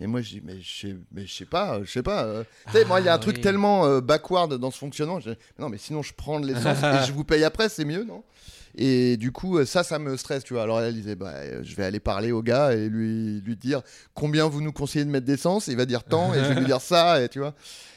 Et 0.00 0.06
moi, 0.06 0.22
je 0.22 0.30
dis, 0.30 0.42
mais 0.44 0.60
je 0.60 0.80
sais, 0.88 0.96
mais 1.12 1.26
je 1.26 1.32
sais 1.34 1.44
pas, 1.44 1.74
euh, 1.76 1.84
je 1.84 1.90
sais 1.90 2.02
pas. 2.02 2.24
euh. 2.24 2.44
tu 2.66 2.72
sais, 2.72 2.84
moi, 2.86 3.00
il 3.00 3.06
y 3.06 3.08
a 3.08 3.12
un 3.12 3.16
Ah, 3.16 3.18
truc 3.18 3.40
tellement 3.40 3.84
euh, 3.86 4.00
backward 4.00 4.54
dans 4.58 4.70
ce 4.70 4.78
fonctionnement. 4.78 5.20
je 5.20 5.30
dis, 5.30 5.36
non, 5.58 5.68
mais 5.68 5.78
sinon, 5.78 6.02
je 6.02 6.12
prends 6.14 6.40
de 6.40 6.46
l'essence 6.46 6.78
et 6.82 7.06
je 7.06 7.12
vous 7.12 7.24
paye 7.24 7.44
après, 7.44 7.68
c'est 7.68 7.84
mieux, 7.84 8.04
non? 8.04 8.22
Et 8.76 9.16
du 9.16 9.32
coup, 9.32 9.58
euh, 9.58 9.66
ça, 9.66 9.82
ça 9.82 9.98
me 9.98 10.16
stresse, 10.16 10.44
tu 10.44 10.54
vois. 10.54 10.62
Alors 10.62 10.80
elle 10.80 10.94
disait, 10.94 11.16
bah, 11.16 11.32
euh, 11.34 11.60
je 11.64 11.74
vais 11.74 11.84
aller 11.84 11.98
parler 11.98 12.30
au 12.30 12.40
gars 12.40 12.72
et 12.72 12.88
lui, 12.88 13.40
lui 13.40 13.56
dire 13.56 13.82
combien 14.14 14.46
vous 14.46 14.62
nous 14.62 14.72
conseillez 14.72 15.04
de 15.04 15.10
mettre 15.10 15.26
d'essence? 15.26 15.66
Il 15.66 15.76
va 15.76 15.86
dire 15.86 16.04
tant, 16.04 16.32
et 16.32 16.38
je 16.38 16.44
vais 16.50 16.54
lui 16.60 16.66
dire 16.66 16.80
ça, 16.80 17.20
et 17.20 17.28
tu 17.28 17.40
vois. 17.40 17.52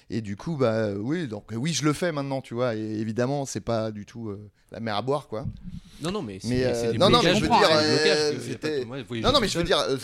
Et 0.09 0.21
du 0.21 0.35
coup, 0.35 0.57
bah 0.57 0.89
oui, 0.95 1.27
donc 1.27 1.45
oui, 1.53 1.73
je 1.73 1.83
le 1.85 1.93
fais 1.93 2.11
maintenant, 2.11 2.41
tu 2.41 2.53
vois. 2.53 2.75
Et 2.75 2.79
évidemment, 2.99 3.45
c'est 3.45 3.61
pas 3.61 3.91
du 3.91 4.05
tout 4.05 4.29
euh, 4.29 4.49
la 4.71 4.79
mer 4.79 4.95
à 4.95 5.01
boire, 5.01 5.27
quoi. 5.27 5.45
Non, 6.01 6.11
non, 6.11 6.21
mais 6.21 6.39
c'est 6.41 6.49
Mais, 6.49 6.63
euh, 6.65 6.93
non, 6.93 7.09
non, 7.09 7.21
mais 7.23 7.33
je 7.35 7.41
veux 7.41 7.47
dire, 7.47 7.69
euh, 7.71 8.33
c'était- 8.39 8.83
Non, 8.85 9.31
non, 9.31 9.39
mais 9.39 9.47
je 9.47 9.57
veux 9.57 9.63
dire, 9.63 9.77
euh, 9.79 9.97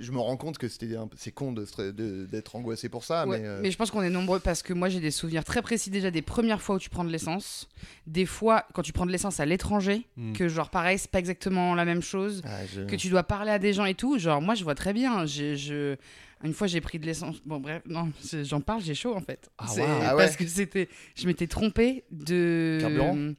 je 0.00 0.12
me 0.12 0.18
rends 0.18 0.36
compte 0.36 0.58
que 0.58 0.68
c'était 0.68 0.96
un- 0.96 1.08
c'est 1.16 1.30
con 1.32 1.52
de 1.52 1.64
stre- 1.64 1.92
de- 1.94 2.26
d'être 2.26 2.54
angoissé 2.56 2.88
pour 2.90 3.04
ça, 3.04 3.26
Ouais, 3.26 3.38
mais. 3.40 3.46
euh, 3.46 3.60
mais 3.62 3.70
je 3.70 3.76
pense 3.78 3.90
qu'on 3.90 4.02
est 4.02 4.10
nombreux 4.10 4.38
parce 4.40 4.62
que 4.62 4.74
moi 4.74 4.88
j'ai 4.90 5.00
des 5.00 5.10
souvenirs 5.10 5.44
très 5.44 5.62
précis 5.62 5.88
déjà 5.90 6.10
des 6.10 6.20
premières 6.22 6.60
fois 6.60 6.76
où 6.76 6.78
tu 6.78 6.90
prends 6.90 7.04
de 7.04 7.10
l'essence, 7.10 7.68
des 8.06 8.26
fois 8.26 8.66
quand 8.74 8.82
tu 8.82 8.92
prends 8.92 9.06
de 9.06 9.12
l'essence 9.12 9.40
à 9.40 9.46
l'étranger, 9.46 10.06
Mm. 10.18 10.32
que 10.34 10.48
genre 10.48 10.68
pareil 10.68 10.98
c'est 10.98 11.10
pas 11.10 11.20
exactement 11.20 11.74
la 11.74 11.84
même 11.86 12.02
chose, 12.02 12.42
ah, 12.44 12.66
je- 12.66 12.82
que 12.82 12.96
tu 12.96 13.08
dois 13.08 13.22
parler 13.22 13.50
à 13.52 13.58
des 13.58 13.72
gens 13.72 13.86
et 13.86 13.94
tout. 13.94 14.18
Genre 14.18 14.42
moi 14.42 14.54
je 14.54 14.64
vois 14.64 14.74
très 14.74 14.92
bien, 14.92 15.24
j'ai 15.24 15.56
je 15.56 15.96
une 16.44 16.52
fois 16.52 16.66
j'ai 16.66 16.80
pris 16.80 16.98
de 16.98 17.06
l'essence. 17.06 17.36
Bon 17.44 17.58
bref 17.58 17.82
non 17.86 18.10
j'en 18.42 18.60
parle 18.60 18.82
j'ai 18.82 18.94
chaud 18.94 19.14
en 19.14 19.20
fait. 19.20 19.50
Ah. 19.58 19.66
Ah 19.78 20.16
ouais. 20.16 20.24
Parce 20.24 20.36
que 20.36 20.46
c'était 20.46 20.88
je 21.14 21.26
m'étais 21.26 21.46
trompée 21.46 22.04
de 22.10 22.78
Carburant 22.80 23.34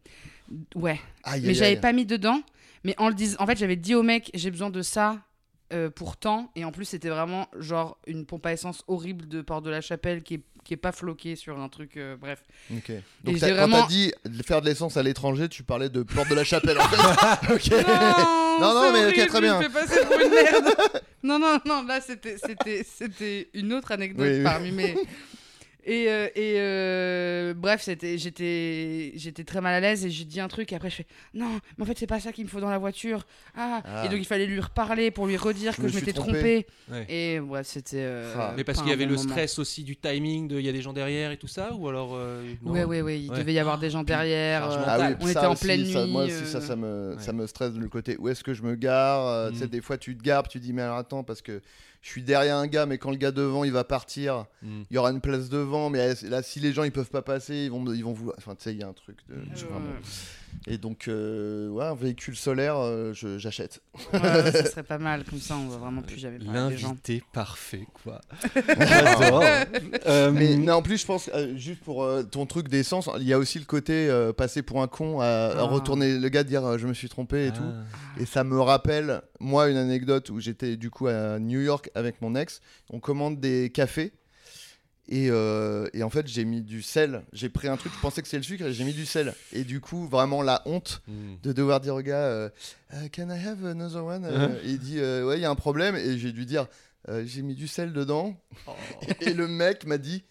Ouais 0.76 1.00
Aïe, 1.24 1.44
mais 1.46 1.54
j'avais 1.54 1.78
pas 1.78 1.94
mis 1.94 2.06
dedans. 2.06 2.42
Mais 2.84 2.96
en 2.98 3.10
le 3.10 3.16
disant, 3.16 3.38
en 3.40 3.46
fait, 3.46 3.58
j'avais 3.58 3.76
dit 3.76 3.96
au 3.96 4.04
mec, 4.04 4.32
j'ai 4.34 4.52
besoin 4.52 4.70
de 4.70 4.82
ça 4.82 5.20
euh, 5.74 5.90
pour 5.90 6.18
tant. 6.18 6.52
Et 6.56 6.64
en 6.66 6.72
plus, 6.72 6.86
c'était 6.86 7.10
vraiment 7.10 7.48
genre 7.58 7.98
une 8.08 8.26
pompe 8.26 8.46
à 8.46 8.54
essence 8.54 8.84
horrible 8.88 9.28
de 9.28 9.42
Porte 9.42 9.64
de 9.66 9.70
la 9.70 9.82
Chapelle 9.82 10.24
qui 10.24 10.36
est, 10.36 10.42
qui 10.64 10.74
est 10.74 10.78
pas 10.78 10.92
floquée 10.92 11.36
sur 11.36 11.60
un 11.60 11.70
truc. 11.70 11.98
euh, 11.98 12.16
bref. 12.18 12.44
Ok. 12.72 12.92
Donc 13.24 13.40
t'as- 13.40 13.50
quand 13.50 13.56
vraiment- 13.56 13.82
t'as 13.82 13.88
dit 13.88 14.12
faire 14.46 14.62
de 14.62 14.68
l'essence 14.68 14.98
à 14.98 15.04
l'étranger, 15.04 15.50
tu 15.50 15.64
parlais 15.64 15.90
de 15.90 16.04
Porte 16.04 16.30
de 16.30 16.36
la 16.36 16.44
Chapelle 16.44 16.78
en 16.80 16.84
fait. 16.84 17.54
ok. 17.54 17.86
Non, 18.60 18.74
non, 18.74 18.92
mais 18.92 19.06
ok, 19.08 19.28
très 19.28 19.42
bien. 19.42 19.62
Je 19.62 19.68
me 19.68 19.72
fais 19.72 19.80
passer 19.88 20.06
pour 20.06 20.20
une 20.20 20.30
merde. 20.32 20.74
non, 21.24 21.38
non, 21.40 21.60
non, 21.66 21.84
là, 21.84 22.00
c'était, 22.02 23.48
une 23.54 23.74
autre 23.74 23.92
anecdote 23.92 24.26
Oui, 24.28 24.38
oui. 24.38 24.44
parmi 24.44 24.72
mes. 24.72 24.96
Et, 25.90 26.10
euh, 26.10 26.28
et 26.36 26.56
euh, 26.58 27.54
bref, 27.56 27.82
c'était, 27.82 28.18
j'étais, 28.18 29.14
j'étais 29.16 29.46
très 29.46 29.62
mal 29.62 29.74
à 29.74 29.80
l'aise 29.80 30.06
et 30.06 30.10
j'ai 30.10 30.26
dit 30.26 30.42
un 30.42 30.50
truc. 30.50 30.74
Et 30.74 30.76
après, 30.76 30.90
je 30.90 30.96
fais 30.98 31.06
non, 31.34 31.60
mais 31.78 31.84
en 31.84 31.86
fait, 31.88 31.98
c'est 31.98 32.08
pas 32.08 32.20
ça 32.20 32.34
qu'il 32.34 32.44
me 32.44 32.50
faut 32.50 32.60
dans 32.60 32.70
la 32.70 32.78
voiture. 32.78 33.26
Ah. 33.56 33.82
Ah. 33.86 34.06
Et 34.06 34.10
donc, 34.10 34.18
il 34.20 34.26
fallait 34.26 34.46
lui 34.48 34.60
reparler 34.60 35.12
pour 35.12 35.28
lui 35.28 35.38
redire 35.38 35.72
Je 35.72 35.82
que 35.82 35.88
je 35.88 35.96
m'étais 35.96 36.12
trompé. 36.12 36.34
trompé. 36.34 36.68
Ouais. 36.92 37.06
Et 37.08 37.40
ouais, 37.40 37.64
c'était. 37.64 37.98
euh, 38.02 38.34
Ah. 38.38 38.54
Mais 38.58 38.66
parce 38.66 38.80
qu'il 38.82 38.90
y 38.90 38.94
avait 38.94 39.06
bon 39.06 39.12
le 39.12 39.18
moment. 39.18 39.30
stress 39.30 39.60
aussi 39.60 39.84
du 39.86 39.96
timing, 39.96 40.50
de 40.50 40.60
il 40.60 40.66
y 40.66 40.70
a 40.70 40.74
des 40.74 40.82
gens 40.82 40.92
derrière 40.92 41.32
et 41.32 41.38
tout 41.38 41.48
ça, 41.48 41.74
ou 41.74 41.88
alors. 41.88 42.16
euh, 42.16 42.44
Ouais, 42.64 42.84
ouais, 42.84 43.02
ouais. 43.02 43.22
Il 43.22 43.32
Ouais. 43.32 43.38
devait 43.38 43.54
y 43.54 43.60
avoir 43.60 43.78
des 43.80 43.90
gens 43.90 44.04
derrière. 44.04 44.70
euh. 44.70 44.84
Ah 44.86 44.98
oui, 45.00 45.16
on 45.22 45.28
était 45.30 45.38
en 45.40 45.54
aussi, 45.54 45.64
pleine 45.64 45.86
ça- 45.86 46.04
nuit. 46.06 46.12
moi 46.12 46.26
aussi, 46.26 46.46
ça, 46.46 46.58
euh, 46.58 46.62
ça 46.62 46.76
me, 46.76 47.16
Ouais. 47.16 47.22
ça 47.24 47.32
me 47.32 47.48
stresse 47.48 47.72
de 47.74 47.80
le 47.80 47.88
côté 47.88 48.18
où 48.20 48.28
est-ce 48.28 48.44
que 48.44 48.54
je 48.54 48.62
me 48.64 48.76
gare. 48.76 49.52
Tu 49.52 49.60
sais, 49.60 49.66
Mm. 49.66 49.70
des 49.70 49.82
fois, 49.82 49.98
tu 49.98 50.18
te 50.18 50.22
gares, 50.24 50.48
tu 50.50 50.60
dis, 50.60 50.74
mais 50.74 50.82
alors, 50.82 50.98
attends, 50.98 51.24
parce 51.24 51.42
que 51.42 51.62
je 52.02 52.10
suis 52.10 52.24
derrière 52.24 52.58
un 52.58 52.68
gars, 52.68 52.86
mais 52.86 52.98
quand 52.98 53.12
le 53.12 53.18
gars 53.18 53.32
devant, 53.32 53.64
il 53.64 53.72
va 53.72 53.84
partir, 53.84 54.46
Hmm. 54.62 54.84
il 54.90 54.96
y 54.96 54.98
aura 54.98 55.12
une 55.12 55.22
place 55.22 55.50
devant, 55.50 55.90
mais 55.90 56.14
là, 56.24 56.42
si 56.42 56.60
les 56.60 56.72
gens, 56.74 56.84
ils 56.84 56.92
peuvent 56.92 57.10
pas 57.10 57.22
passer, 57.22 57.56
ils 57.66 57.72
vont, 57.72 57.86
ils 57.94 58.04
vont 58.04 58.14
vouloir. 58.14 58.36
Enfin, 58.38 58.56
tu 58.56 58.64
sais, 58.64 58.74
il 58.74 58.80
y 58.80 58.84
a 58.84 58.88
un 58.88 58.94
truc. 58.94 59.18
De... 59.30 59.36
bon. 59.80 59.86
Et 60.70 60.78
donc, 60.78 61.08
euh, 61.08 61.70
ouais, 61.70 61.86
un 61.86 61.96
véhicule 61.96 62.36
solaire, 62.36 62.76
euh, 62.78 63.14
je- 63.14 63.38
j'achète. 63.38 63.82
ouais, 64.14 64.52
ça 64.52 64.66
serait 64.72 64.84
pas 64.84 64.98
mal. 64.98 65.24
Comme 65.24 65.40
ça, 65.40 65.56
on 65.56 65.68
va 65.70 65.78
vraiment 65.78 66.02
plus 66.02 66.18
jamais 66.18 66.40
parler 66.40 66.76
des 66.76 66.78
gens. 66.78 66.90
L'invité 66.90 67.24
parfait, 67.32 67.88
quoi. 68.04 68.20
J'adore. 68.56 69.44
Euh, 70.08 70.32
Mais 70.32 70.56
non, 70.56 70.74
en 70.76 70.82
plus, 70.82 70.98
je 71.02 71.06
pense, 71.06 71.30
euh, 71.34 71.56
juste 71.56 71.82
pour 71.82 72.04
euh, 72.04 72.24
ton 72.24 72.46
truc 72.46 72.68
d'essence, 72.70 73.10
il 73.20 73.24
y 73.28 73.34
a 73.34 73.38
aussi 73.38 73.60
le 73.60 73.66
côté 73.66 74.10
euh, 74.10 74.34
passer 74.34 74.62
pour 74.62 74.82
un 74.82 74.88
con, 74.88 75.20
à, 75.22 75.26
à 75.26 75.54
Ah. 75.60 75.64
retourner 75.64 76.18
le 76.18 76.30
gars, 76.30 76.44
dire 76.44 76.66
euh, 76.66 76.78
je 76.78 76.88
me 76.88 76.94
suis 76.94 77.10
trompé 77.10 77.48
et 77.48 77.52
tout. 77.52 77.62
ah. 77.64 78.22
Et 78.22 78.26
ça 78.26 78.44
me 78.44 78.60
rappelle, 78.60 79.22
moi, 79.40 79.70
une 79.70 79.78
anecdote 79.78 80.30
où 80.30 80.40
j'étais 80.40 80.76
du 80.78 80.90
coup 80.90 81.08
à 81.08 81.40
New 81.40 81.60
York 81.62 81.90
avec 81.96 82.22
mon 82.22 82.36
ex. 82.36 82.62
On 82.90 83.00
commande 83.00 83.40
des 83.40 83.70
cafés. 83.74 84.12
Et, 85.10 85.28
euh, 85.30 85.88
et 85.94 86.04
en 86.04 86.10
fait, 86.10 86.28
j'ai 86.28 86.44
mis 86.44 86.62
du 86.62 86.82
sel. 86.82 87.24
J'ai 87.32 87.48
pris 87.50 87.68
un 87.70 87.78
truc, 87.78 87.94
je 87.96 88.00
pensais 88.02 88.22
que 88.22 88.28
c'est 88.28 88.38
le 88.38 88.44
sucre 88.44 88.66
et 88.66 88.74
j'ai 88.74 88.84
mis 88.84 88.94
du 88.94 89.06
sel. 89.06 89.34
Et 89.54 89.64
du 89.64 89.80
coup, 89.80 90.08
vraiment 90.08 90.42
la 90.42 90.62
honte 90.66 91.02
Hmm. 91.08 91.36
de 91.44 91.54
devoir 91.54 91.80
dire 91.80 91.96
au 91.96 92.02
gars 92.02 92.16
euh, 92.26 92.50
Euh, 92.94 93.08
Can 93.16 93.30
I 93.30 93.40
have 93.46 93.66
another 93.66 94.04
one? 94.04 94.26
Uh-huh. 94.26 94.56
Et 94.66 94.72
il 94.72 94.80
dit 94.80 95.00
euh, 95.00 95.26
Ouais, 95.26 95.38
il 95.38 95.42
y 95.42 95.46
a 95.46 95.50
un 95.50 95.56
problème. 95.56 95.96
Et 95.96 96.18
j'ai 96.18 96.32
dû 96.32 96.46
dire 96.46 96.68
J'ai 97.26 97.42
mis 97.42 97.56
du 97.56 97.68
sel 97.70 97.94
dedans. 97.94 98.36
Oh. 98.68 98.72
Et 99.22 99.34
le 99.34 99.48
mec 99.48 99.86
m'a 99.86 99.98
dit 99.98 100.24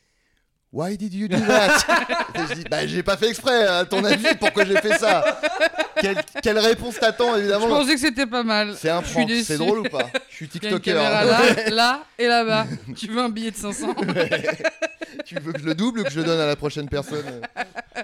Why 0.73 0.99
did 0.99 1.15
you 1.15 1.27
do 1.29 1.39
that? 1.39 1.79
Et 2.35 2.39
je 2.51 2.55
dis 2.55 2.65
Bah, 2.71 2.87
j'ai 2.87 3.03
pas 3.03 3.17
fait 3.17 3.29
exprès, 3.31 3.67
à 3.67 3.87
ton 3.87 4.05
avis, 4.05 4.27
pourquoi 4.39 4.65
j'ai 4.67 4.77
fait 4.77 4.99
ça? 4.99 5.41
Quelle, 6.01 6.17
quelle 6.43 6.59
réponse 6.59 6.99
t'attends, 6.99 7.35
Je 7.35 7.41
évidemment 7.41 7.69
pensais 7.69 7.95
que 7.95 8.01
c'était 8.01 8.27
pas 8.27 8.43
mal. 8.43 8.75
C'est 8.77 8.91
un 8.91 9.03
Je 9.03 9.13
prank, 9.13 9.31
c'est 9.45 9.59
drôle 9.59 9.81
ou 9.81 9.85
pas 9.85 10.09
Je 10.31 10.35
suis 10.37 10.49
TikToker. 10.49 10.81
caméra 10.95 11.25
là, 11.25 11.41
là 11.71 12.05
et 12.19 12.27
là-bas. 12.27 12.67
tu 12.97 13.09
veux 13.09 13.19
un 13.21 13.29
billet 13.31 13.51
de 13.51 13.57
500 13.57 13.95
tu 15.25 15.35
veux 15.37 15.53
que 15.53 15.61
je 15.61 15.65
le 15.65 15.75
double 15.75 16.01
ou 16.01 16.05
que 16.05 16.11
je 16.11 16.21
le 16.21 16.25
donne 16.27 16.41
à 16.41 16.47
la 16.47 16.57
prochaine 16.57 16.89
personne? 16.89 17.25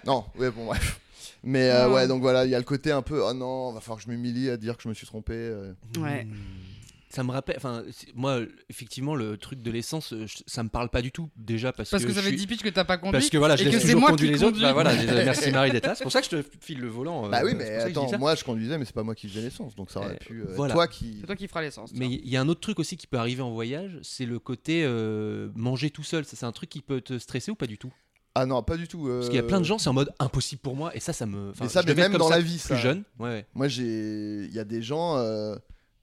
Non, 0.07 0.24
ouais, 0.38 0.50
bon, 0.50 0.66
bref. 0.66 0.98
Mais 1.44 1.70
euh, 1.70 1.88
ouais, 1.88 2.07
donc 2.07 2.22
voilà, 2.22 2.44
il 2.44 2.50
y 2.50 2.55
a 2.55 2.59
le 2.59 2.64
côté 2.64 2.92
un 2.92 3.02
peu 3.02 3.20
Oh 3.22 3.33
non, 3.35 3.72
va 3.72 3.81
falloir 3.81 3.98
que 3.98 4.05
je 4.05 4.09
m'humilie 4.11 4.48
à 4.48 4.57
dire 4.57 4.76
que 4.76 4.83
je 4.85 4.88
me 4.88 4.94
suis 4.94 5.07
trompé. 5.07 5.33
euh. 5.35 5.72
Ouais. 5.98 6.24
Hmm. 6.24 6.35
Ça 7.14 7.22
me 7.22 7.31
rappelle, 7.31 7.57
enfin, 7.59 7.83
moi, 8.14 8.40
effectivement, 8.70 9.14
le 9.14 9.37
truc 9.37 9.61
de 9.62 9.70
l'essence, 9.70 10.14
euh, 10.14 10.25
ça 10.46 10.62
me 10.62 10.70
parle 10.70 10.88
pas 10.88 11.03
du 11.03 11.12
tout, 11.12 11.29
déjà 11.37 11.70
parce, 11.70 11.90
Parce 11.90 12.07
que, 12.07 12.12
ça 12.12 12.22
fait 12.22 12.29
suis- 12.29 12.37
10 12.38 12.46
pitches 12.46 12.62
que 12.62 12.70
t'as 12.70 12.85
pas 12.85 12.96
conduit. 12.96 13.12
Parce 13.12 13.29
que 13.29 13.37
voilà, 13.37 13.55
je 13.57 13.64
laisse 13.64 13.75
c'est 13.75 13.81
toujours 13.83 14.01
moi 14.01 14.11
conduire 14.11 14.31
qui 14.33 14.38
les 14.38 14.42
autres. 14.44 14.53
conduis. 14.53 14.62
Bah 14.62 14.72
voilà, 14.72 14.96
désolé, 14.96 15.25
merci 15.25 15.51
Marie 15.51 15.70
d'être 15.72 15.87
là. 15.87 15.94
C'est 15.94 16.05
pour 16.05 16.12
ça 16.12 16.22
que 16.22 16.27
je 16.31 16.37
te 16.42 16.44
file 16.62 16.81
le 16.81 16.88
volant. 16.88 17.29
Bah 17.29 17.40
euh, 17.42 17.44
oui, 17.44 17.55
mais 17.55 17.81
je 17.81 17.87
attends, 17.98 18.18
moi 18.18 18.35
je 18.35 18.42
conduisais, 18.44 18.79
mais 18.79 18.87
c'est 18.87 18.94
pas 18.94 19.03
moi 19.03 19.14
qui 19.14 19.29
faisais 19.29 19.42
l'essence, 19.42 19.75
donc 19.75 19.90
ça 19.90 20.01
aurait 20.01 20.14
Euh, 20.14 20.25
pu 20.27 20.42
voilà. 20.57 20.72
toi 20.72 20.88
qui. 20.88 21.18
C'est 21.20 21.27
toi 21.27 21.37
qui 21.37 21.48
feras 21.48 21.61
l'essence. 21.61 21.90
Mais 21.94 22.07
il 22.07 22.29
y 22.29 22.37
a 22.38 22.40
un 22.40 22.48
autre 22.48 22.61
truc 22.61 22.79
aussi 22.79 22.96
qui 22.96 23.07
peut 23.07 23.18
arriver 23.18 23.42
en 23.42 23.51
voyage, 23.53 23.98
c'est 24.03 24.25
le 24.25 24.38
côté 24.38 24.87
manger 25.55 25.90
tout 25.90 26.05
seul. 26.05 26.25
Ça, 26.25 26.37
c'est 26.37 26.46
un 26.46 26.53
truc 26.53 26.70
qui 26.70 26.81
peut 26.81 27.03
te 27.03 27.18
stresser 27.18 27.51
ou 27.51 27.55
pas 27.57 27.66
du 27.66 27.77
tout? 27.79 27.92
Ah 28.35 28.46
non, 28.46 28.62
pas 28.62 28.79
du 28.79 28.88
tout. 28.88 29.05
Parce 29.07 29.27
qu'il 29.27 29.37
y 29.37 29.38
a 29.38 29.42
plein 29.42 29.61
de 29.61 29.66
gens, 29.66 29.77
c'est 29.77 29.90
en 29.90 29.92
mode 29.92 30.11
impossible 30.18 30.62
pour 30.62 30.75
moi, 30.77 30.96
et 30.96 31.01
ça, 31.01 31.12
ça 31.12 31.27
me. 31.27 31.51
enfin, 31.51 31.64
Mais 31.64 31.68
ça, 31.70 31.83
je 31.83 31.87
mais 31.88 31.94
même 31.94 32.16
dans 32.16 32.29
ça 32.31 32.37
la 32.37 32.40
vie, 32.40 32.53
plus 32.57 32.68
ça. 32.68 32.77
jeune. 32.77 33.05
Ouais, 33.18 33.29
ouais. 33.29 33.46
Moi, 33.55 33.68
j'ai. 33.68 34.44
Il 34.46 34.55
y 34.55 34.59
a 34.59 34.64
des 34.64 34.81
gens. 34.81 35.18
euh, 35.18 35.55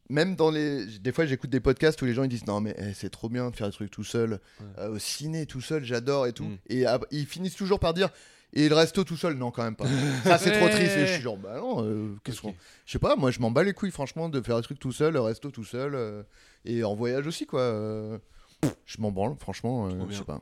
Même 0.09 0.35
dans 0.35 0.49
les. 0.49 0.85
Des 0.99 1.11
fois, 1.11 1.25
j'écoute 1.25 1.49
des 1.51 1.59
podcasts 1.59 2.01
où 2.01 2.05
les 2.05 2.13
gens 2.13 2.23
ils 2.23 2.29
disent 2.29 2.47
Non, 2.47 2.61
mais 2.61 2.75
eh, 2.79 2.93
c'est 2.93 3.09
trop 3.11 3.29
bien 3.29 3.49
de 3.51 3.55
faire 3.55 3.67
des 3.67 3.73
trucs 3.73 3.91
tout 3.91 4.03
seul. 4.03 4.31
Ouais. 4.59 4.65
Euh, 4.79 4.89
au 4.95 4.99
ciné, 4.99 5.45
tout 5.45 5.61
seul, 5.61 5.83
j'adore 5.83 6.25
et 6.25 6.33
tout. 6.33 6.45
Mm. 6.45 6.57
Et 6.69 6.85
ils 7.11 7.25
finissent 7.27 7.55
toujours 7.55 7.79
par 7.79 7.93
dire 7.93 8.09
Et 8.53 8.69
le 8.69 8.75
resto 8.75 9.03
tout 9.03 9.15
seul 9.17 9.35
Non, 9.35 9.51
quand 9.51 9.63
même 9.63 9.75
pas. 9.75 9.85
ça, 10.23 10.39
c'est 10.39 10.57
trop 10.57 10.67
triste. 10.67 10.97
Et 10.97 11.05
je 11.05 11.13
suis 11.13 11.21
genre 11.21 11.37
Bah 11.37 11.57
non, 11.59 11.83
euh, 11.85 12.15
qu'est-ce 12.23 12.41
qu'on. 12.41 12.55
Je 12.85 12.91
sais 12.91 12.97
pas, 12.99 13.15
moi, 13.15 13.29
je 13.29 13.39
m'en 13.39 13.51
bats 13.51 13.63
les 13.63 13.73
couilles, 13.73 13.91
franchement, 13.91 14.29
de 14.29 14.41
faire 14.41 14.55
des 14.57 14.63
trucs 14.63 14.79
tout 14.79 14.91
seul, 14.91 15.13
le 15.13 15.21
resto 15.21 15.51
tout 15.51 15.63
seul. 15.63 15.93
euh, 15.93 16.23
Et 16.65 16.83
en 16.83 16.95
voyage 16.95 17.27
aussi, 17.27 17.45
quoi. 17.45 17.61
euh, 17.61 18.17
pff, 18.61 18.75
Je 18.87 18.99
m'en 19.01 19.11
branle, 19.11 19.35
franchement, 19.39 19.89
je 20.09 20.15
sais 20.15 20.23
pas. 20.23 20.41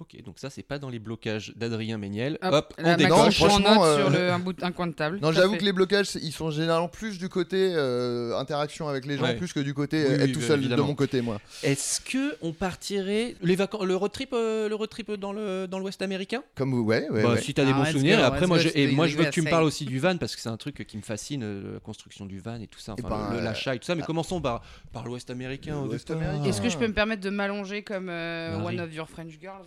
Ok, 0.00 0.22
donc 0.22 0.38
ça, 0.38 0.48
c'est 0.48 0.62
pas 0.62 0.78
dans 0.78 0.90
les 0.90 1.00
blocages 1.00 1.52
d'Adrien 1.56 1.98
Méniel. 1.98 2.38
Hop, 2.42 2.54
Hop, 2.54 2.74
on 2.78 2.96
prend 3.08 3.30
franchement, 3.32 3.84
euh, 3.84 3.96
sur 3.98 4.10
le, 4.10 4.30
un, 4.30 4.38
bout, 4.38 4.56
un 4.62 4.70
coin 4.70 4.86
de 4.86 4.92
table. 4.92 5.18
Non, 5.20 5.32
j'avoue 5.32 5.56
que 5.56 5.64
les 5.64 5.72
blocages, 5.72 6.10
ils 6.22 6.30
sont 6.30 6.52
généralement 6.52 6.86
plus 6.86 7.18
du 7.18 7.28
côté 7.28 7.72
euh, 7.74 8.36
interaction 8.38 8.86
avec 8.86 9.06
les 9.06 9.16
gens, 9.16 9.24
Ouais. 9.24 9.34
plus 9.36 9.52
que 9.52 9.58
du 9.58 9.74
côté 9.74 9.96
Oui, 10.04 10.04
euh, 10.12 10.16
oui, 10.18 10.22
être 10.22 10.32
tout 10.34 10.38
bah, 10.38 10.46
seul 10.46 10.60
évidemment. 10.60 10.82
de 10.84 10.88
mon 10.90 10.94
côté, 10.94 11.20
moi. 11.20 11.40
Est-ce 11.64 12.00
que 12.00 12.36
on 12.42 12.52
partirait 12.52 13.34
les 13.42 13.56
vacances, 13.56 13.82
le 13.86 13.96
road 13.96 14.12
trip, 14.12 14.30
euh, 14.34 14.68
le 14.68 14.74
road 14.76 14.88
trip 14.88 15.10
dans 15.14 15.32
le 15.32 15.66
dans 15.66 15.80
l'Ouest 15.80 16.00
américain? 16.00 16.44
Comme 16.54 16.70
vous, 16.72 16.82
ouais, 16.82 17.08
ouais, 17.10 17.22
Bah, 17.24 17.32
ouais. 17.32 17.40
Si 17.40 17.52
t'as 17.52 17.64
des 17.64 17.72
Ah, 17.74 17.78
bons 17.82 17.90
souvenirs. 17.90 18.18
go, 18.18 18.22
et 18.22 18.26
après, 18.26 18.46
moi, 18.46 18.58
go 18.58 18.62
je, 18.62 18.68
to 18.68 18.78
et 18.78 18.86
the 18.88 18.92
moi, 18.92 19.08
je 19.08 19.16
veux 19.16 19.24
que 19.24 19.30
tu 19.30 19.42
me 19.42 19.50
parles 19.50 19.64
aussi 19.64 19.84
du 19.84 19.98
van 19.98 20.16
parce 20.16 20.36
que 20.36 20.40
c'est 20.40 20.48
un 20.48 20.56
truc 20.56 20.86
qui 20.86 20.96
me 20.96 21.02
fascine, 21.02 21.72
la 21.74 21.80
construction 21.80 22.24
du 22.24 22.38
van 22.38 22.60
et 22.60 22.68
tout 22.68 22.78
ça, 22.78 22.94
enfin, 23.02 23.34
l'achat 23.42 23.74
et 23.74 23.80
tout 23.80 23.86
ça. 23.86 23.96
Mais 23.96 24.02
commençons 24.02 24.40
par 24.40 24.62
par 24.92 25.04
l'Ouest 25.06 25.28
américain. 25.30 25.84
Est-ce 26.46 26.60
que 26.62 26.68
je 26.68 26.78
peux 26.78 26.86
me 26.86 26.94
permettre 26.94 27.22
de 27.22 27.30
m'allonger 27.30 27.82
comme. 27.82 28.08
One 28.08 28.78
of 28.78 28.94
Your 28.94 29.08
French 29.08 29.32
Girls 29.40 29.66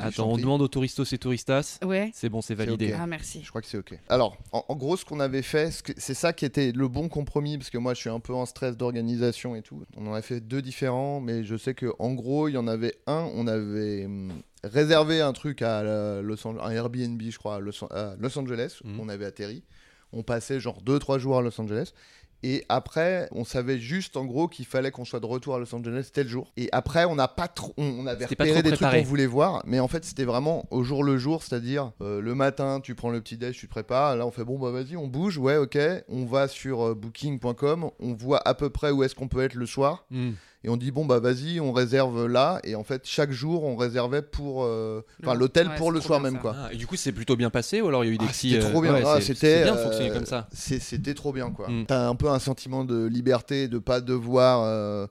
Attends, 0.00 0.28
on 0.30 0.36
demande 0.36 0.62
aux 0.62 0.68
touristos 0.68 1.12
et 1.12 1.18
touristas. 1.18 1.78
Ouais. 1.84 2.10
C'est 2.14 2.28
bon, 2.28 2.40
c'est 2.42 2.54
validé. 2.54 2.94
Ah, 2.98 3.06
merci. 3.06 3.42
Je 3.42 3.48
crois 3.48 3.60
que 3.60 3.66
c'est 3.66 3.78
ok. 3.78 3.98
Alors, 4.08 4.36
en, 4.52 4.64
en 4.68 4.76
gros, 4.76 4.96
ce 4.96 5.04
qu'on 5.04 5.20
avait 5.20 5.42
fait, 5.42 5.70
c'est 5.96 6.14
ça 6.14 6.32
qui 6.32 6.44
était 6.44 6.72
le 6.72 6.88
bon 6.88 7.08
compromis, 7.08 7.58
parce 7.58 7.70
que 7.70 7.78
moi, 7.78 7.94
je 7.94 8.00
suis 8.00 8.10
un 8.10 8.20
peu 8.20 8.34
en 8.34 8.46
stress 8.46 8.76
d'organisation 8.76 9.54
et 9.56 9.62
tout. 9.62 9.82
On 9.96 10.06
en 10.06 10.14
a 10.14 10.22
fait 10.22 10.40
deux 10.40 10.62
différents, 10.62 11.20
mais 11.20 11.44
je 11.44 11.56
sais 11.56 11.74
que 11.74 11.86
en 11.98 12.12
gros, 12.14 12.48
il 12.48 12.52
y 12.52 12.58
en 12.58 12.66
avait 12.68 12.94
un. 13.06 13.28
On 13.34 13.46
avait 13.46 14.04
hum, 14.06 14.32
réservé 14.64 15.20
un 15.20 15.32
truc 15.32 15.62
à 15.62 15.82
la- 15.82 16.22
Los 16.22 16.46
Angeles, 16.46 16.62
un 16.64 16.70
Airbnb, 16.70 17.20
je 17.22 17.38
crois, 17.38 17.56
à 17.56 17.60
Los, 17.60 17.84
à 17.90 18.14
Los 18.18 18.38
Angeles. 18.38 18.78
Mhm. 18.84 19.00
On 19.00 19.08
avait 19.08 19.24
atterri. 19.26 19.62
On 20.14 20.22
passait 20.22 20.60
genre 20.60 20.82
2-3 20.82 21.18
jours 21.18 21.38
à 21.38 21.42
Los 21.42 21.58
Angeles. 21.58 21.92
Et 22.42 22.64
après, 22.68 23.28
on 23.32 23.44
savait 23.44 23.78
juste 23.78 24.16
en 24.16 24.24
gros 24.24 24.48
qu'il 24.48 24.66
fallait 24.66 24.90
qu'on 24.90 25.04
soit 25.04 25.20
de 25.20 25.26
retour 25.26 25.54
à 25.54 25.58
Los 25.58 25.74
Angeles 25.74 26.10
tel 26.12 26.26
jour. 26.26 26.50
Et 26.56 26.68
après, 26.72 27.04
on 27.04 27.14
n'a 27.14 27.28
pas 27.28 27.48
trop, 27.48 27.72
on, 27.76 27.84
on 27.84 28.06
avait 28.06 28.26
repéré 28.26 28.52
trop 28.52 28.62
des 28.62 28.76
trucs 28.76 28.90
qu'on 28.90 29.02
voulait 29.02 29.26
voir, 29.26 29.62
mais 29.64 29.80
en 29.80 29.88
fait, 29.88 30.04
c'était 30.04 30.24
vraiment 30.24 30.66
au 30.70 30.82
jour 30.82 31.04
le 31.04 31.18
jour, 31.18 31.42
c'est-à-dire 31.42 31.92
euh, 32.00 32.20
le 32.20 32.34
matin, 32.34 32.80
tu 32.80 32.94
prends 32.94 33.10
le 33.10 33.20
petit 33.20 33.36
déj, 33.36 33.56
tu 33.56 33.66
te 33.66 33.70
prépares. 33.70 34.16
Là, 34.16 34.26
on 34.26 34.30
fait 34.30 34.44
bon 34.44 34.58
bah 34.58 34.70
vas-y, 34.70 34.96
on 34.96 35.06
bouge, 35.06 35.38
ouais, 35.38 35.56
ok. 35.56 35.78
On 36.08 36.24
va 36.24 36.48
sur 36.48 36.88
euh, 36.88 36.94
booking.com, 36.94 37.90
on 38.00 38.14
voit 38.14 38.46
à 38.46 38.54
peu 38.54 38.70
près 38.70 38.90
où 38.90 39.02
est-ce 39.02 39.14
qu'on 39.14 39.28
peut 39.28 39.42
être 39.42 39.54
le 39.54 39.66
soir. 39.66 40.04
Hmm. 40.10 40.32
Et 40.64 40.68
on 40.68 40.76
dit 40.76 40.90
bon 40.92 41.04
bah 41.04 41.18
vas-y, 41.18 41.58
on 41.60 41.72
réserve 41.72 42.26
là. 42.26 42.60
Et 42.62 42.74
en 42.76 42.84
fait, 42.84 43.02
chaque 43.04 43.32
jour, 43.32 43.64
on 43.64 43.74
réservait 43.76 44.22
pour, 44.22 44.62
euh, 44.64 45.02
l'hôtel 45.34 45.68
ouais, 45.68 45.74
pour 45.76 45.90
le 45.90 46.00
soir 46.00 46.20
même 46.20 46.34
ça. 46.34 46.38
quoi. 46.40 46.56
Ah, 46.56 46.72
et 46.72 46.76
du 46.76 46.86
coup, 46.86 46.94
c'est 46.96 47.10
plutôt 47.12 47.34
bien 47.36 47.50
passé 47.50 47.80
ou 47.80 47.88
alors 47.88 48.04
il 48.04 48.08
y 48.08 48.10
a 48.10 48.14
eu 48.14 48.18
des 48.18 48.26
Ah, 48.28 48.32
petits. 48.32 48.50
c'était 48.52 48.64
euh, 48.64 48.70
trop 48.70 48.80
bien. 48.80 48.92
ouais, 48.94 49.02
Ah, 49.04 49.20
c'était 49.20 49.64
bien 49.64 49.74
de 49.74 49.78
euh, 49.80 49.84
fonctionner 49.84 50.10
comme 50.10 50.26
ça. 50.26 50.48
c'est- 50.52 50.78
C'était 50.78 51.14
trop 51.14 51.32
bien 51.32 51.50
quoi. 51.50 51.68
Mm. 51.68 51.86
T'as 51.86 52.06
un 52.08 52.14
peu 52.14 52.28
un 52.28 52.38
sentiment 52.38 52.84
de 52.84 53.04
liberté, 53.06 53.66
de 53.66 53.78
pas 53.78 54.00
devoir 54.00 54.62
euh, 54.64 55.06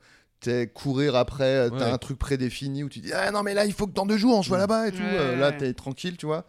courir 0.74 1.16
après. 1.16 1.44
euh, 1.44 1.70
T'as 1.70 1.86
Ouais. 1.88 1.92
un 1.92 1.98
truc 1.98 2.18
prédéfini 2.18 2.84
où 2.84 2.90
tu 2.90 3.00
dis 3.00 3.12
ah 3.14 3.30
non 3.32 3.44
mais 3.44 3.54
là 3.54 3.66
il 3.66 3.74
faut 3.74 3.86
que 3.88 3.94
dans 3.94 4.06
deux 4.06 4.18
jours 4.18 4.38
on 4.38 4.44
soit 4.44 4.58
Mm. 4.58 4.62
là-bas 4.62 4.88
et 4.88 4.92
tout. 4.92 4.98
Ouais, 5.00 5.04
Euh, 5.20 5.36
là 5.38 5.52
t'es 5.52 5.74
tranquille 5.74 6.18
tu 6.18 6.26
vois. 6.26 6.46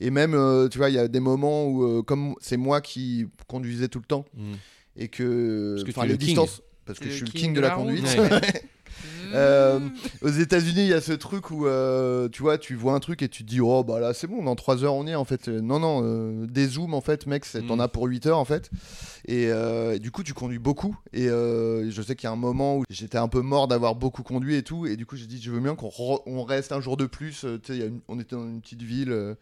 Et 0.00 0.10
même 0.10 0.34
euh, 0.34 0.68
tu 0.68 0.78
vois 0.78 0.88
il 0.90 0.94
y 0.94 0.98
a 0.98 1.08
des 1.08 1.20
moments 1.20 1.66
où 1.66 1.84
euh, 1.84 2.02
comme 2.02 2.34
c'est 2.40 2.56
moi 2.56 2.80
qui 2.80 3.26
conduisais 3.48 3.88
tout 3.88 3.98
le 3.98 4.06
temps 4.06 4.24
Mm. 4.36 4.52
et 4.96 5.08
que 5.08 5.72
Parce 5.84 5.84
que 5.96 6.00
les 6.06 6.08
le 6.12 6.16
king. 6.16 6.36
Parce 6.86 6.98
que 6.98 7.06
je 7.08 7.14
suis 7.14 7.24
le 7.24 7.30
king 7.30 7.40
king 7.42 7.54
de 7.54 7.60
la 7.60 7.70
conduite. 7.70 8.04
Ouais. 8.18 8.62
Euh, 9.34 9.80
aux 10.22 10.28
États-Unis, 10.28 10.82
il 10.82 10.86
y 10.88 10.92
a 10.92 11.00
ce 11.00 11.12
truc 11.12 11.50
où 11.50 11.66
euh, 11.66 12.28
tu 12.28 12.42
vois, 12.42 12.56
tu 12.58 12.76
vois 12.76 12.92
un 12.92 13.00
truc 13.00 13.20
et 13.22 13.28
tu 13.28 13.42
te 13.44 13.48
dis 13.48 13.60
oh 13.60 13.82
bah 13.82 13.98
là 13.98 14.14
c'est 14.14 14.28
bon, 14.28 14.44
dans 14.44 14.54
3 14.54 14.84
heures 14.84 14.94
on 14.94 15.04
y 15.06 15.10
est 15.10 15.14
en 15.16 15.24
fait. 15.24 15.48
Non 15.48 15.80
non, 15.80 16.02
euh, 16.04 16.46
des 16.46 16.68
zooms 16.68 16.94
en 16.94 17.00
fait, 17.00 17.26
mec, 17.26 17.44
t'en 17.66 17.76
Mm. 17.76 17.80
as 17.80 17.88
pour 17.88 18.04
8 18.06 18.26
heures 18.26 18.38
en 18.38 18.44
fait. 18.44 18.70
Et, 19.26 19.44
et 19.46 19.98
du 19.98 20.10
coup, 20.12 20.22
tu 20.22 20.34
conduis 20.34 20.60
beaucoup. 20.60 20.96
Et 21.12 21.26
je 21.26 22.02
sais 22.06 22.14
qu'il 22.14 22.28
y 22.28 22.30
a 22.30 22.32
un 22.32 22.36
moment 22.36 22.76
où 22.78 22.84
j'étais 22.90 23.18
un 23.18 23.26
peu 23.28 23.40
mort 23.40 23.66
d'avoir 23.66 23.96
beaucoup 23.96 24.22
conduit 24.22 24.54
et 24.56 24.62
tout. 24.62 24.86
Et 24.86 24.96
du 24.96 25.06
coup, 25.06 25.16
j'ai 25.16 25.26
dit 25.26 25.40
je 25.42 25.50
veux 25.50 25.60
bien 25.60 25.74
qu'on 25.74 25.88
re- 25.88 26.22
on 26.26 26.44
reste 26.44 26.70
un 26.70 26.80
jour 26.80 26.96
de 26.96 27.06
plus. 27.06 27.44
Tu 27.64 27.74
sais, 27.78 27.92
on 28.06 28.20
était 28.20 28.36
dans 28.36 28.44
une 28.46 28.60
petite 28.60 28.82
ville. 28.82 29.36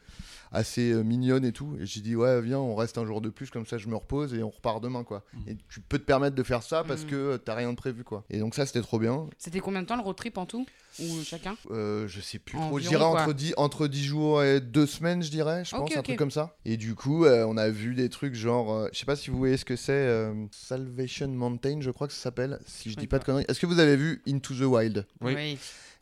Assez 0.53 0.93
euh, 0.93 1.03
mignonne 1.03 1.45
et 1.45 1.53
tout 1.53 1.77
et 1.81 1.87
j'ai 1.87 2.01
dit 2.01 2.15
ouais 2.15 2.41
viens 2.43 2.59
on 2.59 2.75
reste 2.75 2.99
un 2.99 3.05
jour 3.07 3.21
de 3.21 3.31
plus 3.31 3.51
comme 3.51 3.67
ça 3.67 3.79
je 3.79 3.89
me 3.89 3.97
repose 3.97 4.35
et 4.35 4.43
on 4.43 4.51
repart 4.51 4.83
demain 4.83 5.03
quoi 5.05 5.25
Mm. 5.35 5.49
et 5.51 5.57
tu 5.69 5.81
peux 5.81 5.99
te 5.99 6.05
permettre 6.05 6.37
de 6.37 6.43
faire 6.43 6.63
ça 6.63 6.85
parce 6.85 7.05
Mm. 7.05 7.07
que 7.09 7.17
euh, 7.17 7.39
t'as 7.39 7.55
rien 7.55 7.71
de 7.71 7.77
prévu 7.77 8.05
quoi 8.05 8.25
et 8.31 8.39
donc 8.39 8.55
ça 8.55 8.67
c'était 8.67 8.83
trop 8.83 8.99
bien 8.99 9.29
C'était 9.39 9.61
combien 9.61 9.83
de 9.83 9.87
temps 9.87 9.97
le 9.97 10.03
road 10.03 10.17
trip 10.17 10.37
en 10.39 10.47
tout? 10.47 10.67
Ou 11.01 11.23
chacun? 11.25 11.57
Euh, 11.71 12.07
je 12.07 12.21
sais 12.21 12.39
plus 12.39 12.59
trop. 12.59 12.79
Je 12.79 12.87
dirais 12.87 13.03
entre 13.03 13.33
10, 13.33 13.55
entre 13.57 13.87
10 13.89 14.05
jours 14.05 14.43
et 14.43 14.61
2 14.61 14.85
semaines, 14.85 15.23
je 15.23 15.31
dirais, 15.31 15.65
je 15.65 15.71
pense, 15.75 15.91
un 15.97 16.03
truc 16.03 16.19
comme 16.19 16.31
ça. 16.31 16.55
Et 16.67 16.77
du 16.77 16.95
coup, 16.95 17.25
euh, 17.25 17.47
on 17.49 17.57
a 17.57 17.71
vu 17.71 17.95
des 17.95 18.11
trucs 18.11 18.35
genre. 18.35 18.71
euh, 18.75 18.89
je 18.93 18.99
sais 18.99 19.07
pas 19.07 19.17
si 19.17 19.31
vous 19.31 19.39
voyez 19.39 19.57
ce 19.57 19.65
que 19.65 19.75
c'est. 19.75 19.93
euh, 19.93 20.35
Salvation 20.51 21.29
Mountain, 21.29 21.81
je 21.81 21.91
crois 21.91 22.09
que 22.09 22.13
ça 22.13 22.21
s'appelle. 22.21 22.59
Si 22.67 22.91
je 22.91 22.97
dis 22.97 23.07
pas 23.07 23.19
de 23.19 23.25
conneries. 23.25 23.47
Est-ce 23.49 23.59
que 23.59 23.65
vous 23.65 23.79
avez 23.79 23.97
vu 23.97 24.21
Into 24.29 24.55
the 24.55 24.61
Wild? 24.67 25.07
Oui. 25.23 25.57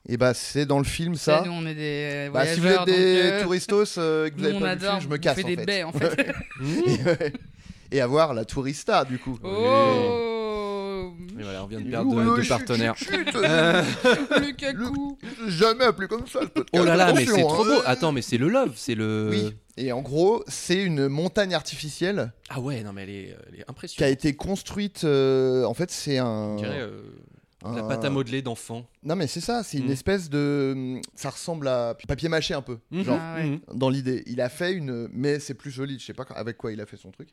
Et 0.09 0.17
bah, 0.17 0.33
c'est 0.35 0.65
dans 0.67 0.79
le 0.79 0.85
film 0.85 1.15
Ça, 1.15 1.43
nous 1.45 1.53
on 1.53 1.67
est 1.67 1.75
des 1.75 2.31
Bah, 2.33 2.47
si 2.47 2.59
vous 2.61 2.67
êtes 2.67 2.85
des 2.87 3.23
donc, 3.23 3.33
euh, 3.33 3.43
touristos 3.43 3.97
euh, 3.99 4.27
et 4.27 4.31
que 4.31 4.37
vous 4.37 4.41
nous 4.43 4.47
avez 4.49 4.57
on 4.57 4.61
pas 4.61 4.75
vu 4.75 4.81
le 4.81 4.87
adore. 4.87 4.99
film, 4.99 5.03
je 5.03 5.09
me 5.09 5.19
casse 5.19 5.39
en 5.45 5.47
des 5.49 5.57
fait. 5.57 5.65
baies 5.67 5.83
en 5.85 5.93
fait. 5.93 6.33
et, 7.93 8.01
avoir 8.01 8.33
la 8.35 8.45
tourista 8.45 9.05
du 9.05 9.19
coup. 9.19 9.39
oh 9.45 11.13
Et 11.39 11.43
voilà, 11.43 11.63
on 11.65 11.67
vient 11.67 11.81
de 11.81 11.91
perdre 11.91 12.15
deux, 12.15 12.43
deux 12.43 12.49
partenaires. 12.49 12.97
chut, 12.97 13.11
chut, 13.11 13.37
Euh, 13.37 13.83
Lukaku 14.41 15.19
Jamais 15.49 15.85
appelé 15.85 16.09
comme 16.09 16.27
ça. 16.27 16.41
oh 16.73 16.85
là 16.85 16.97
là, 16.97 17.13
mais 17.13 17.27
c'est 17.27 17.41
trop 17.43 17.63
hein. 17.65 17.67
beau. 17.77 17.83
Attends, 17.85 18.13
mais 18.13 18.23
c'est 18.23 18.39
le 18.39 18.49
love, 18.49 18.73
c'est 18.77 18.95
le. 18.95 19.29
Oui. 19.31 19.55
Et 19.77 19.93
en 19.93 20.01
gros, 20.03 20.43
c'est 20.49 20.83
une 20.83 21.09
montagne 21.09 21.55
artificielle 21.55 22.33
Ah 22.49 22.61
ouais, 22.61 22.83
non 22.83 22.93
mais 22.93 23.03
elle 23.05 23.11
est, 23.11 23.37
elle 23.49 23.55
est 23.55 23.57
qui 23.57 23.63
a 23.63 23.65
impressionnante. 23.69 24.13
été 24.13 24.35
construite. 24.35 25.03
euh, 25.05 25.65
en 25.65 25.75
fait, 25.75 25.91
c'est 25.91 26.19
un. 26.19 26.57
Dirait 26.57 26.81
euh, 26.81 27.03
la 27.63 27.71
un- 27.85 27.89
pâte 27.89 28.05
à 28.05 28.11
modeler 28.11 28.43
d'enfant. 28.43 28.87
Non, 29.03 29.17
mais 29.17 29.27
c'est 29.27 29.41
ça. 29.41 29.63
C'est 29.63 29.79
une 29.79 29.89
Mm. 29.89 29.93
espèce 29.93 30.31
de. 30.31 31.01
Ça 31.15 31.31
ressemble 31.31 31.69
à 31.69 31.95
papier 32.09 32.29
mâché 32.29 32.55
un 32.55 32.63
peu. 32.63 32.79
Mhm, 32.91 33.05
Genre, 33.05 33.19
Ah 33.21 33.35
ouais. 33.37 33.47
mhm. 33.51 33.61
dans 33.75 33.91
l'idée. 33.91 34.23
Il 34.27 34.41
a 34.41 34.49
fait 34.49 34.73
une. 34.73 35.09
Mais 35.13 35.39
c'est 35.41 35.55
plus 35.55 35.73
solide. 35.73 36.01
Je 36.01 36.07
sais 36.07 36.15
pas 36.15 36.25
avec 36.35 36.57
quoi 36.57 36.73
il 36.73 36.81
a 36.81 36.87
fait 36.87 36.97
son 36.97 37.11
truc. 37.11 37.29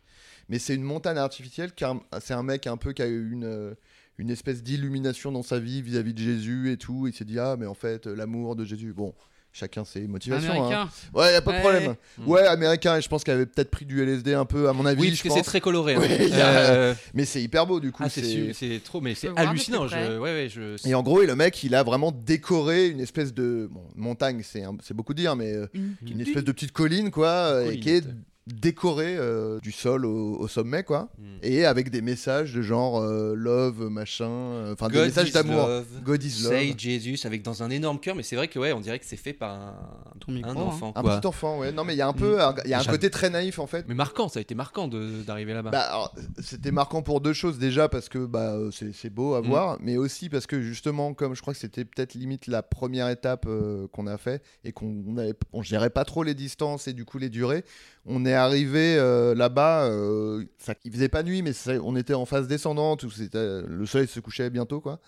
Mais 0.50 0.60
c'est 0.60 0.76
une 0.76 0.84
montagne 0.84 1.18
artificielle. 1.18 1.72
car 1.74 1.96
C'est 2.22 2.34
un 2.34 2.44
mec 2.44 2.68
un 2.68 2.78
peu 2.78 2.94
qui 2.94 3.02
a 3.02 3.08
eu 3.08 3.32
une. 3.32 3.46
euh, 3.46 3.74
Une 4.20 4.32
espèce 4.32 4.64
d'illumination 4.64 5.32
dans 5.32 5.44
sa 5.44 5.60
vie 5.60 5.84
vis-à-vis 5.84 6.16
de 6.16 6.20
Jésus 6.20 6.72
et 6.72 6.78
tout. 6.78 7.06
Il 7.08 7.14
s'est 7.14 7.24
dit, 7.24 7.38
ah, 7.38 7.56
mais 7.56 7.68
en 7.68 7.76
fait, 7.76 8.08
l'amour 8.08 8.56
de 8.56 8.66
Jésus. 8.66 8.92
Bon, 8.92 9.14
chacun 9.58 9.84
ses 9.86 10.02
motivations. 10.08 10.52
hein. 10.52 10.56
américain. 10.56 10.90
Ouais, 11.14 11.34
y 11.34 11.36
a 11.36 11.42
pas 11.42 11.52
de 11.52 11.56
Ouais. 11.58 11.62
problème. 11.62 11.96
Mm. 12.20 12.28
Ouais, 12.30 12.42
américain. 12.48 12.98
Et 12.98 13.02
je 13.02 13.08
pense 13.10 13.24
qu'il 13.24 13.34
avait 13.34 13.46
peut-être 13.46 13.72
pris 13.72 13.86
du 13.86 14.02
LSD 14.02 14.34
un 14.34 14.46
peu, 14.46 14.70
à 14.70 14.74
mon 14.74 14.86
avis. 14.86 15.02
Oui, 15.02 15.08
je 15.08 15.24
parce 15.24 15.24
que 15.24 15.30
c'est 15.42 15.46
très 15.46 15.62
coloré. 15.62 15.96
hein. 15.96 16.00
Ouais, 16.00 16.32
a- 16.42 16.96
Mais 17.14 17.26
c'est 17.26 17.42
hyper 17.42 17.66
beau, 17.66 17.80
du 17.80 17.92
coup. 17.92 18.04
ah, 18.06 18.10
c'est 18.10 18.82
trop, 18.84 19.02
mais 19.02 19.16
c'est 19.16 19.30
hallucinant. 19.36 19.82
plus 19.82 19.90
près. 19.90 20.06
Je... 20.08 20.18
Ouais, 20.20 20.32
ouais, 20.34 20.50
je... 20.50 20.88
Et 20.88 20.94
en 20.94 21.04
gros, 21.04 21.22
et 21.22 21.28
le 21.28 21.36
mec, 21.36 21.64
il 21.64 21.74
a 21.76 21.84
vraiment 21.84 22.12
décoré 22.12 22.88
une 22.88 23.00
espèce 23.00 23.34
de 23.34 23.68
bon, 23.72 23.84
montagne, 23.96 24.42
c'est 24.44 24.64
un- 24.64 24.76
beaucoup 24.94 25.14
dire, 25.14 25.36
mais 25.36 25.54
euh, 25.54 25.68
Une, 25.74 25.96
une 26.08 26.22
espèce 26.22 26.44
de 26.44 26.52
petite 26.52 26.72
colline, 26.72 27.12
quoi, 27.12 27.28
euh, 27.28 27.72
et 27.72 27.80
qui 27.80 27.90
est 27.90 28.04
décorée 28.48 29.16
euh, 29.18 29.60
du 29.60 29.72
sol 29.72 30.06
au, 30.06 30.38
au 30.40 30.48
sommet, 30.48 30.84
quoi, 30.84 31.10
Mm. 31.18 31.24
et 31.44 31.66
avec 31.66 31.90
des 31.90 32.02
messages 32.02 32.54
de 32.54 32.62
genre 32.62 33.02
euh, 33.02 33.34
love, 33.36 33.90
machin, 33.90 34.30
euh, 34.30 34.74
enfin 34.74 34.88
des 34.90 35.00
messages 35.02 35.32
d'amour. 35.32 35.68
God 36.04 36.24
is 36.24 36.44
love. 36.44 36.52
Say 36.54 36.74
Jesus 36.78 37.26
avec 37.28 37.42
dans 37.44 37.62
un 37.64 37.70
énorme 37.70 38.00
cœur, 38.00 38.16
mais 38.16 38.24
c'est 38.24 38.36
vrai 38.36 38.48
que 38.48 38.58
ouais, 38.60 38.72
on 38.74 38.80
dirait 38.80 39.00
que 39.00 39.06
c'est 39.06 39.18
fait 39.18 39.34
par 39.34 39.52
un, 39.52 39.76
Ton 40.20 40.32
micro, 40.32 40.52
un 40.52 40.56
hein. 40.56 40.66
enfant. 40.66 40.94
Un 40.96 41.02
quoi. 41.02 41.18
petit 41.20 41.28
enfant, 41.28 41.60
ouais. 41.60 41.72
Non, 41.72 41.84
mais 41.84 41.94
il 41.94 41.98
y 41.98 42.02
a 42.02 42.08
un 42.08 42.14
peu, 42.14 42.42
un- 42.42 42.56
il 42.66 42.72
y 42.72 42.74
a 42.74 42.80
un 42.80 42.84
côté 42.86 43.10
très 43.10 43.30
naïf 43.30 43.60
en 43.60 43.68
fait. 43.68 43.86
Mais 43.88 43.96
marquant, 43.96 44.30
ça 44.30 44.40
a 44.40 44.42
été 44.42 44.56
marquant 44.56 44.88
de- 44.88 45.24
d'arriver 45.24 45.54
là-bas. 45.54 45.72
Bah, 45.72 46.12
c'était 46.42 46.72
marquant 46.72 47.02
pour 47.02 47.22
deux 47.22 47.34
choses 47.34 47.58
déjà 47.60 47.90
parce 47.90 48.10
que 48.10 48.26
bah, 48.26 48.58
c'est 48.72 48.94
c'est 48.94 49.10
beau 49.10 49.34
à 49.36 49.42
Mm. 49.42 49.46
voir, 49.48 49.78
mais 49.82 49.98
aussi 49.98 50.30
parce 50.30 50.48
que 50.48 50.62
justement, 50.62 51.14
comme 51.14 51.36
je 51.36 51.42
crois 51.42 51.54
que 51.54 51.60
c'était 51.60 51.86
peut-être 51.86 52.14
limite 52.14 52.48
la 52.48 52.64
première 52.64 53.10
étape 53.10 53.46
euh, 53.48 53.88
qu'on 53.92 54.08
a 54.08 54.18
fait 54.18 54.42
et 54.64 54.72
qu'on 54.72 55.18
avait, 55.18 55.34
on 55.54 55.62
gérait 55.62 55.90
pas 55.90 56.06
trop 56.06 56.24
les 56.24 56.34
distances 56.36 56.88
et 56.88 56.94
du 56.94 57.04
coup 57.06 57.18
les 57.18 57.30
durées, 57.30 57.64
on 58.06 58.26
est 58.26 58.34
arrivé 58.38 58.96
euh, 58.98 59.36
là-bas, 59.36 59.86
euh, 59.86 60.44
ça, 60.58 60.74
il 60.86 60.92
faisait 60.92 61.10
pas 61.10 61.24
nuit, 61.24 61.42
mais 61.42 61.52
on 61.84 61.96
était 61.96 62.14
en 62.14 62.26
phase 62.26 62.48
descendante 62.48 63.04
où 63.04 63.12
c'était 63.12 63.62
le 63.68 63.86
soleil 63.86 64.08
se 64.08 64.20
couchait 64.20 64.50
bientôt 64.50 64.80
quoi. 64.80 65.00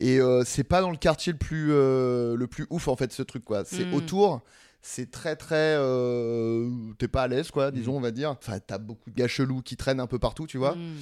Et 0.00 0.20
euh, 0.20 0.42
c'est 0.44 0.64
pas 0.64 0.80
dans 0.80 0.90
le 0.90 0.96
quartier 0.96 1.32
le 1.32 1.38
plus 1.38 1.68
euh, 1.72 2.36
le 2.36 2.46
plus 2.46 2.66
ouf 2.70 2.88
en 2.88 2.96
fait 2.96 3.12
ce 3.12 3.22
truc 3.22 3.44
quoi. 3.44 3.64
C'est 3.64 3.84
Mm. 3.86 3.94
autour. 3.94 4.42
C'est 4.86 5.10
très 5.10 5.34
très. 5.34 5.76
euh, 5.78 6.68
T'es 6.98 7.08
pas 7.08 7.22
à 7.22 7.28
l'aise 7.28 7.50
quoi, 7.50 7.70
disons 7.70 7.96
on 7.96 8.00
va 8.00 8.10
dire. 8.10 8.30
Enfin 8.30 8.58
t'as 8.64 8.76
beaucoup 8.76 9.08
de 9.10 9.14
gars 9.14 9.26
chelous 9.28 9.62
qui 9.62 9.76
traînent 9.76 9.98
un 10.00 10.06
peu 10.06 10.18
partout 10.18 10.46
tu 10.46 10.58
vois. 10.58 10.74
Mm. 10.74 10.92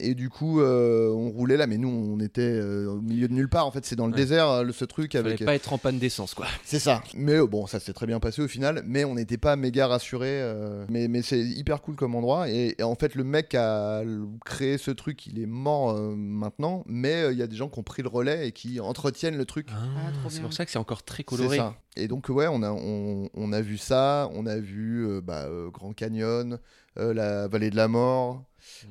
Et 0.00 0.14
du 0.14 0.28
coup, 0.28 0.60
euh, 0.60 1.08
on 1.10 1.30
roulait 1.30 1.56
là, 1.56 1.66
mais 1.66 1.78
nous, 1.78 1.88
on 1.88 2.20
était 2.20 2.42
euh, 2.42 2.86
au 2.90 3.00
milieu 3.00 3.28
de 3.28 3.32
nulle 3.32 3.48
part. 3.48 3.66
En 3.66 3.70
fait, 3.70 3.84
c'est 3.86 3.96
dans 3.96 4.06
le 4.06 4.12
Ouais. 4.12 4.18
désert, 4.18 4.62
le- 4.62 4.72
ce 4.72 4.84
truc 4.84 5.12
Fallait 5.12 5.26
avec. 5.30 5.44
pas 5.44 5.54
être 5.54 5.72
en 5.72 5.78
panne 5.78 5.98
d'essence, 5.98 6.34
quoi. 6.34 6.46
C'est 6.64 6.78
ça. 6.78 7.02
Mais 7.14 7.36
euh, 7.36 7.46
bon, 7.46 7.66
ça 7.66 7.80
s'est 7.80 7.94
très 7.94 8.06
bien 8.06 8.20
passé 8.20 8.42
au 8.42 8.48
final. 8.48 8.82
Mais 8.86 9.04
on 9.06 9.14
n'était 9.14 9.38
pas 9.38 9.56
méga 9.56 9.86
rassurés. 9.86 10.40
euh, 10.42 10.84
mais 10.90 11.08
mais 11.08 11.22
c'est 11.22 11.40
hyper 11.40 11.80
cool 11.80 11.96
comme 11.96 12.14
endroit. 12.14 12.50
Et, 12.50 12.74
et 12.78 12.82
en 12.82 12.94
fait, 12.94 13.14
le 13.14 13.24
mec 13.24 13.48
qui 13.50 13.56
a 13.56 14.02
créé 14.44 14.76
ce 14.76 14.90
truc, 14.90 15.26
il 15.26 15.38
est 15.40 15.46
mort 15.46 15.90
euh, 15.96 16.14
maintenant. 16.14 16.84
Mais 16.86 17.22
euh, 17.22 17.32
il 17.32 17.38
y 17.38 17.42
a 17.42 17.46
des 17.46 17.56
gens 17.56 17.68
qui 17.70 17.78
ont 17.78 17.82
pris 17.82 18.02
le 18.02 18.08
relais 18.08 18.48
et 18.48 18.52
qui 18.52 18.80
entretiennent 18.80 19.36
le 19.38 19.46
truc. 19.46 19.68
Ah, 19.70 20.12
trop 20.20 20.28
c'est 20.28 20.40
pour 20.42 20.52
ça 20.52 20.66
que 20.66 20.70
c'est 20.70 20.78
encore 20.78 21.02
très 21.02 21.24
coloré. 21.24 21.58
Et 21.96 22.06
donc 22.08 22.28
ouais, 22.28 22.46
on 22.48 22.62
a 22.62 22.70
on, 22.70 23.28
on 23.34 23.52
a 23.52 23.60
vu 23.60 23.76
ça, 23.76 24.30
on 24.34 24.46
a 24.46 24.58
vu 24.58 25.06
euh, 25.08 25.20
bah, 25.20 25.46
euh, 25.46 25.70
Grand 25.70 25.92
Canyon, 25.92 26.58
euh, 26.98 27.12
la 27.14 27.48
vallée 27.48 27.70
de 27.70 27.76
la 27.76 27.88
mort, 27.88 28.44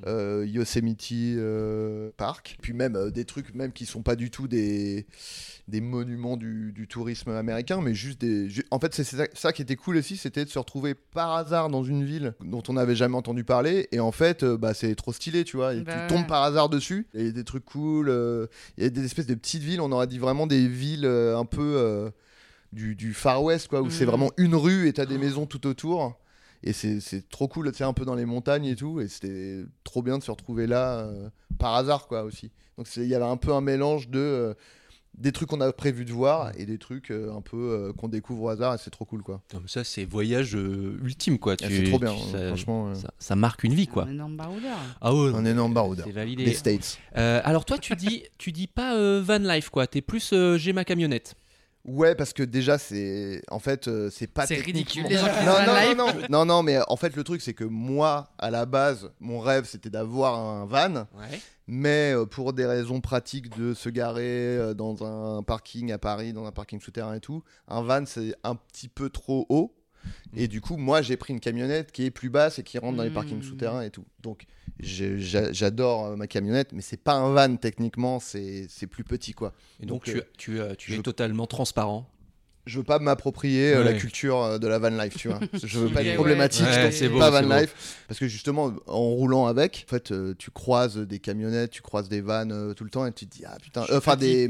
Mm. 0.06 0.46
Yosemite 0.46 1.14
Park, 2.18 2.58
puis 2.62 2.74
même 2.74 3.12
des 3.12 3.24
trucs 3.26 3.54
même 3.54 3.72
qui 3.72 3.86
sont 3.86 4.02
pas 4.02 4.16
du 4.16 4.32
tout 4.32 4.48
des 4.48 5.06
des 5.68 5.80
monuments 5.82 6.36
du, 6.38 6.72
du 6.74 6.88
tourisme 6.88 7.30
américain, 7.30 7.80
mais 7.82 7.94
juste 7.94 8.20
des. 8.22 8.50
ju- 8.50 8.66
En 8.72 8.80
fait, 8.80 8.94
c'est 8.96 9.04
ça, 9.04 9.26
ça 9.34 9.54
qui 9.54 9.62
était 9.62 9.76
cool 9.76 9.98
aussi, 9.98 10.18
c'était 10.18 10.44
de 10.44 10.50
se 10.50 10.58
retrouver 10.58 10.96
par 10.96 11.36
hasard 11.36 11.70
dans 11.70 11.84
une 11.84 12.04
ville 12.04 12.34
dont 12.44 12.64
on 12.68 12.74
n'avait 12.74 12.96
jamais 12.96 13.16
entendu 13.16 13.44
parler, 13.44 13.88
et 13.92 14.00
en 14.00 14.12
fait, 14.12 14.44
bah 14.44 14.74
c'est 14.74 14.96
trop 14.96 15.14
stylé, 15.14 15.44
tu 15.44 15.58
vois. 15.58 15.76
Et 15.76 15.82
Bah 15.82 16.08
tu 16.08 16.14
tombes 16.16 16.28
par 16.28 16.42
hasard 16.42 16.70
dessus. 16.70 17.06
Il 17.14 17.26
y 17.26 17.30
a 17.30 17.32
des 17.32 17.44
trucs 17.44 17.66
cool. 17.66 18.10
Il 18.78 18.84
y 18.84 18.88
a 18.88 18.90
des 18.90 19.06
espèces 19.06 19.28
de 19.28 19.36
petites 19.36 19.62
villes. 19.64 19.82
On 19.82 19.92
aurait 19.92 20.08
dit 20.08 20.18
vraiment 20.20 20.48
des 20.48 20.68
villes 20.68 21.06
un 21.06 21.46
peu 21.46 22.12
du, 22.74 22.96
du 22.96 23.14
Far 23.14 23.44
West, 23.44 23.68
quoi, 23.68 23.82
où 23.82 23.90
c'est 23.90 24.06
Mhm. 24.06 24.10
vraiment 24.12 24.32
une 24.38 24.56
rue 24.56 24.88
et 24.88 24.94
t'as 24.94 25.06
des 25.06 25.18
maisons 25.18 25.46
tout 25.46 25.66
autour. 25.68 26.20
Et 26.62 26.74
c'est 26.74 27.00
c'est 27.00 27.30
trop 27.30 27.48
cool, 27.48 27.72
tu 27.72 27.78
sais, 27.78 27.84
un 27.86 27.94
peu 27.94 28.04
dans 28.06 28.16
les 28.16 28.26
montagnes 28.26 28.66
et 28.66 28.76
tout. 28.76 29.00
Et 29.00 29.08
c'était 29.08 29.64
trop 29.84 30.02
bien 30.02 30.18
de 30.18 30.24
se 30.24 30.30
retrouver 30.32 30.68
là 30.68 31.00
euh, 31.00 31.30
par 31.58 31.76
hasard, 31.76 32.08
quoi, 32.08 32.24
aussi. 32.24 32.52
Donc 32.78 32.88
il 32.98 33.06
y 33.06 33.16
avait 33.16 33.26
un 33.26 33.38
peu 33.38 33.54
un 33.54 33.62
mélange 33.62 34.10
de. 34.10 34.20
euh, 34.20 34.54
des 35.18 35.32
trucs 35.32 35.50
qu'on 35.50 35.60
a 35.60 35.74
prévu 35.74 36.06
de 36.06 36.12
voir 36.14 36.52
et 36.56 36.66
des 36.66 36.78
trucs 36.78 37.12
euh, 37.12 37.34
un 37.36 37.42
peu 37.42 37.58
euh, 37.58 37.94
qu'on 37.94 38.08
découvre 38.08 38.44
au 38.44 38.50
hasard 38.50 38.76
et 38.76 38.78
c'est 38.78 38.92
trop 38.92 39.06
cool 39.06 39.22
quoi. 39.24 39.42
Mais 39.54 39.60
ça, 39.68 39.84
c'est 39.84 40.06
voyage 40.06 40.56
euh, 40.56 40.98
ultime, 41.04 41.40
quoi. 41.40 41.58
Tu- 41.58 41.66
c'est 41.68 41.84
trop 41.90 42.00
bien, 42.00 42.14
tu- 42.14 42.36
euh, 42.36 42.40
ça, 42.42 42.48
franchement. 42.48 42.90
euh, 42.90 42.94
ça, 42.94 43.12
ça 43.18 43.36
marque 43.36 43.64
une 43.64 43.74
vie, 43.74 43.88
quoi. 43.88 44.04
Un 44.04 44.12
énorme 44.12 44.38
baroudeur. 44.38 44.78
Ah 45.02 45.14
ouais, 45.14 45.34
un 45.34 45.44
énorme 45.46 45.74
baroudeur. 45.74 46.06
c'est 46.06 46.14
validé. 46.14 46.46
Les 46.46 46.54
States. 46.54 47.00
Euh, 47.18 47.42
alors 47.44 47.66
toi, 47.66 47.78
tu 47.80 47.96
dis, 47.96 48.24
tu 48.38 48.52
dis 48.52 48.68
pas 48.68 48.96
euh, 48.96 49.22
van 49.26 49.40
life, 49.40 49.70
quoi. 49.70 49.88
T'es 49.88 50.02
plus 50.02 50.32
euh, 50.32 50.58
j'ai 50.58 50.72
ma 50.74 50.86
camionnette. 50.86 51.36
Ouais, 51.90 52.14
parce 52.14 52.34
que 52.34 52.44
déjà, 52.44 52.78
c'est. 52.78 53.42
En 53.50 53.58
fait, 53.58 53.88
euh, 53.88 54.12
c'est 54.12 54.28
pas. 54.28 54.46
C'est 54.46 54.56
ridicule, 54.56 55.06
les 55.10 55.18
gens 55.18 55.26
qui 55.26 55.40
disent 55.40 55.46
non, 55.46 55.66
non, 55.66 55.74
life. 55.74 55.98
non, 55.98 56.06
non, 56.06 56.28
non, 56.30 56.46
non, 56.46 56.64
mais 56.64 56.78
en 56.88 56.96
fait, 56.96 57.16
le 57.16 57.24
truc, 57.24 57.42
c'est 57.42 57.56
que 57.56 57.64
moi, 57.64 58.30
à 58.38 58.52
la 58.52 58.68
base, 58.68 59.10
mon 59.20 59.40
rêve, 59.40 59.66
c'était 59.66 59.90
d'avoir 59.90 60.38
un 60.38 60.66
van. 60.66 61.08
Ouais. 61.18 61.40
Mais 61.66 62.14
euh, 62.14 62.26
pour 62.26 62.54
des 62.54 62.68
raisons 62.68 63.02
pratiques 63.02 63.58
de 63.58 63.74
se 63.74 63.90
garer 63.90 64.58
euh, 64.58 64.74
dans 64.76 65.04
un 65.04 65.42
parking 65.42 65.92
à 65.92 65.98
Paris, 65.98 66.32
dans 66.32 66.46
un 66.46 66.52
parking 66.52 66.80
souterrain 66.80 67.16
et 67.16 67.20
tout, 67.20 67.44
un 67.68 67.82
van, 67.82 68.06
c'est 68.06 68.36
un 68.44 68.56
petit 68.56 68.88
peu 68.88 69.10
trop 69.10 69.48
haut. 69.50 69.76
Et 70.36 70.48
du 70.48 70.62
coup, 70.62 70.78
moi, 70.78 71.02
j'ai 71.02 71.18
pris 71.18 71.34
une 71.34 71.40
camionnette 71.40 71.92
qui 71.92 72.06
est 72.06 72.12
plus 72.12 72.30
basse 72.30 72.60
et 72.60 72.64
qui 72.64 72.78
rentre 72.78 72.98
dans 72.98 73.04
les 73.04 73.10
parkings 73.10 73.40
Mm. 73.40 73.44
souterrains 73.44 73.82
et 73.82 73.90
tout. 73.90 74.06
Donc, 74.22 74.46
j'adore 74.80 76.06
euh, 76.06 76.16
ma 76.16 76.28
camionnette, 76.28 76.74
mais 76.74 76.82
c'est 76.82 77.02
pas 77.02 77.14
un 77.14 77.34
van 77.34 77.56
techniquement, 77.58 78.20
c'est 78.20 78.68
plus 78.90 79.04
petit 79.04 79.34
quoi. 79.34 79.54
Et 79.82 79.86
donc, 79.86 80.06
Donc, 80.06 80.16
tu, 80.38 80.60
euh, 80.60 80.70
tu, 80.72 80.78
tu 80.78 80.94
je- 80.94 81.00
es 81.00 81.04
totalement 81.04 81.48
transparent. 81.48 82.08
Je 82.66 82.78
veux 82.78 82.84
pas 82.84 83.00
m'approprier 83.00 83.74
euh, 83.74 83.84
la 83.84 83.94
culture 83.94 84.44
euh, 84.44 84.58
de 84.60 84.68
la 84.68 84.78
van 84.78 84.90
life, 84.90 85.16
tu 85.18 85.28
vois. 85.30 85.40
Je 85.64 85.80
veux 85.80 85.90
pas 85.90 86.04
être 86.04 86.16
problématique, 86.16 86.66
Ouais, 86.68 86.92
c'est 86.92 87.10
beau, 87.10 87.18
pas 87.18 87.32
van 87.32 87.42
beau. 87.42 87.54
life. 87.54 88.04
Parce 88.08 88.20
que 88.20 88.28
justement, 88.28 88.72
en 88.86 89.00
roulant 89.00 89.48
avec, 89.48 89.86
en 89.88 89.90
fait, 89.90 90.12
euh, 90.12 90.36
tu 90.38 90.52
croises 90.52 90.98
des 90.98 91.18
camionnettes, 91.20 91.72
tu 91.72 91.82
croises 91.82 92.10
des 92.10 92.22
vannes 92.22 92.52
euh, 92.52 92.74
tout 92.76 92.84
le 92.84 92.90
temps 92.92 93.06
et 93.08 93.12
tu 93.12 93.26
te 93.26 93.36
dis, 93.38 93.44
ah 93.46 93.58
putain, 93.62 93.86
Je 93.90 93.94
enfin 93.96 94.16
des, 94.18 94.48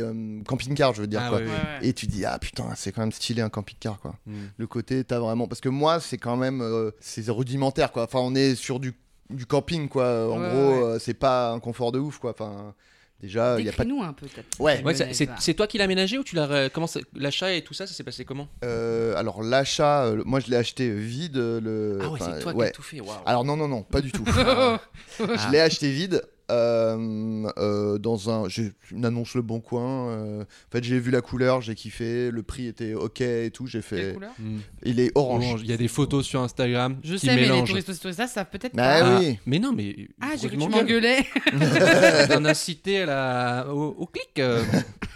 euh, 0.00 0.40
camping-cars, 0.44 0.94
je 0.94 1.02
veux 1.02 1.06
dire 1.06 1.20
Ah 1.24 1.28
quoi. 1.28 1.38
ouais, 1.38 1.44
Ouais, 1.44 1.50
ouais. 1.50 1.86
Et 1.88 1.92
tu 1.92 2.06
dis, 2.06 2.24
ah 2.24 2.38
putain, 2.38 2.64
c'est 2.74 2.90
quand 2.90 3.02
même 3.02 3.12
stylé 3.12 3.42
un 3.42 3.48
camping-car 3.50 4.00
quoi. 4.00 4.16
Mm. 4.26 4.32
Le 4.56 4.66
côté, 4.66 5.04
t'as 5.04 5.20
vraiment. 5.20 5.46
Parce 5.46 5.60
que 5.60 5.68
moi, 5.68 6.00
c'est 6.00 6.18
quand 6.18 6.36
même. 6.36 6.62
euh, 6.62 6.90
c'est 7.00 7.28
rudimentaire 7.30 7.92
quoi. 7.92 8.04
Enfin, 8.04 8.18
on 8.20 8.34
est 8.34 8.54
sur 8.56 8.80
du, 8.80 8.92
du 9.30 9.46
camping 9.46 9.88
quoi. 9.88 10.28
En 10.32 10.40
Ouais, 10.40 10.48
gros, 10.48 10.68
ouais. 10.70 10.82
euh, 10.94 10.98
c'est 10.98 11.14
pas 11.14 11.52
un 11.52 11.60
confort 11.60 11.92
de 11.92 11.98
ouf 12.00 12.18
quoi. 12.18 12.30
Enfin, 12.32 12.74
déjà, 13.22 13.58
il 13.58 13.64
y 13.64 13.68
a 13.68 13.72
pas. 13.72 13.84
Décris-nous 13.84 14.02
un 14.02 14.12
peu 14.12 14.26
Ouais. 14.58 14.82
Ouais, 14.82 14.94
c'est- 14.94 15.54
toi 15.54 15.66
qui 15.66 15.78
l'as 15.78 15.84
aménagé 15.84 16.18
ou 16.18 16.24
tu 16.24 16.34
l'as 16.34 16.68
comment 16.70 16.86
ça- 16.86 17.00
l'achat 17.14 17.52
et 17.52 17.62
tout 17.62 17.74
ça, 17.74 17.86
ça 17.86 17.94
s'est 17.94 18.02
passé 18.04 18.24
comment? 18.24 18.48
Euh, 18.64 19.14
alors, 19.16 19.42
l'achat, 19.42 20.04
euh, 20.06 20.22
moi, 20.26 20.40
je 20.40 20.50
l'ai 20.50 20.56
acheté 20.56 20.90
vide. 20.90 21.36
Le... 21.36 21.98
Ah 22.02 22.08
ouais, 22.08 22.18
enfin, 22.20 22.32
c'est 22.36 22.42
toi 22.42 22.52
qui 22.54 22.62
as 22.62 22.70
tout 22.70 22.82
fait. 22.82 23.00
waouh. 23.00 23.16
Alors, 23.24 23.44
non, 23.44 23.56
non, 23.56 23.68
non, 23.68 23.82
pas 23.82 24.00
du 24.00 24.12
tout. 24.12 24.24
Ah. 24.36 24.80
Je 25.18 25.50
l'ai 25.52 25.60
acheté 25.60 25.90
vide. 25.90 26.22
Euh, 26.52 27.50
euh, 27.58 27.98
dans 27.98 28.30
un 28.30 28.48
j'ai 28.48 28.72
une 28.90 29.04
annonce 29.04 29.34
le 29.34 29.42
bon 29.42 29.60
coin 29.60 30.08
euh, 30.10 30.42
en 30.42 30.70
fait 30.70 30.84
j'ai 30.84 30.98
vu 31.00 31.10
la 31.10 31.20
couleur 31.20 31.60
j'ai 31.62 31.74
kiffé 31.74 32.30
le 32.30 32.42
prix 32.42 32.66
était 32.66 32.94
ok 32.94 33.20
et 33.22 33.50
tout 33.52 33.66
j'ai 33.66 33.82
fait 33.82 34.12
couleur? 34.14 34.30
Mm. 34.38 34.58
il 34.84 35.00
est 35.00 35.10
orange, 35.14 35.44
Orange. 35.46 35.60
Il 35.64 35.70
y 35.70 35.72
a 35.72 35.76
des 35.76 35.88
photos 35.88 36.24
sur 36.26 36.40
Instagram 36.42 36.96
Je 37.02 37.14
qui 37.14 37.26
sais, 37.26 37.34
mais 37.34 37.48
les 37.48 37.64
touristes 37.64 37.88
aussi, 37.88 38.12
ça 38.14 38.26
savent 38.26 38.46
peut-être 38.50 38.74
Bah 38.74 39.00
pas. 39.00 39.06
Ah 39.06 39.12
Ah, 39.16 39.18
oui. 39.20 39.38
mais 39.46 39.58
non, 39.58 39.72
mais 39.72 39.96
Ah, 40.20 40.30
j'ai 40.40 40.48
cru 40.48 40.56
que 40.58 40.62
tu 40.62 40.68
m'engueulais. 40.68 41.24
On 42.36 42.44
a 42.44 42.54
cité 42.54 43.02
à 43.02 43.06
la... 43.06 43.66
au, 43.72 43.94
au 43.98 44.06
clic. 44.06 44.38
euh, 44.38 44.62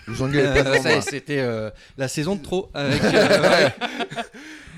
je 0.07 0.13
vous 0.13 0.23
engueulez 0.23 0.63
pas 0.63 0.71
euh, 0.71 0.81
ça. 0.81 1.01
C'était 1.03 1.39
euh, 1.41 1.71
la 1.99 2.09
saison 2.09 2.37
de 2.37 2.43
trop. 2.43 2.71
Avec, 2.75 3.03
euh, 3.03 3.41
ouais. 3.43 3.75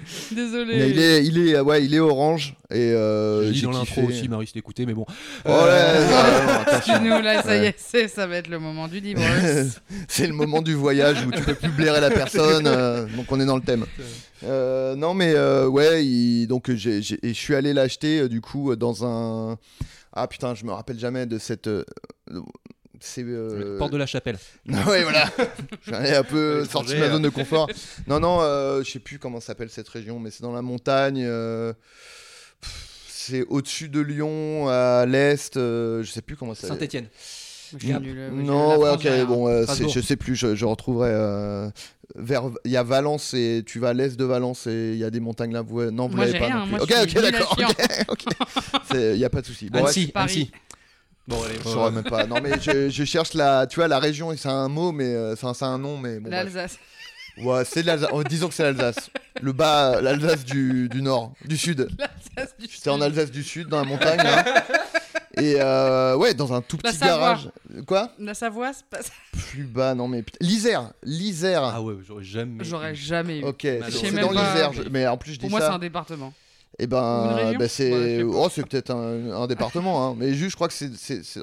Désolé. 0.32 0.78
Mais 0.78 0.90
il 0.90 0.98
est, 0.98 1.24
il 1.24 1.48
est, 1.48 1.60
ouais, 1.60 1.84
il 1.84 1.94
est 1.94 1.98
orange 2.00 2.54
et 2.70 2.76
euh, 2.92 3.52
J'ai 3.52 3.62
dans 3.62 3.70
l'intro 3.72 4.02
aussi, 4.02 4.28
Marie 4.28 4.46
s'est 4.46 4.58
écouté, 4.58 4.86
mais 4.86 4.94
bon. 4.94 5.04
Oh 5.44 5.48
là. 5.48 6.64
Excuse-nous, 6.76 7.22
là, 7.22 7.42
ça 7.42 7.56
y 7.56 7.66
est, 7.66 7.74
c'est- 7.78 8.08
ça 8.08 8.26
va 8.26 8.36
être 8.36 8.48
le 8.48 8.58
moment 8.58 8.88
du 8.88 9.00
divorce. 9.00 9.80
C'est 10.08 10.26
le 10.26 10.32
moment 10.34 10.62
du 10.62 10.74
voyage 10.74 11.24
où 11.26 11.30
tu 11.30 11.42
peux 11.42 11.54
plus 11.54 11.70
blairer 11.70 12.00
la 12.00 12.10
personne, 12.10 12.66
euh, 12.66 13.06
donc 13.16 13.30
on 13.30 13.40
est 13.40 13.46
dans 13.46 13.56
le 13.56 13.62
thème. 13.62 13.84
Euh, 14.44 14.94
non 14.94 15.14
mais 15.14 15.32
euh, 15.34 15.66
ouais, 15.66 16.04
il- 16.04 16.46
donc 16.46 16.70
j'ai, 16.72 17.02
j'ai- 17.02 17.18
et 17.22 17.28
je 17.30 17.38
suis 17.38 17.54
allé 17.54 17.72
l'acheter 17.72 18.20
euh, 18.20 18.28
du 18.28 18.40
coup 18.40 18.70
euh, 18.72 18.76
dans 18.76 19.04
un. 19.04 19.58
Ah 20.12 20.26
putain, 20.28 20.54
je 20.54 20.64
me 20.64 20.72
rappelle 20.72 20.98
jamais 20.98 21.26
de 21.26 21.38
cette. 21.38 21.68
C'est. 23.00 23.22
euh, 23.24 23.78
Porte 23.78 23.92
de 23.92 23.96
la 23.96 24.06
chapelle. 24.06 24.38
Non, 24.66 24.82
ouais, 24.86 25.02
voilà. 25.02 25.26
J'en 25.86 26.02
ai 26.02 26.14
un 26.16 26.22
peu 26.24 26.64
sorti 26.64 26.96
ma 26.96 27.08
zone 27.10 27.22
de 27.22 27.28
confort. 27.28 27.68
Non, 28.06 28.20
non, 28.20 28.38
euh, 28.42 28.82
je 28.84 28.90
sais 28.90 28.98
plus 28.98 29.18
comment 29.18 29.40
s'appelle 29.40 29.70
cette 29.70 29.88
région, 29.88 30.18
mais 30.18 30.30
c'est 30.30 30.42
dans 30.42 30.52
la 30.52 30.62
montagne. 30.62 31.22
euh, 31.26 31.72
C'est 33.08 33.44
au-dessus 33.48 33.88
de 33.88 34.00
Lyon, 34.00 34.68
à 34.68 35.04
l'est. 35.06 35.56
euh, 35.56 36.02
je 36.02 36.10
sais 36.10 36.22
plus 36.22 36.36
comment 36.36 36.54
ça. 36.54 36.66
Euh, 36.72 36.78
je- 37.76 37.86
Non, 38.30 38.78
ouais, 38.78 38.90
ok, 38.90 39.26
bon, 39.26 39.48
euh, 39.48 39.66
je 39.92 40.00
sais 40.00 40.16
plus, 40.16 40.34
je, 40.34 40.54
je 40.54 40.64
retrouverai. 40.64 41.10
euh, 41.12 41.68
vers, 42.14 42.44
il 42.64 42.70
y 42.70 42.76
a 42.78 42.82
Valence 42.82 43.34
et 43.34 43.62
tu 43.66 43.78
vas 43.78 43.90
à 43.90 43.92
l'est 43.92 44.16
de 44.18 44.24
Valence 44.24 44.66
et 44.66 44.92
il 44.94 44.98
y 44.98 45.04
a 45.04 45.10
des 45.10 45.20
montagnes 45.20 45.52
là. 45.52 45.60
Vous, 45.60 45.90
non, 45.90 46.08
vous 46.08 46.16
Moi, 46.16 46.24
l'avez 46.24 46.32
j'ai 46.32 46.38
pas. 46.38 46.46
rien, 46.46 46.56
non 46.60 46.62
plus. 46.62 46.70
moi, 46.76 46.80
ok, 46.84 47.20
d'accord. 47.20 47.56
Il 48.94 49.16
y 49.18 49.24
a 49.26 49.28
pas 49.30 49.42
de 49.42 49.46
souci. 49.46 49.68
Bon, 49.68 49.80
Annecy, 49.84 50.06
ouais, 50.06 50.12
Paris. 50.12 50.50
Bon, 51.28 51.42
allez. 51.44 51.58
je 51.62 51.68
saurais 51.68 51.90
même 51.90 52.04
pas. 52.04 52.26
Non, 52.26 52.40
mais 52.42 52.52
je, 52.60 52.88
je 52.88 53.04
cherche 53.04 53.34
la, 53.34 53.66
tu 53.66 53.76
vois, 53.76 53.86
la 53.88 53.98
région. 53.98 54.34
C'est 54.36 54.48
un 54.48 54.68
mot, 54.68 54.92
mais 54.92 55.04
euh, 55.14 55.36
c'est 55.36 55.62
un, 55.64 55.78
nom, 55.78 55.98
mais 55.98 56.18
bon. 56.20 56.30
L'Alsace. 56.30 56.78
Ouais, 57.42 57.64
c'est 57.64 57.82
l'Alsace. 57.82 58.08
Oh, 58.12 58.24
disons 58.24 58.48
que 58.48 58.54
c'est 58.54 58.62
l'Alsace. 58.64 59.10
Le 59.42 59.52
bas, 59.52 60.00
l'Alsace 60.00 60.44
du, 60.44 60.88
du 60.88 61.02
nord, 61.02 61.34
du 61.44 61.56
sud. 61.58 61.88
L'Alsace 61.98 62.56
du 62.58 62.66
J'étais 62.70 62.90
en. 62.90 63.00
Alsace 63.00 63.30
du 63.30 63.44
sud, 63.44 63.68
dans 63.68 63.78
la 63.78 63.84
montagne. 63.84 64.18
là. 64.18 64.64
Et 65.40 65.54
euh, 65.60 66.16
ouais, 66.16 66.34
dans 66.34 66.52
un 66.52 66.60
tout 66.62 66.76
petit 66.78 66.98
garage. 66.98 67.48
Quoi? 67.86 68.10
La 68.18 68.34
Savoie, 68.34 68.72
c'est 68.72 68.86
pas- 68.86 68.98
Plus 69.50 69.62
bas, 69.64 69.94
non 69.94 70.08
mais 70.08 70.22
putain. 70.22 70.38
l'Isère, 70.40 70.90
l'Isère. 71.04 71.62
Ah 71.62 71.80
ouais, 71.80 71.94
j'aurais 72.04 72.24
jamais. 72.24 72.64
j'aurais 72.64 72.94
jamais 72.96 73.38
eu. 73.38 73.44
Ok, 73.44 73.60
Je 73.64 73.90
c'est 73.90 74.10
dans 74.12 74.30
l'Isère. 74.32 74.72
Mais 74.90 75.06
en 75.06 75.16
plus, 75.16 75.34
je 75.34 75.36
dis 75.38 75.42
Pour 75.42 75.50
moi, 75.50 75.60
c'est 75.60 75.66
ça. 75.66 75.74
un 75.74 75.78
département. 75.78 76.32
Et 76.80 76.84
une 76.84 76.90
ben, 76.90 77.52
bah, 77.52 77.58
Ouais, 77.58 77.68
c'est. 77.68 78.20
pas. 78.22 78.26
oh, 78.38 78.48
c'est 78.50 78.64
peut-être 78.66 78.90
un, 78.92 79.32
un 79.32 79.46
département, 79.48 80.06
hein. 80.10 80.14
Mais 80.16 80.32
juste, 80.34 80.50
je 80.50 80.54
crois 80.54 80.68
que 80.68 80.74
c'est. 80.74 80.90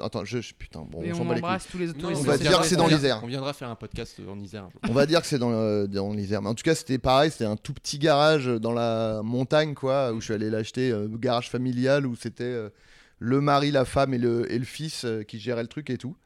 Attends, 0.02 0.24
je. 0.24 0.38
Putain, 0.58 0.80
bon, 0.90 1.02
on 1.04 1.10
on 1.10 1.14
s'en 1.14 1.24
bat 1.26 1.34
les 1.34 1.40
couilles. 1.40 1.48
embrasse 1.50 1.66
tous 1.70 1.78
les 1.78 1.86
Non, 1.88 2.08
on 2.14 2.22
va 2.22 2.38
dire 2.38 2.58
que 2.60 2.66
c'est 2.66 2.76
dans 2.76 2.86
l'Isère. 2.86 3.20
On 3.22 3.26
viendra 3.26 3.52
faire 3.52 3.68
un 3.68 3.74
podcast 3.74 4.18
en 4.26 4.38
Isère. 4.40 4.64
un 4.64 4.70
jour. 4.70 4.80
On 4.88 4.92
va 4.94 5.04
dire 5.06 5.20
que 5.20 5.26
c'est 5.26 5.38
dans, 5.38 6.10
l'Isère. 6.12 6.40
Mais 6.40 6.48
en 6.48 6.54
tout 6.54 6.62
cas, 6.62 6.74
c'était 6.74 6.98
pareil. 6.98 7.30
C'était 7.30 7.44
un 7.44 7.56
tout 7.56 7.74
petit 7.74 7.98
garage 7.98 8.46
dans 8.46 8.72
la 8.72 9.20
montagne, 9.22 9.74
quoi, 9.74 10.12
où 10.12 10.20
je 10.20 10.24
suis 10.26 10.34
allé 10.34 10.48
l'acheter. 10.48 10.90
euh, 10.90 11.06
garage 11.18 11.50
familial 11.50 12.06
où 12.06 12.16
c'était 12.16 12.44
euh, 12.44 12.70
le 13.18 13.40
mari, 13.42 13.70
la 13.70 13.84
femme 13.84 14.14
et 14.14 14.18
le, 14.18 14.50
et 14.50 14.58
le 14.58 14.64
fils 14.64 15.04
euh, 15.04 15.22
qui 15.22 15.38
géraient 15.38 15.62
le 15.62 15.68
truc 15.68 15.90
et 15.90 15.98
tout. 15.98 16.16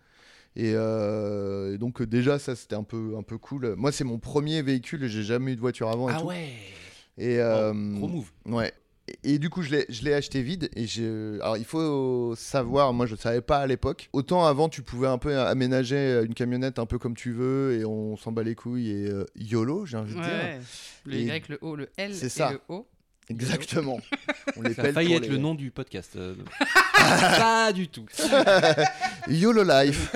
Et, 0.57 0.73
euh, 0.75 1.75
et 1.75 1.79
donc, 1.79 2.01
euh, 2.01 2.07
déjà, 2.07 2.39
ça, 2.39 2.55
c'était 2.57 2.75
un 2.77 2.83
peu, 2.85 3.15
un 3.19 3.23
peu 3.23 3.39
cool. 3.39 3.75
Moi, 3.77 3.91
c'est 3.93 4.05
mon 4.05 4.19
premier 4.19 4.63
véhicule. 4.63 5.07
J'ai 5.09 5.23
jamais 5.25 5.53
eu 5.53 5.57
de 5.57 5.61
voiture 5.61 5.89
avant. 5.91 6.09
Et 6.09 6.13
Ah 6.17 6.21
tout. 6.21 6.27
ouais. 6.27 6.49
Et, 7.19 7.37
Oh, 7.39 7.43
euh, 7.43 7.73
Gros 7.99 8.09
move. 8.09 8.31
Ouais. 8.47 8.73
Et, 9.25 9.39
du 9.39 9.51
coup, 9.51 9.63
je 9.63 9.71
l'ai, 9.71 9.87
je 9.89 10.03
l'ai 10.05 10.13
acheté 10.15 10.43
vide. 10.43 10.71
Et 10.77 10.87
je... 10.87 11.41
Alors, 11.41 11.57
il 11.57 11.65
faut 11.65 12.35
savoir, 12.37 12.93
moi, 12.93 13.07
je 13.07 13.13
ne 13.15 13.19
savais 13.19 13.41
pas 13.41 13.59
à 13.59 13.67
l'époque. 13.67 14.09
Autant 14.13 14.45
avant, 14.47 14.69
tu 14.69 14.83
pouvais 14.83 15.09
un 15.09 15.19
peu 15.19 15.39
aménager 15.39 16.23
une 16.25 16.35
camionnette 16.35 16.79
un 16.79 16.87
peu 16.87 16.99
comme 16.99 17.15
tu 17.17 17.33
veux 17.33 17.79
et 17.81 17.85
on 17.85 18.17
s'en 18.17 18.33
bat 18.33 18.43
les 18.43 18.55
couilles 18.55 18.91
et 18.91 19.09
euh, 19.11 19.25
YOLO, 19.37 19.87
j'ai 19.87 19.97
envie 19.97 20.15
de 20.15 20.21
dire. 20.21 20.29
Ouais. 20.31 20.61
Le 21.07 21.15
Et- 21.15 21.23
Y, 21.25 21.49
le 21.49 21.59
O, 21.63 21.77
le 21.77 21.89
L 21.97 22.15
C'est 22.15 22.27
et 22.27 22.29
ça. 22.29 22.53
le 22.53 22.61
O. 22.69 22.87
Exactement. 23.29 24.01
on 24.57 24.63
les 24.63 24.75
Ça 24.75 24.83
a 24.83 24.93
failli 24.93 25.13
être 25.15 25.23
les- 25.23 25.29
le 25.29 25.37
nom 25.39 25.55
du 25.55 25.71
podcast. 25.71 26.15
euh. 26.17 26.35
Pas 26.99 27.73
du 27.73 27.89
tout. 27.89 28.05
YOLO 29.29 29.63
Life. 29.63 30.15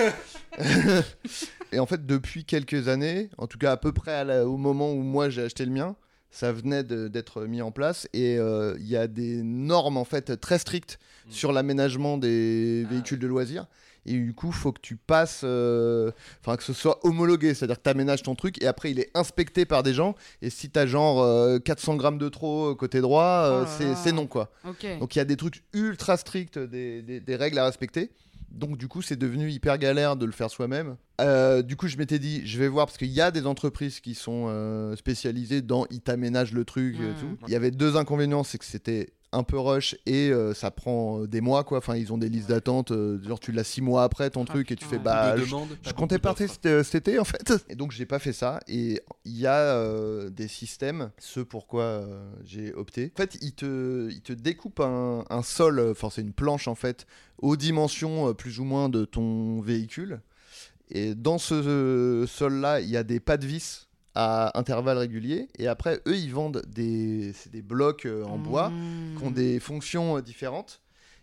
et 1.71 1.79
en 1.79 1.85
fait, 1.85 2.05
depuis 2.05 2.45
quelques 2.45 2.87
années, 2.87 3.29
en 3.37 3.47
tout 3.47 3.57
cas 3.57 3.71
à 3.71 3.77
peu 3.77 3.91
près 3.93 4.13
à 4.13 4.23
la- 4.23 4.45
au 4.47 4.57
moment 4.57 4.91
où 4.91 5.01
moi 5.01 5.29
j'ai 5.29 5.43
acheté 5.43 5.65
le 5.65 5.71
mien, 5.71 5.95
ça 6.35 6.51
venait 6.51 6.83
d'être 6.83 7.45
mis 7.45 7.61
en 7.61 7.71
place 7.71 8.07
et 8.13 8.37
euh, 8.37 8.75
il 8.79 8.87
y 8.87 8.97
a 8.97 9.07
des 9.07 9.41
normes 9.43 9.97
en 9.97 10.05
fait 10.05 10.39
très 10.39 10.59
strictes 10.59 10.99
Mm. 11.27 11.31
sur 11.31 11.51
l'aménagement 11.51 12.17
des 12.19 12.83
Ah, 12.85 12.89
véhicules 12.91 13.17
de 13.17 13.25
loisirs. 13.25 13.65
Et 14.05 14.11
du 14.13 14.35
coup, 14.35 14.51
faut 14.51 14.71
que 14.71 14.79
tu 14.79 14.95
passes, 14.95 15.41
euh, 15.43 16.11
enfin 16.41 16.55
que 16.57 16.61
ce 16.63 16.73
soit 16.73 17.03
homologué, 17.03 17.55
c'est-à-dire 17.55 17.77
que 17.77 17.81
tu 17.83 17.89
aménages 17.89 18.21
ton 18.21 18.35
truc 18.35 18.61
et 18.61 18.67
après 18.67 18.91
il 18.91 18.99
est 18.99 19.09
inspecté 19.15 19.65
par 19.65 19.81
des 19.81 19.93
gens. 19.95 20.13
Et 20.43 20.51
si 20.51 20.69
t'as 20.69 20.85
genre 20.85 21.23
euh, 21.23 21.57
400 21.57 21.95
grammes 21.95 22.19
de 22.19 22.29
trop 22.29 22.69
euh, 22.71 22.75
côté 22.75 23.01
droit, 23.01 23.23
euh, 23.47 23.63
Oh 23.65 23.69
c'est 23.75 23.95
c'est 23.95 24.11
non 24.11 24.27
quoi. 24.27 24.51
Donc 24.99 25.15
il 25.15 25.17
y 25.17 25.21
a 25.21 25.25
des 25.25 25.35
trucs 25.37 25.63
ultra 25.73 26.17
stricts, 26.17 26.59
des, 26.59 27.01
des- 27.01 27.19
des 27.19 27.35
règles 27.35 27.57
à 27.57 27.65
respecter. 27.65 28.11
Donc 28.55 28.77
du 28.77 28.87
coup, 28.87 29.01
c'est 29.01 29.15
devenu 29.17 29.49
hyper 29.51 29.77
galère 29.77 30.15
de 30.15 30.25
le 30.25 30.31
faire 30.31 30.49
soi-même. 30.49 30.95
Euh, 31.21 31.61
du 31.61 31.75
coup, 31.75 31.87
je 31.87 31.97
m'étais 31.97 32.19
dit, 32.19 32.41
je 32.47 32.57
vais 32.57 32.67
voir 32.67 32.85
parce 32.87 32.97
qu'il 32.97 33.09
y 33.09 33.21
a 33.21 33.29
des 33.31 33.45
entreprises 33.45 33.99
qui 33.99 34.15
sont 34.15 34.45
euh, 34.47 34.95
spécialisées 34.95 35.61
dans 35.61 35.85
ils 35.91 36.01
t'aménagent 36.01 36.53
le 36.53 36.65
truc 36.65 36.95
et 36.95 36.99
Mm. 37.11 37.15
tout. 37.19 37.37
Il 37.47 37.51
y 37.53 37.55
avait 37.55 37.71
deux 37.71 37.97
inconvénients, 37.97 38.43
c'est 38.43 38.57
que 38.57 38.65
c'était 38.65 39.09
un 39.31 39.43
peu 39.43 39.59
rush 39.59 39.95
et 40.05 40.29
euh, 40.29 40.53
ça 40.53 40.71
prend 40.71 41.21
euh, 41.21 41.27
des 41.27 41.41
mois 41.41 41.63
quoi. 41.63 41.79
Enfin, 41.79 41.95
ils 41.97 42.13
ont 42.13 42.17
des 42.17 42.29
listes 42.29 42.49
d'attente. 42.49 42.91
euh, 42.91 43.21
genre 43.23 43.39
tu 43.39 43.51
l'as 43.51 43.63
six 43.65 43.81
mois 43.81 44.03
après 44.03 44.29
ton 44.29 44.43
Ah, 44.43 44.45
truc 44.45 44.71
et 44.71 44.75
tu 44.75 44.85
fais 44.85 44.97
bah 44.99 45.35
je- 45.37 45.91
comptais 45.93 46.19
partir 46.19 46.49
cet, 46.49 46.83
cet 46.83 46.95
été 47.07 47.19
en 47.19 47.25
fait. 47.25 47.53
Et 47.69 47.75
donc 47.75 47.91
j'ai 47.91 48.05
pas 48.05 48.19
fait 48.19 48.31
ça. 48.33 48.59
Et 48.67 49.01
il 49.25 49.37
y 49.37 49.45
a 49.47 49.57
euh, 49.75 50.29
des 50.29 50.47
systèmes, 50.47 51.11
ce 51.19 51.41
pourquoi 51.41 51.83
euh, 51.83 52.31
j'ai 52.45 52.73
opté. 52.73 53.11
En 53.15 53.17
fait, 53.21 53.37
ils 53.41 53.53
te, 53.53 54.09
ils 54.09 54.21
te 54.21 54.31
découpent 54.33 54.79
un, 54.79 55.25
un 55.29 55.41
sol, 55.43 55.79
enfin 55.91 56.09
c'est 56.09 56.21
une 56.21 56.33
planche 56.33 56.67
en 56.67 56.75
fait, 56.75 57.05
aux 57.39 57.57
dimensions 57.57 58.29
euh, 58.29 58.33
plus 58.33 58.59
ou 58.59 58.63
moins 58.63 58.87
de 58.89 59.03
ton 59.05 59.59
véhicule. 59.61 60.21
Et 60.91 61.15
dans 61.15 61.39
ce 61.39 61.55
euh, 61.55 62.27
sol-là, 62.27 62.79
il 62.79 62.89
y 62.89 62.95
a 62.95 63.03
des 63.03 63.19
pas 63.19 63.37
de 63.37 63.45
vis 63.47 63.87
à 64.15 64.57
intervalles 64.57 64.97
réguliers. 64.97 65.47
Et 65.59 65.67
après, 65.67 66.01
eux, 66.07 66.15
ils 66.15 66.31
vendent 66.33 66.61
des, 66.67 67.33
des 67.51 67.61
blocs 67.61 68.05
euh, 68.05 68.23
en 68.23 68.37
bois 68.37 68.69
Mmh. 68.69 69.17
qui 69.19 69.23
ont 69.25 69.31
des 69.31 69.59
fonctions 69.59 70.17
euh, 70.17 70.21
différentes. 70.21 70.81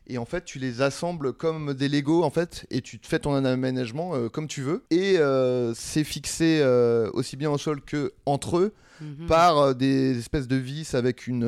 Et 0.09 0.19
en 0.19 0.25
fait, 0.25 0.45
tu 0.45 0.59
les 0.59 0.83
assembles 0.83 1.33
comme 1.33 1.75
des 1.75 1.89
Lego, 1.89 2.25
en 2.25 2.31
fait, 2.31 2.67
et 2.71 2.81
tu 2.81 2.99
te 2.99 3.07
fais 3.07 3.21
ton 3.21 3.33
aménagement 3.45 4.15
euh, 4.17 4.29
comme 4.29 4.49
tu 4.49 4.61
veux. 4.61 4.83
Et 4.91 5.19
euh, 5.19 5.73
c'est 5.75 6.03
fixé 6.05 6.59
euh, 6.61 7.09
aussi 7.15 7.37
bien 7.37 7.51
au 7.51 7.59
sol 7.59 7.81
que 7.81 8.13
entre 8.27 8.59
eux 8.59 8.73
Mhm. 9.01 9.27
par 9.27 9.75
des 9.75 10.17
espèces 10.19 10.47
de 10.47 10.55
vis 10.55 10.95
avec 10.95 11.27
une, 11.27 11.45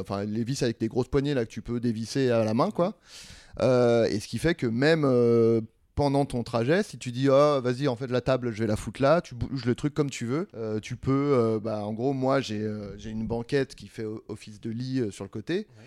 enfin 0.00 0.24
les 0.24 0.44
vis 0.44 0.62
avec 0.62 0.78
des 0.78 0.88
grosses 0.88 1.08
poignées 1.08 1.32
là 1.32 1.46
que 1.46 1.50
tu 1.50 1.62
peux 1.62 1.80
dévisser 1.80 2.30
à 2.30 2.44
la 2.44 2.52
main, 2.52 2.70
quoi. 2.70 2.98
Et 3.62 4.20
ce 4.20 4.26
qui 4.28 4.36
fait 4.36 4.54
que 4.54 4.66
même 4.66 5.02
pendant 5.96 6.26
ton 6.26 6.44
trajet, 6.44 6.82
si 6.84 6.98
tu 6.98 7.10
dis 7.10 7.28
oh 7.28 7.60
vas-y 7.60 7.88
en 7.88 7.96
fait 7.96 8.06
la 8.08 8.20
table 8.20 8.52
je 8.52 8.60
vais 8.60 8.68
la 8.68 8.76
foutre 8.76 9.02
là, 9.02 9.20
tu 9.22 9.34
bouges 9.34 9.64
le 9.64 9.74
truc 9.74 9.94
comme 9.94 10.10
tu 10.10 10.26
veux, 10.26 10.46
euh, 10.54 10.78
tu 10.78 10.94
peux, 10.94 11.32
euh, 11.34 11.58
bah, 11.58 11.84
en 11.84 11.92
gros 11.94 12.12
moi 12.12 12.40
j'ai 12.40 12.60
euh, 12.60 12.96
une 12.98 13.26
banquette 13.26 13.74
qui 13.74 13.88
fait 13.88 14.04
office 14.28 14.60
de 14.60 14.70
lit 14.70 15.10
sur 15.10 15.24
le 15.24 15.30
côté, 15.30 15.66
Ouais. 15.78 15.84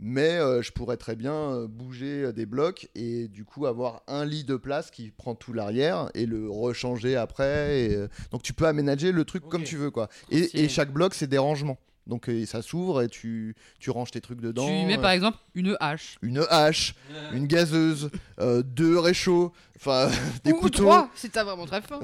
mais 0.00 0.38
je 0.62 0.72
pourrais 0.72 0.96
très 0.96 1.14
bien 1.14 1.66
bouger 1.68 2.32
des 2.32 2.46
blocs 2.46 2.88
et 2.94 3.28
du 3.28 3.44
coup 3.44 3.66
avoir 3.66 4.02
un 4.08 4.24
lit 4.24 4.44
de 4.44 4.56
place 4.56 4.90
qui 4.90 5.10
prend 5.10 5.34
tout 5.34 5.52
l'arrière 5.52 6.10
et 6.14 6.24
le 6.24 6.48
rechanger 6.50 7.16
après. 7.16 7.82
Et, 7.82 7.96
donc 8.30 8.42
tu 8.42 8.54
peux 8.54 8.66
aménager 8.66 9.12
le 9.12 9.24
truc 9.26 9.46
comme 9.46 9.62
tu 9.64 9.76
veux 9.76 9.90
quoi. 9.90 10.08
Et, 10.30 10.64
et 10.64 10.68
chaque 10.70 10.90
bloc 10.92 11.12
c'est 11.14 11.26
des 11.28 11.38
rangements. 11.38 11.78
Donc 12.10 12.28
euh, 12.28 12.44
ça 12.44 12.60
s'ouvre 12.60 13.00
et 13.02 13.08
tu, 13.08 13.54
tu 13.78 13.90
ranges 13.90 14.10
tes 14.10 14.20
trucs 14.20 14.40
dedans. 14.40 14.66
Tu 14.66 14.72
y 14.74 14.84
mets 14.84 14.98
euh, 14.98 15.00
par 15.00 15.12
exemple 15.12 15.38
une 15.54 15.76
hache. 15.80 16.18
une 16.20 16.44
hache, 16.50 16.94
une 17.32 17.46
gazeuse, 17.46 18.10
euh, 18.40 18.62
deux 18.62 18.98
réchauds, 18.98 19.52
enfin 19.76 20.10
des 20.44 20.52
ou, 20.52 20.56
ou 20.56 20.60
couteaux. 20.60 20.82
trois, 20.82 21.08
si 21.14 21.30
t'as 21.30 21.44
vraiment 21.44 21.64
très 21.66 21.80
faim. 21.80 22.00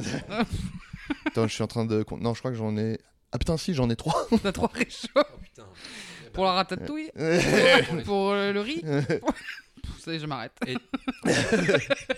Attends, 1.27 1.47
je 1.47 1.53
suis 1.53 1.63
en 1.63 1.67
train 1.67 1.85
de. 1.85 2.05
Non, 2.21 2.33
je 2.35 2.39
crois 2.39 2.51
que 2.53 2.57
j'en 2.57 2.77
ai. 2.79 2.99
Ah 3.33 3.39
putain, 3.39 3.57
si, 3.57 3.75
j'en 3.75 3.91
ai 3.91 3.97
trois. 3.97 4.27
T'as 4.43 4.53
trois 4.53 4.71
réchauds 4.73 5.09
Oh, 5.17 5.21
putain. 5.43 5.67
pour 6.33 6.45
la 6.45 6.53
ratatouille, 6.53 7.11
pour 8.05 8.33
le 8.33 8.59
riz. 8.61 8.83
Ça 9.99 10.13
y 10.13 10.17
est, 10.17 10.19
je 10.21 10.27
m'arrête. 10.27 10.53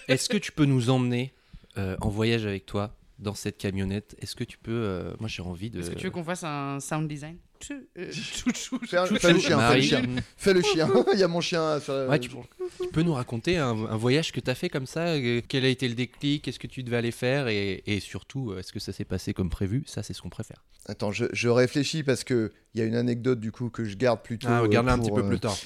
Est-ce 0.08 0.28
que 0.28 0.36
tu 0.36 0.52
peux 0.52 0.64
nous 0.64 0.90
emmener 0.90 1.32
euh, 1.76 1.96
en 2.00 2.08
voyage 2.08 2.46
avec 2.46 2.66
toi 2.66 2.94
dans 3.18 3.34
cette 3.34 3.58
camionnette? 3.58 4.14
Est-ce 4.20 4.36
que 4.36 4.44
tu 4.44 4.58
peux. 4.58 4.70
euh, 4.72 5.14
Moi, 5.20 5.28
j'ai 5.28 5.42
envie 5.42 5.70
de. 5.70 5.80
Est-ce 5.80 5.90
que 5.90 5.96
tu 5.96 6.04
veux 6.04 6.10
qu'on 6.10 6.24
fasse 6.24 6.44
un 6.44 6.78
sound 6.80 7.08
design? 7.08 7.36
Euh, 7.70 8.10
Fais, 8.12 8.96
un- 8.98 9.06
tchou, 9.06 9.16
fais 9.16 9.32
le 9.32 9.38
chien, 9.38 9.48
fais 9.48 9.56
le 9.56 9.56
Marie. 9.56 9.82
chien. 9.82 10.02
Fais 10.36 10.54
le 10.54 10.62
chien. 10.62 10.88
Il 11.12 11.18
y 11.18 11.22
a 11.22 11.28
mon 11.28 11.40
chien. 11.40 11.78
Ouais, 12.08 12.18
tu, 12.18 12.28
tu 12.30 12.88
peux 12.92 13.02
nous 13.02 13.12
raconter 13.14 13.56
un, 13.58 13.70
un 13.70 13.96
voyage 13.96 14.32
que 14.32 14.40
tu 14.40 14.50
as 14.50 14.54
fait 14.54 14.68
comme 14.68 14.86
ça 14.86 15.08
euh, 15.08 15.40
Quel 15.48 15.64
a 15.64 15.68
été 15.68 15.88
le 15.88 15.94
déclic 15.94 16.42
Qu'est-ce 16.44 16.58
que 16.58 16.66
tu 16.66 16.82
devais 16.82 16.96
aller 16.96 17.10
faire 17.10 17.48
Et, 17.48 17.82
et 17.86 18.00
surtout, 18.00 18.50
euh, 18.52 18.58
est-ce 18.60 18.72
que 18.72 18.80
ça 18.80 18.92
s'est 18.92 19.04
passé 19.04 19.34
comme 19.34 19.50
prévu? 19.50 19.82
Ça, 19.86 20.02
c'est 20.02 20.12
ce 20.14 20.22
qu'on 20.22 20.30
préfère. 20.30 20.64
Attends, 20.86 21.12
je, 21.12 21.26
je 21.32 21.48
réfléchis 21.48 22.02
parce 22.02 22.24
que 22.24 22.52
il 22.74 22.80
y 22.80 22.82
a 22.82 22.86
une 22.86 22.94
anecdote 22.94 23.40
du 23.40 23.52
coup 23.52 23.68
que 23.70 23.84
je 23.84 23.96
garde 23.96 24.22
plutôt. 24.22 24.48
Ah, 24.50 24.58
euh, 24.58 24.62
regarde-la 24.62 24.92
un 24.94 24.98
pour, 24.98 25.06
petit 25.08 25.14
peu 25.14 25.24
euh, 25.24 25.28
plus 25.28 25.40
tard. 25.40 25.56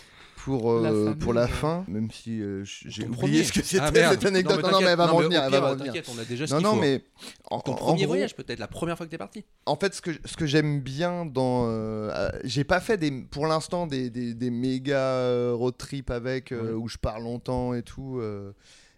Pour, 0.45 0.73
euh, 0.73 0.83
La 0.83 0.89
fameuse. 0.91 1.19
pour 1.19 1.33
la 1.35 1.47
fin, 1.47 1.85
même 1.89 2.11
si 2.11 2.41
euh, 2.41 2.63
j'ai 2.65 3.03
oublié 3.05 3.17
premier. 3.17 3.45
ce 3.45 3.53
que 3.53 3.63
c'était 3.63 4.01
Ah, 4.03 4.11
cette 4.11 4.25
anecdote. 4.25 4.63
Non, 4.63 4.81
mais 4.81 4.87
elle 4.87 4.97
va 4.97 5.07
me 5.07 5.13
non, 5.13 5.29
mais 5.29 5.35
elle 5.37 5.51
va 5.51 5.71
revenir. 5.71 5.87
T'inquiète, 5.93 6.11
on 6.13 6.19
a 6.21 6.25
déjà 6.25 6.47
ce 6.47 6.55
Non, 6.55 6.61
non, 6.61 6.75
faut. 6.75 6.81
mais. 6.81 7.05
En, 7.51 7.61
Ton 7.61 7.73
en 7.73 7.75
premier 7.77 7.99
gros, 8.03 8.09
voyage, 8.09 8.35
peut-être 8.35 8.59
la 8.59 8.67
première 8.67 8.97
fois 8.97 9.07
que 9.07 9.11
t'es 9.11 9.19
parti. 9.19 9.45
En 9.67 9.77
fait, 9.77 9.95
ce 9.95 10.03
que, 10.03 10.11
ce 10.25 10.37
que 10.37 10.47
j'aime 10.47 10.81
bien 10.81 11.27
dans. 11.27 11.67
euh, 11.69 12.11
euh, 12.13 12.31
j'ai 12.45 12.65
pas 12.65 12.81
fait 12.81 12.97
des, 12.97 13.11
pour 13.11 13.47
l'instant 13.47 13.87
des, 13.87 14.11
des, 14.11 14.35
des 14.35 14.51
méga 14.51 14.97
euh, 14.99 15.53
road 15.55 15.77
trip 15.79 16.11
avec 16.11 16.51
euh, 16.51 16.63
Ouais. 16.63 16.73
où 16.73 16.89
je 16.89 16.99
pars 16.99 17.21
longtemps 17.21 17.75
et 17.75 17.83
tout. 17.83 18.19
euh, 18.21 18.53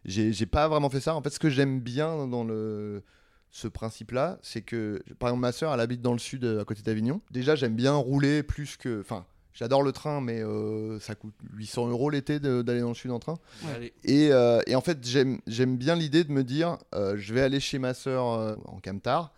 j'ai 0.06 0.32
j'ai 0.32 0.46
pas 0.46 0.68
vraiment 0.68 0.88
fait 0.88 1.00
ça. 1.00 1.14
En 1.14 1.22
fait, 1.22 1.30
ce 1.30 1.38
que 1.38 1.50
j'aime 1.50 1.80
bien 1.80 2.26
dans 2.26 2.44
le, 2.44 3.02
ce 3.50 3.68
principe-là, 3.68 4.38
c'est 4.42 4.62
que, 4.62 5.02
par 5.18 5.28
exemple, 5.28 5.42
ma 5.42 5.52
soeur, 5.52 5.74
elle 5.74 5.80
habite 5.80 6.00
dans 6.00 6.12
le 6.14 6.18
sud, 6.18 6.44
euh, 6.44 6.60
à 6.60 6.64
côté 6.64 6.82
d'Avignon. 6.82 7.20
Déjà, 7.30 7.54
j'aime 7.54 7.74
bien 7.74 7.94
rouler 7.94 8.42
plus 8.42 8.76
que. 8.78 9.00
Enfin, 9.00 9.24
j'adore 9.54 9.82
le 9.82 9.92
train, 9.92 10.20
mais 10.20 10.42
euh, 10.42 10.98
ça 11.00 11.14
coûte 11.14 11.34
800 11.54 11.88
euros 11.88 12.10
l'été 12.10 12.38
d'aller 12.40 12.80
dans 12.80 12.88
le 12.88 12.94
sud 12.94 13.10
en 13.10 13.18
train. 13.18 13.38
Ouais. 13.64 13.70
Allez. 13.74 13.92
Et, 14.04 14.28
euh, 14.32 14.60
et 14.66 14.74
en 14.74 14.80
fait, 14.82 14.98
j'aime 15.06 15.76
bien 15.76 15.94
l'idée 15.96 16.24
de 16.24 16.32
me 16.32 16.44
dire, 16.44 16.76
euh, 16.94 17.14
je 17.16 17.32
vais 17.32 17.40
aller 17.40 17.60
chez 17.60 17.78
ma 17.78 17.94
sœur 17.94 18.24
en 18.24 18.78
camtar, 18.82 19.32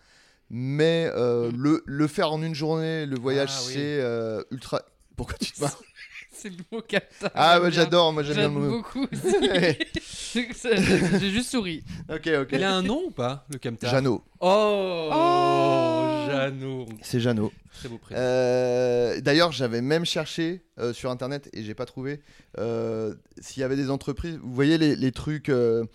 mais 0.49 1.07
Mm. 1.09 1.49
le, 1.55 1.83
le 1.85 2.07
faire 2.07 2.31
en 2.33 2.41
une 2.41 2.55
journée, 2.55 3.05
le 3.05 3.17
voyage, 3.17 3.51
Ah 3.53 3.61
oui. 3.67 3.73
c'est 3.73 4.01
ultra. 4.51 4.81
Pourquoi 5.15 5.35
tu 5.39 5.51
te 5.51 5.61
marres? 5.61 5.81
C'est 6.41 6.49
le 6.49 6.55
mot 6.71 6.81
capta. 6.81 7.31
Ah 7.33 7.59
ouais, 7.61 7.71
j'adore, 7.71 8.13
moi 8.13 8.21
j'aime 8.23 8.35
bien 8.35 8.47
le 8.47 8.53
J'aime 8.53 8.63
mot. 8.63 8.77
beaucoup 8.77 9.07
aussi. 9.11 9.77
J'ai 11.19 11.31
juste 11.31 11.49
souri. 11.51 11.83
Ok, 12.09 12.27
ok. 12.41 12.49
Il 12.51 12.63
a 12.63 12.73
un 12.75 12.83
nom 12.83 13.03
ou 13.07 13.11
pas, 13.11 13.45
le 13.51 13.57
Camtar 13.57 13.89
Jeannot, 13.89 14.23
Oh, 14.39 15.09
Oh 15.11 16.25
Jeannot. 16.29 16.85
c'est 17.01 17.19
Jeannot. 17.19 17.51
Très 17.73 17.89
beau 17.89 17.97
prénom. 17.97 18.19
Euh, 18.21 19.19
D'ailleurs, 19.21 19.51
j'avais 19.51 19.81
même 19.81 20.05
cherché 20.05 20.63
euh, 20.79 20.93
sur 20.93 21.09
internet 21.11 21.49
et 21.53 21.63
j'ai 21.63 21.73
pas 21.73 21.85
trouvé 21.85 22.19
euh, 22.59 23.13
s'il 23.39 23.61
y 23.61 23.63
avait 23.63 23.75
des 23.75 23.89
entreprises. 23.89 24.39
Vous 24.43 24.53
voyez 24.53 24.77
les, 24.77 24.95
les 24.95 25.11
trucs. 25.11 25.49
euh, 25.49 25.85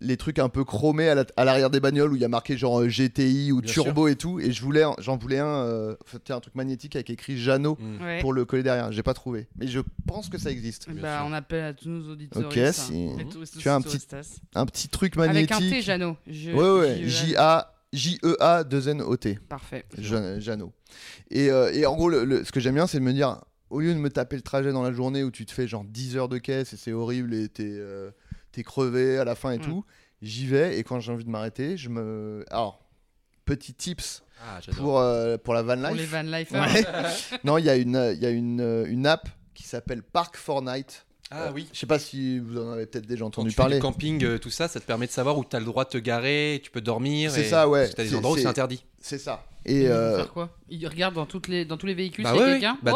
les 0.00 0.16
trucs 0.16 0.38
un 0.38 0.48
peu 0.48 0.62
chromés 0.64 1.08
à 1.08 1.14
la- 1.14 1.24
à 1.36 1.44
l'arrière 1.44 1.70
des 1.70 1.80
bagnoles 1.80 2.12
où 2.12 2.16
il 2.16 2.22
y 2.22 2.24
a 2.24 2.28
marqué 2.28 2.56
genre 2.58 2.80
euh, 2.80 2.88
GTI 2.88 3.50
ou 3.52 3.60
Bien 3.62 3.72
Turbo 3.72 4.08
et 4.08 4.16
tout 4.16 4.38
et 4.40 4.52
je 4.52 4.62
voulais 4.62 4.82
j'en 4.98 5.16
voulais 5.16 5.38
un 5.38 5.46
euh, 5.46 5.96
c'était 6.10 6.32
un 6.34 6.40
truc 6.40 6.54
magnétique 6.54 6.96
avec 6.96 7.08
écrit 7.10 7.38
Jeannot 7.38 7.78
Mm. 7.80 8.02
Ouais. 8.02 8.20
pour 8.20 8.32
le 8.32 8.44
coller 8.44 8.62
derrière 8.62 8.92
j'ai 8.92 9.02
pas 9.02 9.14
trouvé 9.14 9.46
mais 9.56 9.66
je 9.68 9.80
pense 10.06 10.28
que 10.28 10.36
ça 10.38 10.50
existe 10.50 10.88
Bah, 11.00 11.24
on 11.26 11.32
appelle 11.32 11.64
à 11.64 11.72
tous 11.74 11.88
nos 11.88 12.12
auditeurs. 12.12 12.44
Ok, 12.46 12.58
si- 12.72 13.08
Tu 13.58 13.68
as 13.68 13.74
un 13.74 13.80
petit- 13.80 14.06
un 14.54 14.66
petit 14.66 14.88
truc 14.88 15.16
Avec 15.16 15.50
un 15.50 15.58
T, 15.58 15.64
magnétique 15.64 15.82
Jeannot. 15.84 16.16
Je- 16.26 16.50
ouais 16.50 16.80
ouais 16.80 16.98
je- 17.02 17.08
J 17.08 17.36
A 17.36 17.72
J 17.92 18.18
E 18.24 18.36
A 18.40 18.64
2 18.64 18.88
N 18.88 19.00
O 19.00 19.16
T 19.16 19.38
Parfait. 19.48 19.84
Jean- 19.96 20.38
Jeannot. 20.40 20.72
Et, 21.30 21.50
euh, 21.50 21.72
et 21.72 21.86
en 21.86 21.94
gros, 21.96 22.10
le- 22.10 22.24
le- 22.24 22.44
ce 22.44 22.52
que 22.52 22.60
j'aime 22.60 22.74
bien, 22.74 22.86
c'est 22.86 22.98
de 22.98 23.02
me 23.04 23.12
dire, 23.12 23.40
au 23.70 23.80
lieu 23.80 23.94
de 23.94 23.98
me 23.98 24.10
taper 24.10 24.36
le 24.36 24.42
trajet 24.42 24.72
dans 24.72 24.82
la 24.82 24.92
journée 24.92 25.22
où 25.24 25.30
tu 25.30 25.46
te 25.46 25.52
fais 25.52 25.66
genre 25.66 25.84
10 25.84 26.16
heures 26.16 26.28
de 26.28 26.36
caisse 26.38 26.72
et 26.74 26.76
c'est 26.76 26.92
horrible 26.92 27.32
et 27.32 27.48
t'es 27.48 27.64
euh, 27.66 28.10
t'es 28.56 28.62
crevé 28.64 29.18
à 29.18 29.24
la 29.24 29.34
fin 29.34 29.52
et 29.52 29.58
Mm. 29.58 29.62
tout, 29.62 29.84
j'y 30.22 30.46
vais 30.46 30.78
et 30.78 30.82
quand 30.84 30.98
j'ai 31.00 31.12
envie 31.12 31.24
de 31.24 31.30
m'arrêter, 31.30 31.76
je 31.76 31.88
me. 31.88 32.44
Alors, 32.50 32.80
petit 33.44 33.74
tips 33.74 34.22
Ah, 34.42 34.58
pour, 34.76 34.98
euh, 34.98 35.36
pour 35.38 35.54
la 35.54 35.62
van 35.62 35.76
Pour 35.80 35.94
les 35.94 36.02
life. 36.02 36.10
van 36.10 36.22
life. 36.22 36.50
Ouais. 36.52 37.38
non, 37.44 37.58
il 37.58 37.64
y 37.64 37.70
a, 37.70 37.76
une, 37.76 38.12
il 38.14 38.20
y 38.22 38.26
a 38.26 38.30
une, 38.30 38.60
euh, 38.60 38.84
une 38.86 39.06
app 39.06 39.28
qui 39.54 39.62
s'appelle 39.62 40.02
Park 40.02 40.36
Fortnite. 40.36 41.06
Ah 41.30 41.44
Euh, 41.48 41.52
oui. 41.54 41.68
Je 41.72 41.78
sais 41.78 41.86
pas 41.86 41.98
si 41.98 42.38
vous 42.38 42.56
en 42.58 42.70
avez 42.72 42.86
peut-être 42.86 43.06
déjà 43.06 43.20
Quand 43.20 43.26
entendu 43.28 43.48
tu 43.50 43.54
fais 43.56 43.62
parler. 43.62 43.76
du 43.76 43.82
camping, 43.82 44.22
euh, 44.24 44.38
tout 44.38 44.50
ça, 44.50 44.68
ça 44.68 44.78
te 44.78 44.84
permet 44.84 45.06
de 45.06 45.12
savoir 45.12 45.36
où 45.38 45.44
tu 45.44 45.56
as 45.56 45.58
le 45.58 45.64
droit 45.64 45.84
de 45.84 45.90
te 45.90 45.98
garer, 45.98 46.60
tu 46.62 46.70
peux 46.70 46.80
dormir. 46.80 47.30
C'est 47.32 47.44
ça, 47.44 47.68
ouais. 47.68 47.80
parce 47.80 47.90
que 47.92 47.96
T'as 47.96 48.02
des 48.04 48.14
endroits 48.14 48.34
où 48.36 48.38
c'est 48.38 48.46
interdit. 48.46 48.84
C'est 49.00 49.18
ça. 49.18 49.42
Et 49.68 49.88
euh, 49.88 50.16
Faire 50.16 50.32
quoi? 50.32 50.56
Il 50.68 50.86
regarde 50.86 51.14
dans, 51.14 51.26
toutes 51.26 51.48
les, 51.48 51.64
dans 51.64 51.76
tous 51.76 51.86
les 51.86 51.94
véhicules, 51.94 52.22
Bah 52.24 52.30
s'il 52.30 52.40
y 52.40 52.42
a 52.42 52.46
ouais, 52.46 52.52
quelqu'un. 52.52 52.78
bah 52.82 52.92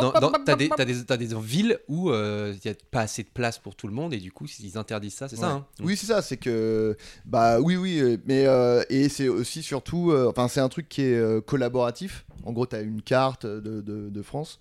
t'as 0.46 0.54
des, 0.54 0.68
t'as 0.68 0.84
des, 0.84 1.04
t'as 1.04 1.16
des 1.16 1.28
villes 1.40 1.78
où 1.88 2.10
il 2.12 2.58
n'y 2.64 2.70
a 2.70 2.74
pas 2.92 3.00
assez 3.00 3.24
de 3.24 3.28
place 3.28 3.58
pour 3.58 3.74
tout 3.74 3.88
le 3.88 3.92
monde 3.92 4.14
et 4.14 4.18
du 4.18 4.30
coup 4.30 4.46
ils 4.60 4.78
interdisent 4.78 5.14
ça, 5.14 5.28
c'est 5.28 5.36
ça 5.36 5.50
hein 5.50 5.66
Oui, 5.80 5.96
c'est 5.96 6.06
ça, 6.06 6.22
c'est 6.22 6.36
que 6.36 6.96
bah 7.26 7.60
oui 7.60 7.76
oui 7.76 7.98
euh, 7.98 8.16
mais 8.24 8.46
euh, 8.46 8.82
et 8.88 9.08
c'est 9.08 9.26
aussi 9.28 9.62
surtout 9.64 10.12
euh, 10.12 10.28
enfin 10.30 10.46
c'est 10.46 10.60
un 10.60 10.68
truc 10.68 10.88
qui 10.88 11.02
est 11.02 11.14
euh, 11.16 11.40
collaboratif. 11.40 12.24
En 12.44 12.52
gros, 12.52 12.66
tu 12.66 12.74
as 12.76 12.80
une 12.80 13.02
carte 13.02 13.44
de, 13.46 13.80
de- 13.82 14.08
de 14.08 14.22
France 14.22 14.60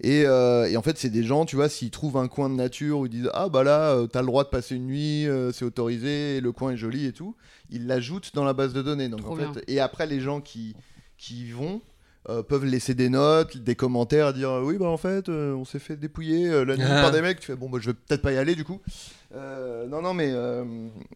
et, 0.00 0.24
euh, 0.26 0.66
et 0.70 0.76
en 0.76 0.82
fait, 0.82 0.98
c'est 0.98 1.08
des 1.08 1.24
gens, 1.24 1.46
tu 1.46 1.56
vois, 1.56 1.68
s'ils 1.70 1.90
trouvent 1.90 2.18
un 2.18 2.28
coin 2.28 2.50
de 2.50 2.54
nature 2.54 2.98
où 3.00 3.06
ils 3.06 3.10
disent 3.10 3.30
"Ah 3.32 3.48
bah 3.48 3.64
là, 3.64 3.92
euh, 3.94 4.06
t'as 4.06 4.20
le 4.20 4.26
droit 4.26 4.44
de 4.44 4.50
passer 4.50 4.76
une 4.76 4.86
nuit, 4.86 5.26
euh, 5.26 5.50
c'est 5.52 5.64
autorisé, 5.64 6.40
le 6.42 6.52
coin 6.52 6.72
est 6.72 6.76
joli 6.76 7.06
et 7.06 7.12
tout." 7.12 7.34
Ils 7.70 7.86
l'ajoutent 7.86 8.30
dans 8.34 8.44
la 8.44 8.52
base 8.52 8.72
de 8.74 8.82
données. 8.82 9.08
Donc 9.08 9.20
Trop 9.22 9.32
en 9.32 9.36
bien. 9.36 9.52
fait 9.54 9.64
et 9.68 9.80
après 9.80 10.06
les 10.06 10.20
gens 10.20 10.40
qui 10.42 10.76
qui 11.18 11.50
vont 11.50 11.80
euh, 12.28 12.42
peuvent 12.42 12.64
laisser 12.64 12.94
des 12.94 13.08
notes, 13.08 13.56
des 13.56 13.76
commentaires, 13.76 14.32
dire 14.34 14.60
oui 14.64 14.78
bah 14.78 14.86
en 14.86 14.96
fait 14.96 15.28
euh, 15.28 15.54
on 15.54 15.64
s'est 15.64 15.78
fait 15.78 15.96
dépouiller 15.96 16.48
euh, 16.48 16.64
la 16.64 16.76
nuit 16.76 16.84
Ah. 16.88 17.02
par 17.02 17.12
des 17.12 17.20
mecs. 17.22 17.38
Tu 17.40 17.46
fais 17.46 17.56
bon 17.56 17.70
bah 17.70 17.78
je 17.80 17.90
vais 17.90 17.94
peut-être 17.94 18.22
pas 18.22 18.32
y 18.32 18.36
aller 18.38 18.54
du 18.56 18.64
coup. 18.64 18.80
Euh, 19.36 19.86
non 19.86 20.00
non 20.00 20.14
mais 20.14 20.30
euh, 20.30 20.64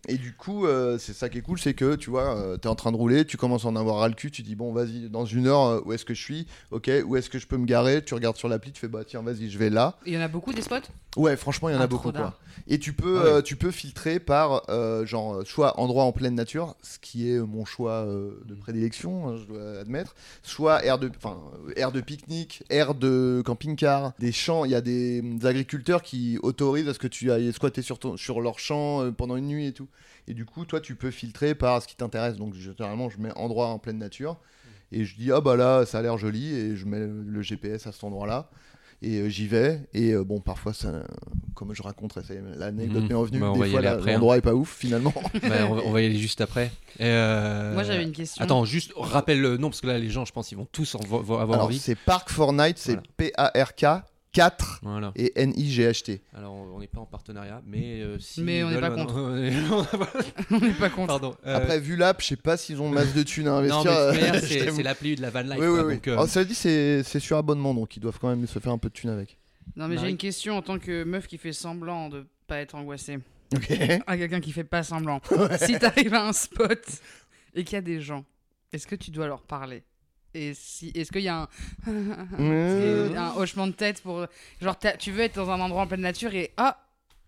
et 0.06 0.16
du 0.18 0.34
coup 0.34 0.66
euh, 0.66 0.98
c'est 0.98 1.14
ça 1.14 1.28
qui 1.30 1.38
est 1.38 1.42
cool 1.42 1.58
c'est 1.58 1.72
que 1.72 1.94
tu 1.94 2.10
vois 2.10 2.36
euh, 2.36 2.56
t'es 2.58 2.68
en 2.68 2.74
train 2.74 2.92
de 2.92 2.96
rouler, 2.96 3.24
tu 3.24 3.36
commences 3.38 3.64
à 3.64 3.68
en 3.68 3.76
avoir 3.76 3.96
ras 3.96 4.08
le 4.08 4.14
cul, 4.14 4.30
tu 4.30 4.42
dis 4.42 4.54
bon 4.56 4.72
vas-y 4.74 5.08
dans 5.08 5.24
une 5.24 5.46
heure 5.46 5.62
euh, 5.64 5.80
où 5.86 5.92
est-ce 5.94 6.04
que 6.04 6.12
je 6.12 6.22
suis, 6.22 6.46
ok 6.70 6.90
où 7.06 7.16
est-ce 7.16 7.30
que 7.30 7.38
je 7.38 7.46
peux 7.46 7.56
me 7.56 7.64
garer, 7.66 8.04
tu 8.04 8.12
regardes 8.14 8.36
sur 8.36 8.48
l'appli, 8.48 8.72
tu 8.72 8.80
fais 8.80 8.88
bah 8.88 9.04
tiens 9.06 9.22
vas-y 9.22 9.48
je 9.48 9.56
vais 9.58 9.70
là. 9.70 9.96
Il 10.04 10.12
y 10.12 10.18
en 10.18 10.20
a 10.20 10.28
beaucoup 10.28 10.52
des 10.52 10.60
spots? 10.62 10.76
Ouais 11.16 11.36
franchement 11.36 11.70
il 11.70 11.72
y 11.72 11.76
en 11.76 11.80
Ah, 11.80 11.84
a 11.84 11.88
trop 11.88 11.96
beaucoup 11.96 12.12
d'art. 12.12 12.32
quoi. 12.32 12.38
Et 12.68 12.78
tu 12.78 12.92
peux 12.92 13.18
Ah 13.20 13.22
ouais. 13.24 13.30
euh, 13.30 13.42
tu 13.42 13.56
peux 13.56 13.70
filtrer 13.70 14.20
par 14.20 14.64
euh, 14.68 15.06
genre 15.06 15.36
euh, 15.36 15.44
soit 15.46 15.80
endroit 15.80 16.04
en 16.04 16.12
pleine 16.12 16.34
nature, 16.34 16.74
ce 16.82 16.98
qui 16.98 17.30
est 17.30 17.38
mon 17.38 17.64
choix 17.64 18.04
euh, 18.04 18.32
de 18.46 18.54
prédilection, 18.54 19.28
hein, 19.30 19.36
je 19.40 19.44
dois 19.46 19.80
admettre, 19.80 20.14
soit 20.42 20.84
aire 20.84 20.98
de 20.98 21.10
enfin 21.16 21.38
euh, 21.68 21.72
aire 21.76 21.90
de 21.90 22.00
pique-nique, 22.00 22.62
aire 22.68 22.94
de 22.94 23.42
camping-car, 23.46 24.12
des 24.18 24.32
champs, 24.32 24.64
il 24.66 24.72
y 24.72 24.74
a 24.74 24.80
des, 24.82 25.22
des 25.22 25.46
agriculteurs 25.46 26.02
qui 26.02 26.38
autorisent 26.42 26.88
à 26.88 26.94
ce 26.94 26.98
que 26.98 27.06
tu 27.08 27.32
ailles 27.32 27.52
squatter 27.52 27.82
sur 27.82 27.98
ton 27.98 28.09
sur 28.16 28.40
leur 28.40 28.58
champ 28.58 29.02
euh, 29.02 29.10
pendant 29.12 29.36
une 29.36 29.46
nuit 29.48 29.66
et 29.66 29.72
tout. 29.72 29.88
Et 30.28 30.34
du 30.34 30.44
coup, 30.44 30.64
toi 30.64 30.80
tu 30.80 30.94
peux 30.96 31.10
filtrer 31.10 31.54
par 31.54 31.82
ce 31.82 31.88
qui 31.88 31.96
t'intéresse. 31.96 32.36
Donc 32.36 32.54
généralement, 32.54 33.10
je 33.10 33.18
mets 33.18 33.32
endroit 33.36 33.68
en 33.68 33.78
pleine 33.78 33.98
nature 33.98 34.38
et 34.92 35.04
je 35.04 35.16
dis 35.16 35.30
ah 35.32 35.40
bah 35.40 35.56
là 35.56 35.86
ça 35.86 35.98
a 35.98 36.02
l'air 36.02 36.18
joli 36.18 36.52
et 36.54 36.76
je 36.76 36.84
mets 36.86 36.98
le 37.06 37.42
GPS 37.42 37.86
à 37.86 37.92
cet 37.92 38.02
endroit-là 38.04 38.50
et 39.02 39.18
euh, 39.20 39.28
j'y 39.28 39.46
vais 39.46 39.88
et 39.94 40.10
euh, 40.12 40.24
bon 40.24 40.40
parfois 40.40 40.72
ça 40.74 41.04
comme 41.54 41.72
je 41.74 41.82
raconterai 41.82 42.22
l'anecdote 42.56 43.02
Mhm. 43.04 43.08
m'est 43.08 43.14
revenue 43.14 43.38
Bah, 43.40 43.50
on 43.52 43.58
va 43.58 43.64
des 43.64 43.68
y 43.68 43.70
fois 43.70 43.78
aller 43.78 43.88
la- 43.88 43.94
après, 43.94 44.10
hein. 44.10 44.14
l'endroit 44.14 44.36
est 44.36 44.40
pas 44.42 44.54
ouf 44.54 44.76
finalement 44.76 45.14
Bah, 45.42 45.66
on, 45.68 45.74
va, 45.74 45.82
on 45.86 45.90
va 45.92 46.02
y 46.02 46.06
aller 46.06 46.18
juste 46.18 46.40
après. 46.40 46.66
Et, 46.98 47.04
euh, 47.04 47.72
Moi 47.72 47.84
j'avais 47.84 48.02
une 48.02 48.12
question. 48.12 48.42
Attends, 48.44 48.64
juste 48.64 48.92
rappelle 48.96 49.40
le 49.40 49.56
nom 49.58 49.70
parce 49.70 49.80
que 49.80 49.86
là 49.86 49.96
les 49.98 50.10
gens, 50.10 50.24
je 50.24 50.32
pense, 50.32 50.50
ils 50.52 50.56
vont 50.56 50.66
tous 50.70 50.94
en 50.96 51.00
vo- 51.00 51.22
vo- 51.22 51.38
avoir 51.38 51.54
alors 51.58 51.66
envie. 51.68 51.78
c'est 51.78 51.94
Park 51.94 52.28
Fortnite 52.30 52.76
c'est 52.78 52.92
Voilà. 52.94 53.02
P 53.16 53.32
A 53.36 53.52
R 53.64 53.74
K 53.76 53.84
4 54.32 54.80
Voilà. 54.82 55.12
et 55.16 55.32
N 55.34 55.52
I 55.56 55.70
G 55.70 55.82
H 55.90 56.02
T 56.04 56.22
Alors 56.36 56.52
on 56.54 56.78
n'est 56.78 56.86
pas 56.86 57.00
en 57.00 57.06
partenariat, 57.06 57.62
mais 57.66 58.00
euh, 58.00 58.18
si. 58.20 58.42
Mais 58.42 58.62
on 58.62 58.70
n'est 58.70 58.80
pas 58.80 58.90
contre. 58.90 59.14
on 60.50 60.58
n'est 60.60 60.72
pas 60.72 60.88
contre. 60.90 61.06
Pardon. 61.08 61.36
euh, 61.46 61.56
après 61.56 61.80
vu 61.80 61.96
l'app 61.96 62.20
je 62.22 62.26
sais 62.28 62.36
pas 62.36 62.56
s'ils 62.56 62.80
ont 62.80 62.88
masse 62.90 63.12
de 63.14 63.22
thunes 63.24 63.48
à 63.48 63.60
non, 63.62 63.80
investir 63.86 64.12
mais 64.14 64.68
euh, 64.68 64.72
c'est 64.74 64.82
l'appli 64.82 65.16
de 65.16 65.22
la 65.22 65.30
van 65.30 65.42
life. 65.42 65.52
oui 65.58 65.66
quoi, 65.66 65.72
oui 65.72 65.80
oui 65.84 65.94
donc, 65.94 66.08
euh, 66.08 66.12
Alors, 66.12 66.28
cela 66.28 66.44
dit 66.44 66.54
c'est 66.54 67.02
c'est 67.02 67.18
sur 67.20 67.36
abonnement 67.38 67.74
donc 67.74 67.96
ils 67.96 68.00
doivent 68.00 68.18
quand 68.20 68.28
même 68.28 68.46
se 68.46 68.58
faire 68.60 68.72
un 68.72 68.78
peu 68.78 68.88
de 68.88 68.94
thunes 68.94 69.10
avec 69.10 69.36
Non 69.76 69.88
mais 69.88 69.94
j'ai 69.96 70.02
Marie. 70.02 70.10
une 70.12 70.16
question 70.18 70.56
en 70.56 70.62
tant 70.62 70.78
que 70.78 71.02
meuf 71.04 71.26
qui 71.26 71.36
fait 71.38 71.52
semblant 71.52 72.08
de 72.08 72.24
pas 72.46 72.58
être 72.58 72.74
angoissée. 72.76 73.18
Ok. 73.54 73.72
à 74.06 74.16
quelqu'un 74.16 74.40
qui 74.40 74.52
fait 74.52 74.62
pas 74.62 74.84
semblant. 74.84 75.20
Si 75.60 75.76
t'arrives 75.78 76.14
à 76.14 76.28
un 76.28 76.32
spot 76.32 76.78
et 77.54 77.64
qu'il 77.64 77.74
y 77.74 77.78
a 77.78 77.80
des 77.82 78.00
gens, 78.00 78.24
est-ce 78.72 78.86
que 78.86 78.94
tu 78.94 79.10
dois 79.10 79.26
leur 79.26 79.42
parler? 79.42 79.82
Et 80.34 80.52
si, 80.54 80.92
est-ce 80.94 81.10
qu'il 81.10 81.22
y 81.22 81.28
a 81.28 81.42
un, 81.42 81.48
un 82.38 83.32
hochement 83.36 83.66
de 83.66 83.72
tête 83.72 84.00
pour 84.02 84.26
genre 84.60 84.76
tu 84.98 85.10
veux 85.12 85.20
être 85.22 85.34
dans 85.36 85.50
un 85.50 85.60
endroit 85.60 85.82
en 85.82 85.86
pleine 85.86 86.00
nature 86.02 86.34
et 86.34 86.52
ah 86.56 86.78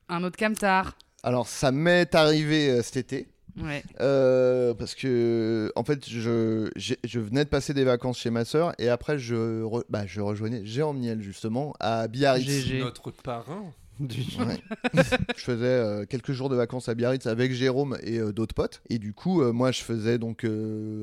un 0.09 0.23
autre 0.25 0.37
camtar. 0.37 0.97
Alors, 1.23 1.47
ça 1.47 1.73
m'est 1.73 2.15
arrivé 2.15 2.69
euh, 2.69 2.83
cet 2.83 2.97
été. 2.97 3.29
Ouais. 3.61 3.83
euh, 4.01 4.73
parce 4.73 4.95
que 4.95 5.71
en 5.77 5.85
fait 5.85 6.09
je, 6.09 6.71
je 6.75 7.21
venais 7.21 7.45
de 7.45 7.51
passer 7.51 7.75
des 7.75 7.85
vacances 7.85 8.19
chez 8.19 8.31
ma 8.31 8.47
sœur 8.47 8.73
et 8.79 8.89
après 8.89 9.19
je, 9.19 9.63
re- 9.63 9.85
bah, 9.91 10.07
je 10.07 10.23
rejoignais 10.23 10.65
Jérôme 10.65 10.99
Niel 11.01 11.21
justement 11.21 11.75
à 11.79 12.09
Biarritz. 12.09 12.49
GG. 12.49 12.79
Notre 12.81 13.11
parrain. 13.11 13.65
Ouais. 14.03 14.59
je 15.37 15.43
faisais 15.43 15.65
euh, 15.65 16.05
quelques 16.07 16.33
jours 16.33 16.49
de 16.49 16.57
vacances 16.57 16.89
à 16.89 16.95
Biarritz 16.95 17.27
avec 17.27 17.53
Jérôme 17.53 17.99
et 18.03 18.19
euh, 18.19 18.33
d'autres 18.33 18.55
potes. 18.55 18.83
Et 18.89 18.99
du 18.99 19.13
coup, 19.13 19.43
euh, 19.43 19.53
moi, 19.53 19.71
je 19.71 19.83
faisais 19.83 20.19
donc 20.19 20.45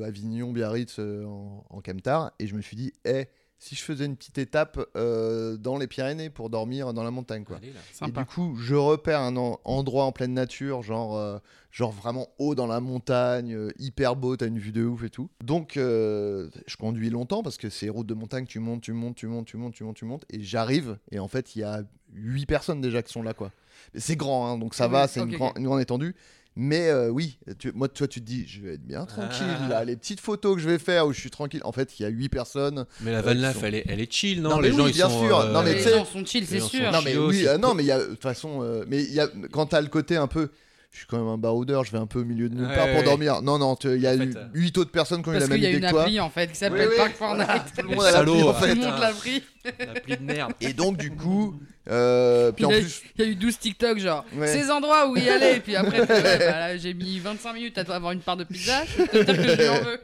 Avignon, 0.04 0.52
Biarritz 0.52 0.98
en, 0.98 1.64
en 1.68 1.80
camtar. 1.80 2.32
Et 2.38 2.46
je 2.46 2.54
me 2.54 2.60
suis 2.60 2.76
dit, 2.76 2.92
eh, 3.04 3.26
si 3.62 3.74
je 3.76 3.82
faisais 3.82 4.06
une 4.06 4.16
petite 4.16 4.38
étape 4.38 4.80
euh, 4.96 5.56
dans 5.58 5.76
les 5.76 5.86
Pyrénées 5.86 6.30
pour 6.30 6.48
dormir 6.48 6.94
dans 6.94 7.02
la 7.04 7.10
montagne, 7.10 7.44
quoi. 7.44 7.58
Allez, 7.58 7.72
là. 7.72 8.08
Et 8.08 8.10
du 8.10 8.24
coup, 8.24 8.56
je 8.58 8.74
repère 8.74 9.20
un 9.20 9.36
en- 9.36 9.60
endroit 9.64 10.04
en 10.04 10.12
pleine 10.12 10.32
nature, 10.32 10.82
genre, 10.82 11.14
euh, 11.16 11.38
genre 11.70 11.92
vraiment 11.92 12.28
haut 12.38 12.54
dans 12.54 12.66
la 12.66 12.80
montagne, 12.80 13.54
euh, 13.54 13.70
hyper 13.78 14.16
beau, 14.16 14.34
t'as 14.36 14.46
une 14.46 14.58
vue 14.58 14.72
de 14.72 14.82
ouf 14.84 15.04
et 15.04 15.10
tout. 15.10 15.28
Donc, 15.44 15.76
euh, 15.76 16.48
je 16.66 16.76
conduis 16.76 17.10
longtemps 17.10 17.42
parce 17.42 17.58
que 17.58 17.68
c'est 17.68 17.90
route 17.90 18.06
de 18.06 18.14
montagne, 18.14 18.46
tu 18.46 18.60
montes, 18.60 18.80
tu 18.80 18.92
montes, 18.94 19.16
tu 19.16 19.26
montes, 19.26 19.46
tu 19.46 19.58
montes, 19.58 19.74
tu 19.74 19.84
montes, 19.84 19.96
tu 19.96 20.04
montes, 20.06 20.24
et 20.30 20.40
j'arrive, 20.40 20.98
et 21.10 21.18
en 21.18 21.28
fait, 21.28 21.54
il 21.54 21.58
y 21.58 21.62
a 21.62 21.82
huit 22.14 22.46
personnes 22.46 22.80
déjà 22.80 23.02
qui 23.02 23.12
sont 23.12 23.22
là, 23.22 23.34
quoi. 23.34 23.52
C'est 23.94 24.16
grand, 24.16 24.46
hein, 24.48 24.58
donc 24.58 24.74
ça 24.74 24.86
Oui, 24.86 24.92
va, 24.92 25.06
c'est 25.06 25.20
une, 25.20 25.34
une 25.56 25.64
grande 25.64 25.80
étendue. 25.80 26.14
Mais 26.56 26.88
euh, 26.88 27.08
oui, 27.08 27.38
tu- 27.58 27.72
moi, 27.72 27.88
toi, 27.88 28.08
tu 28.08 28.20
te 28.20 28.26
dis, 28.26 28.44
je 28.46 28.60
vais 28.60 28.74
être 28.74 28.84
bien 28.84 29.06
tranquille, 29.06 29.46
Ah. 29.64 29.68
là, 29.68 29.84
les 29.84 29.96
petites 29.96 30.20
photos 30.20 30.56
que 30.56 30.60
je 30.60 30.68
vais 30.68 30.78
faire 30.80 31.06
où 31.06 31.12
je 31.12 31.20
suis 31.20 31.30
tranquille. 31.30 31.60
En 31.64 31.72
fait, 31.72 31.98
il 31.98 32.02
y 32.02 32.06
a 32.06 32.08
huit 32.08 32.28
personnes. 32.28 32.86
Mais 33.00 33.12
la 33.12 33.18
Euh, 33.18 33.22
Van 33.22 33.52
sont- 33.52 33.60
elle 33.64 33.76
est, 33.76 33.84
elle 33.88 34.00
est 34.00 34.12
chill, 34.12 34.42
non, 34.42 34.50
Non, 34.50 34.60
Les 34.60 34.72
gens, 34.72 34.84
oui, 34.84 34.90
ils 34.90 34.94
bien 34.94 35.08
sont, 35.08 35.26
sûr. 35.26 35.38
euh, 35.38 35.52
Non, 35.52 35.62
mais 35.62 35.74
les 35.74 35.78
tu 35.78 35.84
sais- 35.88 35.96
gens 35.96 36.04
sont 36.04 36.24
chill, 36.26 36.46
c'est 36.46 36.60
sûr. 36.60 36.90
Non 36.92 37.00
mais 37.04 37.16
oui, 37.16 37.46
euh, 37.46 37.56
non 37.56 37.74
mais 37.74 37.84
il 37.84 37.86
y 37.86 37.92
a 37.92 38.00
de 38.00 38.06
toute 38.06 38.22
façon, 38.22 38.62
euh, 38.62 38.84
mais 38.88 39.02
y 39.04 39.20
a 39.20 39.28
quand 39.52 39.66
t'as 39.66 39.80
le 39.80 39.86
côté 39.88 40.16
un 40.16 40.26
peu, 40.26 40.50
je 40.92 40.98
suis 40.98 41.06
quand 41.06 41.18
même 41.18 41.28
un 41.28 41.38
baroudeur, 41.38 41.84
je 41.84 41.92
vais 41.92 41.98
un 41.98 42.06
peu 42.06 42.20
au 42.20 42.24
milieu 42.24 42.48
de 42.48 42.54
nulle 42.56 42.66
Ouais, 42.66 42.74
part 42.74 42.88
pour 42.88 42.96
ouais. 42.98 43.04
dormir. 43.04 43.42
Non 43.42 43.58
non, 43.58 43.76
il 43.84 43.96
y 44.00 44.06
a 44.08 44.14
En 44.14 44.18
fait, 44.18 44.24
eu 44.24 44.36
euh, 44.36 44.44
huit 44.54 44.76
autres 44.78 44.90
personnes 44.90 45.22
qui 45.22 45.28
ont 45.28 45.32
eu 45.32 45.36
Parce 45.36 45.48
la 45.48 45.48
même 45.50 45.58
qu'il 45.58 45.64
y 45.64 45.66
a 45.66 45.70
idée 45.70 45.78
une 45.78 45.84
que 45.86 45.90
toi. 45.90 46.02
appli 46.02 46.20
en 46.20 46.30
fait 46.30 46.50
qui 46.50 46.56
s'appelle 46.58 46.80
Oui, 46.80 46.86
oui, 46.90 46.96
Park 46.96 47.14
voilà, 47.18 47.46
Fortnite. 47.46 47.72
tout 47.76 47.82
le 47.88 47.94
monde 47.96 48.04
a 48.04 48.10
l'appli, 48.10 48.32
salauds, 48.32 48.48
en 48.48 48.54
fait. 48.54 48.74
Tout 48.74 48.80
le 48.80 48.86
monde 48.86 49.00
l'a 49.00 49.12
pris. 49.12 49.42
L'appli 49.78 50.16
de 50.16 50.22
merde. 50.24 50.52
Et 50.60 50.72
donc 50.72 50.96
du 50.96 51.10
coup, 51.12 51.60
euh, 51.88 52.50
puis 52.50 52.64
en 52.64 52.70
Il 52.70 52.74
a- 52.76 52.80
plus, 52.80 53.02
Il 53.16 53.24
y 53.24 53.28
a 53.28 53.30
eu 53.30 53.34
12 53.36 53.58
TikTok, 53.58 53.98
genre, 53.98 54.24
Ouais. 54.36 54.46
ces 54.48 54.70
endroits 54.70 55.08
où 55.08 55.16
y 55.16 55.28
aller. 55.28 55.56
Et 55.56 55.60
puis 55.60 55.76
après, 55.76 56.06
bah 56.06 56.76
j'ai 56.76 56.92
mis 56.94 57.18
25 57.20 57.52
minutes 57.52 57.78
à 57.78 57.84
toi 57.84 57.94
avoir 57.94 58.10
une 58.12 58.20
part 58.20 58.36
de 58.36 58.44
pizza. 58.44 58.82
Dire 58.84 59.06
que 59.12 59.22
je 59.24 59.68
en 59.70 59.84
veux. 59.84 60.00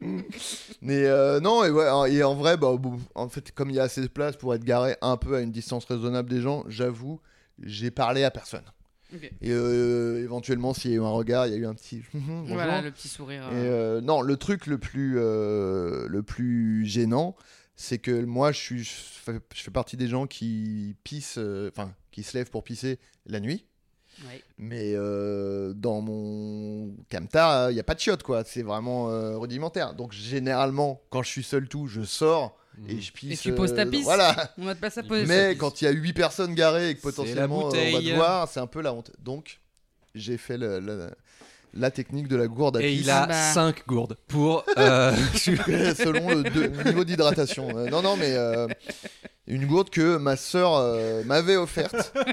mais 0.82 1.04
euh, 1.06 1.40
non 1.40 1.64
et 1.64 1.70
ouais, 1.70 1.88
en- 1.88 2.04
et 2.04 2.22
en 2.22 2.34
vrai, 2.34 2.56
bah, 2.56 2.68
en 3.16 3.28
fait, 3.28 3.50
comme 3.52 3.70
il 3.70 3.76
y 3.76 3.80
a 3.80 3.84
assez 3.84 4.00
de 4.00 4.06
place 4.06 4.36
pour 4.36 4.54
être 4.54 4.62
garé 4.64 4.94
un 5.02 5.16
peu 5.16 5.34
à 5.36 5.40
une 5.40 5.50
distance 5.50 5.84
raisonnable 5.86 6.30
des 6.30 6.40
gens, 6.40 6.64
j'avoue, 6.68 7.20
j'ai 7.62 7.90
parlé 7.90 8.22
à 8.24 8.30
personne. 8.30 8.62
Et 9.40 9.52
euh, 9.52 10.22
éventuellement, 10.22 10.74
s'il 10.74 10.90
y 10.90 10.94
a 10.94 10.96
eu 10.98 11.02
un 11.02 11.10
regard, 11.10 11.46
il 11.46 11.52
y 11.52 11.56
a 11.56 11.58
eu 11.58 11.66
un 11.66 11.74
petit. 11.74 12.02
Voilà, 12.46 12.82
le 12.82 12.90
petit 12.90 13.08
sourire. 13.08 13.42
Et 13.52 13.56
euh. 13.56 13.98
euh, 13.98 14.00
non, 14.00 14.20
le 14.20 14.36
truc 14.36 14.66
le 14.66 14.78
plus, 14.78 15.16
euh, 15.18 16.06
le 16.08 16.22
plus 16.22 16.84
gênant, 16.86 17.36
c'est 17.76 17.98
que 17.98 18.24
moi, 18.24 18.52
je, 18.52 18.58
suis, 18.58 18.84
je, 18.84 18.90
fais, 18.90 19.40
je 19.54 19.62
fais 19.62 19.70
partie 19.70 19.96
des 19.96 20.08
gens 20.08 20.26
qui 20.26 20.96
pissent, 21.04 21.38
enfin, 21.68 21.92
qui 22.10 22.22
se 22.22 22.36
lèvent 22.36 22.50
pour 22.50 22.64
pisser 22.64 22.98
la 23.26 23.40
nuit. 23.40 23.64
Ouais. 24.26 24.42
Mais 24.58 24.94
dans 24.94 26.00
mon 26.00 26.94
camtar, 27.10 27.70
il 27.70 27.74
n'y 27.74 27.80
a 27.80 27.84
pas 27.84 27.94
de 27.94 28.00
chiottes, 28.00 28.22
quoi. 28.22 28.44
C'est 28.44 28.62
vraiment 28.62 29.06
rudimentaire. 29.38 29.94
Donc, 29.94 30.12
généralement, 30.12 31.00
quand 31.10 31.22
je 31.22 31.30
suis 31.30 31.44
seul 31.44 31.68
tout, 31.68 31.86
je 31.86 32.02
sors 32.02 32.58
et 32.88 33.00
je 33.00 33.12
pisse. 33.12 33.40
tu 33.40 33.54
poses 33.54 33.74
ta 33.74 33.82
euh, 33.82 33.86
pisse 33.90 34.04
Voilà. 34.04 34.52
On 34.58 34.64
va 34.64 34.74
te 34.74 34.80
passer 34.80 35.00
à 35.00 35.02
Mais 35.02 35.08
poser 35.08 35.26
Mais 35.26 35.56
quand 35.56 35.80
il 35.80 35.84
y 35.86 35.88
a 35.88 35.90
8 35.92 36.12
personnes 36.12 36.54
garées 36.54 36.90
et 36.90 36.94
que 36.94 37.00
potentiellement 37.00 37.56
euh, 37.60 37.62
on 37.64 37.70
va 37.70 37.70
bouteille. 37.70 38.10
te 38.10 38.14
voir, 38.14 38.48
c'est 38.48 38.60
un 38.60 38.66
peu 38.66 38.80
la 38.82 38.92
honte. 38.92 39.10
Donc, 39.18 39.60
j'ai 40.14 40.36
fait 40.38 40.56
le- 40.58 40.80
le- 40.80 41.10
la 41.74 41.90
technique 41.90 42.28
de 42.28 42.36
la 42.36 42.46
gourde 42.46 42.78
à 42.78 42.82
Et 42.82 42.88
pisse. 42.88 43.00
il 43.02 43.10
a 43.10 43.26
Bah. 43.26 43.52
5 43.52 43.86
gourdes 43.86 44.16
pour. 44.26 44.64
euh, 44.78 45.14
selon 45.34 46.28
le 46.30 46.42
de- 46.44 46.84
niveau 46.84 47.04
d'hydratation. 47.04 47.68
Euh, 47.76 47.88
non, 47.90 48.02
non, 48.02 48.16
mais 48.16 48.32
euh, 48.34 48.66
une 49.48 49.66
gourde 49.66 49.90
que 49.90 50.16
ma 50.18 50.36
sœur 50.36 50.74
euh, 50.76 51.22
m'avait 51.24 51.56
offerte. 51.56 52.12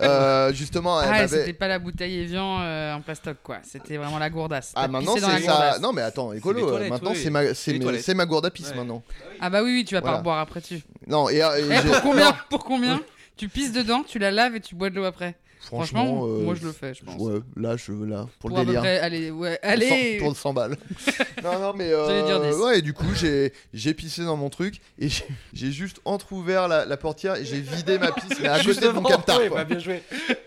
Euh, 0.00 0.52
justement, 0.52 1.00
elle 1.00 1.08
Ah, 1.08 1.12
m'avait- 1.12 1.28
c'était 1.28 1.52
pas 1.52 1.68
la 1.68 1.78
bouteille 1.78 2.20
Evian 2.20 2.60
euh, 2.60 2.94
en 2.94 3.00
plastoc, 3.00 3.38
quoi. 3.42 3.58
C'était 3.62 3.96
vraiment 3.96 4.18
la 4.18 4.30
gourdasse. 4.30 4.72
Ah, 4.74 4.82
T'as 4.82 4.88
maintenant 4.88 5.14
c'est 5.14 5.20
ça. 5.20 5.38
gourdasse. 5.40 5.80
Non, 5.80 5.92
mais 5.92 6.02
attends, 6.02 6.32
écolo. 6.32 6.76
euh, 6.76 6.88
maintenant 6.88 7.10
oui. 7.12 7.20
c'est 7.22 7.30
ma, 7.30 7.54
c'est 7.54 7.72
les 7.72 7.78
mes- 7.78 7.84
toilettes. 7.84 8.02
c'est 8.04 8.14
ma 8.14 8.26
gourde 8.26 8.46
à 8.46 8.50
pisse 8.50 8.70
Ouais. 8.70 8.76
maintenant. 8.76 9.02
Ah 9.40 9.50
bah 9.50 9.62
oui, 9.62 9.72
oui, 9.72 9.84
tu 9.84 9.94
vas 9.94 10.02
pas 10.02 10.18
reboire 10.18 10.38
après 10.38 10.60
dessus. 10.60 10.82
Non, 11.06 11.28
et, 11.28 11.36
et 11.38 11.42
Eh, 11.58 11.74
j'ai- 11.82 11.88
pour 11.88 12.02
combien 12.02 12.32
Pour 12.50 12.64
combien 12.64 13.00
Tu 13.36 13.48
pisses 13.48 13.72
dedans, 13.72 14.02
tu 14.06 14.18
la 14.18 14.30
laves 14.30 14.54
et 14.56 14.60
tu 14.60 14.74
bois 14.74 14.90
de 14.90 14.96
l'eau 14.96 15.04
après. 15.04 15.34
Franchement, 15.66 16.24
euh, 16.26 16.42
moi 16.44 16.54
je 16.54 16.64
le 16.64 16.72
fais, 16.72 16.94
je 16.94 17.04
pense. 17.04 17.20
Ouais, 17.20 17.40
là, 17.56 17.76
je 17.76 17.92
là 17.92 18.26
pour, 18.38 18.50
pour 18.50 18.50
le 18.50 18.56
à 18.56 18.58
peu 18.60 18.64
délire. 18.66 18.80
près, 18.80 18.98
allez, 18.98 19.30
ouais, 19.30 19.58
allez. 19.62 20.18
Pour 20.20 20.36
100 20.36 20.52
balles. 20.54 20.76
non, 21.44 21.58
non, 21.58 21.72
mais. 21.76 21.92
euh, 21.92 22.06
J'allais 22.06 22.22
dire 22.24 22.40
10. 22.40 22.62
ouais, 22.64 22.78
et 22.78 22.82
du 22.82 22.92
coup, 22.92 23.06
j'ai 23.14 23.52
j'ai 23.74 23.92
pissé 23.94 24.24
dans 24.24 24.36
mon 24.36 24.48
truc 24.50 24.80
et 24.98 25.08
j'ai- 25.52 25.72
juste 25.72 26.00
entrouvert 26.04 26.68
la, 26.68 26.84
la 26.86 26.96
portière 26.96 27.34
et 27.36 27.44
j'ai 27.44 27.60
vidé 27.60 27.98
ma 27.98 28.12
pisse, 28.12 28.38
mais 28.40 28.48
à 28.48 28.62
côté 28.62 28.80
de 28.80 28.88
mon 28.92 29.02
camtar. 29.02 29.38
ouais, 29.40 29.48
bah, 29.50 29.64
bien 29.64 29.78
joué. 29.78 30.02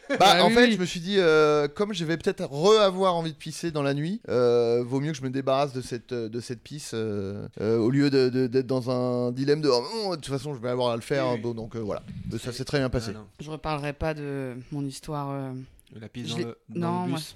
Bah, 0.09 0.15
Bah 0.19 0.43
en 0.43 0.47
oui, 0.47 0.53
fait, 0.55 0.65
oui. 0.65 0.71
je 0.73 0.77
me 0.79 0.85
suis 0.85 0.99
dit, 1.01 1.17
euh, 1.19 1.67
comme 1.67 1.93
je 1.93 2.03
vais 2.03 2.17
peut-être 2.17 2.43
re-avoir 2.49 3.15
envie 3.15 3.31
de 3.31 3.37
pisser 3.37 3.69
dans 3.69 3.83
la 3.83 3.93
nuit, 3.93 4.21
euh, 4.29 4.83
vaut 4.83 4.99
mieux 4.99 5.11
que 5.11 5.17
je 5.17 5.21
me 5.21 5.29
débarrasse 5.29 5.71
de 5.73 5.81
cette, 5.81 6.13
de 6.13 6.39
cette 6.39 6.61
pisse 6.61 6.91
euh, 6.95 7.47
euh, 7.61 7.77
au 7.77 7.91
lieu 7.91 8.09
de- 8.09 8.29
de- 8.29 8.47
d'être 8.47 8.65
dans 8.65 8.89
un 8.89 9.31
dilemme 9.31 9.61
de 9.61 9.69
oh, 9.69 10.15
de 10.15 10.21
toute 10.21 10.33
façon, 10.33 10.55
je 10.55 10.59
vais 10.59 10.69
avoir 10.69 10.89
à 10.91 10.95
le 10.95 11.01
faire. 11.03 11.27
Oui, 11.27 11.33
oui. 11.35 11.41
Bon, 11.41 11.53
donc 11.53 11.75
euh, 11.75 11.79
voilà, 11.79 12.01
ça 12.41 12.51
s'est 12.51 12.65
très 12.65 12.79
bien 12.79 12.89
passé. 12.89 13.11
Ah. 13.15 13.19
Je 13.39 13.51
reparlerai 13.51 13.93
pas 13.93 14.13
de 14.15 14.55
mon 14.71 14.83
histoire. 14.85 15.08
Euh. 15.13 15.53
La 15.99 16.07
pisse 16.09 16.27
Je 16.29 16.33
dans 16.33 16.39
le, 16.39 16.57
dans 16.69 16.79
Non, 16.93 17.03
le 17.03 17.09
moi- 17.09 17.19
bus. 17.19 17.35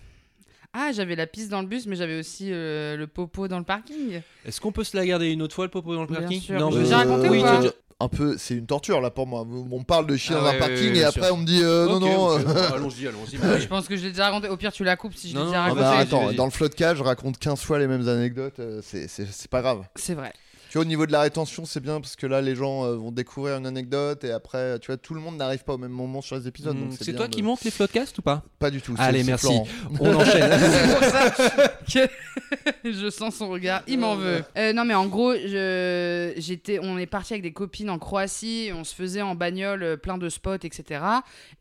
Ah, 0.75 0.91
j'avais 0.91 1.15
la 1.15 1.27
piste 1.27 1.49
dans 1.49 1.61
le 1.61 1.67
bus, 1.67 1.85
mais 1.85 1.95
j'avais 1.95 2.17
aussi 2.19 2.51
euh, 2.51 2.97
le 2.97 3.05
popo 3.05 3.47
dans 3.47 3.59
le 3.59 3.63
parking. 3.63 4.21
Est-ce 4.43 4.59
qu'on 4.59 4.71
peut 4.71 4.83
se 4.83 4.97
la 4.97 5.05
garder 5.05 5.27
une 5.27 5.41
autre 5.43 5.53
fois, 5.53 5.65
le 5.65 5.69
popo 5.71 5.93
dans 5.93 6.01
le 6.01 6.07
Bien 6.07 6.21
parking 6.21 6.41
sûr. 6.41 6.59
Non, 6.59 6.71
Je 6.71 6.91
raconté 6.93 7.29
oui, 7.29 7.39
ou 7.39 7.43
pas 7.43 7.61
un 7.99 8.07
peu, 8.09 8.37
c'est 8.37 8.55
une 8.55 8.65
torture 8.65 8.99
là 8.99 9.11
pour 9.11 9.27
moi. 9.27 9.41
On 9.47 9.79
me 9.79 9.83
parle 9.85 10.07
de 10.07 10.15
chier 10.17 10.35
Ah 10.37 10.41
dans 10.41 10.47
un 10.47 10.51
ouais, 10.53 10.59
parking 10.59 10.91
ouais, 10.93 10.97
et 10.97 11.03
après 11.03 11.27
sûr. 11.27 11.35
on 11.35 11.37
me 11.37 11.45
dit 11.45 11.61
euh, 11.61 11.85
non, 11.87 11.99
non. 11.99 12.31
euh, 12.37 12.71
allons-y, 12.73 13.07
allons-y. 13.07 13.37
Ouais, 13.37 13.61
je 13.61 13.67
pense 13.67 13.87
que 13.87 13.95
je 13.95 14.01
l'ai 14.03 14.09
déjà 14.09 14.25
raconté. 14.25 14.49
Au 14.49 14.57
pire, 14.57 14.73
tu 14.73 14.83
la 14.83 14.97
coupes 14.97 15.13
si 15.15 15.29
je 15.29 15.37
l'ai 15.37 15.45
déjà 15.45 15.57
non, 15.57 15.63
Ah 15.63 15.67
Ah, 15.71 15.75
bah, 15.75 15.89
raconté. 15.91 16.15
attends, 16.15 16.33
dans 16.33 16.45
le 16.45 16.51
floodcast, 16.51 16.97
je 16.97 17.03
raconte 17.03 17.37
15 17.37 17.61
fois 17.61 17.77
les 17.79 17.87
mêmes 17.87 18.07
anecdotes. 18.09 18.59
euh, 18.59 18.81
c'est 18.83 19.47
pas 19.49 19.61
grave. 19.61 19.85
C'est 19.95 20.15
vrai. 20.15 20.33
Tu 20.73 20.79
vois, 20.79 20.85
au 20.85 20.89
niveau 20.89 21.05
de 21.05 21.11
la 21.11 21.21
rétention, 21.21 21.65
c'est 21.65 21.81
bien 21.81 22.01
parce 22.01 22.15
que 22.15 22.25
là, 22.25 22.41
les 22.41 22.55
gens 22.55 22.83
euh, 22.83 22.95
vont 22.95 23.11
découvrir 23.11 23.57
une 23.57 23.67
anecdote 23.67 24.23
et 24.23 24.31
après, 24.31 24.79
tu 24.79 24.87
vois, 24.87 24.97
tout 24.97 25.13
le 25.13 25.19
monde 25.21 25.37
n'arrive 25.37 25.63
pas 25.63 25.75
au 25.75 25.77
même 25.77 25.91
moment 25.91 26.19
sur 26.19 26.35
les 26.35 26.47
épisodes. 26.47 26.75
Hmm, 26.75 26.89
C'est 26.99 27.13
toi 27.15 27.27
de- 27.27 27.35
qui 27.35 27.43
montes 27.43 27.63
les 27.63 27.69
floodcasts 27.69 28.17
ou 28.17 28.23
pas? 28.23 28.41
Pas 28.57 28.71
du 28.71 28.81
tout. 28.81 28.95
c'est- 28.97 29.03
Allez, 29.03 29.23
merci. 29.23 29.45
Florent. 29.45 29.67
On 29.99 30.15
enchaîne. 30.15 30.49
C'est 30.59 30.93
pour 30.95 31.03
ça 31.03 31.29
que 31.29 32.91
je 32.91 33.09
sens 33.11 33.35
son 33.35 33.49
regard. 33.49 33.83
Il 33.85 33.99
m'en 33.99 34.15
veut. 34.15 34.43
Euh, 34.57 34.73
non, 34.73 34.83
mais 34.83 34.95
en 34.95 35.05
gros, 35.05 35.35
je, 35.35 36.33
j'étais, 36.37 36.79
on 36.81 36.97
est 36.97 37.05
parti 37.05 37.33
avec 37.33 37.43
des 37.43 37.53
copines 37.53 37.91
en 37.91 37.99
Croatie. 37.99 38.71
On 38.73 38.83
se 38.83 38.95
faisait 38.95 39.21
en 39.21 39.35
bagnole 39.35 39.83
euh, 39.83 39.95
plein 39.95 40.17
de 40.17 40.27
spots, 40.27 40.55
etc. 40.63 41.03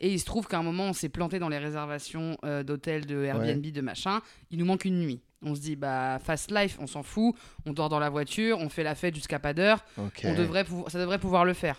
Et 0.01 0.11
il 0.11 0.21
se 0.21 0.25
trouve 0.25 0.47
qu'à 0.47 0.57
un 0.57 0.63
moment, 0.63 0.85
on 0.85 0.93
s'est 0.95 1.11
planté 1.11 1.39
dans 1.39 1.51
les 1.51 1.59
réservations 1.59 2.39
euh, 2.47 2.63
d'hôtels, 2.63 3.05
de 3.05 3.23
Airbnb, 3.25 3.63
de 3.67 3.81
machin. 3.83 4.23
Il 4.51 4.59
nous 4.59 4.65
manque 4.65 4.87
une 4.87 5.01
nuit. 5.01 5.21
On 5.43 5.55
se 5.55 5.61
dit, 5.61 5.77
bah, 5.77 6.19
fast 6.23 6.51
life, 6.51 6.79
on 6.81 6.87
s'en 6.87 7.03
fout. 7.03 7.35
On 7.67 7.73
dort 7.73 7.89
dans 7.89 7.99
la 7.99 8.11
voiture, 8.11 8.59
on 8.59 8.69
fait 8.69 8.83
la 8.85 8.95
fête 8.95 9.15
jusqu'à 9.15 9.39
pas 9.39 9.53
d'heure. 9.55 9.85
On 10.25 10.35
devrait 10.35 10.65
ça 10.89 10.99
devrait 10.99 11.19
pouvoir 11.19 11.45
le 11.45 11.55
faire. 11.55 11.79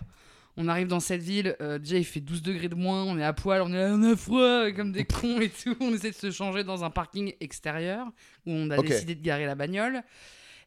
On 0.56 0.68
arrive 0.68 0.88
dans 0.88 1.00
cette 1.00 1.22
ville, 1.24 1.56
euh, 1.62 1.80
déjà 1.80 1.98
il 1.98 2.06
fait 2.06 2.20
12 2.20 2.44
degrés 2.44 2.70
de 2.70 2.76
moins, 2.76 3.04
on 3.04 3.18
est 3.18 3.24
à 3.24 3.34
poil, 3.34 3.64
on 3.64 3.74
est 3.74 3.86
on 3.90 4.04
a 4.04 4.16
froid, 4.16 4.70
comme 4.72 4.92
des 4.92 5.04
cons 5.06 5.42
et 5.42 5.50
tout. 5.50 5.76
On 5.80 5.92
essaie 5.94 6.12
de 6.12 6.16
se 6.16 6.30
changer 6.30 6.64
dans 6.64 6.84
un 6.84 6.92
parking 6.92 7.34
extérieur 7.40 8.06
où 8.46 8.52
on 8.52 8.70
a 8.70 8.78
décidé 8.78 9.16
de 9.16 9.24
garer 9.24 9.48
la 9.48 9.56
bagnole. 9.56 10.04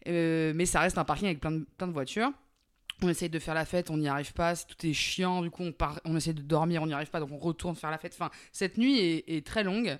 Euh, 0.09 0.53
mais 0.55 0.67
ça 0.67 0.81
reste 0.81 0.99
un 0.99 1.05
parking 1.05 1.27
avec 1.27 1.41
plein 1.41 1.53
de, 1.53 1.67
plein 1.77 1.87
de 1.87 1.93
voitures. 1.93 2.33
On 3.03 3.09
essaye 3.11 3.29
de 3.29 3.39
faire 3.39 3.53
la 3.55 3.67
fête, 3.67 3.91
on 3.91 3.99
n'y 3.99 4.09
arrive 4.09 4.33
pas, 4.33 4.57
tout 4.57 4.87
est 4.87 4.95
chiant, 4.95 5.43
du 5.43 5.51
coup 5.51 5.63
on, 5.63 5.73
part, 5.73 6.01
on 6.07 6.17
essaie 6.17 6.33
de 6.33 6.41
dormir, 6.41 6.83
on 6.83 6.87
n'y 6.87 6.95
arrive 6.95 7.11
pas, 7.11 7.21
donc 7.21 7.31
on 7.31 7.37
retourne 7.37 7.77
faire 7.77 7.91
la 7.91 7.99
fête. 7.99 8.15
Enfin, 8.19 8.31
cette 8.53 8.79
nuit 8.79 8.99
est, 8.99 9.25
est 9.29 9.47
très 9.47 9.63
longue. 9.65 9.99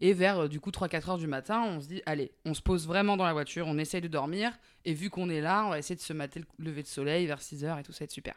Et 0.00 0.12
vers 0.12 0.38
euh, 0.40 0.48
du 0.48 0.60
coup 0.60 0.70
3-4 0.70 1.10
heures 1.10 1.18
du 1.18 1.26
matin, 1.26 1.64
on 1.66 1.80
se 1.80 1.88
dit, 1.88 2.02
allez, 2.06 2.30
on 2.44 2.54
se 2.54 2.62
pose 2.62 2.86
vraiment 2.86 3.16
dans 3.16 3.24
la 3.24 3.32
voiture, 3.32 3.66
on 3.66 3.78
essaye 3.78 4.00
de 4.00 4.06
dormir. 4.08 4.52
Et 4.84 4.94
vu 4.94 5.10
qu'on 5.10 5.28
est 5.28 5.40
là, 5.40 5.64
on 5.66 5.70
va 5.70 5.78
essayer 5.80 5.96
de 5.96 6.00
se 6.00 6.12
mater 6.12 6.38
le 6.38 6.46
lever 6.64 6.82
de 6.82 6.86
soleil 6.86 7.26
vers 7.26 7.42
6 7.42 7.64
heures 7.64 7.78
et 7.78 7.82
tout 7.82 7.90
ça 7.92 8.00
va 8.00 8.04
être 8.04 8.12
super. 8.12 8.34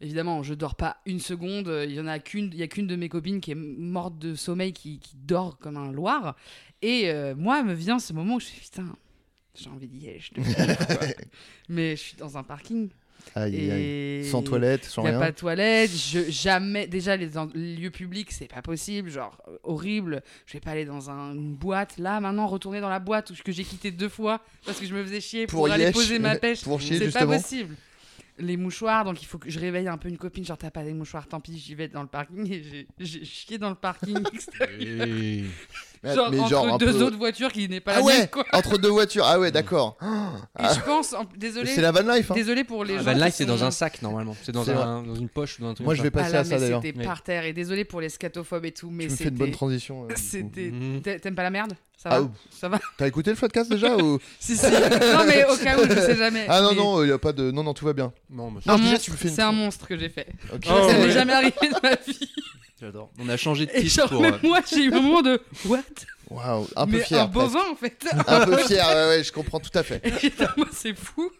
Évidemment, 0.00 0.42
je 0.44 0.54
dors 0.54 0.74
pas 0.76 0.98
une 1.06 1.18
seconde. 1.20 1.66
euh, 1.68 1.86
Il 1.86 1.94
y 1.94 2.00
en 2.00 2.06
a 2.06 2.18
qu'une, 2.20 2.50
il 2.52 2.58
y 2.58 2.62
a 2.62 2.68
qu'une 2.68 2.86
de 2.86 2.94
mes 2.94 3.08
copines 3.08 3.40
qui 3.40 3.50
est 3.50 3.56
morte 3.56 4.16
de 4.18 4.34
sommeil, 4.36 4.72
qui, 4.72 5.00
qui 5.00 5.16
dort 5.16 5.58
comme 5.58 5.76
un 5.76 5.90
loir. 5.90 6.36
Et 6.82 7.10
euh, 7.10 7.34
moi, 7.34 7.62
me 7.64 7.72
vient 7.74 7.98
ce 7.98 8.12
moment 8.12 8.36
où 8.36 8.40
je 8.40 8.46
fais 8.46 8.60
putain, 8.60 8.96
j'ai 9.56 9.70
envie 9.70 9.88
d'y 9.88 10.08
aller. 10.08 10.20
Je 10.20 10.30
te. 10.34 10.40
Mais 11.68 11.96
je 11.96 12.00
suis 12.02 12.16
dans 12.16 12.36
un 12.36 12.42
parking 12.42 12.90
Aïe, 13.34 13.56
aïe, 13.56 13.70
aïe. 13.70 13.82
Et 13.82 14.24
Sans 14.30 14.42
toilette, 14.42 14.84
sans 14.84 15.02
Il 15.02 15.04
n'y 15.06 15.08
a 15.08 15.10
rien. 15.12 15.20
pas 15.26 15.32
de 15.32 15.36
toilette, 15.36 15.90
je, 15.90 16.30
jamais. 16.30 16.86
Déjà, 16.86 17.16
les, 17.16 17.28
lieux 17.54 17.90
publics, 17.90 18.30
c'est 18.30 18.46
pas 18.46 18.62
possible, 18.62 19.10
genre 19.10 19.36
euh, 19.48 19.56
horrible. 19.64 20.22
Je 20.46 20.52
vais 20.54 20.60
pas 20.60 20.70
aller 20.72 20.84
dans 20.84 21.10
un- 21.10 21.32
une 21.34 21.54
boîte. 21.54 21.98
Là, 21.98 22.20
maintenant, 22.20 22.46
retourner 22.46 22.80
dans 22.80 22.88
la 22.90 23.00
boîte 23.00 23.30
où, 23.30 23.34
que 23.44 23.50
j'ai 23.52 23.64
quitté 23.64 23.90
deux 23.90 24.08
fois 24.08 24.40
parce 24.66 24.78
que 24.78 24.86
je 24.86 24.94
me 24.94 25.02
faisais 25.02 25.20
chier 25.20 25.46
pour, 25.46 25.60
Pour 25.64 25.72
aller 25.72 25.84
yesh, 25.84 25.94
poser 25.94 26.18
ma 26.18 26.36
pêche. 26.36 26.62
pour 26.64 26.80
chier, 26.80 26.98
c'est 26.98 27.10
pas 27.12 27.26
possible. 27.26 27.74
Les 28.38 28.56
mouchoirs, 28.56 29.04
donc 29.04 29.22
il 29.22 29.26
faut 29.26 29.38
que 29.38 29.48
je 29.48 29.60
réveille 29.60 29.86
un 29.86 29.96
peu 29.96 30.08
une 30.08 30.18
copine. 30.18 30.44
Genre, 30.44 30.58
t'as 30.58 30.70
pas 30.72 30.82
des 30.82 30.92
mouchoirs, 30.92 31.26
tant 31.28 31.40
pis, 31.40 31.56
j'y 31.56 31.74
vais 31.76 31.86
dans 31.88 32.02
le 32.02 32.08
parking. 32.08 32.50
Et 32.52 32.62
j'ai- 32.64 32.86
j'ai 32.98 33.24
chié 33.24 33.58
dans 33.58 33.68
le 33.70 33.76
parking 33.76 34.18
extérieur. 34.34 35.06
Mais- 36.04 36.14
genre, 36.14 36.30
mais 36.30 36.38
entre 36.38 36.48
genre 36.50 36.78
deux 36.78 36.92
peu- 36.92 37.02
autres 37.04 37.16
voitures 37.16 37.50
qui 37.50 37.68
n'est 37.68 37.80
pas 37.80 37.92
Ah 37.94 38.00
la 38.00 38.04
mienne, 38.04 38.20
ouais, 38.20 38.28
quoi. 38.28 38.44
entre 38.52 38.78
deux 38.78 38.90
voitures. 38.90 39.24
Ah 39.26 39.38
ouais, 39.40 39.50
d'accord. 39.50 39.96
Et 40.60 40.62
je 40.74 40.80
pense, 40.80 41.12
en- 41.14 41.24
désolé, 41.36 41.70
C'est 41.74 41.80
la 41.80 41.92
van 41.92 42.02
life. 42.14 42.30
hein. 42.30 42.34
désolé 42.34 42.62
pour 42.64 42.84
les 42.84 42.94
Ah, 42.94 42.98
gens. 42.98 43.04
Van 43.18 43.24
Life, 43.24 43.34
c'est 43.34 43.46
dans 43.46 43.64
un 43.64 43.70
sac 43.70 44.02
normalement. 44.02 44.36
C'est 44.42 44.52
dans, 44.52 44.64
C'est 44.64 44.72
un- 44.72 45.02
dans 45.02 45.14
une 45.14 45.28
poche 45.28 45.58
ou 45.58 45.62
dans 45.62 45.70
un 45.70 45.74
truc. 45.74 45.84
Moi, 45.84 45.94
je 45.94 46.02
vais 46.02 46.08
Ah 46.08 46.18
passer 46.18 46.32
là, 46.34 46.38
à 46.40 46.44
ça 46.44 46.58
d'ailleurs. 46.58 46.82
C'était 46.82 47.02
par 47.02 47.22
terre. 47.22 47.44
Et 47.44 47.52
désolé 47.52 47.84
pour 47.84 48.00
les 48.00 48.08
scatophobes 48.10 48.64
et 48.66 48.72
tout, 48.72 48.90
mais 48.90 49.08
c'était. 49.08 49.24
une 49.30 49.36
bonne 49.36 49.50
transition. 49.50 50.04
euh. 50.04 50.08
C'était. 50.16 50.70
ça. 50.70 51.00
T'a- 51.12 51.18
T'aimes 51.20 51.34
pas 51.34 51.42
la 51.42 51.50
merde? 51.50 51.72
Ça 51.96 52.10
Ah, 52.12 52.20
va? 52.20 52.30
Ça 52.50 52.70
T'as 52.98 53.06
écouté 53.06 53.30
le 53.30 53.36
podcast 53.36 53.70
déjà 53.70 53.96
ou... 54.02 54.18
Si, 54.38 54.56
si. 54.56 54.66
non, 54.66 55.24
mais 55.26 55.44
au 55.46 55.56
cas 55.56 55.78
où, 55.78 55.84
je 55.88 56.00
sais 56.00 56.16
jamais. 56.16 56.44
Ah 56.50 56.60
non, 56.60 56.74
non, 56.74 57.02
il 57.02 57.08
y 57.08 57.12
a 57.12 57.18
pas 57.18 57.32
de. 57.32 57.50
Non, 57.50 57.62
non, 57.62 57.72
tout 57.72 57.86
va 57.86 57.94
bien. 57.94 58.12
Non, 58.28 58.52
C'est 58.66 59.40
un 59.40 59.52
monstre 59.52 59.86
que 59.86 59.96
j'ai 59.96 60.10
fait. 60.10 60.26
Ok. 60.52 60.64
Oh, 60.68 60.88
ça 60.90 60.98
m'est 60.98 61.10
jamais 61.10 61.32
arrivé 61.32 61.54
de 61.62 61.80
ma 61.82 61.94
vie. 61.94 62.30
J'adore. 62.80 63.10
On 63.18 63.28
a 63.28 63.36
changé 63.36 63.66
de 63.66 63.70
Et 63.74 63.82
titre 63.82 63.94
genre, 64.00 64.08
pour. 64.08 64.20
même 64.22 64.34
euh, 64.34 64.38
moi, 64.48 64.60
j'ai 64.68 64.84
eu 64.84 64.92
un 64.92 65.00
moment 65.00 65.22
de. 65.22 65.40
What? 65.66 65.82
Waouh, 66.30 66.66
un 66.76 66.86
peu 66.86 66.92
Mais 66.98 67.04
fier. 67.04 67.22
un 67.22 67.26
bovin, 67.26 67.62
en 67.70 67.74
fait. 67.76 68.06
Un 68.26 68.44
peu 68.46 68.56
fier, 68.58 68.86
ouais, 68.86 69.08
ouais, 69.16 69.22
je 69.24 69.30
comprends 69.32 69.60
tout 69.60 69.76
à 69.78 69.82
fait. 69.82 70.02
C'est 70.72 70.96
fou. 70.96 71.30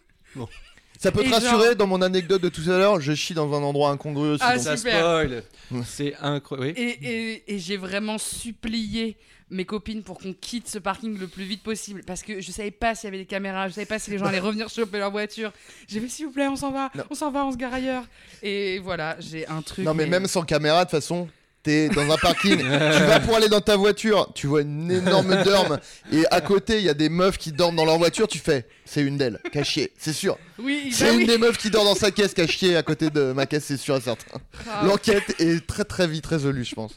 Ça 0.99 1.11
peut 1.11 1.23
te 1.23 1.27
Et 1.27 1.31
rassurer, 1.31 1.65
genre- 1.67 1.75
dans 1.75 1.87
mon 1.87 2.01
anecdote 2.01 2.41
de 2.41 2.49
tout 2.49 2.61
à 2.69 2.77
l'heure, 2.77 3.01
je 3.01 3.13
chie 3.13 3.33
dans 3.33 3.51
un 3.53 3.61
endroit 3.63 3.89
incongru 3.89 4.29
aussi. 4.31 4.43
Ah, 4.45 4.55
donc- 4.55 4.63
Ça 4.63 4.77
super. 4.77 4.99
spoil. 4.99 5.43
C'est 5.85 6.15
incroyable. 6.21 6.79
Et, 6.79 6.83
et, 6.83 7.53
et 7.55 7.59
j'ai 7.59 7.77
vraiment 7.77 8.17
supplié 8.17 9.17
mes 9.51 9.65
copines 9.65 10.01
pour 10.01 10.17
qu'on 10.19 10.33
quitte 10.33 10.67
ce 10.67 10.79
parking 10.79 11.17
le 11.19 11.27
plus 11.27 11.43
vite 11.43 11.61
possible 11.61 12.01
parce 12.05 12.23
que 12.23 12.41
je 12.41 12.51
savais 12.51 12.71
pas 12.71 12.95
s'il 12.95 13.05
y 13.05 13.07
avait 13.09 13.17
des 13.19 13.25
caméras, 13.25 13.67
je 13.69 13.73
savais 13.73 13.85
pas 13.85 13.99
si 13.99 14.09
les 14.11 14.17
gens 14.17 14.25
allaient 14.25 14.39
revenir 14.39 14.69
choper 14.69 14.97
leur 14.97 15.11
voiture. 15.11 15.53
J'ai 15.87 15.99
fait 15.99 16.07
s'il 16.09 16.25
vous 16.25 16.31
plaît, 16.31 16.47
on 16.47 16.55
s'en 16.55 16.71
va, 16.71 16.89
Non. 16.95 17.03
on 17.11 17.15
s'en 17.15 17.31
va, 17.31 17.45
on 17.45 17.51
se 17.51 17.57
gare 17.57 17.73
ailleurs. 17.73 18.03
Et 18.41 18.79
voilà, 18.79 19.15
j'ai 19.19 19.47
un 19.47 19.61
truc. 19.61 19.85
Non, 19.85 19.93
mais 19.93 20.07
même 20.07 20.25
sans 20.27 20.41
caméra, 20.43 20.85
de 20.85 20.89
toute 20.89 20.99
façon, 20.99 21.27
t'es 21.61 21.89
dans 21.89 22.11
un 22.11 22.17
parking, 22.17 22.57
tu 22.57 22.63
vas 22.65 23.19
pour 23.19 23.35
aller 23.35 23.49
dans 23.49 23.61
ta 23.61 23.75
voiture, 23.75 24.31
tu 24.35 24.45
vois 24.47 24.61
une 24.61 24.91
énorme 24.91 25.43
dorme, 25.43 25.79
et 26.11 26.23
à 26.29 26.39
côté, 26.41 26.77
il 26.77 26.83
y 26.83 26.89
a 26.89 26.93
des 26.93 27.09
meufs 27.09 27.37
qui 27.39 27.51
dorment 27.51 27.75
dans 27.75 27.85
leur 27.85 27.97
voiture, 27.97 28.27
tu 28.27 28.37
fais, 28.37 28.67
c'est 28.85 29.01
une 29.01 29.17
d'elles, 29.17 29.39
chié, 29.63 29.91
c'est 29.97 30.13
sûr. 30.13 30.37
Oui, 30.59 30.89
bah 30.91 30.95
C'est 30.95 31.11
une 31.13 31.21
oui. 31.21 31.25
des 31.25 31.37
meufs 31.39 31.57
qui 31.57 31.71
dort 31.71 31.83
dans 31.83 31.95
sa 31.95 32.11
caisse, 32.11 32.33
chié 32.47 32.75
à 32.75 32.83
côté 32.83 33.09
de 33.09 33.31
ma 33.31 33.45
caisse, 33.47 33.65
c'est 33.65 33.77
sûr 33.77 33.95
et 33.95 34.01
certain. 34.01 34.39
Ah, 34.69 34.83
L'enquête 34.85 35.39
est 35.39 35.65
très 35.65 35.85
très 35.85 36.07
vite 36.07 36.25
résolue, 36.27 36.63
je 36.65 36.75
pense. 36.75 36.95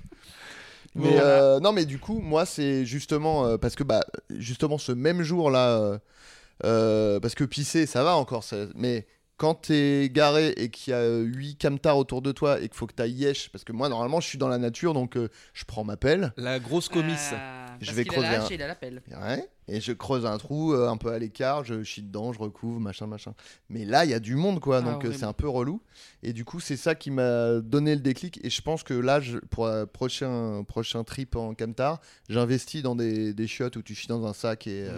Mais 0.94 1.16
euh, 1.20 1.60
non, 1.60 1.72
mais 1.72 1.84
du 1.86 1.98
coup, 1.98 2.18
moi, 2.20 2.46
c'est 2.46 2.84
justement 2.86 3.46
euh, 3.46 3.56
parce 3.58 3.74
que 3.76 3.84
bah, 3.84 4.04
justement 4.30 4.78
ce 4.78 4.92
même 4.92 5.22
jour 5.22 5.50
là, 5.50 5.78
euh, 5.78 5.98
euh, 6.64 7.20
parce 7.20 7.34
que 7.34 7.44
pisser, 7.44 7.86
ça 7.86 8.04
va 8.04 8.16
encore, 8.16 8.44
ça- 8.44 8.66
mais 8.74 9.06
quand 9.38 9.54
t'es 9.54 10.10
garé 10.12 10.48
et 10.56 10.68
qu'il 10.68 10.90
y 10.90 10.94
a 10.94 11.16
8 11.20 11.56
camtars 11.62 11.96
autour 11.96 12.20
de 12.22 12.32
toi 12.32 12.58
et 12.58 12.68
qu'il 12.68 12.76
faut 12.76 12.86
que 12.86 12.92
t'ailles 12.94 13.12
yesh, 13.12 13.48
parce 13.50 13.64
que 13.64 13.72
moi 13.72 13.88
normalement 13.88 14.20
je 14.20 14.26
suis 14.28 14.36
dans 14.38 14.48
la 14.48 14.58
nature 14.58 14.92
donc 14.94 15.16
euh, 15.16 15.28
je 15.54 15.64
prends 15.64 15.84
ma 15.84 15.96
pelle, 15.96 16.32
La 16.36 16.58
grosse 16.58 16.88
comice. 16.88 17.30
euh, 17.32 17.66
Je 17.80 17.86
parce 17.86 17.96
vais 17.96 18.02
a 18.02 18.04
creuser 18.04 18.28
la 18.32 18.44
un- 18.44 18.48
et 18.48 18.54
il 18.54 18.62
a 18.62 18.66
la 18.66 18.74
pelle. 18.74 19.02
ouais, 19.08 19.48
et 19.68 19.80
je 19.80 19.92
creuse 19.92 20.26
un 20.26 20.36
trou 20.38 20.72
euh, 20.74 20.88
un 20.88 20.96
peu 20.96 21.12
à 21.12 21.18
l'écart, 21.20 21.62
je 21.64 21.82
chie 21.84 22.02
dedans, 22.02 22.32
je 22.32 22.40
recouvre, 22.40 22.80
machin, 22.80 23.06
machin. 23.06 23.34
Mais 23.70 23.84
là 23.84 24.04
il 24.04 24.10
y 24.10 24.14
a 24.14 24.18
du 24.20 24.34
monde 24.34 24.58
quoi, 24.58 24.78
Ah, 24.78 24.82
donc 24.82 25.04
euh, 25.04 25.12
c'est 25.12 25.24
un 25.26 25.32
peu 25.32 25.48
relou. 25.48 25.80
Et 26.24 26.32
du 26.32 26.44
coup 26.44 26.58
c'est 26.58 26.76
ça 26.76 26.94
qui 26.96 27.10
m'a 27.12 27.60
donné 27.60 27.94
le 27.94 28.00
déclic 28.00 28.40
et 28.44 28.50
je 28.50 28.60
pense 28.60 28.82
que 28.82 28.94
là 28.94 29.20
je- 29.20 29.38
pour 29.38 29.68
un 29.68 29.86
prochain, 29.86 30.64
prochain 30.66 31.04
trip 31.04 31.36
en 31.36 31.54
camtar, 31.54 32.00
j'investis 32.28 32.82
dans 32.82 32.96
des, 32.96 33.32
des 33.34 33.46
chiottes 33.46 33.76
où 33.76 33.82
tu 33.82 33.94
chies 33.94 34.08
dans 34.08 34.26
un 34.26 34.32
sac 34.32 34.66
et, 34.66 34.88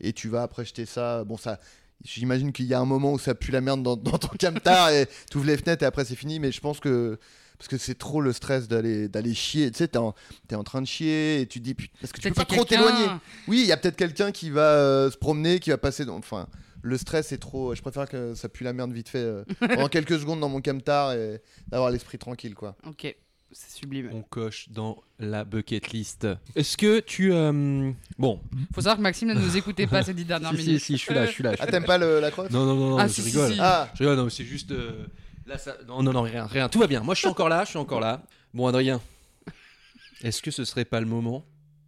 et 0.00 0.12
tu 0.12 0.28
vas 0.28 0.42
après 0.42 0.64
jeter 0.64 0.86
ça. 0.86 1.24
Bon 1.24 1.36
ça... 1.36 1.58
J'imagine 2.04 2.52
qu'il 2.52 2.66
y 2.66 2.74
a 2.74 2.80
un 2.80 2.84
moment 2.84 3.12
où 3.12 3.18
ça 3.18 3.34
pue 3.34 3.52
la 3.52 3.60
merde 3.60 3.82
dans, 3.82 3.96
dans 3.96 4.18
ton 4.18 4.36
camtar 4.38 4.90
et 4.90 5.06
tu 5.30 5.38
ouvres 5.38 5.46
les 5.46 5.56
fenêtres 5.56 5.82
et 5.82 5.86
après 5.86 6.04
c'est 6.04 6.16
fini, 6.16 6.40
mais 6.40 6.52
je 6.52 6.60
pense 6.60 6.80
que 6.80 7.18
parce 7.62 7.68
que 7.68 7.78
c'est 7.78 7.94
trop 7.94 8.20
le 8.20 8.32
stress 8.32 8.66
d'aller 8.66 9.08
d'aller 9.08 9.34
chier. 9.34 9.70
Tu 9.70 9.78
sais, 9.78 9.86
t'es 9.88 9.98
en, 9.98 10.64
train 10.64 10.82
de 10.82 10.86
chier 10.86 11.40
et 11.40 11.46
tu 11.46 11.60
te 11.60 11.64
dis 11.64 11.74
parce 11.74 12.12
que 12.12 12.20
tu 12.20 12.28
peux 12.28 12.34
pas 12.34 12.44
trop 12.44 12.64
t'éloigner. 12.64 13.06
Oui, 13.46 13.60
il 13.60 13.66
y 13.66 13.72
a 13.72 13.76
peut-être 13.76 13.94
quelqu'un 13.94 14.32
qui 14.32 14.50
va 14.50 14.72
euh, 14.72 15.10
se 15.12 15.16
promener, 15.16 15.60
qui 15.60 15.70
va 15.70 15.78
passer. 15.78 16.04
Dans... 16.04 16.16
Enfin, 16.16 16.48
le 16.82 16.98
stress 16.98 17.30
est 17.30 17.38
trop. 17.38 17.76
Je 17.76 17.80
préfère 17.80 18.08
que 18.08 18.34
ça 18.34 18.48
pue 18.48 18.64
la 18.64 18.72
merde 18.72 18.92
vite 18.92 19.08
fait 19.08 19.18
euh, 19.18 19.44
pendant 19.60 19.88
quelques 19.88 20.18
secondes 20.18 20.40
dans 20.40 20.48
mon 20.48 20.60
camtar 20.60 21.12
et 21.12 21.40
d'avoir 21.68 21.92
l'esprit 21.92 22.18
tranquille, 22.18 22.56
quoi. 22.56 22.74
Ok, 22.84 23.14
c'est 23.52 23.78
sublime. 23.78 24.10
On 24.12 24.22
coche 24.22 24.68
dans 24.70 25.02
la 25.18 25.44
bucket 25.44 25.88
list. 25.92 26.26
Est-ce 26.56 26.76
que 26.76 27.00
tu. 27.00 27.32
euh, 27.32 27.92
Bon. 28.18 28.40
Faut 28.74 28.80
savoir 28.80 28.96
que 28.96 29.02
Maxime 29.02 29.28
ne 29.28 29.34
nous 29.34 29.56
écoutait 29.56 29.86
pas 29.86 30.02
ces 30.02 30.14
dix 30.14 30.24
dernières 30.24 30.50
Si, 30.56 30.56
si, 30.58 30.66
minutes. 30.66 30.80
si, 30.82 30.92
je 30.96 31.02
suis 31.02 31.14
là, 31.14 31.26
je 31.26 31.30
suis 31.30 31.42
là. 31.44 31.52
je 31.52 31.58
Ah, 31.60 31.66
t'aimes 31.66 31.84
pas 31.84 31.98
le- 31.98 32.20
la 32.20 32.30
crotte 32.30 32.50
Non, 32.50 32.64
non, 32.64 32.74
non, 32.74 32.90
non, 32.90 32.98
Ah, 32.98 33.06
je 33.08 33.12
si, 33.12 33.22
rigole. 33.22 33.52
si. 33.52 33.58
Ah, 33.60 33.90
Je 33.94 34.00
rigole, 34.04 34.16
non, 34.16 34.28
c'est 34.30 34.44
juste. 34.44 34.70
euh, 34.72 35.06
Là, 35.46 35.58
ça... 35.58 35.76
Non, 35.88 36.02
non, 36.02 36.12
non, 36.12 36.22
rien, 36.22 36.46
rien. 36.46 36.68
Tout 36.68 36.78
va 36.78 36.86
bien. 36.86 37.00
Moi, 37.02 37.14
je 37.14 37.20
suis 37.20 37.28
encore 37.28 37.48
là, 37.48 37.64
je 37.64 37.70
suis 37.70 37.78
encore 37.78 37.98
là. 38.00 38.22
Bon, 38.54 38.66
Adrien, 38.68 39.00
est-ce 40.22 40.40
que 40.40 40.50
ce 40.50 40.64
serait 40.64 40.84
pas 40.84 41.00
le 41.00 41.06
moment 41.06 41.44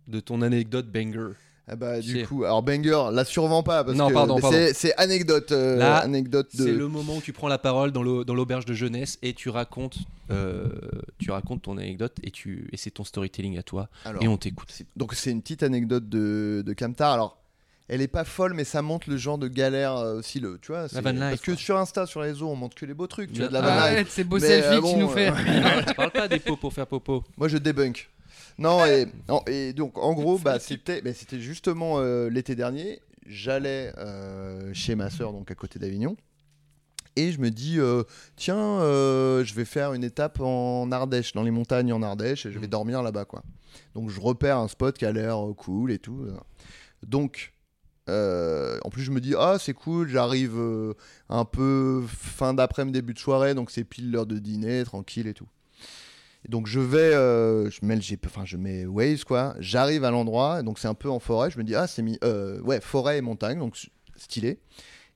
de 0.08 0.18
ton 0.20 0.42
anecdote 0.42 0.90
banger? 0.90 1.34
Ah 1.66 1.76
bah 1.76 2.00
du 2.00 2.20
sais. 2.20 2.22
coup, 2.26 2.44
alors 2.44 2.62
banger, 2.62 3.08
la 3.12 3.24
survends 3.24 3.62
pas 3.62 3.84
parce 3.84 3.96
Non, 3.96 4.08
que 4.08 4.12
pardon, 4.14 4.34
mais 4.36 4.40
pardon. 4.42 4.56
c'est- 4.74 4.94
anecdote, 4.98 5.50
euh, 5.52 5.76
Là, 5.76 5.96
anecdote 5.98 6.54
de. 6.56 6.64
C'est 6.64 6.72
le 6.72 6.88
moment 6.88 7.16
où 7.16 7.20
tu 7.22 7.32
prends 7.32 7.48
la 7.48 7.58
parole 7.58 7.90
dans 7.90 8.02
l'au- 8.02 8.24
dans 8.24 8.34
l'auberge 8.34 8.66
de 8.66 8.74
jeunesse 8.74 9.18
et 9.22 9.32
tu 9.32 9.48
racontes, 9.48 9.96
euh, 10.30 10.68
tu 11.18 11.30
racontes 11.30 11.62
ton 11.62 11.78
anecdote 11.78 12.16
et, 12.22 12.30
tu... 12.30 12.68
et 12.72 12.76
c'est 12.76 12.90
ton 12.90 13.04
storytelling 13.04 13.56
à 13.58 13.62
toi 13.62 13.88
Alors, 14.04 14.22
et 14.22 14.28
on 14.28 14.36
t'écoute. 14.36 14.72
donc 14.96 15.14
c'est 15.14 15.30
une 15.30 15.40
petite 15.40 15.62
anecdote 15.62 16.08
de, 16.08 16.62
de 16.66 16.72
Camtar. 16.74 17.12
Alors, 17.14 17.38
elle 17.88 18.00
est 18.00 18.08
pas 18.08 18.24
folle, 18.24 18.54
mais 18.54 18.64
ça 18.64 18.80
montre 18.80 19.10
le 19.10 19.16
genre 19.18 19.36
de 19.36 19.46
galère 19.48 19.94
euh, 19.96 20.18
aussi 20.18 20.40
le, 20.40 20.58
tu 20.60 20.72
vois. 20.72 20.88
c'est- 20.88 21.00
van 21.02 21.10
life, 21.12 21.20
Parce 21.20 21.40
que 21.42 21.50
quoi. 21.52 21.56
sur 21.60 21.78
Insta, 21.78 22.06
sur 22.06 22.20
les 22.22 22.28
réseaux, 22.28 22.48
on 22.48 22.56
montre 22.56 22.74
que 22.76 22.86
les 22.86 22.94
beaux 22.94 23.06
trucs. 23.06 23.32
Tu 23.32 23.40
vois, 23.40 23.48
de 23.48 23.52
la 23.54 23.62
Ah, 23.62 23.94
life. 23.94 24.08
C'est 24.10 24.24
beau 24.24 24.38
selfie 24.38 24.80
que 24.82 24.90
tu 24.92 24.98
nous 24.98 25.08
fais. 25.08 25.30
tu 25.86 25.94
parles 25.94 26.10
pas 26.10 26.28
des 26.28 26.40
pots 26.40 26.56
pour 26.56 26.72
faire 26.72 26.86
popo. 26.86 27.24
Moi, 27.38 27.48
je 27.48 27.58
débunk. 27.58 28.08
Non, 28.58 28.84
et, 28.86 29.06
non, 29.28 29.42
et 29.46 29.72
donc, 29.72 29.98
en 29.98 30.12
gros, 30.14 30.38
bah, 30.38 30.58
c'était 30.60 31.02
bah, 31.02 31.12
c'était 31.12 31.40
justement 31.40 31.98
euh, 31.98 32.28
l'été 32.30 32.54
dernier. 32.54 33.00
J'allais 33.26 33.92
euh, 33.98 34.72
chez 34.74 34.94
ma 34.94 35.10
soeur, 35.10 35.32
donc 35.32 35.50
à 35.50 35.54
côté 35.54 35.78
d'Avignon. 35.78 36.16
Et 37.16 37.30
je 37.32 37.40
me 37.40 37.50
dis, 37.50 37.78
euh, 37.78 38.02
tiens, 38.36 38.80
je 38.80 39.54
vais 39.54 39.64
faire 39.64 39.92
une 39.94 40.02
étape 40.04 40.40
en 40.40 40.90
Ardèche, 40.90 41.32
dans 41.32 41.42
les 41.44 41.52
montagnes 41.52 41.92
en 41.92 42.02
Ardèche, 42.02 42.44
et 42.46 42.50
je 42.52 42.58
vais 42.58 42.66
Mhm. 42.66 42.70
dormir 42.70 43.02
là-bas, 43.02 43.24
quoi. 43.24 43.42
Donc, 43.94 44.10
je 44.10 44.20
repère 44.20 44.58
un 44.58 44.68
spot 44.68 44.96
qui 44.98 45.06
a 45.06 45.12
l'air 45.12 45.38
cool 45.56 45.92
et 45.92 45.98
tout. 45.98 46.26
Donc, 47.06 47.52
euh, 48.10 48.78
en 48.84 48.90
plus, 48.90 49.02
je 49.02 49.10
me 49.12 49.20
dis, 49.20 49.34
ah, 49.38 49.56
c'est 49.60 49.72
cool, 49.74 50.08
j'arrive 50.08 50.54
euh, 50.58 50.94
un 51.28 51.44
peu 51.44 52.02
fin 52.08 52.52
d'après-midi, 52.52 52.92
début 52.98 53.14
de 53.14 53.18
soirée, 53.18 53.54
donc 53.54 53.70
c'est 53.70 53.84
pile 53.84 54.10
l'heure 54.10 54.26
de 54.26 54.38
dîner, 54.38 54.84
tranquille 54.84 55.26
et 55.26 55.34
tout. 55.34 55.48
Donc 56.48 56.66
je 56.66 56.80
vais, 56.80 56.98
euh, 56.98 57.70
je 57.70 57.80
mets 57.82 57.94
le 57.94 58.02
GP, 58.02 58.26
enfin 58.26 58.44
je 58.44 58.56
mets 58.56 58.84
Waze 58.84 59.24
quoi. 59.24 59.54
J'arrive 59.60 60.04
à 60.04 60.10
l'endroit, 60.10 60.62
donc 60.62 60.78
c'est 60.78 60.88
un 60.88 60.94
peu 60.94 61.10
en 61.10 61.18
forêt. 61.18 61.50
Je 61.50 61.58
me 61.58 61.64
dis 61.64 61.74
ah 61.74 61.86
c'est 61.86 62.02
mis, 62.02 62.18
euh, 62.22 62.60
ouais 62.60 62.80
forêt 62.80 63.18
et 63.18 63.20
montagne, 63.22 63.58
donc 63.58 63.76
stylé. 64.16 64.58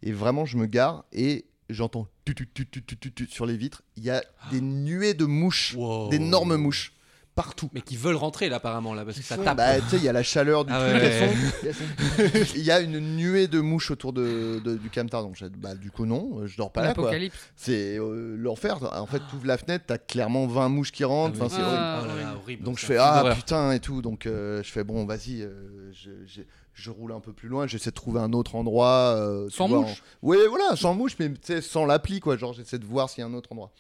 Et 0.02 0.12
vraiment 0.12 0.46
je 0.46 0.56
me 0.56 0.66
gare 0.66 1.04
et 1.12 1.44
j'entends 1.68 2.08
tut, 2.24 2.34
tut, 2.34 2.66
tut 2.68 3.26
sur 3.30 3.46
les 3.46 3.56
vitres. 3.56 3.82
Il 3.96 4.04
y 4.04 4.10
a 4.10 4.22
des 4.50 4.60
nuées 4.60 5.14
de 5.14 5.24
mouches, 5.24 5.76
d'énormes 6.10 6.56
mouches 6.56 6.94
partout. 7.42 7.70
Mais 7.72 7.80
qui 7.80 7.96
veulent 7.96 8.16
rentrer 8.16 8.48
là 8.48 8.56
apparemment 8.56 8.94
là 8.94 9.04
parce 9.04 9.16
que 9.18 9.22
ça 9.24 9.36
tape. 9.36 9.56
Bah, 9.56 9.78
tu 9.80 9.88
sais, 9.90 9.96
il 9.98 10.02
y 10.02 10.08
a 10.08 10.12
la 10.12 10.22
chaleur 10.24 10.64
du 10.64 10.72
Ah 10.74 10.80
truc. 10.80 11.02
ouais. 11.02 11.30
elles 11.64 11.74
sont- 11.74 12.54
Il 12.56 12.62
y 12.62 12.70
a 12.70 12.80
une 12.80 12.98
nuée 13.16 13.46
de 13.46 13.60
mouches 13.60 13.90
autour 13.92 14.12
de, 14.12 14.60
de- 14.64 14.76
du 14.76 14.90
camtar. 14.90 15.22
Donc, 15.22 15.36
bah, 15.56 15.74
du 15.76 15.90
coup, 15.90 16.04
non, 16.06 16.46
je 16.46 16.56
dors 16.56 16.72
pas 16.72 16.82
là. 16.82 16.94
Quoi. 16.94 17.04
L'apocalypse. 17.04 17.38
C'est 17.56 17.96
euh, 17.98 18.34
l'enfer. 18.36 18.78
En 18.92 19.06
fait, 19.06 19.20
tu 19.30 19.36
ouvres 19.36 19.46
la 19.46 19.56
fenêtre, 19.58 19.84
t'as 19.86 19.98
clairement 19.98 20.46
20 20.46 20.68
mouches 20.68 20.92
qui 20.92 21.04
rentrent. 21.04 21.36
Ah 21.40 21.44
Enfin, 21.44 21.54
oui. 21.56 21.60
c'est 21.60 21.62
horrible. 21.66 21.82
Ah, 21.82 22.00
Oh 22.02 22.06
là 22.06 22.34
horrible. 22.42 22.64
Donc 22.64 22.78
je 22.78 22.86
fais 22.86 22.96
ah 22.98 23.32
putain 23.36 23.72
et 23.72 23.80
tout. 23.80 24.02
Donc 24.02 24.26
euh, 24.26 24.62
je 24.62 24.70
fais 24.70 24.82
bon, 24.84 25.04
vas-y, 25.06 25.42
euh, 25.42 25.92
je, 25.92 26.10
je- 26.26 26.42
je 26.74 26.90
roule 26.90 27.12
un 27.12 27.20
peu 27.20 27.32
plus 27.32 27.48
loin. 27.48 27.66
J'essaie 27.66 27.90
de 27.90 27.94
trouver 27.94 28.20
un 28.20 28.32
autre 28.32 28.54
endroit. 28.54 29.14
euh, 29.16 29.48
Sans 29.50 29.68
vois, 29.68 29.80
mouche. 29.80 30.02
en- 30.22 30.26
Ouais, 30.28 30.46
voilà, 30.48 30.76
sans 30.76 30.94
mouche, 30.94 31.12
mais 31.18 31.28
tu 31.30 31.38
sais, 31.42 31.60
sans 31.60 31.84
l'appli 31.86 32.20
quoi. 32.20 32.36
Genre 32.36 32.52
j'essaie 32.52 32.78
de 32.78 32.84
voir 32.86 33.10
s'il 33.10 33.20
y 33.22 33.24
a 33.24 33.30
un 33.30 33.34
autre 33.34 33.50
endroit. 33.52 33.70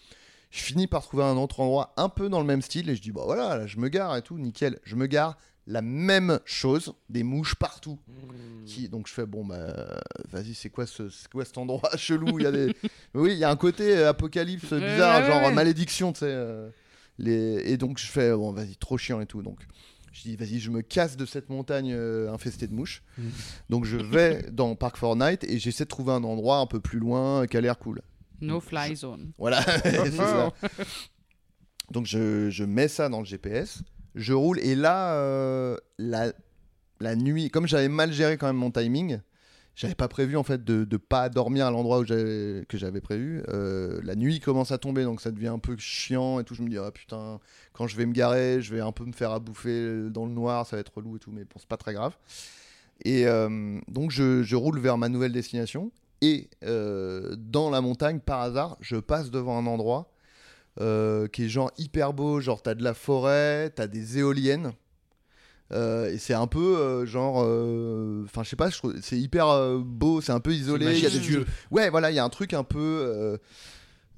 Je 0.50 0.62
finis 0.62 0.86
par 0.86 1.02
trouver 1.02 1.24
un 1.24 1.36
autre 1.36 1.60
endroit 1.60 1.92
un 1.96 2.08
peu 2.08 2.28
dans 2.28 2.40
le 2.40 2.46
même 2.46 2.62
style 2.62 2.88
et 2.88 2.96
je 2.96 3.02
dis 3.02 3.12
bah 3.12 3.22
voilà, 3.24 3.56
là, 3.56 3.66
je 3.66 3.78
me 3.78 3.88
gare 3.88 4.16
et 4.16 4.22
tout, 4.22 4.38
nickel. 4.38 4.78
Je 4.82 4.96
me 4.96 5.06
gare, 5.06 5.36
la 5.66 5.82
même 5.82 6.40
chose, 6.46 6.94
des 7.10 7.22
mouches 7.22 7.54
partout. 7.54 7.98
Mmh. 8.08 8.64
Qui, 8.64 8.88
donc 8.88 9.06
je 9.08 9.12
fais 9.14 9.26
bon 9.26 9.44
bah 9.46 9.98
vas-y 10.30 10.52
c'est 10.54 10.68
quoi 10.70 10.86
ce 10.86 11.08
c'est 11.10 11.30
quoi 11.30 11.44
cet 11.44 11.56
endroit 11.58 11.90
chelou? 11.96 12.38
Il 12.38 12.42
y 12.42 12.46
a 12.46 12.52
des 12.52 12.74
oui 13.14 13.32
il 13.32 13.38
y 13.38 13.44
a 13.44 13.50
un 13.50 13.56
côté 13.56 13.96
euh, 13.96 14.10
apocalypse 14.10 14.72
bizarre 14.74 15.22
ouais, 15.22 15.26
genre 15.26 15.42
ouais. 15.42 15.54
malédiction 15.54 16.12
tu 16.12 16.18
sais 16.20 16.26
euh, 16.28 16.68
les 17.18 17.62
et 17.72 17.78
donc 17.78 17.96
je 17.98 18.06
fais 18.06 18.30
bon 18.32 18.52
vas-y 18.52 18.76
trop 18.76 18.98
chiant 18.98 19.22
et 19.22 19.26
tout 19.26 19.42
donc 19.42 19.58
je 20.12 20.20
dis 20.22 20.36
vas-y 20.36 20.58
je 20.60 20.70
me 20.70 20.82
casse 20.82 21.16
de 21.16 21.24
cette 21.24 21.48
montagne 21.48 21.92
euh, 21.94 22.30
infestée 22.30 22.66
de 22.66 22.74
mouches 22.74 23.02
Mhm. 23.16 23.30
donc 23.70 23.84
je 23.86 23.96
vais 23.96 24.46
dans 24.52 24.74
Park 24.74 24.98
Fortnite 24.98 25.44
et 25.44 25.58
j'essaie 25.58 25.84
de 25.84 25.88
trouver 25.88 26.12
un 26.12 26.24
endroit 26.24 26.58
un 26.58 26.66
peu 26.66 26.78
plus 26.80 26.98
loin 26.98 27.46
qui 27.46 27.56
a 27.56 27.62
l'air 27.62 27.78
cool 27.78 28.02
No 28.40 28.60
fly 28.60 28.94
zone. 28.96 29.32
Voilà, 29.38 29.62
c'est 29.82 30.10
ça. 30.12 30.52
Donc 31.90 32.06
je, 32.06 32.50
je 32.50 32.64
mets 32.64 32.88
ça 32.88 33.08
dans 33.08 33.20
le 33.20 33.24
GPS, 33.24 33.82
je 34.14 34.32
roule 34.32 34.58
et 34.60 34.74
là, 34.74 35.14
euh, 35.14 35.76
la, 35.98 36.32
la 37.00 37.16
nuit, 37.16 37.50
comme 37.50 37.66
j'avais 37.66 37.88
mal 37.88 38.12
géré 38.12 38.36
quand 38.36 38.46
même 38.46 38.56
mon 38.56 38.70
timing, 38.70 39.20
j'avais 39.74 39.94
pas 39.94 40.08
prévu 40.08 40.36
en 40.36 40.42
fait 40.42 40.62
de, 40.64 40.84
de 40.84 40.96
pas 40.98 41.28
dormir 41.30 41.66
à 41.66 41.70
l'endroit 41.70 42.00
où 42.00 42.04
j'avais- 42.04 42.64
que 42.68 42.76
j'avais 42.76 43.00
prévu. 43.00 43.42
Euh, 43.48 44.00
la 44.02 44.16
nuit 44.16 44.38
commence 44.40 44.70
à 44.72 44.76
tomber 44.78 45.04
donc 45.04 45.20
ça 45.22 45.30
devient 45.30 45.46
un 45.48 45.58
peu 45.60 45.76
chiant 45.78 46.40
et 46.40 46.44
tout. 46.44 46.54
Je 46.54 46.62
me 46.62 46.68
dis 46.68 46.76
ah 46.78 46.90
putain, 46.90 47.38
quand 47.72 47.86
je 47.86 47.96
vais 47.96 48.04
me 48.04 48.12
garer, 48.12 48.60
je 48.60 48.74
vais 48.74 48.80
un 48.80 48.92
peu 48.92 49.04
me 49.04 49.12
faire 49.12 49.30
à 49.30 49.38
bouffer 49.38 50.10
dans 50.10 50.26
le 50.26 50.32
noir, 50.32 50.66
ça 50.66 50.76
va 50.76 50.80
être 50.80 50.92
relou 50.94 51.16
et 51.16 51.18
tout, 51.20 51.30
mais 51.32 51.44
bon 51.44 51.56
c'est 51.58 51.68
pas 51.68 51.76
très 51.78 51.94
grave. 51.94 52.16
Et 53.04 53.26
euh, 53.26 53.78
donc 53.88 54.10
je, 54.10 54.42
je 54.42 54.56
roule 54.56 54.78
vers 54.80 54.98
ma 54.98 55.08
nouvelle 55.08 55.32
destination 55.32 55.90
et 56.20 56.48
euh, 56.64 57.34
dans 57.38 57.70
la 57.70 57.80
montagne 57.80 58.18
par 58.20 58.40
hasard 58.40 58.76
je 58.80 58.96
passe 58.96 59.30
devant 59.30 59.56
un 59.58 59.66
endroit 59.66 60.10
euh, 60.80 61.26
qui 61.28 61.44
est 61.44 61.48
genre 61.48 61.70
hyper 61.78 62.12
beau, 62.12 62.40
genre 62.40 62.62
t'as 62.62 62.74
de 62.74 62.82
la 62.84 62.94
forêt, 62.94 63.70
t'as 63.70 63.86
des 63.88 64.18
éoliennes. 64.18 64.72
Euh, 65.72 66.10
et 66.12 66.18
c'est 66.18 66.34
un 66.34 66.46
peu 66.46 66.78
euh, 66.78 67.04
genre, 67.04 67.36
enfin 68.24 68.42
je 68.42 68.48
sais 68.48 68.56
pas, 68.56 68.70
c'est 69.02 69.18
hyper 69.18 69.78
beau, 69.80 70.20
c'est 70.20 70.32
un 70.32 70.40
peu 70.40 70.54
isolé. 70.54 70.86
il 70.86 71.02
y 71.02 71.06
a 71.06 71.10
des 71.10 71.16
majestueux. 71.16 71.46
Ouais, 71.70 71.90
voilà, 71.90 72.10
il 72.10 72.14
y 72.14 72.18
a 72.18 72.24
un 72.24 72.28
truc 72.30 72.54
un 72.54 72.64
peu, 72.64 73.38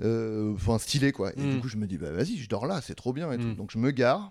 enfin 0.02 0.78
stylé 0.78 1.12
quoi. 1.12 1.32
Et 1.36 1.40
Mm. 1.42 1.50
du 1.54 1.60
coup 1.60 1.68
je 1.68 1.76
me 1.76 1.86
dis 1.86 1.98
bah 1.98 2.10
vas-y, 2.12 2.36
je 2.36 2.48
dors 2.48 2.66
là, 2.66 2.80
c'est 2.82 2.94
trop 2.94 3.12
bien 3.12 3.30
et 3.32 3.38
tout. 3.38 3.48
Mm. 3.48 3.54
Donc 3.56 3.70
je 3.72 3.78
me 3.78 3.90
gare, 3.90 4.30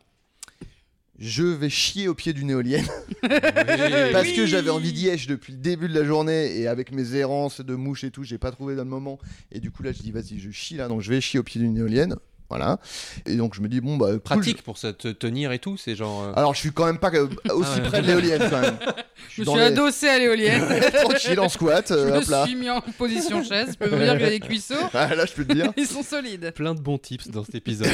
je 1.20 1.44
vais 1.44 1.70
chier 1.70 2.08
au 2.08 2.16
pied 2.16 2.34
d'une 2.34 2.50
éolienne 2.50 2.86
Oui. 3.24 3.30
parce 4.14 4.32
que 4.32 4.46
j'avais 4.46 4.70
envie 4.70 4.94
d'y 4.94 5.10
être 5.10 5.28
depuis 5.28 5.54
le 5.54 5.60
début 5.60 5.90
de 5.90 5.94
la 5.94 6.06
journée 6.06 6.58
et 6.58 6.68
avec 6.68 6.92
mes 6.92 7.16
errances 7.16 7.62
de 7.62 7.76
mouches 7.76 8.06
et 8.06 8.12
tout, 8.12 8.24
j'ai 8.24 8.38
pas 8.38 8.52
trouvé 8.52 8.76
dans 8.76 8.84
le 8.84 8.90
moment. 8.90 9.20
Et 9.52 9.60
du 9.60 9.70
coup 9.70 9.84
là 9.84 9.92
je 9.92 10.02
dis 10.02 10.12
vas-y, 10.12 10.40
je 10.40 10.50
chie 10.50 10.76
là, 10.76 10.88
donc 10.88 11.02
je 11.02 11.10
vais 11.10 11.22
chier 11.22 11.40
au 11.40 11.44
pied 11.44 11.60
d'une 11.60 11.78
éolienne. 11.78 12.16
Voilà. 12.50 12.80
Et 13.26 13.36
donc 13.36 13.54
je 13.56 13.62
me 13.62 13.68
dis 13.68 13.80
bon 13.82 13.98
bah 13.98 14.08
cool, 14.12 14.20
Pratique 14.22 14.62
pour 14.64 14.78
se 14.78 14.88
te 14.88 15.08
tenir 15.10 15.52
et 15.52 15.60
tout, 15.60 15.78
c'est 15.78 15.96
genre. 15.96 16.24
euh, 16.24 16.34
alors, 16.36 16.54
je 16.56 16.60
suis 16.60 16.72
quand 16.72 16.86
même 16.86 16.98
pas 16.98 17.12
aussi 17.12 17.30
Ah 17.50 17.56
ouais. 17.56 17.82
près 17.88 18.02
de 18.02 18.08
l'éolienne 18.08 18.42
quand 18.50 18.60
même. 18.62 18.78
Je 19.32 19.42
me 19.42 19.46
suis 19.48 19.56
les- 19.58 19.62
adossé 19.66 20.08
à 20.08 20.18
l'éolienne. 20.18 20.64
Tranquille 21.04 21.40
en 21.40 21.50
squat, 21.50 21.86
Je 21.90 21.94
euh, 21.94 22.06
me 22.12 22.18
hop 22.18 22.30
là. 22.30 22.46
suis 22.46 22.56
mis 22.56 22.70
en 22.70 22.80
position 22.98 23.44
chaise. 23.44 23.72
Je 23.74 23.78
peux 23.78 23.90
vous 23.94 24.02
dire 24.02 24.18
que 24.18 24.24
les 24.24 24.40
cuisseaux, 24.40 24.76
Ah, 24.94 25.14
là, 25.14 25.26
je 25.26 25.34
peux 25.34 25.46
te 25.46 25.54
dire. 25.54 25.72
ils 25.78 25.86
sont 25.88 26.04
solides. 26.04 26.52
Plein 26.56 26.74
de 26.74 26.80
bons 26.80 26.98
tips 26.98 27.28
dans 27.28 27.44
cet 27.44 27.56
épisode. 27.56 27.90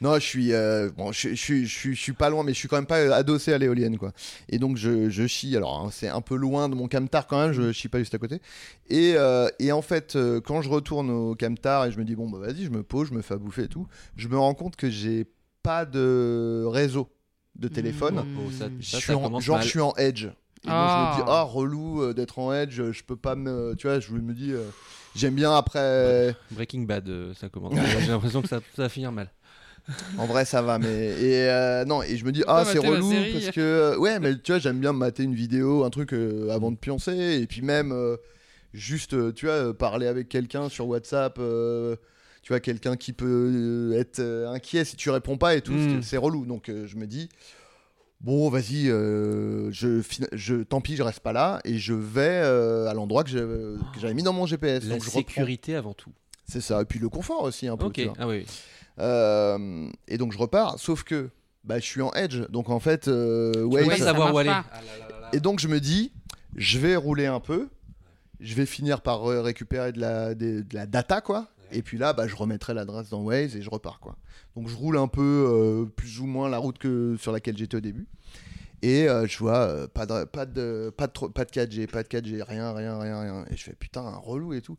non, 0.00 0.14
je 0.14 0.20
suis, 0.20 0.52
euh, 0.52 0.90
bon, 0.96 1.12
je, 1.12 1.30
je 1.30 1.34
suis, 1.34 1.66
je, 1.66 1.74
suis, 1.78 1.94
je 1.94 2.00
suis 2.00 2.12
pas 2.12 2.30
loin, 2.30 2.44
mais 2.44 2.52
je 2.54 2.58
suis 2.58 2.68
quand 2.68 2.76
même 2.76 2.86
pas 2.86 3.14
adossé 3.14 3.52
à 3.52 3.58
l'éolienne, 3.58 3.98
quoi. 3.98 4.12
Et 4.48 4.58
donc, 4.58 4.76
je, 4.78 5.08
je 5.10 5.26
chie. 5.26 5.54
Alors, 5.56 5.80
hein, 5.80 5.90
c'est 5.92 6.08
un 6.08 6.20
peu 6.22 6.36
loin 6.36 6.68
de 6.68 6.74
mon 6.74 6.88
camtar 6.88 7.26
quand 7.26 7.40
même. 7.40 7.52
Je 7.52 7.72
chie 7.72 7.88
pas 7.88 7.98
juste 7.98 8.14
à 8.14 8.18
côté. 8.18 8.40
Et, 8.88 9.14
euh, 9.16 9.48
et 9.58 9.70
en 9.72 9.82
fait, 9.82 10.16
quand 10.46 10.62
je 10.62 10.68
retourne 10.68 11.10
au 11.10 11.34
camtar 11.34 11.84
et 11.86 11.92
je 11.92 11.98
me 11.98 12.04
dis 12.04 12.16
bon, 12.16 12.28
bah 12.28 12.38
vas-y, 12.40 12.64
je 12.64 12.70
me 12.70 12.82
pose, 12.82 13.08
je 13.08 13.14
me 13.14 13.22
fais 13.22 13.35
à 13.36 13.38
bouffer 13.38 13.64
et 13.64 13.68
tout, 13.68 13.86
je 14.16 14.28
me 14.28 14.36
rends 14.38 14.54
compte 14.54 14.76
que 14.76 14.90
j'ai 14.90 15.26
pas 15.62 15.84
de 15.84 16.64
réseau 16.66 17.08
de 17.56 17.68
téléphone. 17.68 18.16
Mmh. 18.16 18.38
Oh, 18.46 18.50
ça- 18.50 18.68
Je 18.80 18.86
ça, 18.90 18.98
suis 18.98 19.06
ça 19.06 19.16
en- 19.16 19.22
commence 19.22 19.44
genre, 19.44 19.56
mal. 19.56 19.64
je 19.64 19.70
suis 19.70 19.80
en 19.80 19.94
edge. 19.96 20.24
Et 20.64 20.68
donc, 20.68 20.74
Ah. 20.76 21.12
je 21.14 21.20
me 21.20 21.24
dis, 21.24 21.30
ah, 21.32 21.42
relou 21.42 22.02
euh, 22.02 22.12
d'être 22.12 22.38
en 22.38 22.52
edge, 22.52 22.80
je 22.90 23.02
peux 23.04 23.16
pas 23.16 23.36
me. 23.36 23.74
Tu 23.78 23.86
vois, 23.86 24.00
je 24.00 24.10
me 24.12 24.32
dis, 24.34 24.52
euh, 24.52 24.62
j'aime 25.14 25.34
bien 25.34 25.54
après. 25.56 26.34
Breaking 26.50 26.82
Bad, 26.82 27.08
euh, 27.08 27.32
ça 27.34 27.48
commence. 27.48 27.72
J'ai 28.00 28.08
l'impression 28.10 28.42
que 28.42 28.48
ça, 28.48 28.60
ça 28.74 28.82
va 28.82 28.88
finir 28.88 29.12
mal. 29.12 29.30
En 30.18 30.26
vrai, 30.26 30.44
ça 30.44 30.62
va, 30.62 30.78
mais. 30.80 30.88
Et 31.22 31.48
euh, 31.48 31.84
non, 31.84 32.02
et 32.02 32.16
je 32.16 32.24
me 32.24 32.32
dis, 32.32 32.42
ah, 32.48 32.64
c'est 32.66 32.78
relou 32.78 33.12
parce 33.32 33.50
que. 33.50 33.96
Ouais, 33.98 34.18
mais 34.18 34.36
tu 34.36 34.50
vois, 34.52 34.58
j'aime 34.58 34.80
bien 34.80 34.92
mater 34.92 35.22
une 35.22 35.34
vidéo, 35.34 35.84
un 35.84 35.90
truc 35.90 36.12
euh, 36.12 36.50
avant 36.50 36.72
de 36.72 36.76
pioncer, 36.76 37.38
et 37.40 37.46
puis 37.46 37.62
même, 37.62 37.92
euh, 37.92 38.16
juste, 38.74 39.34
tu 39.34 39.46
vois, 39.46 39.72
parler 39.72 40.08
avec 40.08 40.28
quelqu'un 40.28 40.68
sur 40.68 40.88
WhatsApp. 40.88 41.38
Tu 42.46 42.52
vois, 42.52 42.60
quelqu'un 42.60 42.94
qui 42.94 43.12
peut 43.12 43.26
euh, 43.92 43.98
être 43.98 44.20
euh, 44.20 44.46
inquiet 44.50 44.84
si 44.84 44.94
tu 44.94 45.10
réponds 45.10 45.36
pas 45.36 45.56
et 45.56 45.62
tout, 45.62 45.72
Mm. 45.72 46.00
c'est- 46.02 46.08
c'est 46.10 46.16
relou. 46.16 46.46
Donc, 46.46 46.68
euh, 46.68 46.86
je 46.86 46.94
me 46.94 47.08
dis, 47.08 47.28
bon, 48.20 48.48
vas-y, 48.50 48.88
euh, 48.88 49.68
je, 49.72 50.00
je, 50.32 50.54
tant 50.62 50.80
pis, 50.80 50.94
je 50.94 51.02
reste 51.02 51.18
pas 51.18 51.32
là, 51.32 51.58
et 51.64 51.76
je 51.76 51.92
vais 51.92 52.40
euh, 52.44 52.86
à 52.86 52.94
l'endroit 52.94 53.24
que 53.24 53.30
j'avais 53.30 53.56
que 53.92 53.98
j'avais 54.00 54.14
mis 54.14 54.22
dans 54.22 54.32
mon 54.32 54.46
GPS. 54.46 54.84
La 54.84 54.90
donc, 54.94 55.00
je 55.02 55.08
reprends. 55.10 55.18
sécurité 55.18 55.74
avant 55.74 55.92
tout. 55.92 56.12
C'est 56.48 56.60
ça, 56.60 56.80
et 56.82 56.84
puis 56.84 57.00
le 57.00 57.08
confort 57.08 57.42
aussi, 57.42 57.66
un 57.66 57.76
peu. 57.76 57.86
Ok, 57.86 57.94
tu 57.94 58.04
vois. 58.04 58.14
ah 58.20 58.28
oui. 58.28 58.46
Euh, 59.00 59.88
et 60.08 60.16
donc 60.16 60.32
je 60.32 60.38
repars, 60.38 60.78
sauf 60.78 61.02
que 61.02 61.28
bah, 61.64 61.78
je 61.80 61.84
suis 61.84 62.00
en 62.00 62.12
edge, 62.12 62.38
donc 62.48 62.70
en 62.70 62.78
fait, 62.78 63.08
euh, 63.08 63.64
ouais, 63.64 63.84
ça 63.98 64.04
savoir 64.06 64.32
où 64.32 64.38
aller. 64.38 64.50
pas. 64.50 64.64
et 65.32 65.40
donc 65.40 65.58
je 65.58 65.66
me 65.68 65.80
dis, 65.80 66.12
je 66.54 66.78
vais 66.78 66.96
rouler 66.96 67.26
un 67.26 67.40
peu, 67.40 67.68
je 68.40 68.54
vais 68.54 68.66
finir 68.66 69.00
par 69.02 69.22
récupérer 69.24 69.92
de 69.92 70.00
la, 70.00 70.34
des- 70.34 70.62
de 70.62 70.74
la 70.74 70.86
data, 70.86 71.20
quoi. 71.20 71.48
Et 71.72 71.82
puis 71.82 71.98
là, 71.98 72.12
bah, 72.12 72.26
je 72.26 72.36
remettrai 72.36 72.74
l'adresse 72.74 73.10
dans 73.10 73.22
Waze 73.22 73.56
et 73.56 73.62
je 73.62 73.70
repars, 73.70 74.00
quoi. 74.00 74.16
Donc 74.54 74.68
je 74.68 74.76
roule 74.76 74.96
un 74.96 75.08
peu 75.08 75.22
euh, 75.22 75.84
plus 75.84 76.20
ou 76.20 76.26
moins 76.26 76.48
la 76.48 76.58
route 76.58 76.78
sur 77.18 77.32
laquelle 77.32 77.56
j'étais 77.56 77.76
au 77.76 77.80
début. 77.80 78.06
Et 78.82 79.08
euh, 79.08 79.26
je 79.26 79.38
vois 79.38 79.58
euh, 79.58 79.86
pas, 79.88 80.06
de, 80.06 80.24
pas, 80.24 80.44
de, 80.46 80.92
pas, 80.96 81.08
pas 81.08 81.44
de 81.44 81.50
4G, 81.50 81.86
pas 81.86 82.02
de 82.02 82.08
4G, 82.08 82.42
rien, 82.42 82.72
rien, 82.72 82.98
rien, 82.98 83.20
rien. 83.20 83.44
Et 83.50 83.56
je 83.56 83.64
fais 83.64 83.74
putain, 83.74 84.02
un 84.02 84.16
relou 84.16 84.52
et 84.52 84.60
tout. 84.60 84.76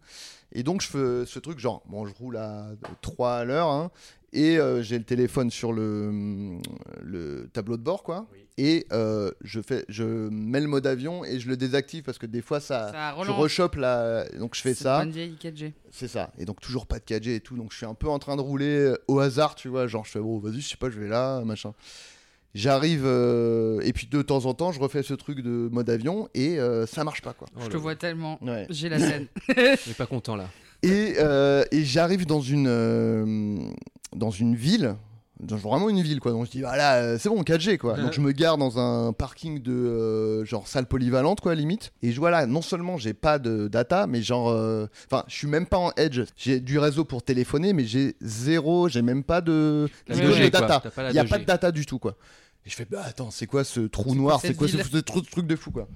Et 0.51 0.63
donc 0.63 0.81
je 0.81 0.87
fais 0.87 1.25
ce 1.25 1.39
truc 1.39 1.59
genre, 1.59 1.83
bon, 1.87 2.05
je 2.05 2.13
roule 2.13 2.37
à 2.37 2.69
3 3.01 3.33
à 3.33 3.43
l'heure, 3.43 3.67
hein, 3.67 3.91
et 4.33 4.57
euh, 4.59 4.81
j'ai 4.81 4.97
le 4.97 5.03
téléphone 5.03 5.49
sur 5.51 5.71
le, 5.73 6.57
le 7.03 7.49
tableau 7.53 7.77
de 7.77 7.81
bord, 7.83 8.03
quoi. 8.03 8.27
Et 8.59 8.87
euh, 8.91 9.29
je, 9.43 9.61
fais, 9.61 9.85
je 9.87 10.03
mets 10.03 10.59
le 10.59 10.67
mode 10.67 10.87
avion 10.87 11.23
et 11.23 11.39
je 11.39 11.47
le 11.47 11.55
désactive 11.57 12.01
parce 12.03 12.17
que 12.17 12.25
des 12.25 12.41
fois 12.41 12.59
ça, 12.59 12.91
Ça 12.91 13.11
je 13.13 13.19
relance. 13.21 13.37
rechoppe 13.37 13.75
la. 13.75 14.27
Donc 14.39 14.55
je 14.55 14.61
fais 14.61 14.73
C'est 14.73 14.83
ça. 14.85 14.97
pas 14.97 15.03
une 15.03 15.11
vieille 15.11 15.37
4G. 15.39 15.73
C'est 15.91 16.07
ça. 16.07 16.31
Et 16.39 16.45
donc 16.45 16.59
toujours 16.59 16.87
pas 16.87 16.97
de 16.97 17.03
4G 17.03 17.35
et 17.35 17.39
tout. 17.39 17.55
Donc 17.55 17.71
je 17.71 17.77
suis 17.77 17.85
un 17.85 17.93
peu 17.93 18.07
en 18.09 18.17
train 18.17 18.35
de 18.35 18.41
rouler 18.41 18.65
euh, 18.79 18.97
au 19.07 19.19
hasard, 19.19 19.53
tu 19.53 19.67
vois. 19.67 19.85
Genre 19.85 20.03
je 20.05 20.11
fais 20.11 20.19
bon, 20.19 20.39
vas-y, 20.39 20.61
je 20.61 20.69
sais 20.69 20.75
pas, 20.77 20.89
je 20.89 20.99
vais 20.99 21.07
là, 21.07 21.41
machin. 21.45 21.73
J'arrive 22.55 23.03
euh, 23.05 23.79
et 23.81 23.93
puis 23.93 24.07
de 24.07 24.21
temps 24.23 24.45
en 24.47 24.55
temps, 24.55 24.71
je 24.71 24.79
refais 24.79 25.03
ce 25.03 25.13
truc 25.13 25.41
de 25.41 25.69
mode 25.71 25.89
avion 25.91 26.27
et 26.33 26.59
euh, 26.59 26.87
ça 26.87 27.03
marche 27.03 27.21
pas 27.21 27.33
quoi. 27.33 27.47
Oh 27.55 27.59
Je 27.63 27.67
te 27.67 27.73
là. 27.73 27.79
vois 27.79 27.95
tellement. 27.95 28.39
Ouais. 28.43 28.65
J'ai 28.71 28.89
la 28.89 28.97
scène. 28.97 29.27
Je 29.55 29.75
suis 29.75 29.93
pas 29.93 30.07
content 30.07 30.35
là. 30.35 30.49
Et, 30.83 31.15
euh, 31.19 31.63
et 31.71 31.83
j'arrive 31.83 32.25
dans 32.25 32.39
une 32.41 32.67
euh, 32.67 33.69
dans 34.15 34.31
une 34.31 34.55
ville, 34.55 34.95
dans 35.39 35.55
vraiment 35.55 35.89
une 35.89 36.01
ville 36.01 36.19
quoi. 36.19 36.31
Donc 36.31 36.45
je 36.45 36.51
dis 36.51 36.61
voilà, 36.61 36.95
euh, 36.95 37.17
c'est 37.19 37.29
bon 37.29 37.41
4G 37.43 37.77
quoi. 37.77 37.97
Donc 37.97 38.13
je 38.13 38.21
me 38.21 38.31
gare 38.31 38.57
dans 38.57 38.79
un 38.79 39.13
parking 39.13 39.61
de 39.61 39.71
euh, 39.71 40.45
genre 40.45 40.67
salle 40.67 40.87
polyvalente 40.87 41.41
quoi 41.41 41.55
limite. 41.55 41.91
Et 42.01 42.11
je 42.11 42.19
vois 42.19 42.31
là, 42.31 42.45
non 42.45 42.61
seulement 42.61 42.97
j'ai 42.97 43.13
pas 43.13 43.39
de 43.39 43.67
data, 43.67 44.07
mais 44.07 44.21
genre, 44.21 44.49
euh, 44.49 44.87
enfin, 45.09 45.23
je 45.27 45.35
suis 45.35 45.47
même 45.47 45.65
pas 45.65 45.77
en 45.77 45.91
edge. 45.97 46.21
J'ai 46.35 46.59
du 46.59 46.79
réseau 46.79 47.05
pour 47.05 47.23
téléphoner, 47.23 47.73
mais 47.73 47.85
j'ai 47.85 48.15
zéro, 48.21 48.89
j'ai 48.89 49.01
même 49.01 49.23
pas 49.23 49.41
de, 49.41 49.89
La 50.07 50.15
de 50.15 50.21
2G, 50.21 50.51
quoi. 50.51 50.61
data. 50.61 50.83
Il 51.09 51.15
y 51.15 51.19
a 51.19 51.23
2G. 51.23 51.29
pas 51.29 51.37
de 51.37 51.45
data 51.45 51.71
du 51.71 51.85
tout 51.85 51.99
quoi. 51.99 52.15
Et 52.65 52.69
je 52.69 52.75
fais 52.75 52.85
bah 52.85 53.03
attends, 53.05 53.31
c'est 53.31 53.47
quoi 53.47 53.63
ce 53.63 53.81
trou 53.81 54.15
noir? 54.15 54.41
C'est 54.41 54.53
quoi 54.55 54.67
ce, 54.67 54.77
ce 54.77 54.97
truc 54.97 55.47
de 55.47 55.55
fou 55.55 55.71
quoi? 55.71 55.87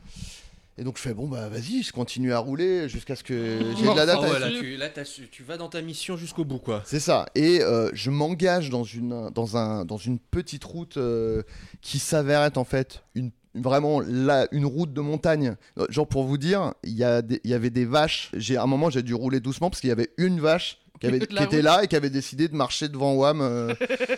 Et 0.81 0.83
donc 0.83 0.97
je 0.97 1.03
fais 1.03 1.13
bon 1.13 1.27
bah 1.27 1.47
vas-y, 1.47 1.83
je 1.83 1.91
continue 1.93 2.33
à 2.33 2.39
rouler 2.39 2.89
jusqu'à 2.89 3.15
ce 3.15 3.23
que 3.23 3.59
j'ai 3.77 3.83
de 3.83 3.95
la 3.95 4.13
et 4.15 4.17
voilà, 4.17 4.49
tout. 4.49 4.61
tu, 4.61 4.77
là, 4.77 4.89
tu 5.29 5.43
vas 5.43 5.55
dans 5.57 5.69
ta 5.69 5.79
mission 5.83 6.17
jusqu'au 6.17 6.43
bout, 6.43 6.57
quoi. 6.57 6.81
C'est 6.87 6.99
ça. 6.99 7.27
Et 7.35 7.61
euh, 7.61 7.91
je 7.93 8.09
m'engage 8.09 8.71
dans 8.71 8.83
une, 8.83 9.29
dans, 9.29 9.57
un, 9.57 9.85
dans 9.85 9.97
une 9.97 10.17
petite 10.17 10.63
route 10.63 10.97
euh, 10.97 11.43
qui 11.81 11.99
s'avère 11.99 12.41
être 12.43 12.57
en 12.57 12.63
fait 12.63 13.03
une, 13.13 13.29
vraiment 13.53 13.99
la, 14.01 14.47
une 14.51 14.65
route 14.65 14.91
de 14.91 15.01
montagne. 15.01 15.55
Euh, 15.77 15.85
Genre 15.89 16.07
pour 16.07 16.23
vous 16.23 16.39
dire, 16.39 16.73
il 16.83 16.93
y, 16.97 17.03
a 17.03 17.21
des- 17.21 17.41
il 17.43 17.51
y 17.51 17.53
avait 17.53 17.69
des 17.69 17.85
vaches. 17.85 18.31
J'ai 18.35 18.57
à 18.57 18.63
un 18.63 18.67
moment 18.67 18.89
j'ai 18.89 19.03
dû 19.03 19.13
rouler 19.13 19.39
doucement 19.39 19.69
parce 19.69 19.81
qu'il 19.81 19.89
y 19.89 19.93
avait 19.93 20.09
une 20.17 20.39
vache 20.39 20.79
qui, 20.99 21.05
avait, 21.05 21.17
était 21.21 21.43
route. 21.45 21.53
là 21.61 21.83
et 21.83 21.87
qui 21.87 21.95
avait 21.95 22.09
décidé 22.09 22.47
de 22.47 22.55
marcher 22.55 22.87
devant 22.89 23.13
WAM. 23.13 23.41
euh, 23.41 23.75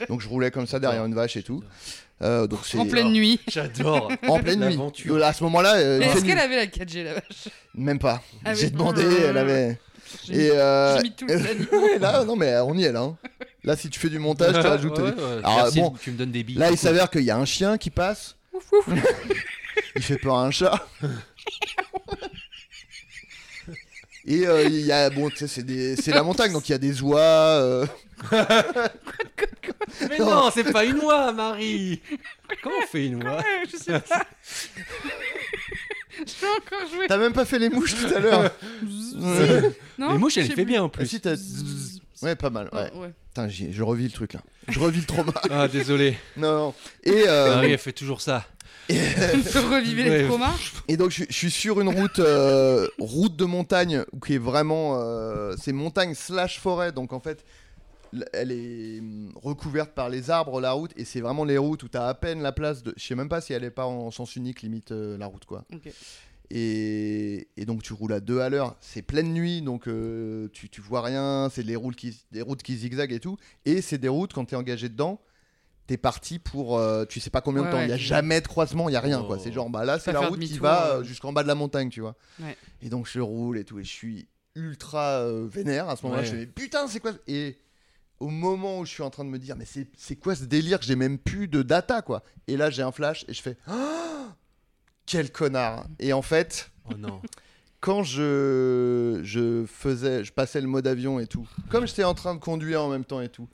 donc 0.07 0.21
je 0.21 0.29
roulais 0.29 0.49
comme 0.49 0.65
ça 0.67 0.79
derrière 0.79 1.03
une 1.03 1.13
vache 1.15 1.35
et 1.35 1.43
tout. 1.43 1.61
Euh, 2.23 2.47
donc 2.47 2.59
En 2.77 2.85
pleine 2.85 3.11
nuit. 3.11 3.39
J'adore. 3.47 4.11
en 4.27 4.39
pleine 4.39 4.59
nuit. 4.59 4.71
L'aventure. 4.71 5.15
Euh, 5.17 5.21
À 5.23 5.33
ce 5.33 5.43
moment-là, 5.43 5.75
euh, 5.75 5.99
Est-ce 5.99 6.23
qu'elle 6.23 6.39
avait 6.39 6.55
la 6.55 6.65
4G 6.67 7.03
la 7.03 7.13
vache 7.15 7.49
même 7.75 7.99
pas. 7.99 8.21
Ah 8.45 8.53
J'ai 8.53 8.69
demandé, 8.69 9.03
elle 9.27 9.37
avait. 9.37 9.77
J'ai 10.25 10.33
Et 10.33 10.37
mis- 10.37 10.49
euh, 10.53 11.01
mis 11.01 11.11
tout 11.11 11.25
le 11.27 11.33
ouais, 11.83 11.99
là, 11.99 12.23
non 12.23 12.35
mais 12.35 12.55
on 12.59 12.75
y 12.77 12.83
est 12.85 12.91
là. 12.91 13.01
hein. 13.01 13.17
Là, 13.63 13.75
si 13.75 13.89
tu 13.89 13.99
fais 13.99 14.09
du 14.09 14.19
montage, 14.19 14.53
tu 14.53 14.59
rajoutes. 14.67 14.97
Ouais, 14.99 15.05
ouais. 15.05 15.13
Alors, 15.43 15.55
Merci, 15.57 15.79
bon, 15.81 15.93
tu 16.01 16.11
me 16.11 16.17
donnes 16.17 16.31
des 16.31 16.43
billes. 16.43 16.57
Là, 16.57 16.69
il 16.71 16.77
s'avère 16.77 17.09
qu'il 17.09 17.23
y 17.23 17.31
a 17.31 17.37
un 17.37 17.45
chien 17.45 17.77
qui 17.77 17.89
passe. 17.89 18.35
il 19.95 20.01
fait 20.01 20.17
peur 20.17 20.35
à 20.35 20.45
un 20.45 20.51
chat. 20.51 20.85
Et 24.25 24.47
euh, 24.47 24.63
il 24.63 24.81
y 24.85 24.91
a 24.91 25.09
bon, 25.09 25.29
tu 25.29 25.35
sais, 25.37 25.47
c'est 25.47 25.63
des- 25.63 25.95
c'est 25.97 26.11
la 26.11 26.23
montagne, 26.23 26.53
donc 26.53 26.67
il 26.69 26.71
y 26.71 26.75
a 26.75 26.77
des 26.77 27.01
oies. 27.01 27.19
euh, 27.19 27.85
Mais 30.09 30.17
non, 30.17 30.49
c'est 30.53 30.71
pas 30.71 30.85
une 30.85 30.99
oie, 31.01 31.31
Marie. 31.33 32.01
Comment 32.63 32.77
on 32.81 32.87
fait 32.87 33.07
une 33.07 33.21
oie? 33.23 33.37
Ouais, 33.37 33.63
je 33.69 33.75
sais 33.77 33.99
pas. 33.99 34.23
encore 36.57 36.87
jouer. 36.89 37.07
T'as 37.07 37.17
même 37.17 37.33
pas 37.33 37.43
fait 37.45 37.59
les 37.59 37.69
mouches 37.69 37.95
tout 37.95 38.13
à 38.15 38.19
l'heure. 38.19 38.51
Les 39.97 40.17
mouches, 40.17 40.37
elle 40.37 40.47
les 40.47 40.55
fait 40.55 40.65
bien 40.65 40.83
en 40.83 40.87
Ah, 40.87 40.89
plus. 40.89 41.05
si, 41.07 41.19
t'as- 41.21 41.35
Ouais, 42.23 42.35
pas 42.35 42.49
mal. 42.49 42.69
Ouais. 42.73 42.91
Ouais. 42.95 43.13
Putain, 43.29 43.49
je 43.49 43.81
revis 43.83 44.05
le 44.05 44.11
truc 44.11 44.33
là. 44.33 44.41
Je 44.67 44.79
revis 44.79 44.99
le 45.01 45.05
trauma. 45.05 45.33
Ah, 45.51 45.67
désolé. 45.67 46.17
non, 46.37 46.55
non. 46.57 46.73
Et, 47.03 47.23
euh, 47.27 47.55
Marie, 47.55 47.71
elle 47.71 47.77
fait 47.77 47.91
toujours 47.93 48.21
ça. 48.21 48.45
Revivez 48.89 50.03
les 50.03 50.09
Ouais. 50.09 50.27
traumas. 50.27 50.53
et 50.87 50.97
donc, 50.97 51.11
je, 51.11 51.23
je 51.29 51.33
suis 51.33 51.51
sur 51.51 51.79
une 51.81 51.87
route, 51.89 52.19
euh, 52.19 52.87
route 52.99 53.35
de 53.35 53.45
montagne, 53.45 54.03
qui 54.25 54.35
est 54.35 54.39
vraiment. 54.39 54.99
euh, 55.01 55.55
c'est 55.57 55.71
montagne 55.71 56.13
slash 56.15 56.59
forêt. 56.59 56.91
Donc, 56.91 57.13
en 57.13 57.19
fait, 57.21 57.45
elle 58.33 58.51
est 58.51 58.99
hum, 58.99 59.31
recouverte 59.41 59.91
par 59.91 60.09
les 60.09 60.29
arbres, 60.29 60.59
la 60.59 60.73
route. 60.73 60.91
Et 60.97 61.05
c'est 61.05 61.21
vraiment 61.21 61.45
les 61.45 61.57
routes 61.57 61.83
où 61.83 61.87
t'as 61.87 62.07
à 62.07 62.13
peine 62.13 62.41
la 62.41 62.51
place 62.51 62.83
de. 62.83 62.93
Je 62.97 63.03
sais 63.03 63.15
même 63.15 63.29
pas 63.29 63.41
si 63.41 63.53
elle 63.53 63.63
est 63.63 63.69
pas 63.71 63.85
en 63.85 64.11
sens 64.11 64.35
unique, 64.35 64.61
limite 64.61 64.91
euh, 64.91 65.17
la 65.17 65.27
route, 65.27 65.45
quoi. 65.45 65.63
Ok. 65.73 65.89
Et, 66.55 67.47
et 67.57 67.65
donc 67.65 67.81
tu 67.81 67.93
roules 67.93 68.13
à 68.13 68.19
deux 68.19 68.39
à 68.39 68.47
l'heure. 68.49 68.75
C'est 68.79 69.01
pleine 69.01 69.33
nuit, 69.33 69.63
donc 69.63 69.87
euh, 69.87 70.47
tu, 70.53 70.69
tu 70.69 70.81
vois 70.81 71.01
rien. 71.01 71.49
C'est 71.51 71.63
des 71.63 71.75
routes 71.75 71.95
qui, 71.95 72.15
des 72.31 72.43
routes 72.43 72.61
qui 72.61 72.77
zigzaguent 72.77 73.11
et 73.13 73.19
tout. 73.19 73.37
Et 73.65 73.81
c'est 73.81 73.97
des 73.97 74.07
routes 74.07 74.33
quand 74.33 74.45
t'es 74.45 74.55
engagé 74.55 74.87
dedans. 74.87 75.19
T'es 75.87 75.97
parti 75.97 76.37
pour 76.39 76.77
euh, 76.77 77.05
tu 77.05 77.19
sais 77.19 77.31
pas 77.31 77.41
combien 77.41 77.61
de 77.63 77.65
Ouais, 77.67 77.71
temps. 77.71 77.77
ouais, 77.79 77.87
Il 77.87 77.89
y 77.89 77.93
a 77.93 77.97
tu- 77.97 78.03
jamais 78.03 78.39
de 78.39 78.47
croisement, 78.47 78.87
il 78.87 78.93
y 78.93 78.95
a 78.95 79.01
rien 79.01 79.21
quoi. 79.23 79.37
Oh. 79.37 79.41
C'est 79.43 79.51
genre 79.51 79.69
bah 79.69 79.83
là 79.83 79.97
c'est 79.99 80.13
la 80.13 80.21
route 80.27 80.39
qui 80.39 80.57
va 80.59 80.87
euh. 80.93 80.99
euh, 80.99 81.03
jusqu'en 81.03 81.33
bas 81.33 81.41
de 81.43 81.47
la 81.47 81.55
montagne, 81.55 81.89
tu 81.89 81.99
vois. 82.01 82.15
Ouais. 82.39 82.55
Et 82.83 82.89
donc 82.89 83.07
je 83.11 83.19
roule 83.19 83.57
et 83.57 83.65
tout 83.65 83.79
et 83.79 83.83
je 83.83 83.89
suis 83.91 84.27
ultra 84.55 85.19
euh, 85.21 85.45
vénère 85.49 85.89
à 85.89 85.95
ce 85.97 86.03
moment-là. 86.05 86.21
Ouais. 86.21 86.27
Je 86.29 86.35
me 86.35 86.45
dis 86.45 86.51
putain 86.51 86.87
c'est 86.87 86.99
quoi 87.01 87.11
Et 87.27 87.57
au 88.21 88.29
moment 88.29 88.79
où 88.79 88.85
je 88.85 88.91
suis 88.91 89.03
en 89.03 89.09
train 89.09 89.25
de 89.25 89.29
me 89.29 89.39
dire 89.39 89.55
mais 89.57 89.65
c'est 89.65 89.87
c'est 89.97 90.15
quoi 90.15 90.35
ce 90.35 90.45
délire 90.45 90.79
que 90.79 90.85
j'ai 90.85 90.95
même 90.95 91.17
plus 91.17 91.49
de 91.49 91.63
data 91.63 92.01
quoi. 92.01 92.23
Et 92.47 92.55
là 92.55 92.69
j'ai 92.69 92.83
un 92.83 92.93
flash 92.93 93.25
et 93.27 93.33
je 93.33 93.41
fais 93.41 93.57
Ah 93.67 94.35
quel 95.05 95.31
connard. 95.31 95.85
Et 95.99 96.13
en 96.13 96.21
fait 96.21 96.69
Oh 96.89 96.95
non. 96.97 97.21
quand 97.79 98.03
je, 98.03 99.19
je 99.23 99.65
faisais, 99.65 100.23
je 100.23 100.31
passais 100.33 100.59
le 100.61 100.67
mode 100.67 100.87
avion 100.87 101.19
et 101.19 101.27
tout, 101.27 101.47
comme 101.69 101.87
j'étais 101.87 102.03
en 102.03 102.13
train 102.13 102.35
de 102.35 102.39
conduire 102.39 102.81
en 102.81 102.89
même 102.89 103.05
temps 103.05 103.21
et 103.21 103.29
tout, 103.29 103.47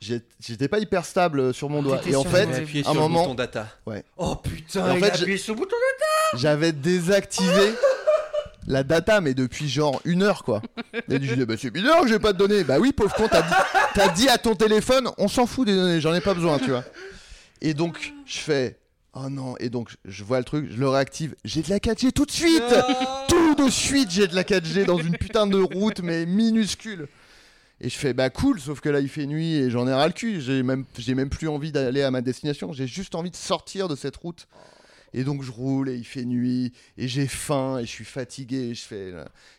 j'étais 0.00 0.68
pas 0.68 0.78
hyper 0.78 1.04
stable 1.04 1.52
sur 1.52 1.68
mon 1.68 1.82
doigt. 1.82 2.00
Et 2.06 2.16
en 2.16 2.24
fait, 2.24 2.44
appuyé 2.54 2.86
un 2.86 2.92
sur 2.92 3.00
moment- 3.00 3.20
le 3.20 3.24
bouton 3.28 3.34
data. 3.34 3.66
Ouais. 3.86 4.04
Oh 4.16 4.36
putain, 4.36 4.86
Et 4.86 4.90
en 4.90 4.94
il 4.96 5.00
fait, 5.04 5.10
a 5.10 5.14
j'ai- 5.14 5.22
appuyé 5.22 5.38
sur 5.38 5.54
le 5.54 5.60
bouton 5.60 5.76
j'avais 6.36 6.70
désactivé 6.72 7.72
la 8.68 8.84
data, 8.84 9.20
mais 9.20 9.34
depuis 9.34 9.68
genre 9.68 10.00
une 10.04 10.22
heure 10.22 10.44
quoi. 10.44 10.62
Et 10.94 11.00
je 11.14 11.16
disais, 11.16 11.44
bah 11.44 11.54
c'est 11.58 11.70
bizarre 11.70 12.02
que 12.02 12.08
j'ai 12.08 12.18
pas 12.20 12.32
de 12.32 12.38
données. 12.38 12.62
Bah 12.62 12.78
oui, 12.78 12.92
pauvre 12.92 13.14
con, 13.14 13.26
t'as 13.28 13.42
dit, 13.42 13.54
t'as 13.94 14.08
dit 14.10 14.28
à 14.28 14.38
ton 14.38 14.54
téléphone, 14.54 15.08
on 15.18 15.26
s'en 15.28 15.46
fout 15.46 15.66
des 15.66 15.74
données, 15.74 16.00
j'en 16.00 16.14
ai 16.14 16.20
pas 16.20 16.34
besoin, 16.34 16.58
tu 16.58 16.70
vois. 16.70 16.84
Et 17.60 17.74
donc, 17.74 18.12
je 18.26 18.38
fais, 18.38 18.78
oh 19.14 19.28
non, 19.28 19.56
et 19.58 19.70
donc 19.70 19.96
je 20.04 20.24
vois 20.24 20.38
le 20.38 20.44
truc, 20.44 20.70
je 20.70 20.76
le 20.78 20.88
réactive, 20.88 21.34
j'ai 21.44 21.62
de 21.62 21.70
la 21.70 21.78
4G 21.78 22.12
tout 22.12 22.26
de 22.26 22.30
suite 22.30 22.62
tout 23.28 23.54
de 23.54 23.70
suite 23.70 24.10
j'ai 24.10 24.26
de 24.26 24.34
la 24.34 24.44
4G 24.44 24.84
dans 24.84 24.98
une 24.98 25.16
putain 25.16 25.46
de 25.46 25.58
route 25.58 26.00
mais 26.00 26.26
minuscule. 26.26 27.08
Et 27.80 27.88
je 27.88 27.96
fais 27.96 28.12
bah 28.12 28.28
cool 28.28 28.60
sauf 28.60 28.80
que 28.80 28.88
là 28.88 29.00
il 29.00 29.08
fait 29.08 29.26
nuit 29.26 29.54
et 29.54 29.70
j'en 29.70 29.86
ai 29.88 29.92
ras 29.92 30.06
le 30.06 30.12
cul. 30.12 30.40
J'ai 30.40 30.62
même 30.62 30.84
j'ai 30.98 31.14
même 31.14 31.30
plus 31.30 31.48
envie 31.48 31.72
d'aller 31.72 32.02
à 32.02 32.10
ma 32.10 32.20
destination. 32.20 32.72
J'ai 32.72 32.86
juste 32.86 33.14
envie 33.14 33.30
de 33.30 33.36
sortir 33.36 33.88
de 33.88 33.96
cette 33.96 34.16
route. 34.16 34.46
Et 35.12 35.24
donc 35.24 35.42
je 35.42 35.50
roule 35.50 35.88
et 35.88 35.96
il 35.96 36.04
fait 36.04 36.24
nuit 36.24 36.72
et 36.96 37.08
j'ai 37.08 37.26
faim 37.26 37.78
et 37.78 37.86
je 37.86 37.90
suis 37.90 38.04
fatigué 38.04 38.56
et 38.56 38.74
je 38.74 38.82
fais 38.82 39.12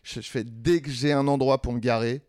je, 0.03 0.21
je 0.21 0.29
fais 0.29 0.43
dès 0.45 0.81
que 0.81 0.89
j'ai 0.89 1.11
un 1.11 1.27
endroit 1.27 1.61
pour 1.61 1.73
me 1.73 1.79
garer 1.79 2.21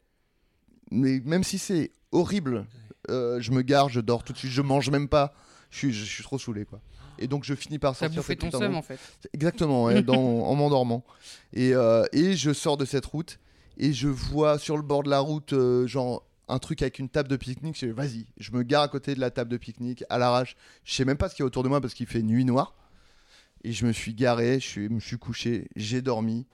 mais 0.91 1.21
même 1.25 1.45
si 1.45 1.59
c'est 1.59 1.93
horrible 2.11 2.67
euh, 3.11 3.41
je 3.41 3.53
me 3.53 3.63
gare 3.63 3.89
je 3.89 4.01
dors 4.01 4.25
tout 4.25 4.33
de 4.33 4.39
suite 4.39 4.51
je 4.51 4.63
mange 4.63 4.91
même 4.91 5.09
pas. 5.09 5.35
Je 5.71 5.79
suis, 5.79 5.93
je 5.93 6.05
suis 6.05 6.23
trop 6.25 6.39
saoulé 6.39 6.65
quoi 6.65 6.81
et 7.23 7.29
donc 7.29 7.45
je 7.45 7.55
finis 7.55 7.79
par 7.79 7.95
sortir 7.97 8.21
bouffé 8.23 8.33
cette 8.33 8.41
ton 8.41 8.59
seum 8.59 8.75
en 8.75 8.83
fait. 8.83 8.99
Exactement, 9.33 9.85
ouais, 9.85 10.03
dans- 10.03 10.17
en 10.45 10.55
m'endormant. 10.55 11.05
Et, 11.53 11.75
euh, 11.75 12.05
et 12.13 12.35
je 12.37 12.53
sors 12.53 12.77
de 12.77 12.85
cette 12.85 13.07
route 13.07 13.39
et 13.79 13.93
je 13.93 14.09
vois 14.09 14.59
sur 14.59 14.77
le 14.77 14.83
bord 14.83 15.03
de 15.03 15.11
la 15.11 15.21
route, 15.21 15.53
euh, 15.53 15.87
genre 15.87 16.25
un 16.49 16.59
truc 16.59 16.83
avec 16.83 16.99
une 16.99 17.09
table 17.09 17.29
de 17.29 17.37
pique-nique. 17.37 17.79
Je 17.81 17.87
vas-y, 17.87 18.27
je 18.39 18.51
me 18.53 18.63
gare 18.63 18.83
à 18.83 18.89
côté 18.89 19.15
de 19.15 19.21
la 19.21 19.31
table 19.31 19.51
de 19.51 19.57
pique-nique 19.57 20.05
à 20.11 20.19
l'arrache. 20.19 20.57
Je 20.85 20.93
sais 20.95 21.05
même 21.05 21.17
pas 21.17 21.29
ce 21.29 21.35
qu'il 21.35 21.43
y 21.43 21.45
a 21.45 21.47
autour 21.47 21.63
de 21.63 21.69
moi 21.69 21.81
parce 21.81 21.95
qu'il 21.95 22.07
fait 22.07 22.23
nuit 22.23 22.45
noire. 22.45 22.75
Et 23.65 23.73
je 23.73 23.87
me 23.87 23.93
suis 23.93 24.13
garé, 24.13 24.59
je 24.61 24.67
suis- 24.67 24.89
me 24.89 24.99
suis 25.01 25.19
couché, 25.19 25.69
j'ai 25.77 26.03
dormi. 26.03 26.47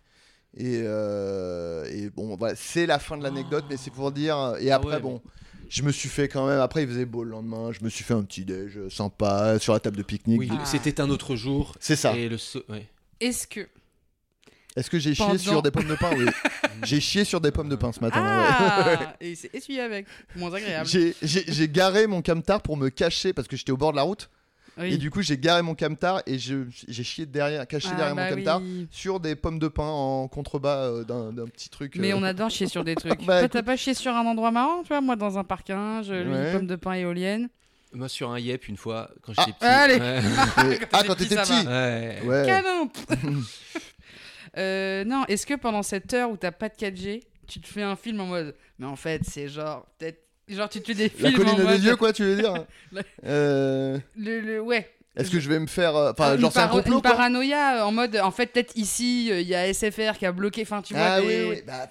Et, 0.56 0.80
euh, 0.84 1.84
et 1.90 2.10
bon, 2.10 2.36
voilà, 2.36 2.54
c'est 2.56 2.86
la 2.86 2.98
fin 2.98 3.16
de 3.16 3.22
l'anecdote, 3.22 3.64
mais 3.70 3.76
c'est 3.76 3.90
pour 3.90 4.12
dire. 4.12 4.54
Et 4.60 4.70
après, 4.70 4.96
ouais, 4.96 5.00
bon, 5.00 5.22
je 5.68 5.82
me 5.82 5.92
suis 5.92 6.08
fait 6.08 6.28
quand 6.28 6.46
même. 6.46 6.60
Après, 6.60 6.82
il 6.82 6.88
faisait 6.88 7.04
beau 7.06 7.24
le 7.24 7.30
lendemain. 7.30 7.70
Je 7.72 7.84
me 7.84 7.88
suis 7.88 8.04
fait 8.04 8.14
un 8.14 8.22
petit 8.22 8.44
déj 8.44 8.78
sympa 8.88 9.58
sur 9.58 9.72
la 9.72 9.80
table 9.80 9.96
de 9.96 10.02
pique-nique. 10.02 10.38
Oui, 10.38 10.48
Ah. 10.52 10.64
c'était 10.64 11.00
un 11.00 11.10
autre 11.10 11.36
jour. 11.36 11.74
C'est 11.80 11.96
ça. 11.96 12.16
Et 12.16 12.28
le 12.28 12.38
so- 12.38 12.62
ouais. 12.68 12.86
Est-ce 13.20 13.46
que. 13.46 13.68
Est-ce 14.76 14.90
que 14.90 14.98
j'ai 14.98 15.14
chié 15.14 15.38
sur 15.38 15.60
des 15.62 15.70
pommes 15.72 15.88
de 15.88 15.96
pain 15.96 16.10
Oui. 16.16 16.26
j'ai 16.84 17.00
chié 17.00 17.24
sur 17.24 17.40
des 17.40 17.50
pommes 17.50 17.68
de 17.68 17.74
pain 17.76 17.90
ce 17.92 18.00
matin. 18.00 18.20
ouais. 18.20 18.46
Ah 19.00 19.16
Et 19.20 19.34
c'est 19.34 19.52
essuyé 19.54 19.80
avec. 19.80 20.06
Moins 20.36 20.52
agréable. 20.52 20.88
J'ai 20.88 21.68
garé 21.68 22.06
mon 22.06 22.22
camtar 22.22 22.62
pour 22.62 22.76
me 22.76 22.88
cacher 22.88 23.32
parce 23.32 23.48
que 23.48 23.56
j'étais 23.56 23.72
au 23.72 23.76
bord 23.76 23.90
de 23.92 23.96
la 23.96 24.02
route. 24.02 24.30
Oui. 24.78 24.94
Et 24.94 24.96
du 24.98 25.10
coup, 25.10 25.22
j'ai 25.22 25.36
garé 25.38 25.62
mon 25.62 25.74
camtar 25.74 26.22
et 26.26 26.38
j'ai 26.38 26.64
chié 27.04 27.26
derrière, 27.26 27.66
caché 27.66 27.88
Ah, 27.92 27.96
derrière 27.96 28.14
bah 28.14 28.30
mon 28.30 28.36
camtar 28.36 28.60
oui. 28.60 28.86
sur 28.90 29.18
des 29.20 29.34
pommes 29.36 29.58
de 29.58 29.68
pain 29.68 29.88
en 29.88 30.28
contrebas 30.28 30.84
euh, 30.86 31.04
d'un 31.04 31.46
petit 31.46 31.68
truc. 31.68 31.96
Mais 31.96 32.12
euh, 32.12 32.16
on 32.16 32.22
adore 32.22 32.50
chier 32.50 32.66
sur 32.68 32.84
des 32.84 32.94
trucs. 32.96 33.24
Bah, 33.24 33.40
Toi, 33.40 33.48
t'as 33.48 33.62
pas 33.62 33.76
chié 33.76 33.94
sur 33.94 34.12
un 34.14 34.24
endroit 34.26 34.50
marrant, 34.50 34.82
tu 34.82 34.88
vois 34.88 35.00
Moi, 35.00 35.16
dans 35.16 35.36
un 35.38 35.44
parking, 35.44 36.02
je 36.04 36.14
lui 36.14 36.32
Ouais. 36.32 36.52
pomme 36.52 36.66
de 36.66 36.76
pain 36.76 36.92
éolienne. 36.92 37.48
Moi, 37.92 38.08
sur 38.08 38.30
un 38.30 38.38
yep, 38.38 38.68
une 38.68 38.76
fois, 38.76 39.10
quand 39.22 39.32
Ah, 39.36 39.44
j'étais 39.46 39.58
petit. 39.58 39.64
allez. 39.66 39.96
Ouais. 39.98 40.78
Ah, 40.92 41.02
quand 41.06 41.14
t'étais 41.14 41.36
petit, 41.36 41.66
Ouais. 41.66 42.20
Ouais. 42.24 42.44
Canon 42.46 42.90
Euh, 44.56 45.04
Non, 45.04 45.24
est-ce 45.28 45.46
que 45.46 45.54
pendant 45.54 45.82
cette 45.82 46.12
heure 46.14 46.30
où 46.30 46.36
t'as 46.36 46.50
pas 46.52 46.68
de 46.68 46.74
4G, 46.74 47.22
tu 47.46 47.60
te 47.60 47.68
fais 47.68 47.82
un 47.82 47.96
film 47.96 48.20
en 48.20 48.26
mode. 48.26 48.54
Mais 48.78 48.86
en 48.86 48.96
fait, 48.96 49.22
c'est 49.24 49.48
genre. 49.48 49.86
Peut-être. 49.98 50.22
Genre, 50.48 50.68
tu 50.68 50.80
te 50.80 50.86
fais 50.86 50.94
des 50.94 51.04
La 51.20 51.30
films 51.30 51.48
en 51.48 51.54
colline 51.56 51.66
des 51.66 51.84
yeux, 51.86 51.96
quoi, 51.96 52.12
tu 52.12 52.24
veux 52.24 52.36
dire 52.36 52.64
La- 52.92 53.02
Euh, 53.24 53.98
Le, 54.16 54.40
le- 54.40 54.60
ouais. 54.60 54.90
Est-ce 55.16 55.30
que 55.30 55.40
je 55.40 55.48
vais 55.48 55.58
me 55.58 55.66
faire. 55.66 55.96
euh, 55.96 56.12
Enfin, 56.12 56.34
une, 56.34 56.40
genre, 56.40 56.52
c'est 56.52 56.60
un 56.60 56.68
complot, 56.68 56.96
une 56.96 57.02
quoi 57.02 57.10
paranoïa 57.10 57.78
euh, 57.80 57.86
en 57.86 57.92
mode. 57.92 58.16
En 58.16 58.30
fait, 58.30 58.46
peut-être 58.46 58.76
ici, 58.76 59.28
euh, 59.32 59.40
il 59.40 59.48
y 59.48 59.54
a 59.54 59.66
SFR 59.72 60.16
qui 60.16 60.26
a 60.26 60.32
bloqué. 60.32 60.62
Enfin, 60.62 60.80
tu 60.80 60.94
vois. 60.94 61.02
Ah 61.04 61.20
des- 61.20 61.26
oui, 61.26 61.50
oui. 61.56 61.62
Bah, 61.66 61.88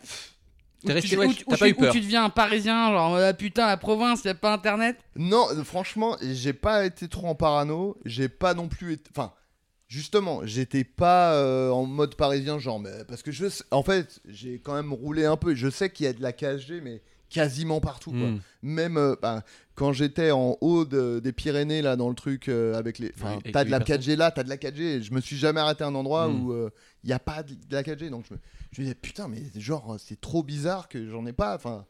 T'es 0.85 0.87
tu- 0.87 0.93
resté- 0.93 1.17
où 1.17 1.19
ouais, 1.21 1.33
tu- 1.33 1.43
t'as 1.45 1.57
pas 1.57 1.67
eu 1.67 1.73
peur. 1.73 1.89
Où 1.89 1.93
tu 1.93 2.01
deviens 2.01 2.23
un 2.23 2.29
parisien, 2.29 2.89
genre, 2.91 3.17
ah, 3.17 3.33
putain, 3.33 3.65
la 3.67 3.75
province, 3.77 4.23
y 4.23 4.29
a 4.29 4.35
pas 4.35 4.53
internet. 4.53 4.95
Non, 5.17 5.47
euh, 5.51 5.63
franchement, 5.63 6.15
j'ai 6.21 6.53
pas 6.53 6.85
été 6.85 7.07
trop 7.09 7.27
en 7.27 7.35
parano. 7.35 7.97
J'ai 8.05 8.29
pas 8.29 8.53
non 8.53 8.69
plus 8.69 8.93
été. 8.93 9.09
Enfin, 9.11 9.33
justement, 9.89 10.41
j'étais 10.45 10.83
pas 10.85 11.33
euh, 11.33 11.69
en 11.69 11.85
mode 11.85 12.15
parisien, 12.15 12.59
genre, 12.59 12.79
mais 12.79 12.91
parce 13.09 13.23
que 13.23 13.31
je. 13.31 13.47
En 13.71 13.83
fait, 13.83 14.19
j'ai 14.25 14.59
quand 14.63 14.73
même 14.75 14.93
roulé 14.93 15.25
un 15.25 15.35
peu. 15.35 15.53
Je 15.55 15.69
sais 15.69 15.89
qu'il 15.89 16.05
y 16.05 16.09
a 16.09 16.13
de 16.13 16.21
la 16.21 16.31
4G, 16.31 16.79
mais 16.81 17.01
quasiment 17.29 17.79
partout, 17.81 18.11
quoi. 18.11 18.29
Hmm. 18.31 18.39
Même 18.63 18.97
euh, 18.97 19.15
bah, 19.21 19.43
quand 19.75 19.93
j'étais 19.93 20.31
en 20.31 20.57
haut 20.61 20.85
de- 20.85 21.19
des 21.23 21.31
Pyrénées, 21.33 21.81
là, 21.81 21.95
dans 21.95 22.09
le 22.09 22.15
truc 22.15 22.47
euh, 22.49 22.73
avec 22.75 22.99
les. 22.99 23.11
Enfin, 23.15 23.39
t'as 23.53 23.63
de 23.63 23.69
la 23.69 23.79
les 23.79 23.85
4G 23.85 24.15
là, 24.15 24.31
t'as 24.31 24.43
de 24.43 24.49
la 24.49 24.57
4G. 24.57 25.01
Je 25.03 25.13
me 25.13 25.21
suis 25.21 25.37
jamais 25.37 25.59
arrêté 25.59 25.83
à 25.83 25.87
un 25.87 25.95
endroit 25.95 26.27
Mm. 26.27 26.45
où 26.45 26.69
il 27.03 27.09
y 27.09 27.13
a 27.13 27.19
pas 27.19 27.43
de, 27.43 27.53
de 27.53 27.59
la 27.75 27.83
4G. 27.83 28.09
Donc 28.09 28.25
je 28.29 28.33
me, 28.33 28.39
je 28.71 28.81
me 28.81 28.85
disais, 28.85 28.95
putain, 28.95 29.27
mais 29.27 29.41
genre, 29.57 29.97
c'est 29.99 30.19
trop 30.21 30.43
bizarre 30.43 30.87
que 30.89 31.09
j'en 31.09 31.25
ai 31.25 31.33
pas. 31.33 31.55
Enfin. 31.55 31.85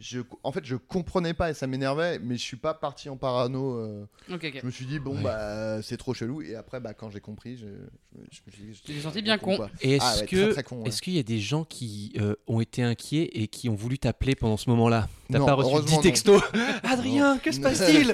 Je, 0.00 0.20
en 0.44 0.52
fait, 0.52 0.64
je 0.64 0.76
comprenais 0.76 1.34
pas 1.34 1.50
et 1.50 1.54
ça 1.54 1.66
m'énervait, 1.66 2.20
mais 2.20 2.36
je 2.36 2.42
suis 2.42 2.56
pas 2.56 2.72
parti 2.72 3.08
en 3.08 3.16
parano. 3.16 3.74
euh, 3.80 4.04
je 4.28 4.64
me 4.64 4.70
suis 4.70 4.86
dit, 4.86 5.00
bon, 5.00 5.16
Ouais. 5.16 5.22
bah, 5.24 5.82
c'est 5.82 5.96
trop 5.96 6.14
chelou. 6.14 6.40
Et 6.40 6.54
après, 6.54 6.78
bah, 6.78 6.94
quand 6.94 7.10
j'ai 7.10 7.18
compris, 7.18 7.56
je, 7.56 7.66
je 7.66 8.18
me- 8.20 8.26
je 8.30 8.40
me 8.46 8.72
suis 8.74 8.94
dit. 8.94 9.00
Senti 9.00 9.22
bien 9.22 9.38
con. 9.38 9.58
Et 9.80 9.96
est-ce 9.96 10.04
Ah 10.06 10.16
ouais, 10.20 10.26
que 10.26 10.54
ouais. 10.54 10.88
est-ce 10.88 11.02
qu'il 11.02 11.14
y 11.14 11.18
a 11.18 11.24
des 11.24 11.40
gens 11.40 11.64
qui 11.64 12.12
euh, 12.20 12.36
ont 12.46 12.60
été 12.60 12.84
inquiets 12.84 13.28
et 13.32 13.48
qui 13.48 13.68
ont 13.68 13.74
voulu 13.74 13.98
t'appeler 13.98 14.36
pendant 14.36 14.56
ce 14.56 14.70
moment-là? 14.70 15.08
T'as 15.32 15.40
Non, 15.40 15.46
pas 15.46 15.54
reçu 15.54 15.68
heureusement, 15.70 15.96
10 16.00 16.02
textos 16.02 16.42
Adrien, 16.84 17.38
que 17.38 17.50
se 17.50 17.58
passe-t-il? 17.60 18.12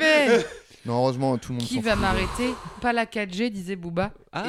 Non, 0.86 0.96
heureusement, 0.98 1.38
tout 1.38 1.52
le 1.52 1.58
monde 1.58 1.66
Qui 1.66 1.80
va 1.80 1.96
m'arrêter 1.96 2.50
Pas 2.80 2.92
la 2.92 3.06
4G, 3.06 3.50
disait 3.50 3.76
Booba. 3.76 4.12
Ah, 4.32 4.44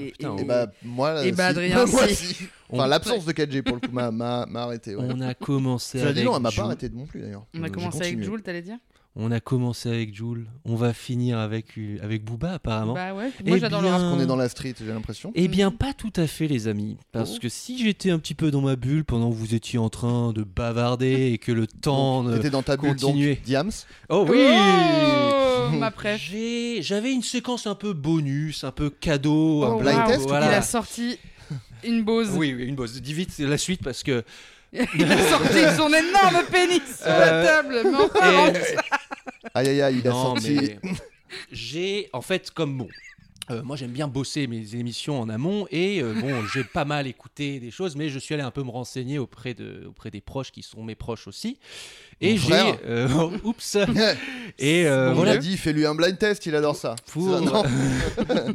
Et- 0.00 0.10
putain, 0.12 0.36
Et 0.36 0.40
et- 0.42 0.44
bah, 0.44 0.66
moi, 0.84 1.14
là, 1.14 1.24
Et 1.24 1.32
bah, 1.32 1.44
si. 1.44 1.50
Adrien, 1.50 1.86
moi, 1.86 2.08
si. 2.08 2.36
Enfin, 2.70 2.86
l'absence 2.86 3.24
de 3.24 3.32
4G 3.32 3.62
pour 3.62 3.76
le 3.76 3.80
coup 3.88 3.92
m'a- 3.94 4.10
m'a 4.10 4.46
m'a 4.46 4.62
arrêté. 4.64 4.94
Ouais. 4.94 5.06
On 5.08 5.20
a 5.22 5.34
commencé 5.34 6.00
avec 6.00 6.16
dit, 6.16 6.24
non, 6.24 6.36
elle 6.36 6.42
m'a 6.42 6.50
pas 6.52 6.62
arrêté 6.64 6.88
de 6.88 6.96
non 6.96 7.06
plus 7.06 7.20
d'ailleurs. 7.20 7.44
On 7.54 7.62
a 7.62 7.70
commencé 7.70 8.02
avec. 8.02 8.22
Jules, 8.22 8.42
t'allais 8.42 8.62
dire? 8.62 8.76
On 9.16 9.32
a 9.32 9.40
commencé 9.40 9.88
avec 9.88 10.14
Jules. 10.14 10.46
On 10.64 10.76
va 10.76 10.92
finir 10.92 11.38
avec 11.38 11.76
euh, 11.76 11.98
avec 12.00 12.24
Booba 12.24 12.52
apparemment. 12.52 12.94
Bah 12.94 13.12
ouais, 13.12 13.32
moi 13.44 13.56
Eh 13.56 13.58
j'adore 13.58 13.82
le 13.82 13.88
bien, 13.88 13.98
rap. 13.98 14.16
On 14.16 14.20
est 14.20 14.26
dans 14.26 14.36
la 14.36 14.48
street, 14.48 14.74
j'ai 14.78 14.86
l'impression. 14.86 15.32
Eh 15.34 15.48
bien, 15.48 15.72
pas 15.72 15.92
tout 15.92 16.12
à 16.14 16.28
fait, 16.28 16.46
les 16.46 16.68
amis. 16.68 16.96
Parce 17.10 17.34
Oh. 17.36 17.38
que 17.42 17.48
si 17.48 17.82
j'étais 17.82 18.10
un 18.12 18.20
petit 18.20 18.34
peu 18.34 18.52
dans 18.52 18.60
ma 18.60 18.76
bulle 18.76 19.04
pendant 19.04 19.28
que 19.30 19.34
vous 19.34 19.54
étiez 19.56 19.80
en 19.80 19.88
train 19.88 20.32
de 20.32 20.44
bavarder 20.44 21.32
et 21.32 21.38
que 21.38 21.50
le 21.50 21.66
temps. 21.82 22.22
ne- 22.22 22.36
T'étais 22.36 22.50
dans 22.50 22.62
ta 22.62 22.76
bulle, 22.76 22.90
continuer. 22.96 23.34
donc, 23.34 23.44
Diams. 23.44 23.72
Oh 24.10 24.24
oui 24.28 24.38
Oh, 24.48 25.70
ma 25.76 25.92
J'avais 26.80 27.12
une 27.12 27.22
séquence 27.22 27.66
un 27.66 27.74
peu 27.74 27.92
bonus, 27.92 28.62
un 28.62 28.70
peu 28.72 28.90
cadeau. 28.90 29.64
un 29.64 29.74
Oh, 29.74 29.80
blind 29.80 29.98
wow. 30.02 30.06
test 30.06 30.28
voilà. 30.28 30.46
Il 30.52 30.54
a 30.54 30.62
sorti 30.62 31.18
une 31.82 32.04
Bose. 32.04 32.30
Oui, 32.36 32.54
oui, 32.56 32.64
une 32.64 32.76
bosse. 32.76 33.00
Dis 33.00 33.12
vite 33.14 33.36
la 33.40 33.58
suite 33.58 33.82
parce 33.82 34.04
que. 34.04 34.24
Il 34.72 35.10
a 35.12 35.18
sorti 35.28 35.58
son 35.76 35.88
énorme 35.92 36.44
pénis 36.50 36.82
sur 36.98 37.06
la 37.08 37.32
Euh, 37.34 37.44
table. 37.44 37.80
Mais 37.84 37.96
enfin, 37.96 38.52
Et- 38.52 38.76
Aïe 39.54 39.68
aïe 39.68 39.82
aïe, 39.82 39.96
il 40.00 40.06
a 40.06 40.10
Non, 40.10 40.22
sorti. 40.36 40.50
mais 40.54 40.78
j'ai 41.52 42.08
en 42.12 42.20
fait 42.22 42.50
comme 42.50 42.78
bon. 42.78 42.88
euh, 43.50 43.62
moi 43.62 43.76
j'aime 43.76 43.90
bien 43.90 44.06
bosser 44.08 44.46
mes 44.46 44.74
émissions 44.76 45.20
en 45.20 45.28
amont 45.28 45.66
et 45.70 46.00
euh, 46.02 46.14
bon 46.20 46.44
j'ai 46.52 46.62
pas 46.64 46.84
mal 46.84 47.06
écouté 47.06 47.58
des 47.58 47.70
choses 47.70 47.96
mais 47.96 48.08
je 48.08 48.18
suis 48.18 48.34
allé 48.34 48.42
un 48.44 48.50
peu 48.52 48.62
me 48.62 48.70
renseigner 48.70 49.18
auprès 49.18 49.54
de 49.54 49.86
auprès 49.88 50.10
des 50.10 50.20
proches 50.20 50.52
qui 50.52 50.62
sont 50.62 50.84
mes 50.84 50.94
proches 50.94 51.26
aussi 51.26 51.58
Et 52.22 52.36
j'ai. 52.36 52.52
euh, 52.84 53.08
oups 53.44 53.76
Et 54.58 54.86
euh, 54.86 55.10
on 55.12 55.14
voilà. 55.14 55.32
l'a 55.34 55.38
dit, 55.38 55.56
fais-lui 55.56 55.86
un 55.86 55.94
blind 55.94 56.18
test, 56.18 56.44
il 56.44 56.54
adore 56.54 56.76
ça. 56.76 56.94
Pour... 57.12 57.32
Ça, 57.32 57.40
non. 57.40 57.62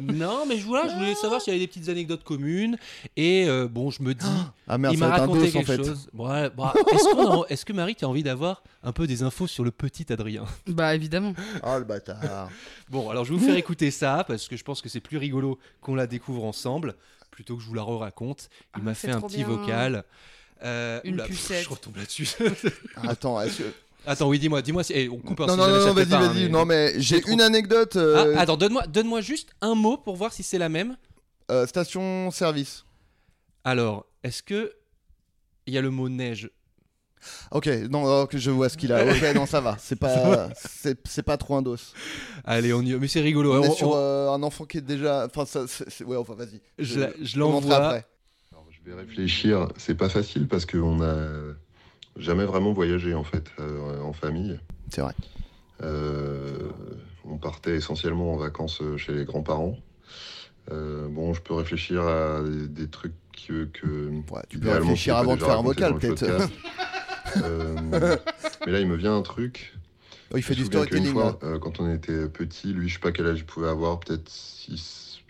non, 0.14 0.44
mais 0.48 0.56
je, 0.58 0.64
voilà, 0.66 0.88
je 0.88 0.94
voulais 0.94 1.14
savoir 1.16 1.40
s'il 1.40 1.52
y 1.52 1.56
avait 1.56 1.64
des 1.64 1.66
petites 1.66 1.88
anecdotes 1.88 2.22
communes. 2.22 2.76
Et 3.16 3.46
euh, 3.48 3.66
bon, 3.68 3.90
je 3.90 4.02
me 4.02 4.14
dis. 4.14 4.24
Ah 4.68 4.78
merde, 4.78 4.94
il 4.94 4.98
ça 4.98 5.04
m'a 5.06 5.10
va 5.10 5.16
être 5.16 5.22
un 5.22 5.26
raconté 5.32 5.40
dos 5.52 5.58
en 5.58 5.62
quelque 5.62 5.76
fait. 5.82 5.88
chose. 5.88 6.08
Bon, 6.12 6.28
ouais, 6.28 6.50
bah, 6.50 6.74
est-ce, 6.92 7.14
qu'on 7.14 7.42
a- 7.42 7.46
est-ce 7.48 7.64
que 7.64 7.72
Marie, 7.72 7.94
tu 7.94 8.04
as 8.04 8.08
envie 8.08 8.24
d'avoir 8.24 8.64
un 8.82 8.90
peu 8.90 9.06
des 9.06 9.22
infos 9.22 9.46
sur 9.46 9.62
le 9.62 9.70
petit 9.70 10.12
Adrien? 10.12 10.44
Bah 10.66 10.92
évidemment. 10.94 11.34
Oh 11.64 11.78
le 11.78 11.84
bâtard. 11.84 12.48
Bon, 12.90 13.08
alors 13.10 13.24
je 13.24 13.32
vais 13.32 13.38
vous 13.38 13.44
faire 13.46 13.54
écouter 13.56 13.92
ça 13.92 14.24
parce 14.26 14.48
que 14.48 14.56
je 14.56 14.64
pense 14.64 14.82
que 14.82 14.88
c'est 14.88 14.98
plus 15.00 15.18
rigolo 15.18 15.58
qu'on 15.80 15.94
la 15.94 16.08
découvre 16.08 16.42
ensemble 16.44 16.94
plutôt 17.30 17.56
que 17.56 17.62
je 17.62 17.68
vous 17.68 17.74
la 17.74 17.82
re-raconte. 17.82 18.48
Il 18.74 18.80
Ah, 18.80 18.84
m'a 18.86 18.94
c'est 18.94 19.06
fait 19.06 19.12
un 19.14 19.18
trop 19.18 19.28
petit 19.28 19.44
bien. 19.44 19.46
vocal. 19.48 20.04
Euh, 20.64 21.00
Une 21.04 21.14
oula, 21.14 21.24
pff, 21.24 21.36
pucette. 21.36 21.64
Je 21.64 21.68
retombe 21.68 21.96
là-dessus. 21.96 22.28
Attends, 23.02 23.40
est-ce 23.40 23.58
que... 23.58 23.72
Attends, 24.06 24.28
oui, 24.28 24.38
dis-moi, 24.38 24.62
dis-moi. 24.62 24.84
Si... 24.84 24.92
eh, 24.94 25.08
on 25.08 25.18
coupe 25.18 25.40
un 25.40 25.46
Non, 25.46 25.52
si 25.54 25.58
non, 25.58 25.64
jamais 25.66 25.78
non, 25.78 25.84
ça 25.84 25.88
fait 25.94 26.04
vas-y, 26.04 26.08
pas, 26.08 26.16
hein, 26.18 26.32
vas-y. 26.32 26.42
mais- 26.44 26.48
Non, 26.48 26.64
mais 26.64 26.94
j'ai 27.00 27.20
trop- 27.20 27.30
une 27.32 27.40
anecdote. 27.40 27.96
euh, 27.96 28.34
Ah, 28.36 28.42
attends, 28.42 28.56
donne-moi, 28.56 28.86
donne-moi 28.86 29.20
juste 29.20 29.50
un 29.60 29.74
mot 29.74 29.96
pour 29.96 30.16
voir 30.16 30.32
si 30.32 30.42
c'est 30.42 30.58
la 30.58 30.68
même. 30.68 30.96
euh, 31.50 31.66
Station-service. 31.66 32.84
Alors, 33.64 34.06
est-ce 34.22 34.42
que 34.42 34.72
il 35.66 35.74
y 35.74 35.78
a 35.78 35.82
le 35.82 35.90
mot 35.90 36.08
neige? 36.08 36.50
Ok, 37.50 37.66
non, 37.90 38.22
ok, 38.22 38.36
je 38.36 38.50
vois 38.52 38.68
ce 38.68 38.76
qu'il 38.76 38.92
a. 38.92 39.04
Ok, 39.04 39.34
non, 39.34 39.46
ça 39.46 39.60
va. 39.60 39.76
C'est 39.80 39.96
pas, 39.96 40.50
c'est, 40.54 40.96
c'est 41.08 41.24
pas 41.24 41.36
trop 41.36 41.56
un 41.56 41.62
dos. 41.62 41.76
Allez, 42.44 42.72
on 42.72 42.82
y 42.82 42.94
Mais 42.94 43.08
c'est 43.08 43.20
rigolo. 43.20 43.54
On 43.54 43.56
hein, 43.56 43.62
est 43.64 43.68
on- 43.70 43.74
sur 43.74 43.88
on- 43.88 43.96
euh, 43.96 44.30
un 44.30 44.42
enfant 44.44 44.64
qui 44.64 44.78
est 44.78 44.82
déjà. 44.82 45.26
Enfin, 45.26 45.44
ça, 45.44 45.64
c'est, 45.66 45.90
c'est- 45.90 46.04
ouais, 46.04 46.16
enfin, 46.16 46.34
vas-y. 46.34 46.60
Je, 46.78 47.00
la- 47.00 47.10
je 47.20 47.38
montrerai 47.40 47.68
l'envoie. 47.70 47.76
après. 47.88 48.06
Alors, 48.86 48.98
je 48.98 49.04
vais 49.04 49.08
réfléchir. 49.08 49.68
C'est 49.76 49.94
pas 49.96 50.08
facile 50.08 50.46
parce 50.48 50.66
qu'on 50.66 51.02
a 51.02 51.14
jamais 52.16 52.44
vraiment 52.44 52.72
voyagé 52.72 53.14
en 53.14 53.24
fait 53.24 53.50
euh, 53.58 54.00
en 54.00 54.12
famille. 54.12 54.58
C'est 54.90 55.00
vrai. 55.00 55.14
Euh, 55.82 56.70
on 57.24 57.36
partait 57.36 57.76
essentiellement 57.76 58.32
en 58.34 58.36
vacances 58.36 58.80
chez 58.96 59.12
les 59.12 59.24
grands-parents. 59.24 59.76
Euh, 60.72 61.06
bon, 61.08 61.34
je 61.34 61.40
peux 61.42 61.54
réfléchir 61.54 62.02
à 62.02 62.42
des, 62.42 62.66
des 62.68 62.88
trucs 62.88 63.12
que, 63.46 63.64
que 63.66 64.08
Ouais, 64.30 64.42
tu 64.48 64.58
peux 64.58 64.70
réfléchir 64.70 65.16
avant 65.16 65.36
de 65.36 65.42
faire 65.42 65.58
un 65.58 65.62
vocal, 65.62 65.96
peut-être. 65.98 66.48
mais 68.66 68.72
là, 68.72 68.80
il 68.80 68.86
me 68.88 68.96
vient 68.96 69.16
un 69.16 69.22
truc. 69.22 69.74
Oh, 70.32 70.36
il 70.36 70.42
fait 70.42 70.54
Je 70.54 70.60
du 70.60 70.64
storytelling. 70.66 71.16
euh, 71.44 71.58
quand 71.60 71.78
on 71.78 71.92
était 71.92 72.28
petit, 72.28 72.72
lui, 72.72 72.88
je 72.88 72.94
sais 72.94 73.00
pas 73.00 73.12
quel 73.12 73.26
âge 73.26 73.38
il 73.38 73.44
pouvait 73.44 73.68
avoir, 73.68 74.00
peut-être 74.00 74.28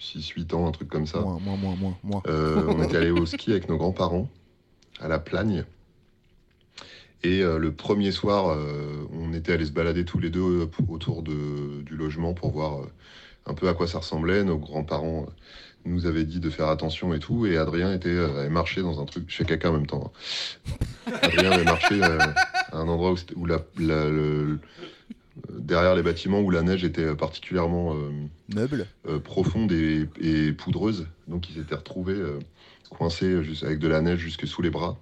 6-8 0.00 0.54
ans, 0.54 0.66
un 0.66 0.72
truc 0.72 0.88
comme 0.88 1.06
ça. 1.06 1.20
Moins, 1.20 1.38
moins, 1.40 1.56
moins, 1.56 1.96
moins. 2.02 2.22
Euh, 2.26 2.64
on 2.68 2.82
était 2.82 2.96
allé 2.98 3.10
au 3.10 3.26
ski 3.26 3.50
avec 3.52 3.68
nos 3.68 3.76
grands-parents 3.76 4.28
à 5.00 5.08
la 5.08 5.18
Plagne. 5.18 5.64
Et 7.22 7.42
euh, 7.42 7.58
le 7.58 7.72
premier 7.72 8.12
soir, 8.12 8.50
euh, 8.50 9.06
on 9.12 9.32
était 9.32 9.52
allé 9.52 9.64
se 9.64 9.72
balader 9.72 10.04
tous 10.04 10.18
les 10.18 10.30
deux 10.30 10.68
autour 10.88 11.22
de- 11.22 11.82
du 11.82 11.96
logement 11.96 12.34
pour 12.34 12.50
voir 12.52 12.80
un 13.46 13.54
peu 13.54 13.68
à 13.68 13.74
quoi 13.74 13.86
ça 13.86 13.98
ressemblait. 13.98 14.44
Nos 14.44 14.58
grands-parents 14.58 15.26
nous 15.86 16.06
avaient 16.06 16.24
dit 16.24 16.40
de 16.40 16.50
faire 16.50 16.68
attention 16.68 17.14
et 17.14 17.18
tout. 17.18 17.46
Et 17.46 17.56
Adrien 17.56 17.92
était, 17.92 18.16
avait 18.18 18.48
marché 18.50 18.82
dans 18.82 19.00
un 19.00 19.04
truc, 19.06 19.24
je 19.28 19.36
fais 19.36 19.44
caca 19.44 19.70
en 19.70 19.74
même 19.74 19.86
temps. 19.86 20.12
hein. 21.08 21.12
Adrien 21.22 21.52
avait 21.52 21.64
marché 21.64 22.02
à 22.02 22.34
un 22.72 22.86
endroit 22.88 23.14
où, 23.36 23.46
la, 23.46 23.60
la- 23.78 24.08
le- 24.10 24.58
derrière 25.50 25.94
les 25.94 26.02
bâtiments 26.02 26.40
où 26.40 26.50
la 26.50 26.62
neige 26.62 26.84
était 26.84 27.14
particulièrement 27.14 27.94
euh, 27.94 28.10
Meuble. 28.54 28.86
euh, 29.08 29.18
profonde 29.18 29.72
et, 29.72 30.08
et 30.20 30.52
poudreuse. 30.52 31.06
Donc 31.28 31.48
il 31.50 31.54
s'était 31.56 31.74
retrouvé 31.74 32.14
euh, 32.14 32.38
coincé 32.90 33.42
juste 33.42 33.64
avec 33.64 33.78
de 33.78 33.88
la 33.88 34.00
neige 34.00 34.20
jusque 34.20 34.46
sous 34.46 34.62
les 34.62 34.70
bras. 34.70 34.98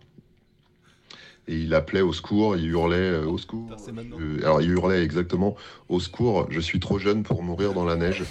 Et 1.46 1.56
il 1.58 1.74
appelait 1.74 2.00
au 2.00 2.12
secours, 2.14 2.56
il 2.56 2.66
hurlait 2.70 2.96
euh, 2.96 3.26
au 3.26 3.36
secours. 3.38 3.68
Euh, 4.18 4.38
alors 4.38 4.62
il 4.62 4.70
hurlait 4.70 5.02
exactement 5.04 5.56
au 5.88 6.00
secours, 6.00 6.46
je 6.50 6.58
suis 6.60 6.80
trop 6.80 6.98
jeune 6.98 7.22
pour 7.22 7.42
mourir 7.42 7.74
dans 7.74 7.84
la 7.84 7.96
neige. 7.96 8.22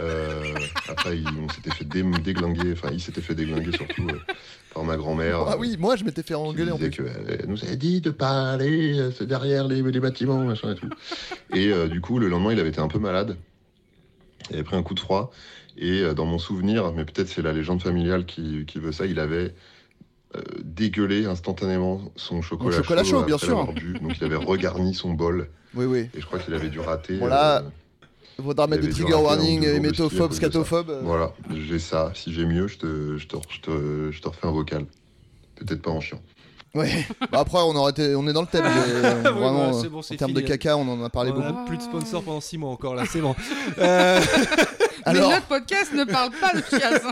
Euh, 0.00 0.66
après, 0.88 1.16
il- 1.18 1.38
on 1.38 1.48
s'était 1.48 1.70
fait 1.70 1.84
dé- 1.84 2.02
déglinguer, 2.02 2.72
enfin 2.72 2.88
il 2.92 3.00
s'était 3.00 3.20
fait 3.20 3.34
déglinguer 3.34 3.70
surtout 3.72 4.08
euh, 4.08 4.20
par 4.74 4.84
ma 4.84 4.96
grand-mère. 4.96 5.44
Ah 5.48 5.56
oui, 5.58 5.76
moi, 5.78 5.96
je 5.96 6.04
m'étais 6.04 6.22
fait 6.22 6.34
engueuler 6.34 6.72
en 6.72 6.78
plus. 6.78 6.90
qu'elle 6.90 7.44
nous 7.46 7.64
avait 7.64 7.76
dit 7.76 8.00
de 8.00 8.10
pas 8.10 8.50
aller 8.52 8.98
euh, 8.98 9.24
derrière 9.24 9.66
les, 9.68 9.80
les 9.82 10.00
bâtiments, 10.00 10.44
machin 10.44 10.72
et 10.72 10.74
tout. 10.74 10.88
Et 11.54 11.68
euh, 11.72 11.88
du 11.88 12.00
coup, 12.00 12.18
le 12.18 12.28
lendemain, 12.28 12.52
il 12.52 12.60
avait 12.60 12.68
été 12.70 12.80
un 12.80 12.88
peu 12.88 12.98
malade. 12.98 13.36
Il 14.50 14.56
avait 14.56 14.64
pris 14.64 14.76
un 14.76 14.82
coup 14.82 14.94
de 14.94 15.00
froid. 15.00 15.30
Et 15.76 16.00
euh, 16.00 16.14
dans 16.14 16.26
mon 16.26 16.38
souvenir, 16.38 16.92
mais 16.92 17.04
peut-être 17.04 17.28
c'est 17.28 17.42
la 17.42 17.52
légende 17.52 17.82
familiale 17.82 18.26
qui, 18.26 18.64
qui 18.66 18.78
veut 18.78 18.92
ça, 18.92 19.06
il 19.06 19.18
avait 19.18 19.54
euh, 20.36 20.40
dégueulé 20.62 21.26
instantanément 21.26 22.00
son 22.16 22.42
chocolat, 22.42 22.76
chocolat 22.76 23.04
chaud, 23.04 23.22
bien 23.22 23.38
sûr. 23.38 23.72
bu. 23.72 23.98
Donc 24.00 24.18
il 24.18 24.24
avait 24.24 24.36
regarni 24.36 24.94
son 24.94 25.12
bol. 25.12 25.48
Oui, 25.74 25.84
oui. 25.86 26.08
Et 26.14 26.20
je 26.20 26.26
crois 26.26 26.38
qu'il 26.38 26.54
avait 26.54 26.68
dû 26.68 26.80
rater. 26.80 27.16
Voilà. 27.16 27.64
Euh, 28.38 28.42
Faudra 28.42 28.66
mettre 28.66 28.82
Il 28.84 28.88
des 28.88 28.94
trigger 28.94 29.14
warning, 29.14 29.62
ça. 30.30 30.36
scatophobes. 30.36 30.90
euh. 30.90 31.00
voilà, 31.04 31.32
j'ai 31.54 31.78
ça. 31.78 32.12
Si 32.14 32.32
j'ai 32.32 32.44
mieux, 32.44 32.66
je 32.68 32.78
te, 32.78 33.16
je, 33.18 33.26
te, 33.26 33.36
je, 33.48 33.60
te, 33.60 34.10
je 34.12 34.20
te 34.20 34.28
refais 34.28 34.46
un 34.46 34.50
vocal. 34.52 34.86
Peut-être 35.56 35.82
pas 35.82 35.90
en 35.90 36.00
chiant. 36.00 36.20
Ouais. 36.74 37.06
Bah 37.30 37.38
après, 37.40 37.58
on, 37.58 37.76
aurait 37.76 37.92
été... 37.92 38.16
on 38.16 38.26
est 38.26 38.32
dans 38.32 38.40
le 38.42 38.48
thème. 38.48 38.64
mais, 38.64 38.70
euh, 38.92 39.14
Oui, 39.24 39.30
vraiment, 39.30 39.70
bah, 39.70 39.88
bon, 39.90 39.98
en 40.00 40.16
termes 40.16 40.32
de 40.32 40.40
caca, 40.40 40.76
on 40.76 40.88
en 40.88 41.04
a 41.04 41.10
parlé 41.10 41.30
on 41.30 41.34
beaucoup. 41.34 41.60
a 41.60 41.64
plus 41.66 41.76
de 41.76 41.82
sponsors 41.82 42.22
pendant 42.24 42.40
6 42.40 42.58
mois 42.58 42.70
encore 42.70 42.94
là, 42.94 43.04
c'est 43.08 43.20
bon. 43.20 43.34
Euh, 43.78 44.20
Alors, 45.04 45.28
Mais 45.28 45.34
notre 45.36 45.46
podcast 45.46 45.92
ne 45.92 46.04
parle 46.04 46.30
pas 46.40 46.52
de 46.54 46.62
chiasse. 46.64 47.02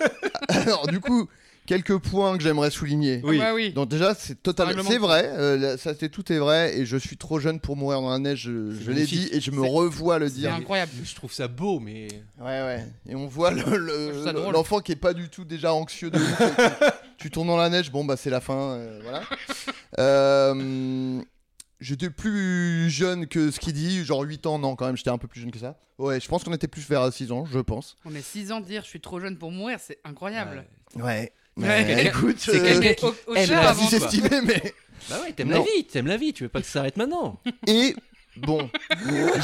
alors, 0.48 0.86
du 0.86 0.98
coup, 0.98 1.28
quelques 1.66 1.96
points 1.98 2.36
que 2.36 2.42
j'aimerais 2.42 2.70
souligner. 2.70 3.20
Oui. 3.24 3.38
Bah 3.38 3.54
oui. 3.54 3.72
Donc 3.72 3.88
déjà, 3.88 4.14
c'est 4.14 4.42
totalement, 4.42 4.82
c'est 4.82 4.98
vrai, 4.98 5.26
euh, 5.32 5.76
ça 5.76 5.94
c'est 5.98 6.08
tout 6.08 6.32
est 6.32 6.38
vrai, 6.38 6.78
et 6.78 6.86
je 6.86 6.96
suis 6.96 7.16
trop 7.16 7.38
jeune 7.38 7.60
pour 7.60 7.76
mourir 7.76 8.00
dans 8.00 8.10
la 8.10 8.18
neige. 8.18 8.40
Je, 8.42 8.74
C'est 8.76 8.84
je 8.84 8.90
l'ai 8.90 9.04
dit 9.06 9.28
et 9.32 9.40
je 9.40 9.50
me 9.50 9.62
C'est- 9.62 9.70
revois 9.70 10.18
le 10.18 10.28
C'est 10.28 10.34
dire. 10.36 10.54
incroyable. 10.54 10.92
je 11.04 11.14
trouve 11.14 11.32
ça 11.32 11.48
beau, 11.48 11.78
mais. 11.80 12.08
Ouais, 12.40 12.44
ouais. 12.62 12.86
Et 13.08 13.14
on 13.14 13.26
voit 13.26 13.50
le- 13.52 13.76
le- 13.76 14.50
l'enfant 14.52 14.80
qui 14.80 14.92
est 14.92 14.96
pas 14.96 15.14
du 15.14 15.28
tout 15.28 15.44
déjà 15.44 15.72
anxieux 15.74 16.10
de 16.10 16.18
tu, 16.18 16.22
tu 17.18 17.30
tournes 17.30 17.48
dans 17.48 17.56
la 17.56 17.68
neige, 17.68 17.90
bon 17.90 18.04
bah 18.04 18.16
c'est 18.16 18.30
la 18.30 18.40
fin, 18.40 18.72
euh, 18.72 19.00
voilà. 19.02 19.22
Euh, 19.98 21.20
J'étais 21.80 22.10
plus 22.10 22.88
jeune 22.90 23.26
que 23.26 23.50
ce 23.50 23.58
qu'il 23.58 23.72
dit, 23.72 24.04
genre 24.04 24.22
8 24.22 24.46
ans, 24.46 24.58
non 24.60 24.76
quand 24.76 24.86
même, 24.86 24.96
j'étais 24.96 25.10
un 25.10 25.18
peu 25.18 25.26
plus 25.26 25.40
jeune 25.40 25.50
que 25.50 25.58
ça. 25.58 25.76
Ouais, 25.98 26.20
je 26.20 26.28
pense 26.28 26.44
qu'on 26.44 26.52
était 26.52 26.68
plus 26.68 26.88
vers 26.88 27.12
6 27.12 27.32
ans, 27.32 27.44
je 27.44 27.58
pense. 27.58 27.96
On 28.04 28.14
est 28.14 28.22
6 28.22 28.52
ans 28.52 28.60
de 28.60 28.66
dire 28.66 28.82
je 28.84 28.88
suis 28.88 29.00
trop 29.00 29.18
jeune 29.18 29.36
pour 29.36 29.50
mourir, 29.50 29.78
c'est 29.80 29.98
incroyable. 30.04 30.64
Ouais. 30.94 31.02
Ouais. 31.02 31.32
Mais 31.56 32.06
écoute, 32.06 32.36
C'est 32.38 32.60
euh, 32.60 32.80
quelqu'un 32.80 32.94
qui 32.94 33.38
aime 33.38 33.50
la 33.50 33.72
vie, 33.72 33.86
s'estimer, 33.86 34.40
mais. 34.44 34.74
Bah 35.10 35.20
ouais, 35.22 35.32
t'aimes 35.32 35.50
la 35.50 35.58
vie, 35.60 35.84
t'aimes 35.90 36.06
la 36.06 36.16
vie, 36.16 36.32
tu 36.32 36.44
veux 36.44 36.48
pas 36.48 36.60
que 36.60 36.66
ça 36.66 36.74
s'arrête 36.74 36.96
maintenant. 36.96 37.40
Et 37.66 37.94
bon, 38.36 38.68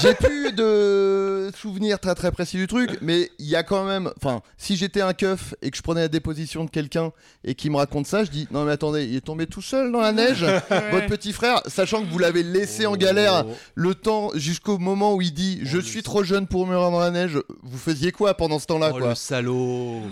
j'ai 0.00 0.14
plus 0.14 0.52
de 0.52 1.50
souvenirs 1.56 1.98
très 1.98 2.14
très 2.14 2.30
précis 2.32 2.56
du 2.56 2.66
truc, 2.66 2.98
mais 3.02 3.30
il 3.38 3.46
y 3.46 3.56
a 3.56 3.62
quand 3.62 3.84
même. 3.84 4.10
Enfin, 4.16 4.40
si 4.56 4.76
j'étais 4.76 5.00
un 5.00 5.12
keuf 5.14 5.54
et 5.62 5.70
que 5.70 5.76
je 5.76 5.82
prenais 5.82 6.00
la 6.02 6.08
déposition 6.08 6.64
de 6.64 6.70
quelqu'un 6.70 7.12
et 7.44 7.54
qui 7.54 7.70
me 7.70 7.76
raconte 7.76 8.06
ça, 8.06 8.24
je 8.24 8.30
dis 8.30 8.46
non 8.50 8.64
mais 8.64 8.72
attendez, 8.72 9.04
il 9.04 9.16
est 9.16 9.20
tombé 9.20 9.46
tout 9.46 9.62
seul 9.62 9.92
dans 9.92 10.00
la 10.00 10.12
neige, 10.12 10.44
votre 10.90 11.06
petit 11.06 11.32
frère, 11.32 11.60
sachant 11.66 12.02
que 12.02 12.08
vous 12.10 12.18
l'avez 12.18 12.42
laissé 12.42 12.86
en 12.86 12.96
galère 12.96 13.44
le 13.74 13.94
temps 13.94 14.30
jusqu'au 14.34 14.78
moment 14.78 15.14
où 15.14 15.22
il 15.22 15.32
dit 15.34 15.60
je 15.62 15.78
Oh, 15.78 15.82
suis 15.82 15.96
le- 15.98 16.02
trop 16.02 16.22
jeune 16.24 16.46
pour 16.46 16.66
mourir 16.66 16.90
dans 16.90 17.00
la 17.00 17.10
neige. 17.10 17.38
Vous 17.62 17.78
faisiez 17.78 18.12
quoi 18.12 18.34
pendant 18.34 18.58
ce 18.58 18.66
temps-là 18.66 18.90
Oh, 18.94 18.98
quoi 18.98 19.08
le 19.10 19.14
salaud. 19.14 20.02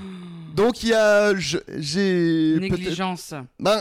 Donc 0.54 0.82
il 0.82 0.90
y 0.90 0.94
a, 0.94 1.34
je- 1.36 1.58
j'ai 1.76 2.56
Négligence. 2.58 3.34
Ben, 3.60 3.80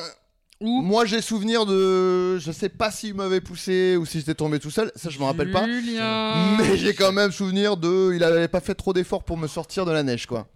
Ou 0.61 0.81
moi 0.81 1.03
j'ai 1.05 1.21
souvenir 1.21 1.65
de, 1.65 2.37
je 2.37 2.51
sais 2.51 2.69
pas 2.69 2.89
s'il 2.89 3.13
m'avait 3.13 3.41
poussé 3.41 3.97
ou 3.97 4.05
si 4.05 4.19
j'étais 4.19 4.35
tombé 4.35 4.57
tout 4.59 4.71
seul, 4.71 4.89
ça 4.95 5.09
je 5.09 5.19
me 5.19 5.25
rappelle 5.25 5.51
pas. 5.51 5.65
Julien. 5.65 6.57
Mais 6.57 6.77
j'ai 6.77 6.93
quand 6.93 7.11
même 7.11 7.31
souvenir 7.31 7.75
de. 7.75 8.13
Il 8.15 8.23
avait 8.23 8.47
pas 8.47 8.61
fait 8.61 8.73
trop 8.75 8.93
d'efforts 8.93 9.23
pour 9.23 9.37
me 9.37 9.47
sortir 9.47 9.85
de 9.85 9.91
la 9.91 10.01
neige, 10.03 10.25
quoi. 10.27 10.47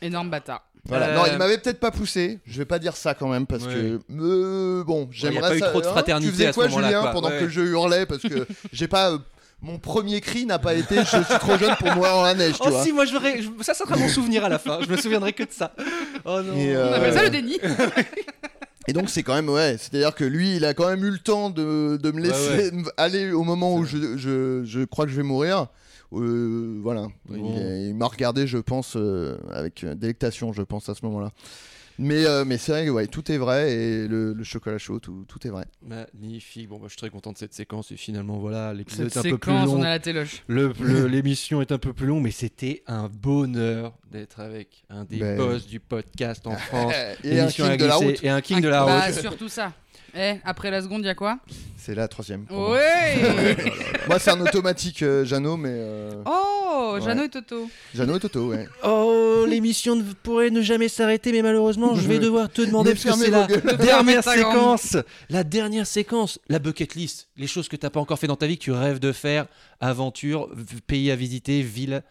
Énorme 0.00 0.30
bâtard. 0.30 0.64
Voilà. 0.84 1.08
Euh, 1.08 1.16
Non, 1.16 1.22
il 1.30 1.38
m'avait 1.38 1.58
peut-être 1.58 1.80
pas 1.80 1.90
poussé. 1.90 2.38
Je 2.46 2.58
vais 2.58 2.64
pas 2.64 2.78
dire 2.78 2.96
ça 2.96 3.14
quand 3.14 3.28
même 3.28 3.46
parce 3.46 3.64
que. 3.66 3.98
euh, 4.12 4.84
bon, 4.84 5.08
j'aimerais 5.10 5.40
pas 5.40 5.56
eu 5.56 5.60
ça- 5.60 5.70
trop 5.70 5.80
de 5.80 5.86
hein 5.86 5.90
fraternité 5.90 6.28
Tu 6.30 6.32
faisais 6.36 6.46
à 6.46 6.52
ce 6.52 6.54
quoi, 6.58 6.68
moment-là, 6.68 6.88
Julien, 6.88 7.00
quoi. 7.02 7.10
pendant 7.10 7.28
Ouais. 7.30 7.38
que 7.40 7.48
je 7.48 7.60
hurlais? 7.62 8.06
Parce 8.06 8.22
que 8.22 8.46
j'ai 8.72 8.86
pas. 8.88 9.10
euh, 9.12 9.18
mon 9.60 9.78
premier 9.78 10.20
cri 10.20 10.44
n'a 10.46 10.58
pas 10.60 10.74
été 10.74 10.96
je 10.96 11.04
suis 11.04 11.38
trop 11.40 11.56
jeune 11.56 11.74
pour 11.76 11.92
mourir 11.94 12.12
dans 12.12 12.22
la 12.22 12.34
neige, 12.34 12.54
tu 12.54 12.60
Oh 12.66 12.70
vois. 12.70 12.82
si, 12.82 12.92
moi 12.92 13.04
je 13.04 13.12
Ça, 13.60 13.74
ça 13.74 13.84
sera 13.84 13.96
mon 13.96 14.08
souvenir 14.08 14.44
à 14.44 14.48
la 14.48 14.58
fin. 14.60 14.78
Je 14.82 14.88
me 14.88 14.96
souviendrai 14.96 15.32
que 15.32 15.42
de 15.44 15.52
ça. 15.52 15.72
Oh 16.24 16.40
non. 16.42 16.56
Et, 16.56 16.76
On 16.76 16.92
appelle 16.92 17.12
ça 17.14 17.22
le 17.24 17.30
déni. 17.30 17.58
Et 18.88 18.92
donc 18.92 19.08
c'est 19.10 19.22
quand 19.22 19.34
même 19.34 19.48
ouais, 19.48 19.76
c'est-à-dire 19.78 20.14
que 20.14 20.24
lui, 20.24 20.56
il 20.56 20.64
a 20.64 20.74
quand 20.74 20.88
même 20.88 21.04
eu 21.04 21.10
le 21.10 21.18
temps 21.18 21.50
de, 21.50 21.96
de 21.96 22.10
me 22.10 22.20
Ouais, 22.20 22.28
laisser 22.28 22.72
aller 22.96 23.32
au 23.32 23.44
moment 23.44 23.74
où 23.76 23.84
je, 23.84 24.16
je, 24.16 24.62
je 24.64 24.84
crois 24.84 25.04
que 25.04 25.10
je 25.12 25.16
vais 25.16 25.22
mourir. 25.22 25.66
Euh, 26.14 26.78
voilà, 26.82 27.06
Bon. 27.26 27.54
il, 27.54 27.58
est- 27.62 27.88
il 27.88 27.94
m'a 27.94 28.06
regardé, 28.06 28.46
je 28.46 28.58
pense, 28.58 28.96
euh, 28.96 29.38
avec 29.50 29.82
euh, 29.84 29.94
délectation, 29.94 30.52
je 30.52 30.62
pense 30.62 30.88
à 30.90 30.94
ce 30.94 31.04
moment-là. 31.06 31.30
Mais, 31.98 32.24
euh, 32.26 32.44
mais 32.44 32.58
c'est 32.58 32.72
vrai 32.72 32.86
que 32.86 32.90
ouais, 32.90 33.06
tout 33.06 33.30
est 33.30 33.36
vrai 33.38 33.72
et 33.72 34.08
le, 34.08 34.32
le 34.32 34.44
chocolat 34.44 34.78
chaud, 34.78 34.98
tout, 34.98 35.24
tout 35.28 35.46
est 35.46 35.50
vrai. 35.50 35.64
Magnifique. 35.86 36.68
Bon, 36.68 36.76
bah, 36.78 36.84
je 36.86 36.90
suis 36.92 36.98
très 36.98 37.10
content 37.10 37.32
de 37.32 37.38
cette 37.38 37.54
séquence. 37.54 37.92
Et 37.92 37.96
finalement, 37.96 38.38
voilà, 38.38 38.72
l'épisode 38.74 39.06
est 39.06 39.16
un 39.16 39.22
peu 39.22 39.38
plus 39.38 39.50
séquence, 39.52 39.66
long. 39.66 39.78
on 39.78 39.82
a 39.82 39.90
la 39.90 39.98
téloche. 39.98 40.42
L'émission 40.48 41.60
est 41.60 41.72
un 41.72 41.78
peu 41.78 41.92
plus 41.92 42.06
longue, 42.06 42.22
mais 42.22 42.30
c'était 42.30 42.82
un 42.86 43.08
bonheur 43.08 43.94
d'être 44.10 44.40
avec 44.40 44.84
un 44.90 45.04
des 45.04 45.18
Ben- 45.18 45.36
boss 45.36 45.66
du 45.66 45.80
podcast 45.80 46.46
en 46.46 46.56
France. 46.56 46.92
Et 47.24 47.38
un 47.38 47.42
L'émission 47.42 47.64
king 47.64 47.72
a 47.72 47.76
de 47.76 47.84
la 47.86 47.94
route. 47.96 48.24
Et 48.24 48.28
un 48.28 48.40
king 48.40 48.60
de 48.60 48.68
la 48.68 48.84
bah, 48.84 49.06
route. 49.06 49.14
surtout 49.20 49.48
ça. 49.48 49.72
Eh, 50.14 50.34
après 50.44 50.70
la 50.70 50.82
seconde, 50.82 51.02
il 51.02 51.06
y 51.06 51.10
a 51.10 51.14
quoi? 51.14 51.38
C'est 51.76 51.94
la 51.94 52.06
troisième. 52.06 52.44
pour 52.44 52.56
moi. 52.58 52.70
Ouais 52.76 53.56
Moi, 54.08 54.18
c'est 54.18 54.30
un 54.30 54.40
automatique 54.40 55.02
euh, 55.02 55.24
Jeannot, 55.24 55.56
mais. 55.56 55.70
euh, 55.72 56.22
Oh, 56.26 56.58
Ouais. 56.94 57.00
Jeannot 57.00 57.24
et 57.24 57.28
Toto. 57.30 57.70
Jeannot 57.94 58.16
et 58.16 58.20
Toto, 58.20 58.48
ouais. 58.48 58.66
Oh, 58.84 59.44
l'émission 59.48 59.94
ne 59.96 60.02
pourrait 60.02 60.50
ne 60.50 60.60
jamais 60.60 60.88
s'arrêter, 60.88 61.32
mais 61.32 61.40
malheureusement, 61.40 61.94
je 61.94 62.06
vais 62.06 62.18
devoir 62.18 62.50
te 62.50 62.60
demander 62.62 62.90
parce 62.90 63.04
que 63.04 63.08
fermez 63.10 63.24
c'est 63.26 63.30
vos 63.30 63.40
la 63.40 63.46
gueules. 63.46 63.62
dernière 63.78 64.22
Fermez 64.22 64.22
ta 64.22 64.36
grande- 64.50 64.78
séquence. 64.78 65.04
La 65.30 65.44
dernière 65.44 65.86
séquence, 65.86 66.38
la 66.48 66.58
bucket 66.58 66.94
list, 66.94 67.28
les 67.36 67.46
choses 67.46 67.68
que 67.68 67.76
t'as 67.76 67.88
pas 67.90 68.00
encore 68.00 68.18
fait 68.18 68.26
dans 68.26 68.36
ta 68.36 68.46
vie, 68.46 68.58
que 68.58 68.64
tu 68.64 68.72
rêves 68.72 68.98
de 68.98 69.12
faire, 69.12 69.46
aventure, 69.80 70.48
v- 70.52 70.80
pays 70.86 71.10
à 71.10 71.16
visiter, 71.16 71.62
ville, 71.62 72.02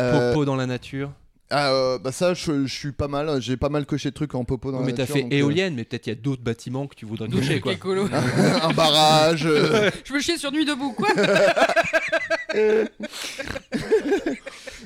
Euh, 0.00 0.32
popo 0.32 0.44
dans 0.44 0.56
la 0.56 0.66
nature. 0.66 1.12
Ah, 1.50 1.70
euh, 1.72 1.98
bah 1.98 2.10
ça, 2.12 2.34
je, 2.34 2.66
je 2.66 2.74
suis 2.74 2.92
pas 2.92 3.06
mal. 3.08 3.40
J'ai 3.40 3.56
pas 3.56 3.68
mal 3.68 3.86
coché 3.86 4.10
de 4.10 4.14
trucs 4.14 4.34
en 4.34 4.44
popo 4.44 4.72
dans 4.72 4.78
Oui, 4.78 4.86
mais 4.86 4.90
la 4.92 4.98
t'as 4.98 5.06
fait 5.06 5.22
euh, 5.24 5.28
éolienne, 5.30 5.74
mais 5.74 5.84
peut-être 5.84 6.06
il 6.06 6.10
y 6.10 6.12
a 6.12 6.16
d'autres 6.16 6.42
bâtiments 6.42 6.86
que 6.88 6.94
tu 6.96 7.06
voudrais 7.06 7.28
cocher, 7.28 7.60
quoi. 7.60 7.72
Écolo. 7.72 8.08
un 8.62 8.72
barrage. 8.72 9.46
euh, 9.46 9.90
Je 10.04 10.12
veux 10.12 10.20
chier 10.20 10.38
sur 10.38 10.50
Nuit 10.50 10.64
debout, 10.64 10.92
quoi 10.92 11.08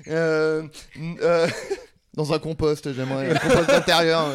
euh, 0.08 0.62
euh, 1.22 1.46
dans 2.14 2.32
un 2.32 2.38
compost, 2.38 2.92
j'aimerais. 2.92 3.30
Un 3.30 3.34
compost 3.38 3.68
d'intérieur. 3.68 4.26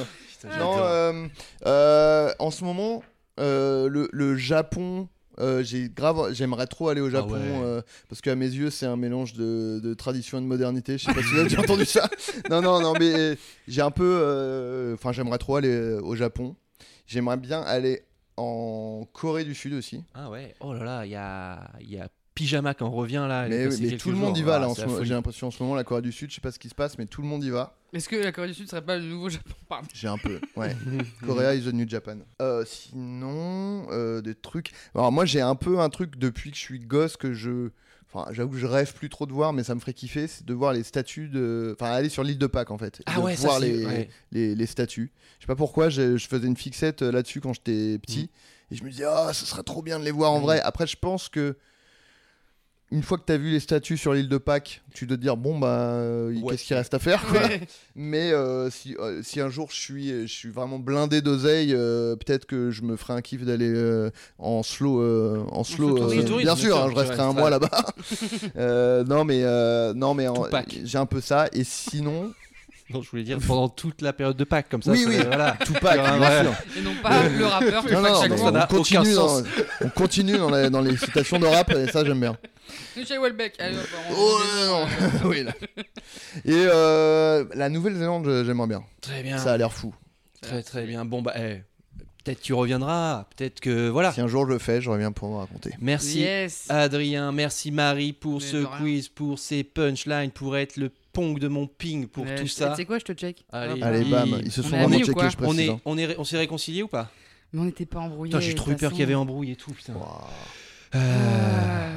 Non, 0.60 0.76
euh, 0.80 1.28
euh, 1.66 2.32
en 2.40 2.52
ce 2.52 2.64
moment, 2.64 3.04
euh, 3.40 3.90
le, 3.90 4.10
le 4.12 4.36
Japon. 4.38 5.08
Euh, 5.40 5.64
j'ai 5.64 5.90
grave, 5.90 6.34
j'aimerais 6.34 6.68
trop 6.68 6.90
aller 6.90 7.02
au 7.02 7.10
Japon 7.10 7.34
ouais. 7.34 7.62
euh, 7.64 7.82
parce 8.10 8.22
qu'à 8.22 8.36
mes 8.36 8.48
yeux 8.48 8.70
c'est 8.70 8.86
un 8.86 8.96
mélange 8.96 9.34
de, 9.34 9.80
de 9.84 9.94
tradition 9.94 10.38
et 10.38 10.42
de 10.42 10.46
modernité. 10.46 10.98
Je 10.98 11.06
sais 11.06 11.14
pas 11.14 11.22
si 11.22 11.28
vous 11.30 11.40
avez 11.40 11.50
déjà 11.50 11.62
entendu 11.62 11.86
ça. 11.86 12.10
Non 12.50 12.62
non 12.62 12.82
non 12.82 12.94
mais 13.00 13.38
j'ai 13.68 13.82
un 13.82 13.92
peu, 13.92 14.20
euh, 14.22 14.94
enfin 14.94 15.12
j'aimerais 15.12 15.38
trop 15.38 15.56
aller 15.56 15.70
euh, 15.70 16.00
au 16.02 16.16
Japon. 16.16 16.56
J'aimerais 17.08 17.38
bien 17.38 17.62
aller 17.62 18.04
en 18.38 19.08
Corée 19.14 19.44
du 19.44 19.56
Sud 19.56 19.74
aussi. 19.74 20.04
Ah 20.14 20.30
ouais, 20.30 20.56
oh 20.60 20.74
là 20.74 20.84
là, 20.84 21.06
il 21.06 21.12
y 21.12 21.16
a, 21.16 21.70
il 21.82 21.92
y 21.92 22.00
a 22.00 22.10
Pyjama 22.36 22.74
qui 22.74 22.84
en 22.84 22.92
revient 22.92 23.26
là. 23.28 23.48
Mais, 23.48 23.68
tout 23.98 24.12
le 24.12 24.18
monde 24.18 24.36
jours. 24.36 24.44
y 24.44 24.44
va 24.44 24.58
Ah, 24.58 24.60
là. 24.60 25.04
J'ai 25.04 25.14
l'impression 25.14 25.48
en 25.48 25.52
ce 25.52 25.64
moment 25.64 25.74
la 25.76 25.84
Corée 25.84 26.02
du 26.02 26.12
Sud, 26.12 26.30
je 26.30 26.36
sais 26.36 26.42
pas 26.42 26.52
ce 26.52 26.60
qui 26.60 26.70
se 26.70 26.76
passe, 26.76 26.98
mais 26.98 27.06
tout 27.06 27.22
le 27.22 27.28
monde 27.28 27.44
y 27.44 27.50
va. 27.50 27.78
Est-ce 27.94 28.10
que 28.10 28.18
la 28.18 28.32
Corée 28.34 28.50
du 28.50 28.54
Sud 28.54 28.70
serait 28.70 28.84
pas 28.84 28.98
le 28.98 29.06
nouveau 29.06 29.30
Japon? 29.30 29.54
J'ai 29.94 30.10
un 30.10 30.18
peu, 30.18 30.40
ouais. 30.58 30.76
Korea 31.26 31.56
is 31.56 31.64
the 31.64 31.74
new 31.74 31.88
Japan. 31.88 32.18
Euh, 32.42 32.64
sinon, 32.66 33.88
euh, 33.92 34.22
des 34.22 34.36
trucs. 34.36 34.72
Alors 34.94 35.12
moi, 35.12 35.26
j'ai 35.26 35.42
un 35.42 35.56
peu 35.56 35.80
un 35.80 35.90
truc 35.90 36.18
depuis 36.18 36.52
que 36.52 36.58
je 36.58 36.62
suis 36.62 36.80
gosse 36.80 37.18
que 37.18 37.34
je. 37.34 37.70
Enfin, 38.14 38.32
j'avoue 38.32 38.52
que 38.52 38.58
je 38.58 38.66
rêve 38.68 38.94
plus 38.94 39.10
trop 39.10 39.26
de 39.26 39.34
voir, 39.34 39.52
mais 39.52 39.64
ça 39.64 39.76
me 39.76 39.80
ferait 39.80 39.94
kiffer, 39.94 40.28
c'est 40.28 40.46
de 40.46 40.54
voir 40.54 40.74
les 40.74 40.84
statues 40.84 41.28
de. 41.30 41.76
Enfin, 41.80 41.92
aller 41.92 42.10
sur 42.10 42.24
l'île 42.24 42.38
de 42.38 42.48
Pâques 42.48 42.72
en 42.72 42.78
fait. 42.78 43.02
Ah 43.06 43.16
de 43.18 43.22
ouais, 43.22 43.36
ça 43.36 43.48
voir 43.48 43.60
c'est- 43.60 43.68
les, 43.72 43.86
ouais. 43.86 44.10
les, 44.32 44.56
les 44.56 44.66
statues. 44.66 45.12
Je 45.40 45.44
sais 45.44 45.48
pas 45.48 45.56
pourquoi, 45.56 45.90
je, 45.90 46.16
je 46.18 46.28
faisais 46.28 46.48
une 46.48 46.56
fixette 46.58 47.02
euh, 47.02 47.12
là-dessus 47.12 47.42
quand 47.42 47.54
j'étais 47.54 47.98
petit. 48.00 48.24
Mm. 48.24 48.74
Et 48.74 48.76
je 48.78 48.84
me 48.84 48.90
disais, 48.90 49.06
ah, 49.08 49.32
ce 49.34 49.46
serait 49.46 49.64
trop 49.64 49.82
bien 49.82 50.00
de 50.00 50.06
les 50.06 50.12
voir 50.12 50.32
en 50.32 50.40
vrai. 50.40 50.60
Après, 50.62 50.88
je 50.88 50.98
pense 50.98 51.30
que. 51.30 51.58
Une 52.92 53.02
fois 53.02 53.18
que 53.18 53.24
tu 53.26 53.34
as 53.34 53.38
vu 53.38 53.50
les 53.50 53.60
statues 53.60 53.98
sur 53.98 54.14
l'île 54.14 54.30
de 54.30 54.38
Pâques, 54.38 54.82
tu 54.94 55.08
dois 55.08 55.18
te 55.18 55.22
dire, 55.22 55.36
bon, 55.38 55.58
bah, 55.58 55.68
euh, 55.96 56.32
Ouais. 56.40 56.52
qu'est-ce 56.52 56.66
qu'il 56.66 56.76
reste 56.76 56.94
à 56.94 57.00
faire 57.00 57.26
quoi 57.26 57.42
Ouais. 57.42 57.62
mais 57.96 58.32
euh, 58.32 58.70
si, 58.70 58.96
euh, 59.00 59.22
si 59.24 59.42
un 59.42 59.50
jour 59.50 59.70
je 59.72 59.76
suis, 59.76 60.10
je 60.28 60.32
suis 60.32 60.50
vraiment 60.50 60.78
blindé 60.78 61.22
d'oseille, 61.22 61.74
euh, 61.74 62.16
peut-être 62.16 62.46
que 62.46 62.70
je 62.70 62.84
me 62.84 62.96
ferai 62.96 63.14
un 63.14 63.22
kiff 63.22 63.44
d'aller 63.44 63.74
en 64.38 64.62
slow, 64.62 65.02
en 65.52 65.64
slow. 65.64 65.98
tourisme, 65.98 66.38
bien 66.38 66.56
sûr, 66.56 66.78
hein, 66.78 66.90
je 66.92 66.96
resterai 66.96 67.22
un 67.24 67.34
mois 67.34 67.50
là-bas. 67.50 67.86
Non 69.08 69.26
mais 69.26 69.44
non 69.96 70.14
mais 70.14 70.28
j'ai 70.84 70.98
un 70.98 71.06
peu 71.08 71.22
ça. 71.22 71.48
Et 71.54 71.64
sinon, 71.64 72.34
Non, 72.94 73.02
je 73.02 73.10
voulais 73.10 73.24
dire 73.24 73.40
pendant 73.48 73.68
toute 73.68 74.02
la 74.04 74.14
période 74.14 74.38
de 74.38 74.44
Pâques, 74.44 74.70
comme 74.70 74.84
ça. 74.84 74.92
Oui, 74.92 75.02
ça- 75.04 75.10
oui. 75.10 75.16
Voilà. 75.26 75.58
Bien 75.60 76.20
ouais. 76.20 76.42
sûr. 76.44 76.54
Et 76.78 76.82
non 76.82 76.92
pas 77.02 77.28
le 77.28 77.46
rappeur 77.46 77.86
qui 77.86 77.94
Non, 77.94 78.02
non, 78.02 78.22
chaque 78.22 78.32
n'a 78.54 78.68
on 78.72 78.76
continue, 78.76 79.14
dans, 79.16 79.42
on 79.82 79.90
continue 79.90 80.38
dans, 80.38 80.52
les, 80.52 80.70
dans 80.70 80.82
les 80.82 80.96
citations 80.96 81.40
de 81.40 81.48
rap 81.48 81.72
et 81.72 81.88
ça 81.92 82.06
j'aime 82.06 82.20
bien. 82.20 82.38
Michel 82.96 83.18
Houellebecq. 83.20 83.56
Allez, 83.60 83.78
hop, 83.78 83.86
on- 84.10 84.14
Oh 84.16 84.40
non, 84.56 84.66
non. 84.82 84.88
oui, 85.30 85.44
là. 85.44 85.54
Et 86.46 86.52
euh, 86.54 87.46
la 87.56 87.70
Nouvelle-Zélande, 87.70 88.44
j'aimerais 88.46 88.68
bien. 88.68 88.84
Très 89.02 89.24
bien. 89.24 89.38
Ça 89.40 89.54
a 89.54 89.58
l'air 89.58 89.74
fou. 89.74 89.94
Très 90.42 90.62
très 90.62 90.86
bien. 90.86 91.06
Bon 91.06 91.24
bah, 91.24 91.34
eh, 91.38 91.64
peut-être 92.24 92.42
tu 92.42 92.54
reviendras. 92.54 93.26
Peut-être 93.36 93.60
que 93.62 93.90
voilà. 93.90 94.12
Si 94.14 94.22
un 94.22 94.28
jour 94.28 94.46
je 94.46 94.54
le 94.54 94.60
fais, 94.60 94.80
je 94.80 94.92
reviens 94.92 95.12
pour 95.12 95.30
vous 95.30 95.38
raconter. 95.38 95.72
Merci 95.82 96.20
Yes. 96.20 96.66
Adrien, 96.70 97.32
merci 97.32 97.72
Marie 97.72 98.14
pour 98.14 98.36
Mais 98.42 98.48
ce 98.48 98.64
quiz, 98.78 99.08
pour 99.10 99.40
ces 99.40 99.64
punchlines, 99.64 100.30
pour 100.30 100.56
être 100.56 100.78
le 100.78 100.92
pong 101.16 101.40
de 101.40 101.48
mon 101.48 101.66
ping, 101.68 102.08
pour 102.08 102.26
Mais 102.26 102.36
tout 102.36 102.46
je- 102.46 102.52
ça. 102.52 102.70
Tu 102.72 102.76
sais 102.76 102.86
quoi, 102.86 103.00
je 103.00 103.06
te 103.06 103.14
check. 103.14 103.44
Allez. 103.52 103.82
Allez, 103.82 104.04
bam, 104.06 104.40
ils 104.44 104.52
se 104.52 104.62
On 104.62 104.64
sont 104.64 104.70
est 104.70 104.72
vraiment 104.80 104.86
amis 104.88 104.96
ou 105.04 105.06
checkés, 105.08 105.14
quoi 105.14 105.30
je 105.30 105.36
On 105.38 105.40
précise. 105.48 105.60
est, 105.62 105.70
hein. 105.70 105.82
on 105.86 105.98
est, 105.98 106.18
on 106.20 106.24
s'est 106.24 106.38
réconcilié 106.38 106.84
ou 106.84 106.88
pas? 106.88 107.10
Mais 107.54 107.62
on 107.62 107.66
n'était 107.66 107.86
pas 107.86 108.00
embrouillés. 108.00 108.32
Putain, 108.32 108.40
j'ai 108.42 108.52
de 108.54 108.58
trop 108.58 108.70
eu 108.70 108.74
toute 108.74 108.82
peur 108.82 108.92
qu'il 108.92 109.00
y 109.00 109.04
avait 109.04 109.16
embrouille 109.16 109.52
et 109.52 109.56
tout. 109.56 109.72
Putain. 109.72 109.94
Waouh. 109.94 110.06
Euh, 110.96 111.00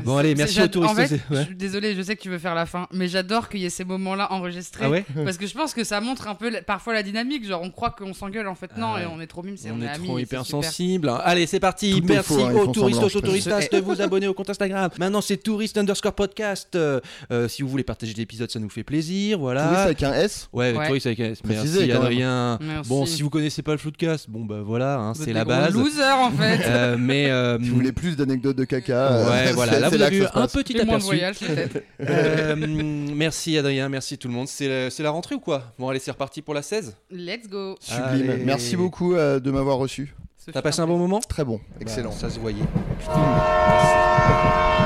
Ah, 0.00 0.10
bon 0.10 0.16
allez, 0.16 0.34
merci 0.34 0.60
aux 0.62 0.68
touristes. 0.68 0.92
En 0.92 0.96
fait, 0.96 1.06
c'est- 1.08 1.14
ouais. 1.30 1.40
je 1.40 1.44
suis 1.46 1.54
désolée, 1.56 1.94
je 1.94 2.00
sais 2.02 2.16
que 2.16 2.20
tu 2.22 2.30
veux 2.30 2.38
faire 2.38 2.54
la 2.54 2.64
fin, 2.66 2.86
mais 2.92 3.08
j'adore 3.08 3.48
qu'il 3.48 3.60
y 3.60 3.66
ait 3.66 3.70
ces 3.70 3.84
moments-là 3.84 4.32
enregistrés. 4.32 4.84
Ah 4.86 4.90
ouais 4.90 5.04
Parce 5.24 5.36
que 5.36 5.46
je 5.46 5.54
pense 5.54 5.74
que 5.74 5.84
ça 5.84 6.00
montre 6.00 6.28
un 6.28 6.34
peu 6.34 6.48
la- 6.50 6.62
parfois 6.62 6.94
la 6.94 7.02
dynamique. 7.02 7.46
Genre, 7.46 7.60
on 7.62 7.70
croit 7.70 7.90
qu'on 7.90 8.14
s'engueule, 8.14 8.48
en 8.48 8.54
fait, 8.54 8.70
non, 8.78 8.92
Ah 8.92 8.94
ouais. 8.96 9.02
et 9.02 9.06
on 9.06 9.20
est 9.20 9.26
trop 9.26 9.42
mimes, 9.42 9.56
c'est 9.58 9.70
On 9.70 9.80
est 9.82 9.88
amis, 9.88 10.06
trop 10.06 10.18
super. 10.18 10.40
hypersensible. 10.40 11.12
Allez, 11.24 11.46
c'est 11.46 11.60
parti. 11.60 12.00
Tout 12.00 12.06
Merci 12.08 12.32
faux, 12.34 12.44
hein, 12.44 12.52
aux 12.54 12.66
touristes, 12.68 13.02
aux 13.02 13.08
je 13.08 13.18
touristas 13.18 13.60
de 13.70 13.78
vous 13.84 14.00
abonner 14.00 14.28
au 14.28 14.34
compte 14.34 14.48
Instagram. 14.50 14.88
Maintenant, 14.98 15.20
c'est 15.20 15.36
touriste 15.36 15.76
underscore 15.76 16.14
podcast. 16.14 16.74
Euh, 16.74 17.00
euh, 17.30 17.46
si 17.48 17.62
vous 17.62 17.68
voulez 17.68 17.84
partager 17.84 18.14
l'épisode, 18.14 18.50
ça 18.50 18.58
nous 18.60 18.70
fait 18.70 18.84
plaisir. 18.84 19.38
Voilà. 19.38 19.64
Touriste 19.64 19.84
avec 19.84 20.02
un 20.04 20.14
S 20.14 20.48
Ouais, 20.52 20.72
touriste 20.72 21.06
avec 21.06 21.20
un 21.20 21.24
S. 21.32 21.42
Précisez, 21.42 21.86
Merci. 21.86 21.92
Adrien. 21.92 22.58
Merci. 22.62 22.88
Bon, 22.88 23.04
si 23.04 23.22
vous 23.22 23.30
connaissez 23.30 23.62
pas 23.62 23.72
le 23.72 23.78
Floodcast, 23.78 24.30
bon 24.30 24.44
bah 24.44 24.62
voilà, 24.64 24.98
hein, 24.98 25.12
c'est 25.14 25.32
la 25.32 25.44
base. 25.44 25.74
losers, 25.74 26.16
en 26.18 26.30
fait. 26.30 26.96
Mais 26.98 27.30
Si 27.60 27.68
vous 27.68 27.74
voulez 27.76 27.92
plus 27.92 28.16
d'anecdotes 28.16 28.56
de 28.56 28.64
caca, 28.64 28.87
euh, 28.90 29.30
ouais, 29.30 29.52
voilà, 29.52 29.72
c'est- 29.74 29.80
là 29.80 29.88
vous 29.88 30.02
avez 30.02 30.16
eu 30.18 30.24
un 30.32 30.46
petit 30.46 30.72
Et 30.72 30.76
moins 30.76 30.84
de 30.84 30.90
aperçu. 30.90 31.06
voyage, 31.06 31.38
peut-être. 31.40 31.82
Euh, 32.00 32.54
merci 32.56 33.58
Adrien, 33.58 33.88
merci 33.88 34.16
tout 34.18 34.28
le 34.28 34.34
monde. 34.34 34.48
C'est 34.48 34.68
la, 34.68 34.90
c'est 34.90 35.02
la 35.02 35.10
rentrée 35.10 35.34
ou 35.34 35.40
quoi? 35.40 35.64
Bon, 35.78 35.88
allez, 35.88 35.98
c'est 35.98 36.10
reparti 36.10 36.42
pour 36.42 36.54
la 36.54 36.62
16. 36.62 36.96
Let's 37.10 37.48
go. 37.48 37.76
Sublime. 37.80 38.30
Allez. 38.30 38.44
Merci 38.44 38.76
beaucoup 38.76 39.14
euh, 39.14 39.40
de 39.40 39.50
m'avoir 39.50 39.78
reçu. 39.78 40.14
T'as 40.52 40.62
passé 40.62 40.80
un 40.80 40.84
un 40.84 40.86
bon 40.86 40.96
moment? 40.96 41.20
Très 41.20 41.44
bon, 41.44 41.60
excellent. 41.80 42.08
Bah, 42.10 42.16
ça 42.18 42.30
se 42.30 42.38
voyait. 42.38 42.62
Merci. 43.06 44.77